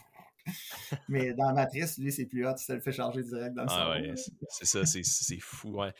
Mais 1.09 1.35
dans 1.35 1.52
Matrice, 1.52 1.98
lui, 1.98 2.10
c'est 2.10 2.27
plus 2.27 2.47
hot, 2.47 2.56
ça 2.56 2.74
le 2.74 2.81
fait 2.81 2.93
charger 2.93 3.23
direct 3.23 3.55
dans 3.55 3.62
le 3.62 3.68
ah, 3.70 3.90
ouais, 3.90 4.14
c'est 4.48 4.64
ça, 4.64 4.85
c'est 4.85 5.40
fou, 5.40 5.81
ouais. 5.81 5.93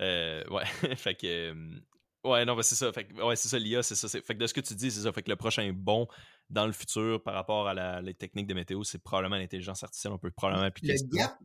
Euh, 0.00 0.44
ouais, 0.50 0.64
fait 0.96 1.14
que... 1.14 1.52
Euh, 1.52 1.80
ouais, 2.24 2.44
non, 2.44 2.60
c'est 2.62 2.74
ça. 2.74 2.92
Fait 2.92 3.04
que, 3.04 3.22
ouais, 3.22 3.36
c'est 3.36 3.48
ça, 3.48 3.58
l'IA, 3.58 3.82
c'est 3.82 3.94
ça. 3.94 4.08
Fait 4.08 4.34
que 4.34 4.38
de 4.38 4.46
ce 4.46 4.54
que 4.54 4.60
tu 4.60 4.74
dis, 4.74 4.90
c'est 4.90 5.02
ça. 5.02 5.12
Fait 5.12 5.22
que 5.22 5.30
le 5.30 5.36
prochain 5.36 5.70
bon 5.72 6.08
dans 6.50 6.66
le 6.66 6.72
futur 6.72 7.22
par 7.22 7.34
rapport 7.34 7.68
à 7.68 7.74
la, 7.74 8.02
les 8.02 8.14
techniques 8.14 8.46
de 8.46 8.54
météo, 8.54 8.82
c'est 8.84 9.02
probablement 9.02 9.36
l'intelligence 9.36 9.82
artificielle. 9.82 10.12
On 10.12 10.18
peut 10.18 10.30
probablement 10.30 10.66
appliquer 10.66 10.94
le 10.94 11.16
gap, 11.16 11.38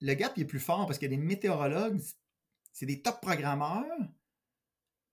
le 0.00 0.14
gap, 0.14 0.32
il 0.36 0.42
est 0.42 0.46
plus 0.46 0.60
fort 0.60 0.86
parce 0.86 0.98
que 0.98 1.06
des 1.06 1.16
météorologues, 1.16 2.00
c'est 2.72 2.86
des 2.86 3.00
top 3.00 3.20
programmeurs, 3.20 3.84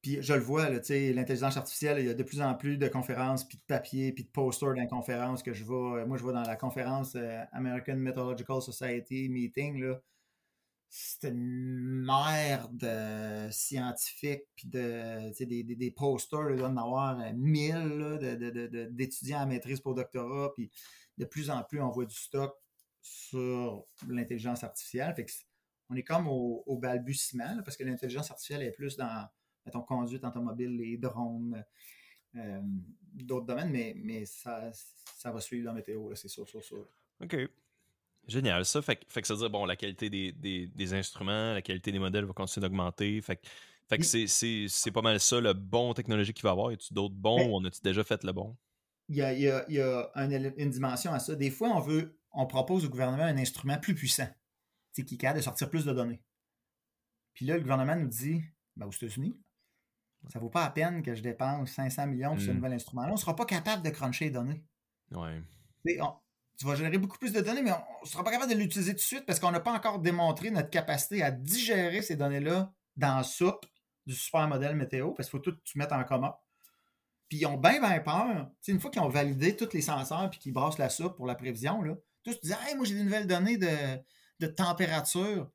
puis 0.04 0.22
je 0.22 0.34
le 0.34 0.42
vois, 0.42 0.70
l'intelligence 0.70 1.56
artificielle, 1.56 1.98
il 2.00 2.06
y 2.06 2.10
a 2.10 2.14
de 2.14 2.24
plus 2.24 2.42
en 2.42 2.54
plus 2.56 2.78
de 2.78 2.90
conférences, 2.90 3.48
puis 3.48 3.58
de 3.58 3.64
papiers, 3.66 4.12
puis 4.12 4.26
de 4.26 4.30
posters 4.30 4.74
dans 4.74 4.86
conférences 4.86 5.42
que 5.42 5.54
je 5.54 5.64
vois. 5.64 6.02
Euh, 6.02 6.06
moi, 6.06 6.18
je 6.18 6.24
vois 6.24 6.34
dans 6.34 6.44
la 6.44 6.58
conférence 6.58 7.16
euh, 7.16 7.42
American 7.54 7.96
Meteorological 7.96 8.62
Society 8.62 9.30
Meeting, 9.30 9.82
là. 9.82 10.02
C'est 10.90 11.30
une 11.30 12.04
mer 12.06 12.68
de 12.70 13.50
scientifiques, 13.50 14.44
puis 14.56 14.68
de, 14.68 15.32
des, 15.46 15.64
des, 15.64 15.76
des, 15.76 15.92
posters, 15.92 16.52
il 16.52 16.58
doit 16.58 16.68
en 16.68 16.78
avoir 16.78 17.20
euh, 17.22 17.32
mille 17.34 18.20
d'étudiants 18.92 19.40
à 19.40 19.46
maîtrise 19.46 19.80
pour 19.80 19.96
doctorat, 19.96 20.54
puis 20.54 20.70
de 21.18 21.24
plus 21.24 21.50
en 21.50 21.64
plus, 21.64 21.82
on 21.82 21.90
voit 21.90 22.06
du 22.06 22.16
stock 22.16 22.54
sur 23.02 23.86
l'intelligence 24.10 24.66
artificielle. 24.66 25.16
Fait 25.16 25.26
on 25.90 25.96
est 25.96 26.04
comme 26.04 26.28
au 26.28 26.78
balbutiement, 26.78 27.62
parce 27.64 27.78
que 27.78 27.86
l'intelligence 27.86 28.32
artificielle 28.32 28.64
est 28.64 28.72
plus 28.72 28.98
dans 28.98 29.28
mettons, 29.66 29.82
conduite 29.82 30.24
automobile, 30.24 30.76
les 30.76 30.98
drones, 30.98 31.64
euh, 32.36 32.62
d'autres 33.14 33.46
domaines, 33.46 33.70
mais, 33.70 33.94
mais 33.98 34.26
ça, 34.26 34.72
ça 35.18 35.32
va 35.32 35.40
suivre 35.40 35.66
la 35.66 35.74
météo, 35.74 36.14
c'est 36.16 36.28
sûr, 36.28 36.48
sûr, 36.48 36.64
sûr. 36.64 36.88
OK. 37.22 37.38
Génial, 38.28 38.64
ça. 38.66 38.82
Fait, 38.82 39.06
fait 39.10 39.22
que 39.22 39.28
ça 39.28 39.34
veut 39.34 39.42
dire, 39.42 39.50
bon, 39.50 39.66
la 39.66 39.76
qualité 39.76 40.10
des, 40.10 40.32
des, 40.32 40.68
des, 40.68 40.94
instruments, 40.94 41.54
la 41.54 41.62
qualité 41.62 41.92
des 41.92 42.00
modèles 42.00 42.26
va 42.26 42.34
continuer 42.34 42.66
d'augmenter. 42.66 43.22
Fait, 43.22 43.40
fait 43.90 43.98
que 43.98 44.68
c'est 44.68 44.92
pas 44.92 45.02
mal 45.02 45.20
ça, 45.20 45.42
le 45.42 45.54
bon 45.54 45.94
technologie 45.94 46.34
qu'il 46.34 46.44
va 46.44 46.52
avoir. 46.52 46.72
Y 46.72 46.76
a-tu 46.76 46.94
d'autres 46.94 47.16
bons 47.16 47.38
ben 47.38 47.50
ou 47.50 47.56
on 47.56 47.66
a-tu 47.66 47.82
déjà 47.82 48.04
fait 48.04 48.24
le 48.24 48.32
bon? 48.32 48.56
Il 49.10 49.18
y 49.18 49.22
a, 49.22 49.34
y 49.34 49.50
a, 49.50 49.70
y 49.70 49.80
a 49.82 50.12
une 50.58 50.70
dimension 50.70 51.12
à 51.12 51.20
ça. 51.20 51.36
Des 51.36 51.50
fois, 51.50 51.70
on 51.70 51.80
veut, 51.80 52.18
on 52.32 52.48
propose 52.48 52.86
au 52.86 52.90
gouvernement 52.90 53.24
un 53.24 53.38
instrument 53.38 53.78
plus 53.78 53.94
puissant, 53.94 54.30
qui 54.94 55.02
est 55.02 55.18
capable 55.18 55.40
de 55.40 55.44
sortir 55.44 55.70
plus 55.70 55.84
de 55.84 55.92
données. 55.92 56.22
Puis 57.34 57.46
là, 57.46 57.56
le 57.56 57.62
gouvernement 57.62 57.96
nous 57.96 58.08
dit, 58.08 58.42
ben, 58.78 58.88
aux 58.88 58.92
États-Unis, 58.92 59.38
Ça 60.30 60.40
vaut 60.40 60.50
pas 60.50 60.64
la 60.64 60.70
peine 60.70 61.04
que 61.04 61.14
je 61.16 61.22
dépense 61.22 61.72
500 61.72 62.08
millions 62.08 62.32
pour 62.34 62.42
ce 62.42 62.52
Mm. 62.52 62.56
nouvel 62.56 62.74
instrument-là. 62.74 63.12
On 63.14 63.18
sera 63.18 63.36
pas 63.36 63.46
capable 63.46 63.84
de 63.84 63.90
cruncher 63.90 64.26
les 64.26 64.32
données. 64.32 64.64
Ouais. 65.12 65.42
Tu 65.86 65.94
sais, 65.94 66.02
on- 66.02 66.14
tu 66.58 66.66
vas 66.66 66.76
générer 66.76 66.98
beaucoup 66.98 67.18
plus 67.18 67.34
de 67.34 67.42
données, 67.42 67.62
mais 67.62 67.72
on 67.72 68.04
ne 68.04 68.08
sera 68.08 68.24
pas 68.24 68.32
capable 68.32 68.52
de 68.52 68.58
l'utiliser 68.58 68.92
tout 68.92 68.98
de 68.98 69.02
suite 69.02 69.26
parce 69.26 69.40
qu'on 69.40 69.52
n'a 69.52 69.60
pas 69.60 69.74
encore 69.74 70.00
démontré 70.00 70.50
notre 70.52 70.70
capacité 70.70 71.22
à 71.24 71.32
digérer 71.32 72.02
ces 72.02 72.16
données-là 72.16 72.72
dans 72.96 73.18
la 73.18 73.24
soupe 73.24 73.66
du 74.06 74.14
super 74.16 74.48
modèle 74.48 74.76
météo, 74.76 75.12
parce 75.12 75.30
qu'il 75.30 75.40
faut 75.40 75.44
tout 75.44 75.56
tu 75.64 75.78
mettre 75.78 75.94
en 75.94 76.04
commun. 76.04 76.34
Puis 77.28 77.40
ils 77.40 77.46
ont 77.48 77.58
bien, 77.58 77.80
bien 77.80 78.00
peur. 78.00 78.48
Tu 78.48 78.56
sais, 78.62 78.72
une 78.72 78.80
fois 78.80 78.92
qu'ils 78.92 79.02
ont 79.02 79.10
validé 79.10 79.56
tous 79.56 79.74
les 79.74 79.82
senseurs 79.82 80.30
puis 80.30 80.40
qu'ils 80.40 80.54
brassent 80.54 80.78
la 80.78 80.90
soupe 80.90 81.16
pour 81.18 81.26
la 81.26 81.36
prévision, 81.36 81.82
là, 81.82 81.96
tous 82.24 82.40
disent 82.42 82.56
Hey, 82.68 82.76
moi 82.76 82.86
j'ai 82.86 82.94
des 82.96 83.04
nouvelles 83.04 83.28
données 83.28 83.58
de, 83.58 83.68
de 84.40 84.48
température. 84.48 85.50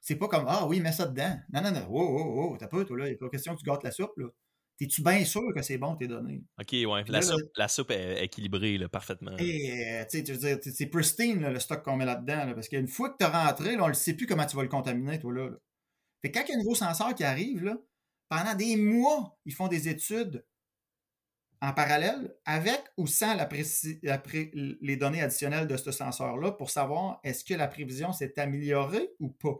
C'est 0.00 0.16
pas 0.16 0.28
comme 0.28 0.46
Ah 0.48 0.66
oui, 0.66 0.80
mets 0.80 0.92
ça 0.92 1.06
dedans. 1.06 1.36
Non, 1.52 1.62
non, 1.62 1.72
non. 1.72 1.86
Oh, 1.90 2.00
oh, 2.00 2.52
oh, 2.52 2.56
t'as 2.58 2.68
peu, 2.68 2.84
toi, 2.84 2.98
là. 2.98 3.06
Il 3.08 3.10
n'est 3.10 3.16
pas 3.16 3.28
question 3.28 3.54
que 3.54 3.60
tu 3.60 3.64
gâtes 3.64 3.84
la 3.84 3.90
soupe, 3.90 4.16
là. 4.16 4.26
T'es-tu 4.78 5.02
bien 5.02 5.22
sûr 5.26 5.42
que 5.54 5.60
c'est 5.60 5.76
bon 5.76 5.94
tes 5.94 6.08
données? 6.08 6.42
Ok, 6.58 6.72
ouais. 6.72 6.86
La 6.86 7.04
là, 7.04 7.22
soupe, 7.22 7.50
la 7.54 7.68
soupe 7.68 7.90
est 7.90 8.24
équilibrée 8.24 8.78
là, 8.78 8.88
parfaitement. 8.88 9.36
Et, 9.38 9.84
euh, 9.86 10.04
tu 10.04 10.18
sais, 10.18 10.24
tu 10.24 10.32
veux 10.32 10.38
dire, 10.38 10.58
c'est 10.62 10.86
pristine, 10.86 11.42
là, 11.42 11.50
le 11.50 11.60
stock 11.60 11.82
qu'on 11.82 11.96
met 11.96 12.06
là-dedans, 12.06 12.46
là, 12.46 12.54
parce 12.54 12.68
qu'une 12.68 12.88
fois 12.88 13.10
que 13.10 13.18
tu 13.18 13.24
as 13.26 13.28
rentré, 13.28 13.76
là, 13.76 13.84
on 13.84 13.88
ne 13.88 13.92
sait 13.92 14.14
plus 14.14 14.26
comment 14.26 14.46
tu 14.46 14.56
vas 14.56 14.62
le 14.62 14.70
contaminer, 14.70 15.18
toi, 15.18 15.34
là. 15.34 15.50
Fait 16.22 16.30
que 16.30 16.38
quand 16.38 16.46
il 16.46 16.52
y 16.52 16.52
a 16.52 16.56
un 16.56 16.58
nouveau 16.60 16.74
senseur 16.74 17.14
qui 17.14 17.24
arrive, 17.24 17.62
là, 17.62 17.76
pendant 18.30 18.54
des 18.54 18.76
mois, 18.76 19.38
ils 19.44 19.52
font 19.52 19.68
des 19.68 19.88
études 19.88 20.44
en 21.60 21.74
parallèle, 21.74 22.34
avec 22.46 22.80
ou 22.96 23.06
sans 23.06 23.34
la 23.34 23.46
les 23.52 24.96
données 24.96 25.20
additionnelles 25.20 25.66
de 25.66 25.76
ce 25.76 25.90
senseur-là, 25.90 26.52
pour 26.52 26.70
savoir 26.70 27.20
est-ce 27.22 27.44
que 27.44 27.52
la 27.52 27.68
prévision 27.68 28.12
s'est 28.14 28.40
améliorée 28.40 29.10
ou 29.18 29.28
pas. 29.28 29.58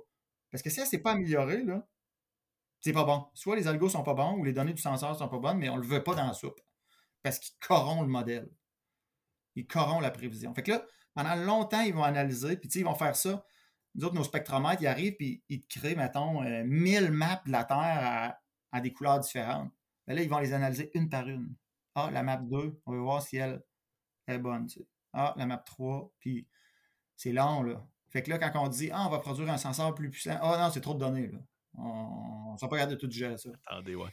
Parce 0.51 0.63
que 0.63 0.71
si 0.71 0.81
elle 0.81 0.87
ne 0.87 0.91
s'est 0.91 0.99
pas 0.99 1.13
améliorée, 1.13 1.63
là, 1.65 1.87
c'est 2.81 2.93
pas 2.93 3.05
bon. 3.05 3.27
Soit 3.35 3.57
les 3.57 3.69
algos 3.69 3.91
sont 3.91 4.03
pas 4.03 4.15
bons 4.15 4.39
ou 4.39 4.45
les 4.45 4.53
données 4.53 4.73
du 4.73 4.83
senseur 4.83 5.17
sont 5.17 5.29
pas 5.29 5.39
bonnes, 5.39 5.59
mais 5.59 5.69
on 5.69 5.77
le 5.77 5.87
veut 5.87 6.03
pas 6.03 6.15
dans 6.15 6.27
la 6.27 6.33
soupe. 6.33 6.61
Parce 7.23 7.39
qu'ils 7.39 7.57
corrompent 7.61 8.03
le 8.03 8.09
modèle. 8.09 8.51
Ils 9.55 9.67
corrompent 9.67 10.03
la 10.03 10.11
prévision. 10.11 10.55
Fait 10.55 10.63
que 10.63 10.73
là, 10.73 10.87
pendant 11.15 11.35
longtemps, 11.35 11.83
ils 11.83 11.95
vont 11.95 12.05
analyser, 12.05 12.57
puis 12.57 12.71
ils 12.75 12.85
vont 12.85 12.95
faire 12.95 13.17
ça. 13.17 13.45
Nous 13.95 14.05
autres, 14.05 14.15
nos 14.15 14.25
spectromètres, 14.25 14.83
ils 14.83 14.87
arrivent, 14.87 15.17
puis 15.17 15.43
ils 15.49 15.61
te 15.61 15.79
créent, 15.79 15.97
mettons, 15.97 16.43
euh, 16.45 16.63
1000 16.65 17.11
maps 17.11 17.43
de 17.45 17.53
la 17.53 17.65
Terre 17.65 18.37
à, 18.73 18.81
des 18.81 18.93
couleurs 18.93 19.19
différentes. 19.19 19.73
Mais 20.07 20.15
là, 20.15 20.23
ils 20.23 20.31
vont 20.31 20.39
les 20.39 20.53
analyser 20.53 20.91
une 20.95 21.11
par 21.11 21.29
une. 21.29 21.55
Ah, 21.95 22.11
la 22.13 22.23
map 22.23 22.37
2, 22.37 22.81
on 22.87 22.93
va 22.93 22.99
voir 22.99 23.23
si 23.23 23.37
elle 23.37 23.63
est 24.29 24.39
bonne. 24.39 24.69
Ah, 25.13 25.35
la 25.37 25.45
map 25.47 25.59
3, 25.59 26.13
puis 26.21 26.47
c'est 27.17 27.33
long, 27.33 27.63
là. 27.63 27.85
Fait 28.11 28.23
que 28.23 28.31
là, 28.31 28.39
quand 28.39 28.51
on 28.65 28.69
dit, 28.69 28.91
ah, 28.93 29.07
on 29.07 29.11
va 29.11 29.19
produire 29.21 29.51
un 29.51 29.57
senseur 29.59 29.95
plus 29.95 30.11
puissant, 30.11 30.37
ah 30.43 30.59
non, 30.59 30.71
c'est 30.73 30.81
trop 30.81 30.95
de 30.95 30.99
données, 30.99 31.29
là. 31.29 31.39
On 31.79 32.53
ne 32.53 32.59
sera 32.59 32.69
pas 32.69 32.77
capable 32.79 32.97
de 32.97 33.07
tout 33.07 33.11
gérer 33.11 33.39
ça. 33.39 33.51
Attendez, 33.67 33.95
ouais. 33.95 34.11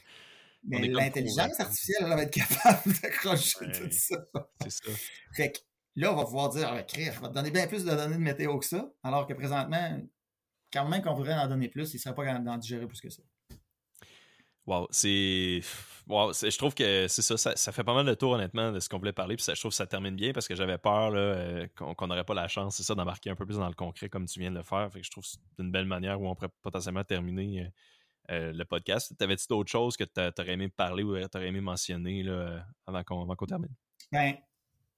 Mais 0.64 0.86
l'intelligence 0.88 1.58
artificielle, 1.58 1.98
elle 2.02 2.16
va 2.16 2.22
être 2.22 2.32
capable 2.32 2.92
d'accrocher 3.02 3.58
Ouais. 3.60 3.72
tout 3.72 3.88
ça. 3.90 4.16
C'est 4.62 4.70
ça. 4.70 4.92
Fait 5.34 5.52
que 5.52 5.58
là, 5.96 6.12
on 6.12 6.16
va 6.16 6.24
pouvoir 6.24 6.48
dire, 6.50 6.68
ah, 6.72 6.82
Chris, 6.82 7.06
je 7.06 7.20
vais 7.20 7.28
te 7.28 7.32
donner 7.32 7.50
bien 7.50 7.66
plus 7.66 7.84
de 7.84 7.90
données 7.90 8.14
de 8.16 8.20
météo 8.20 8.58
que 8.58 8.66
ça, 8.66 8.90
alors 9.02 9.26
que 9.26 9.34
présentement, 9.34 10.00
quand 10.72 10.88
même 10.88 11.02
qu'on 11.02 11.14
voudrait 11.14 11.34
en 11.34 11.48
donner 11.48 11.68
plus, 11.68 11.92
il 11.92 11.96
ne 11.96 12.00
serait 12.00 12.14
pas 12.14 12.24
capable 12.24 12.44
d'en 12.44 12.56
digérer 12.58 12.86
plus 12.86 13.00
que 13.00 13.10
ça. 13.10 13.22
Wow, 14.68 14.86
c'est. 14.90 15.62
Wow, 16.06 16.34
je 16.34 16.58
trouve 16.58 16.74
que 16.74 17.08
c'est 17.08 17.22
ça, 17.22 17.38
ça, 17.38 17.72
fait 17.72 17.84
pas 17.84 17.94
mal 17.94 18.04
de 18.04 18.12
tour 18.12 18.32
honnêtement 18.32 18.70
de 18.70 18.80
ce 18.80 18.88
qu'on 18.90 18.98
voulait 18.98 19.14
parler, 19.14 19.36
puis 19.36 19.44
je 19.46 19.58
trouve 19.58 19.70
que 19.70 19.76
ça 19.76 19.86
termine 19.86 20.14
bien 20.14 20.32
parce 20.32 20.46
que 20.46 20.54
j'avais 20.54 20.76
peur 20.76 21.12
euh, 21.14 21.66
qu'on 21.74 22.06
n'aurait 22.06 22.24
pas 22.24 22.34
la 22.34 22.48
chance, 22.48 22.76
c'est 22.76 22.82
ça, 22.82 22.94
d'embarquer 22.94 23.30
un 23.30 23.34
peu 23.34 23.46
plus 23.46 23.56
dans 23.56 23.68
le 23.68 23.74
concret 23.74 24.10
comme 24.10 24.26
tu 24.26 24.40
viens 24.40 24.50
de 24.50 24.56
le 24.56 24.62
faire. 24.62 24.90
Fait 24.92 25.00
que 25.00 25.06
je 25.06 25.10
trouve 25.10 25.24
que 25.24 25.30
c'est 25.30 25.62
une 25.62 25.70
belle 25.70 25.86
manière 25.86 26.20
où 26.20 26.28
on 26.28 26.34
pourrait 26.34 26.50
potentiellement 26.60 27.02
terminer 27.02 27.62
euh, 27.62 27.68
euh, 28.30 28.52
le 28.52 28.64
podcast. 28.66 29.14
T'avais-tu 29.16 29.46
d'autres 29.48 29.70
choses 29.70 29.96
que 29.96 30.04
t'a- 30.04 30.32
t'aurais 30.32 30.52
aimé 30.52 30.68
parler 30.68 31.02
ou 31.02 31.18
t'aurais 31.28 31.48
aimé 31.48 31.62
mentionner 31.62 32.22
là, 32.22 32.62
avant 32.86 33.02
qu'on 33.04 33.46
termine? 33.46 33.74
Ben, 34.12 34.34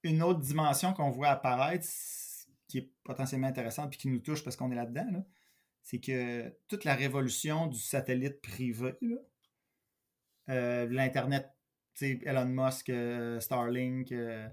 une 0.03 0.21
autre 0.21 0.41
dimension 0.41 0.91
qu'on 0.91 1.11
voit 1.11 1.29
apparaître, 1.29 1.87
qui 2.67 2.79
est 2.79 2.91
potentiellement 3.05 3.47
intéressante 3.47 3.89
puis 3.89 3.99
qui 3.99 4.09
nous 4.09 4.19
touche 4.19 4.43
parce 4.43 4.57
qu'on 4.57 4.71
est 4.71 4.75
là-dedans, 4.75 5.07
là, 5.11 5.23
c'est 5.81 5.99
que 5.99 6.53
toute 6.67 6.83
la 6.83 6.95
révolution 6.95 7.67
du 7.67 7.79
satellite 7.79 8.41
privé, 8.41 8.95
là, 9.01 9.15
euh, 10.49 10.87
l'Internet, 10.89 11.49
Elon 12.01 12.45
Musk, 12.45 12.89
euh, 12.89 13.39
Starlink, 13.39 14.11
euh, 14.11 14.47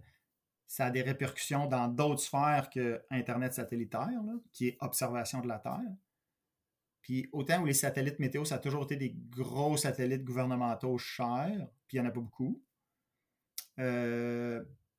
ça 0.66 0.86
a 0.86 0.90
des 0.90 1.02
répercussions 1.02 1.66
dans 1.66 1.88
d'autres 1.88 2.20
sphères 2.20 2.68
que 2.70 3.02
Internet 3.10 3.54
satellitaire, 3.54 4.20
qui 4.52 4.68
est 4.68 4.76
observation 4.80 5.40
de 5.40 5.48
la 5.48 5.58
Terre. 5.58 5.80
Puis 7.00 7.28
autant 7.32 7.62
où 7.62 7.64
les 7.64 7.74
satellites 7.74 8.18
météo, 8.18 8.44
ça 8.44 8.56
a 8.56 8.58
toujours 8.58 8.84
été 8.84 8.96
des 8.96 9.14
gros 9.30 9.76
satellites 9.78 10.24
gouvernementaux 10.24 10.98
chers, 10.98 11.68
puis 11.86 11.96
il 11.96 12.00
n'y 12.00 12.06
en 12.06 12.10
a 12.10 12.12
pas 12.12 12.20
beaucoup. 12.20 12.62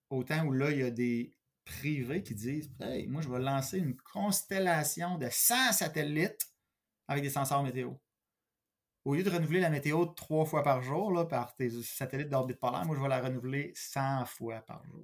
Autant 0.10 0.46
où 0.46 0.52
là, 0.54 0.72
il 0.72 0.80
y 0.80 0.84
a 0.84 0.90
des 0.90 1.32
privés 1.66 2.24
qui 2.24 2.34
disent 2.34 2.72
Hey, 2.80 3.08
moi, 3.08 3.22
je 3.22 3.30
vais 3.30 3.40
lancer 3.40 3.78
une 3.78 3.96
constellation 3.98 5.18
de 5.20 5.28
100 5.30 5.74
satellites 5.74 6.52
avec 7.08 7.24
des 7.24 7.30
senseurs 7.30 7.62
météo. 7.62 7.92
Au 9.10 9.16
lieu 9.16 9.24
de 9.24 9.30
renouveler 9.32 9.60
la 9.60 9.72
météo 9.72 10.06
trois 10.06 10.46
fois 10.46 10.62
par 10.62 10.84
jour 10.84 11.12
là, 11.12 11.26
par 11.26 11.56
tes 11.56 11.72
satellites 11.82 12.30
d'orbite 12.30 12.60
polaire, 12.60 12.86
moi, 12.86 12.96
je 12.96 13.02
vais 13.02 13.08
la 13.08 13.20
renouveler 13.20 13.72
100 13.74 14.26
fois 14.26 14.62
par 14.62 14.86
jour. 14.86 15.04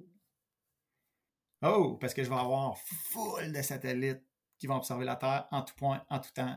Oh, 1.62 1.98
parce 2.00 2.14
que 2.14 2.22
je 2.22 2.28
vais 2.28 2.36
avoir 2.36 2.78
full 2.78 3.50
de 3.50 3.62
satellites 3.62 4.22
qui 4.58 4.68
vont 4.68 4.76
observer 4.76 5.04
la 5.04 5.16
Terre 5.16 5.48
en 5.50 5.62
tout 5.62 5.74
point, 5.74 6.04
en 6.08 6.20
tout 6.20 6.30
temps. 6.32 6.56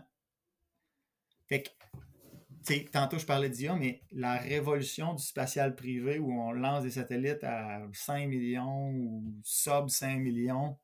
Fait 1.48 1.64
que, 1.64 2.92
tantôt 2.92 3.18
je 3.18 3.26
parlais 3.26 3.50
d'IA, 3.50 3.76
mais 3.76 4.04
la 4.12 4.38
révolution 4.38 5.16
du 5.16 5.24
spatial 5.24 5.76
privé 5.76 6.20
où 6.20 6.32
on 6.32 6.52
lance 6.52 6.84
des 6.84 6.92
satellites 6.92 7.44
à 7.44 7.82
5 7.92 8.28
millions 8.28 8.92
ou 8.92 9.24
sub 9.44 9.90
5 9.90 10.20
millions, 10.20 10.78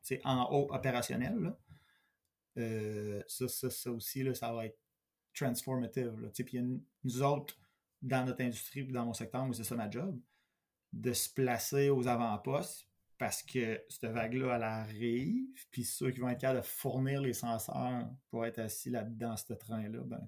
c'est 0.00 0.22
en 0.24 0.50
haut 0.50 0.72
opérationnel, 0.72 1.36
là. 1.38 1.58
Euh, 2.56 3.22
ça, 3.28 3.46
ça, 3.46 3.68
ça 3.68 3.92
aussi, 3.92 4.22
là, 4.22 4.32
ça 4.32 4.54
va 4.54 4.64
être 4.64 4.79
transformative. 5.44 6.12
Puis 6.34 6.44
il 6.52 6.54
y 6.54 6.58
a 6.58 6.60
une- 6.62 6.82
nous 7.04 7.22
autres, 7.22 7.56
dans 8.02 8.24
notre 8.26 8.42
industrie, 8.42 8.84
dans 8.84 9.04
mon 9.06 9.14
secteur, 9.14 9.44
moi, 9.44 9.54
c'est 9.54 9.64
ça 9.64 9.74
ma 9.74 9.90
job, 9.90 10.18
de 10.92 11.12
se 11.12 11.28
placer 11.32 11.90
aux 11.90 12.06
avant-postes 12.08 12.86
parce 13.18 13.42
que 13.42 13.82
cette 13.88 14.10
vague-là, 14.10 14.56
elle 14.56 14.62
arrive, 14.62 15.44
puis 15.70 15.84
ceux 15.84 16.10
qui 16.10 16.20
vont 16.20 16.30
être 16.30 16.40
capables 16.40 16.60
de 16.60 16.66
fournir 16.66 17.20
les 17.20 17.34
senseurs 17.34 18.08
pour 18.30 18.46
être 18.46 18.58
assis 18.60 18.88
là-dedans, 18.90 19.36
ce 19.36 19.52
train-là, 19.52 20.00
ben, 20.04 20.26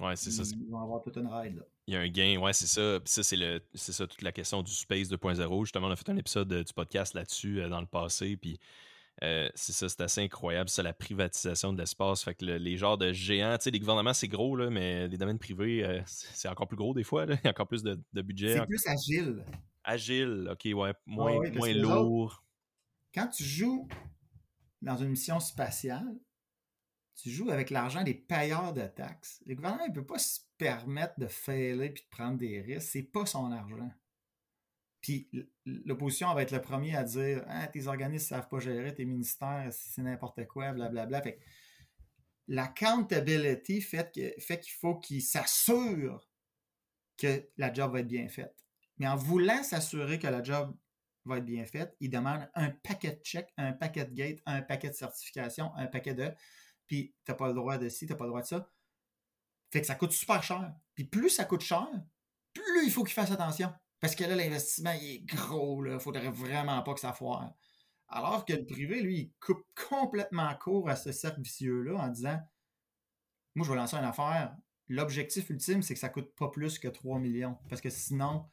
Ouais, 0.00 0.14
c'est 0.14 0.30
ça. 0.30 0.44
ils 0.44 0.70
vont 0.70 0.80
avoir 0.80 1.02
toute 1.02 1.16
une 1.16 1.26
ride. 1.26 1.56
Là. 1.56 1.62
Il 1.88 1.94
y 1.94 1.96
a 1.96 2.00
un 2.00 2.08
gain, 2.08 2.38
ouais, 2.40 2.52
c'est 2.52 2.68
ça. 2.68 3.00
Puis 3.00 3.12
ça, 3.12 3.22
c'est 3.24 3.36
le, 3.36 3.60
c'est 3.74 3.92
ça 3.92 4.06
toute 4.06 4.22
la 4.22 4.30
question 4.30 4.62
du 4.62 4.72
Space 4.72 5.08
2.0. 5.08 5.64
Justement, 5.64 5.88
on 5.88 5.90
a 5.90 5.96
fait 5.96 6.08
un 6.08 6.16
épisode 6.16 6.52
euh, 6.52 6.62
du 6.62 6.72
podcast 6.72 7.14
là-dessus 7.14 7.60
euh, 7.60 7.68
dans 7.68 7.80
le 7.80 7.86
passé. 7.86 8.36
Puis 8.36 8.60
euh, 9.22 9.48
c'est 9.54 9.72
ça, 9.72 9.88
c'est 9.88 10.00
assez 10.00 10.22
incroyable, 10.22 10.68
ça, 10.68 10.82
la 10.82 10.92
privatisation 10.92 11.72
de 11.72 11.78
l'espace. 11.78 12.22
Fait 12.24 12.34
que 12.34 12.44
le- 12.44 12.56
les 12.58 12.76
genres 12.76 12.98
de 12.98 13.12
géants, 13.12 13.56
tu 13.58 13.64
sais, 13.64 13.70
les 13.70 13.80
gouvernements, 13.80 14.14
c'est 14.14 14.28
gros, 14.28 14.56
là, 14.56 14.70
mais 14.70 15.08
les 15.08 15.16
domaines 15.18 15.38
privés, 15.38 15.84
euh, 15.84 16.00
c'est 16.06 16.48
encore 16.48 16.68
plus 16.68 16.76
gros 16.76 16.94
des 16.94 17.04
fois. 17.04 17.26
Là. 17.26 17.34
Il 17.42 17.44
y 17.44 17.48
a 17.48 17.50
encore 17.50 17.68
plus 17.68 17.82
de, 17.82 18.00
de 18.12 18.22
budget. 18.22 18.54
C'est 18.58 18.66
plus 18.66 18.86
agile. 18.86 19.44
Agile, 19.84 20.48
ok, 20.52 20.60
ouais, 20.74 20.92
moins, 21.06 21.32
moins 21.50 21.72
lourd. 21.72 22.44
Quand 23.14 23.28
tu 23.28 23.42
joues 23.44 23.88
dans 24.82 24.96
une 24.96 25.08
mission 25.08 25.40
spatiale, 25.40 26.14
tu 27.20 27.30
joues 27.30 27.50
avec 27.50 27.70
l'argent 27.70 28.04
des 28.04 28.14
payeurs 28.14 28.72
de 28.72 28.86
taxes. 28.86 29.42
Le 29.46 29.54
gouvernement 29.56 29.88
ne 29.88 29.92
peut 29.92 30.06
pas 30.06 30.18
se 30.18 30.40
permettre 30.56 31.18
de 31.18 31.26
failer 31.26 31.86
et 31.86 31.88
de 31.90 32.00
prendre 32.10 32.38
des 32.38 32.60
risques. 32.60 32.88
C'est 32.92 33.02
pas 33.02 33.26
son 33.26 33.50
argent. 33.50 33.90
Puis 35.08 35.30
l'opposition 35.64 36.34
va 36.34 36.42
être 36.42 36.50
le 36.50 36.60
premier 36.60 36.94
à 36.94 37.02
dire 37.02 37.42
ah, 37.46 37.66
tes 37.68 37.86
organismes 37.86 38.24
ne 38.34 38.40
savent 38.40 38.48
pas 38.50 38.58
gérer, 38.58 38.94
tes 38.94 39.06
ministères, 39.06 39.66
c'est 39.72 40.02
n'importe 40.02 40.46
quoi, 40.46 40.72
blablabla. 40.72 41.22
Fait 41.22 41.36
que 41.36 41.44
l'accountability 42.46 43.80
fait 43.80 44.12
que- 44.14 44.38
fait 44.38 44.60
qu'il 44.60 44.74
faut 44.74 44.96
qu'ils 44.98 45.22
s'assurent 45.22 46.28
que 47.16 47.48
la 47.56 47.72
job 47.72 47.90
va 47.94 48.00
être 48.00 48.06
bien 48.06 48.28
faite. 48.28 48.54
Mais 48.98 49.08
en 49.08 49.16
voulant 49.16 49.62
s'assurer 49.62 50.18
que 50.18 50.26
la 50.26 50.42
job 50.42 50.76
va 51.24 51.38
être 51.38 51.46
bien 51.46 51.64
faite, 51.64 51.96
ils 52.00 52.10
demandent 52.10 52.46
un 52.54 52.68
paquet 52.68 53.12
de 53.12 53.22
checks, 53.22 53.50
un 53.56 53.72
paquet 53.72 54.04
de 54.04 54.12
gates, 54.12 54.42
un 54.44 54.60
paquet 54.60 54.90
de 54.90 54.94
certifications, 54.94 55.74
un 55.76 55.86
paquet 55.86 56.12
de. 56.12 56.30
Puis 56.86 57.14
t'as 57.24 57.32
pas 57.32 57.48
le 57.48 57.54
droit 57.54 57.78
de 57.78 57.88
ci, 57.88 58.06
t'as 58.06 58.14
pas 58.14 58.24
le 58.24 58.30
droit 58.30 58.42
de 58.42 58.46
ça. 58.46 58.70
Fait 59.70 59.80
que 59.80 59.86
ça 59.86 59.94
coûte 59.94 60.12
super 60.12 60.42
cher. 60.42 60.74
Puis 60.94 61.04
plus 61.04 61.30
ça 61.30 61.46
coûte 61.46 61.62
cher, 61.62 61.88
plus 62.52 62.84
il 62.84 62.90
faut 62.90 63.04
qu'ils 63.04 63.14
fassent 63.14 63.30
attention. 63.30 63.72
Parce 64.00 64.14
que 64.14 64.24
là, 64.24 64.36
l'investissement, 64.36 64.92
il 64.92 65.16
est 65.16 65.24
gros. 65.24 65.84
Il 65.84 65.98
faudrait 65.98 66.30
vraiment 66.30 66.82
pas 66.82 66.94
que 66.94 67.00
ça 67.00 67.12
foire. 67.12 67.52
Alors 68.08 68.44
que 68.44 68.52
le 68.52 68.64
privé, 68.64 69.02
lui, 69.02 69.18
il 69.18 69.32
coupe 69.40 69.64
complètement 69.88 70.54
court 70.54 70.88
à 70.88 70.96
ce 70.96 71.12
cercle 71.12 71.42
vicieux-là 71.42 71.96
en 71.96 72.08
disant 72.08 72.40
Moi, 73.54 73.66
je 73.66 73.72
vais 73.72 73.76
lancer 73.76 73.96
une 73.96 74.04
affaire. 74.04 74.56
L'objectif 74.88 75.50
ultime, 75.50 75.82
c'est 75.82 75.94
que 75.94 76.00
ça 76.00 76.08
coûte 76.08 76.34
pas 76.34 76.48
plus 76.48 76.78
que 76.78 76.88
3 76.88 77.18
millions. 77.18 77.58
Parce 77.68 77.80
que 77.80 77.90
sinon, 77.90 78.46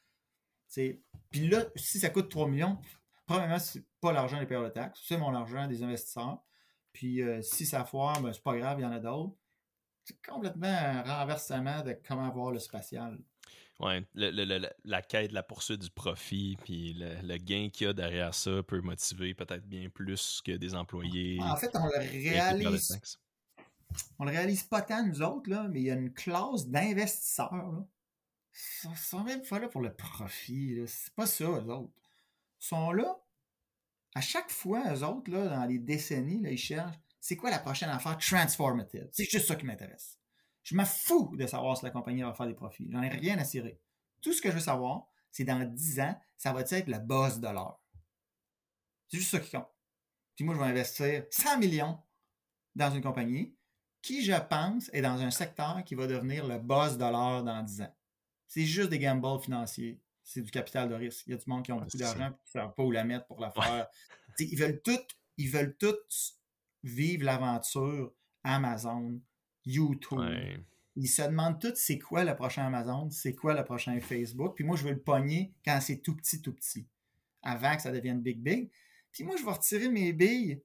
c'est. 0.68 1.02
Puis 1.30 1.48
là, 1.48 1.66
si 1.76 2.00
ça 2.00 2.10
coûte 2.10 2.30
3 2.30 2.48
millions, 2.50 2.80
premièrement, 3.26 3.60
c'est 3.60 3.86
pas 4.02 4.12
l'argent 4.12 4.40
des 4.40 4.46
payeurs 4.46 4.64
de 4.64 4.70
taxes, 4.70 5.02
c'est 5.06 5.18
mon 5.18 5.34
argent 5.34 5.68
des 5.68 5.84
investisseurs. 5.84 6.44
Puis 6.92 7.22
euh, 7.22 7.42
si 7.42 7.66
ça 7.66 7.86
foire, 7.86 8.22
ben, 8.22 8.34
c'est 8.34 8.44
pas 8.44 8.58
grave, 8.58 8.80
il 8.80 8.84
y 8.84 8.86
en 8.86 8.92
a 8.92 9.00
d'autres. 9.00 9.36
C'est 10.06 10.22
complètement 10.26 10.68
un 10.68 11.02
renversement 11.02 11.82
de 11.82 11.98
comment 12.08 12.30
voir 12.30 12.52
le 12.52 12.60
spatial. 12.60 13.20
Ouais, 13.80 14.06
la 14.16 15.02
quête, 15.02 15.34
la 15.34 15.44
poursuite 15.44 15.82
du 15.82 15.90
profit, 15.90 16.58
puis 16.64 16.94
le, 16.94 17.38
gain 17.38 17.70
qu'il 17.72 17.88
y 17.88 17.90
a 17.90 17.94
derrière 17.94 18.34
ça 18.34 18.64
peut 18.64 18.80
motiver 18.80 19.34
peut-être 19.34 19.66
bien 19.66 19.90
plus 19.90 20.42
que 20.46 20.54
des 20.54 20.76
employés. 20.76 21.40
En 21.42 21.58
fait, 21.58 21.76
on 21.76 21.86
le 21.86 21.98
réalise. 21.98 22.98
On 24.18 24.26
le 24.26 24.32
réalise 24.32 24.64
pas 24.64 24.82
tant, 24.82 25.06
nous 25.06 25.22
autres, 25.22 25.50
là, 25.50 25.68
mais 25.70 25.82
il 25.82 25.86
y 25.86 25.92
a 25.92 25.96
une 25.96 26.14
classe 26.14 26.68
d'investisseurs. 26.68 27.84
Ils 28.86 28.98
sont 28.98 29.24
même 29.24 29.42
pas 29.42 29.60
là 29.60 29.68
pour 29.68 29.82
le 29.82 29.94
profit. 29.94 30.82
C'est 30.88 31.14
pas 31.14 31.26
ça, 31.26 31.44
eux 31.44 31.70
autres. 31.70 31.94
Ils 32.62 32.66
sont 32.66 32.92
là. 32.92 33.18
À 34.16 34.22
chaque 34.22 34.50
fois, 34.50 34.94
eux 34.94 35.04
autres, 35.04 35.30
là, 35.30 35.48
dans 35.48 35.66
les 35.66 35.80
décennies, 35.80 36.42
là, 36.42 36.52
ils 36.52 36.58
cherchent 36.58 36.96
c'est 37.26 37.36
quoi 37.36 37.50
la 37.50 37.58
prochaine 37.58 37.90
affaire 37.90 38.20
transformative? 38.20 39.10
C'est 39.12 39.28
juste 39.28 39.48
ça 39.48 39.56
qui 39.56 39.66
m'intéresse. 39.66 40.20
Je 40.66 40.76
m'en 40.76 40.84
fous 40.84 41.32
de 41.38 41.46
savoir 41.46 41.78
si 41.78 41.86
la 41.86 41.92
compagnie 41.92 42.24
va 42.24 42.34
faire 42.34 42.48
des 42.48 42.56
profits. 42.56 42.88
J'en 42.90 43.04
ai 43.04 43.10
rien 43.10 43.38
à 43.38 43.44
cirer. 43.44 43.80
Tout 44.20 44.34
ce 44.34 44.42
que 44.42 44.50
je 44.50 44.56
veux 44.56 44.62
savoir, 44.62 45.06
c'est 45.32 45.44
dans 45.44 45.64
10 45.64 46.00
ans, 46.00 46.20
ça 46.36 46.52
va 46.54 46.62
être 46.62 46.88
le 46.88 46.98
boss 46.98 47.40
de 47.40 47.48
l'heure? 47.48 47.80
C'est 49.08 49.18
juste 49.18 49.30
ça 49.30 49.40
qui 49.40 49.52
compte. 49.52 49.70
Puis 50.36 50.44
moi, 50.44 50.56
je 50.56 50.60
vais 50.60 50.66
investir 50.66 51.26
100 51.30 51.60
millions 51.60 52.02
dans 52.74 52.90
une 52.90 53.04
compagnie 53.04 53.56
qui, 54.02 54.26
je 54.26 54.34
pense, 54.34 54.90
est 54.92 55.04
dans 55.04 55.22
un 55.22 55.30
secteur 55.30 55.84
qui 55.86 55.94
va 55.94 56.08
devenir 56.08 56.48
le 56.48 56.58
boss 56.58 56.98
de 56.98 57.06
l'heure 57.06 57.44
dans 57.44 57.62
10 57.62 57.82
ans. 57.84 57.96
C'est 58.48 58.66
juste 58.66 58.90
des 58.90 59.00
gambles 59.00 59.40
financiers. 59.42 60.02
C'est 60.24 60.42
du 60.42 60.50
capital 60.50 60.90
de 60.90 60.96
risque. 60.96 61.28
Il 61.28 61.32
y 61.32 61.34
a 61.36 61.38
du 61.38 61.48
monde 61.48 61.64
qui 61.64 61.72
ont 61.72 61.80
beaucoup 61.80 61.98
d'argent 61.98 62.30
et 62.30 62.34
qui 62.34 62.58
ne 62.58 62.62
savent 62.62 62.74
pas 62.74 62.84
où 62.84 62.90
la 62.90 63.04
mettre 63.04 63.28
pour 63.28 63.40
la 63.40 63.52
faire. 63.52 63.88
Ils 64.40 64.58
veulent 64.58 64.82
tout, 64.82 65.00
ils 65.38 65.52
veulent 65.52 65.78
tout 65.78 65.96
vivre 66.82 67.24
l'aventure 67.24 68.12
Amazon, 68.44 69.22
YouTube. 69.66 70.20
Ils 70.98 71.08
se 71.08 71.22
demandent 71.24 71.60
tous 71.60 71.76
c'est 71.76 72.00
quoi 72.00 72.24
le 72.24 72.36
prochain 72.36 72.66
Amazon, 72.66 73.10
c'est 73.10 73.36
quoi 73.36 73.54
le 73.54 73.64
prochain 73.64 74.00
Facebook? 74.00 74.56
Puis 74.56 74.64
moi, 74.64 74.78
je 74.78 74.84
veux 74.84 74.94
le 74.94 75.02
pogner 75.02 75.54
quand 75.66 75.80
c'est 75.82 75.98
tout 75.98 76.16
petit, 76.16 76.42
tout 76.42 76.54
petit, 76.54 76.88
avant 77.44 77.76
que 77.76 77.82
ça 77.82 77.92
devienne 77.92 78.22
big, 78.22 78.40
big. 78.42 78.70
Puis 79.12 79.24
moi, 79.24 79.36
je 79.38 79.44
vais 79.44 79.52
retirer 79.52 79.90
mes 79.90 80.14
billes 80.14 80.62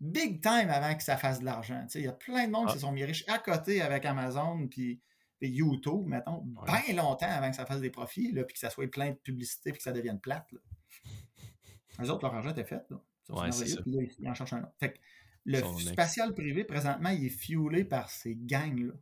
big 0.00 0.42
time 0.42 0.68
avant 0.70 0.94
que 0.94 1.02
ça 1.02 1.16
fasse 1.16 1.40
de 1.40 1.44
l'argent. 1.44 1.86
Il 1.94 2.02
y 2.02 2.08
a 2.08 2.12
plein 2.12 2.46
de 2.46 2.52
monde 2.52 2.66
qui 2.66 2.72
ah. 2.72 2.74
se 2.74 2.80
sont 2.80 2.92
mis 2.92 3.04
riches 3.04 3.24
à 3.28 3.38
côté 3.38 3.80
avec 3.80 4.04
Amazon 4.04 4.66
puis, 4.68 5.00
YouTube, 5.40 6.06
mettons, 6.06 6.42
bien 6.64 6.94
longtemps 6.94 7.28
avant 7.28 7.50
que 7.50 7.56
ça 7.56 7.66
fasse 7.66 7.80
des 7.82 7.90
profits, 7.90 8.32
là, 8.32 8.44
puis 8.44 8.54
que 8.54 8.58
ça 8.58 8.70
soit 8.70 8.90
plein 8.90 9.10
de 9.10 9.16
publicité 9.16 9.72
puis 9.72 9.78
que 9.78 9.84
ça 9.84 9.92
devienne 9.92 10.18
plate. 10.18 10.50
Là. 10.52 10.58
Eux 12.02 12.10
autres, 12.10 12.24
leur 12.24 12.34
argent 12.34 12.50
était 12.50 12.64
fait. 12.64 12.82
Là. 12.88 12.98
Ouais, 13.28 13.52
c'est 13.52 13.66
ça. 13.66 13.80
ils 13.86 14.28
en 14.28 14.34
cherchent 14.34 14.54
un 14.54 14.62
autre. 14.62 14.72
Fait 14.80 14.94
que 14.94 14.98
le 15.44 15.62
spatial 15.78 16.34
privé, 16.34 16.64
présentement, 16.64 17.10
il 17.10 17.26
est 17.26 17.28
fuelé 17.28 17.84
par 17.84 18.10
ces 18.10 18.34
gangs-là 18.36 18.94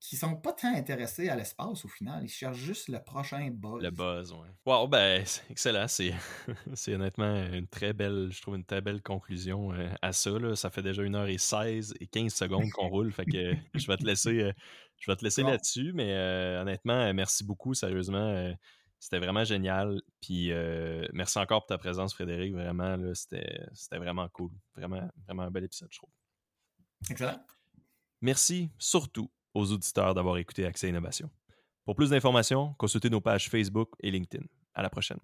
qui 0.00 0.16
sont 0.16 0.34
pas 0.34 0.54
tant 0.54 0.74
intéressés 0.74 1.28
à 1.28 1.36
l'espace 1.36 1.84
au 1.84 1.88
final. 1.88 2.24
Ils 2.24 2.30
cherchent 2.30 2.56
juste 2.56 2.88
le 2.88 3.02
prochain 3.02 3.50
buzz. 3.50 3.82
Le 3.82 3.90
buzz, 3.90 4.32
oui. 4.32 4.48
Wow, 4.64 4.88
ben, 4.88 5.22
excellent. 5.50 5.86
C'est, 5.88 6.14
c'est 6.74 6.94
honnêtement 6.94 7.44
une 7.52 7.68
très 7.68 7.92
belle, 7.92 8.30
je 8.32 8.40
trouve 8.40 8.56
une 8.56 8.64
très 8.64 8.80
belle 8.80 9.02
conclusion 9.02 9.72
euh, 9.72 9.88
à 10.00 10.12
ça. 10.12 10.30
Là. 10.30 10.56
Ça 10.56 10.70
fait 10.70 10.82
déjà 10.82 11.02
1h16 11.02 11.92
et 12.00 12.06
15 12.06 12.32
secondes 12.32 12.70
qu'on 12.70 12.88
roule. 12.88 13.12
Fait 13.12 13.26
que 13.26 13.54
je 13.74 13.86
vais 13.86 13.98
te 13.98 14.04
laisser, 14.04 14.40
euh, 14.40 14.52
je 14.98 15.10
vais 15.10 15.16
te 15.16 15.24
laisser 15.24 15.42
là-dessus. 15.42 15.92
Mais 15.94 16.14
euh, 16.14 16.62
honnêtement, 16.62 17.12
merci 17.12 17.44
beaucoup, 17.44 17.74
sérieusement. 17.74 18.54
C'était 19.00 19.18
vraiment 19.18 19.44
génial. 19.44 20.00
Puis 20.20 20.52
merci 21.12 21.38
encore 21.38 21.62
pour 21.62 21.68
ta 21.68 21.78
présence, 21.78 22.14
Frédéric. 22.14 22.52
Vraiment, 22.52 22.96
c'était 23.14 23.66
vraiment 23.92 24.28
cool. 24.28 24.52
Vraiment, 24.76 25.10
vraiment 25.26 25.42
un 25.42 25.50
bel 25.50 25.64
épisode, 25.64 25.88
je 25.90 25.98
trouve. 25.98 26.10
Excellent. 27.10 27.42
Merci 28.20 28.70
surtout 28.78 29.30
aux 29.54 29.72
auditeurs 29.72 30.14
d'avoir 30.14 30.36
écouté 30.36 30.66
Accès 30.66 30.88
Innovation. 30.90 31.30
Pour 31.86 31.96
plus 31.96 32.10
d'informations, 32.10 32.74
consultez 32.74 33.08
nos 33.08 33.22
pages 33.22 33.48
Facebook 33.48 33.90
et 34.00 34.10
LinkedIn. 34.10 34.44
À 34.74 34.82
la 34.82 34.90
prochaine. 34.90 35.18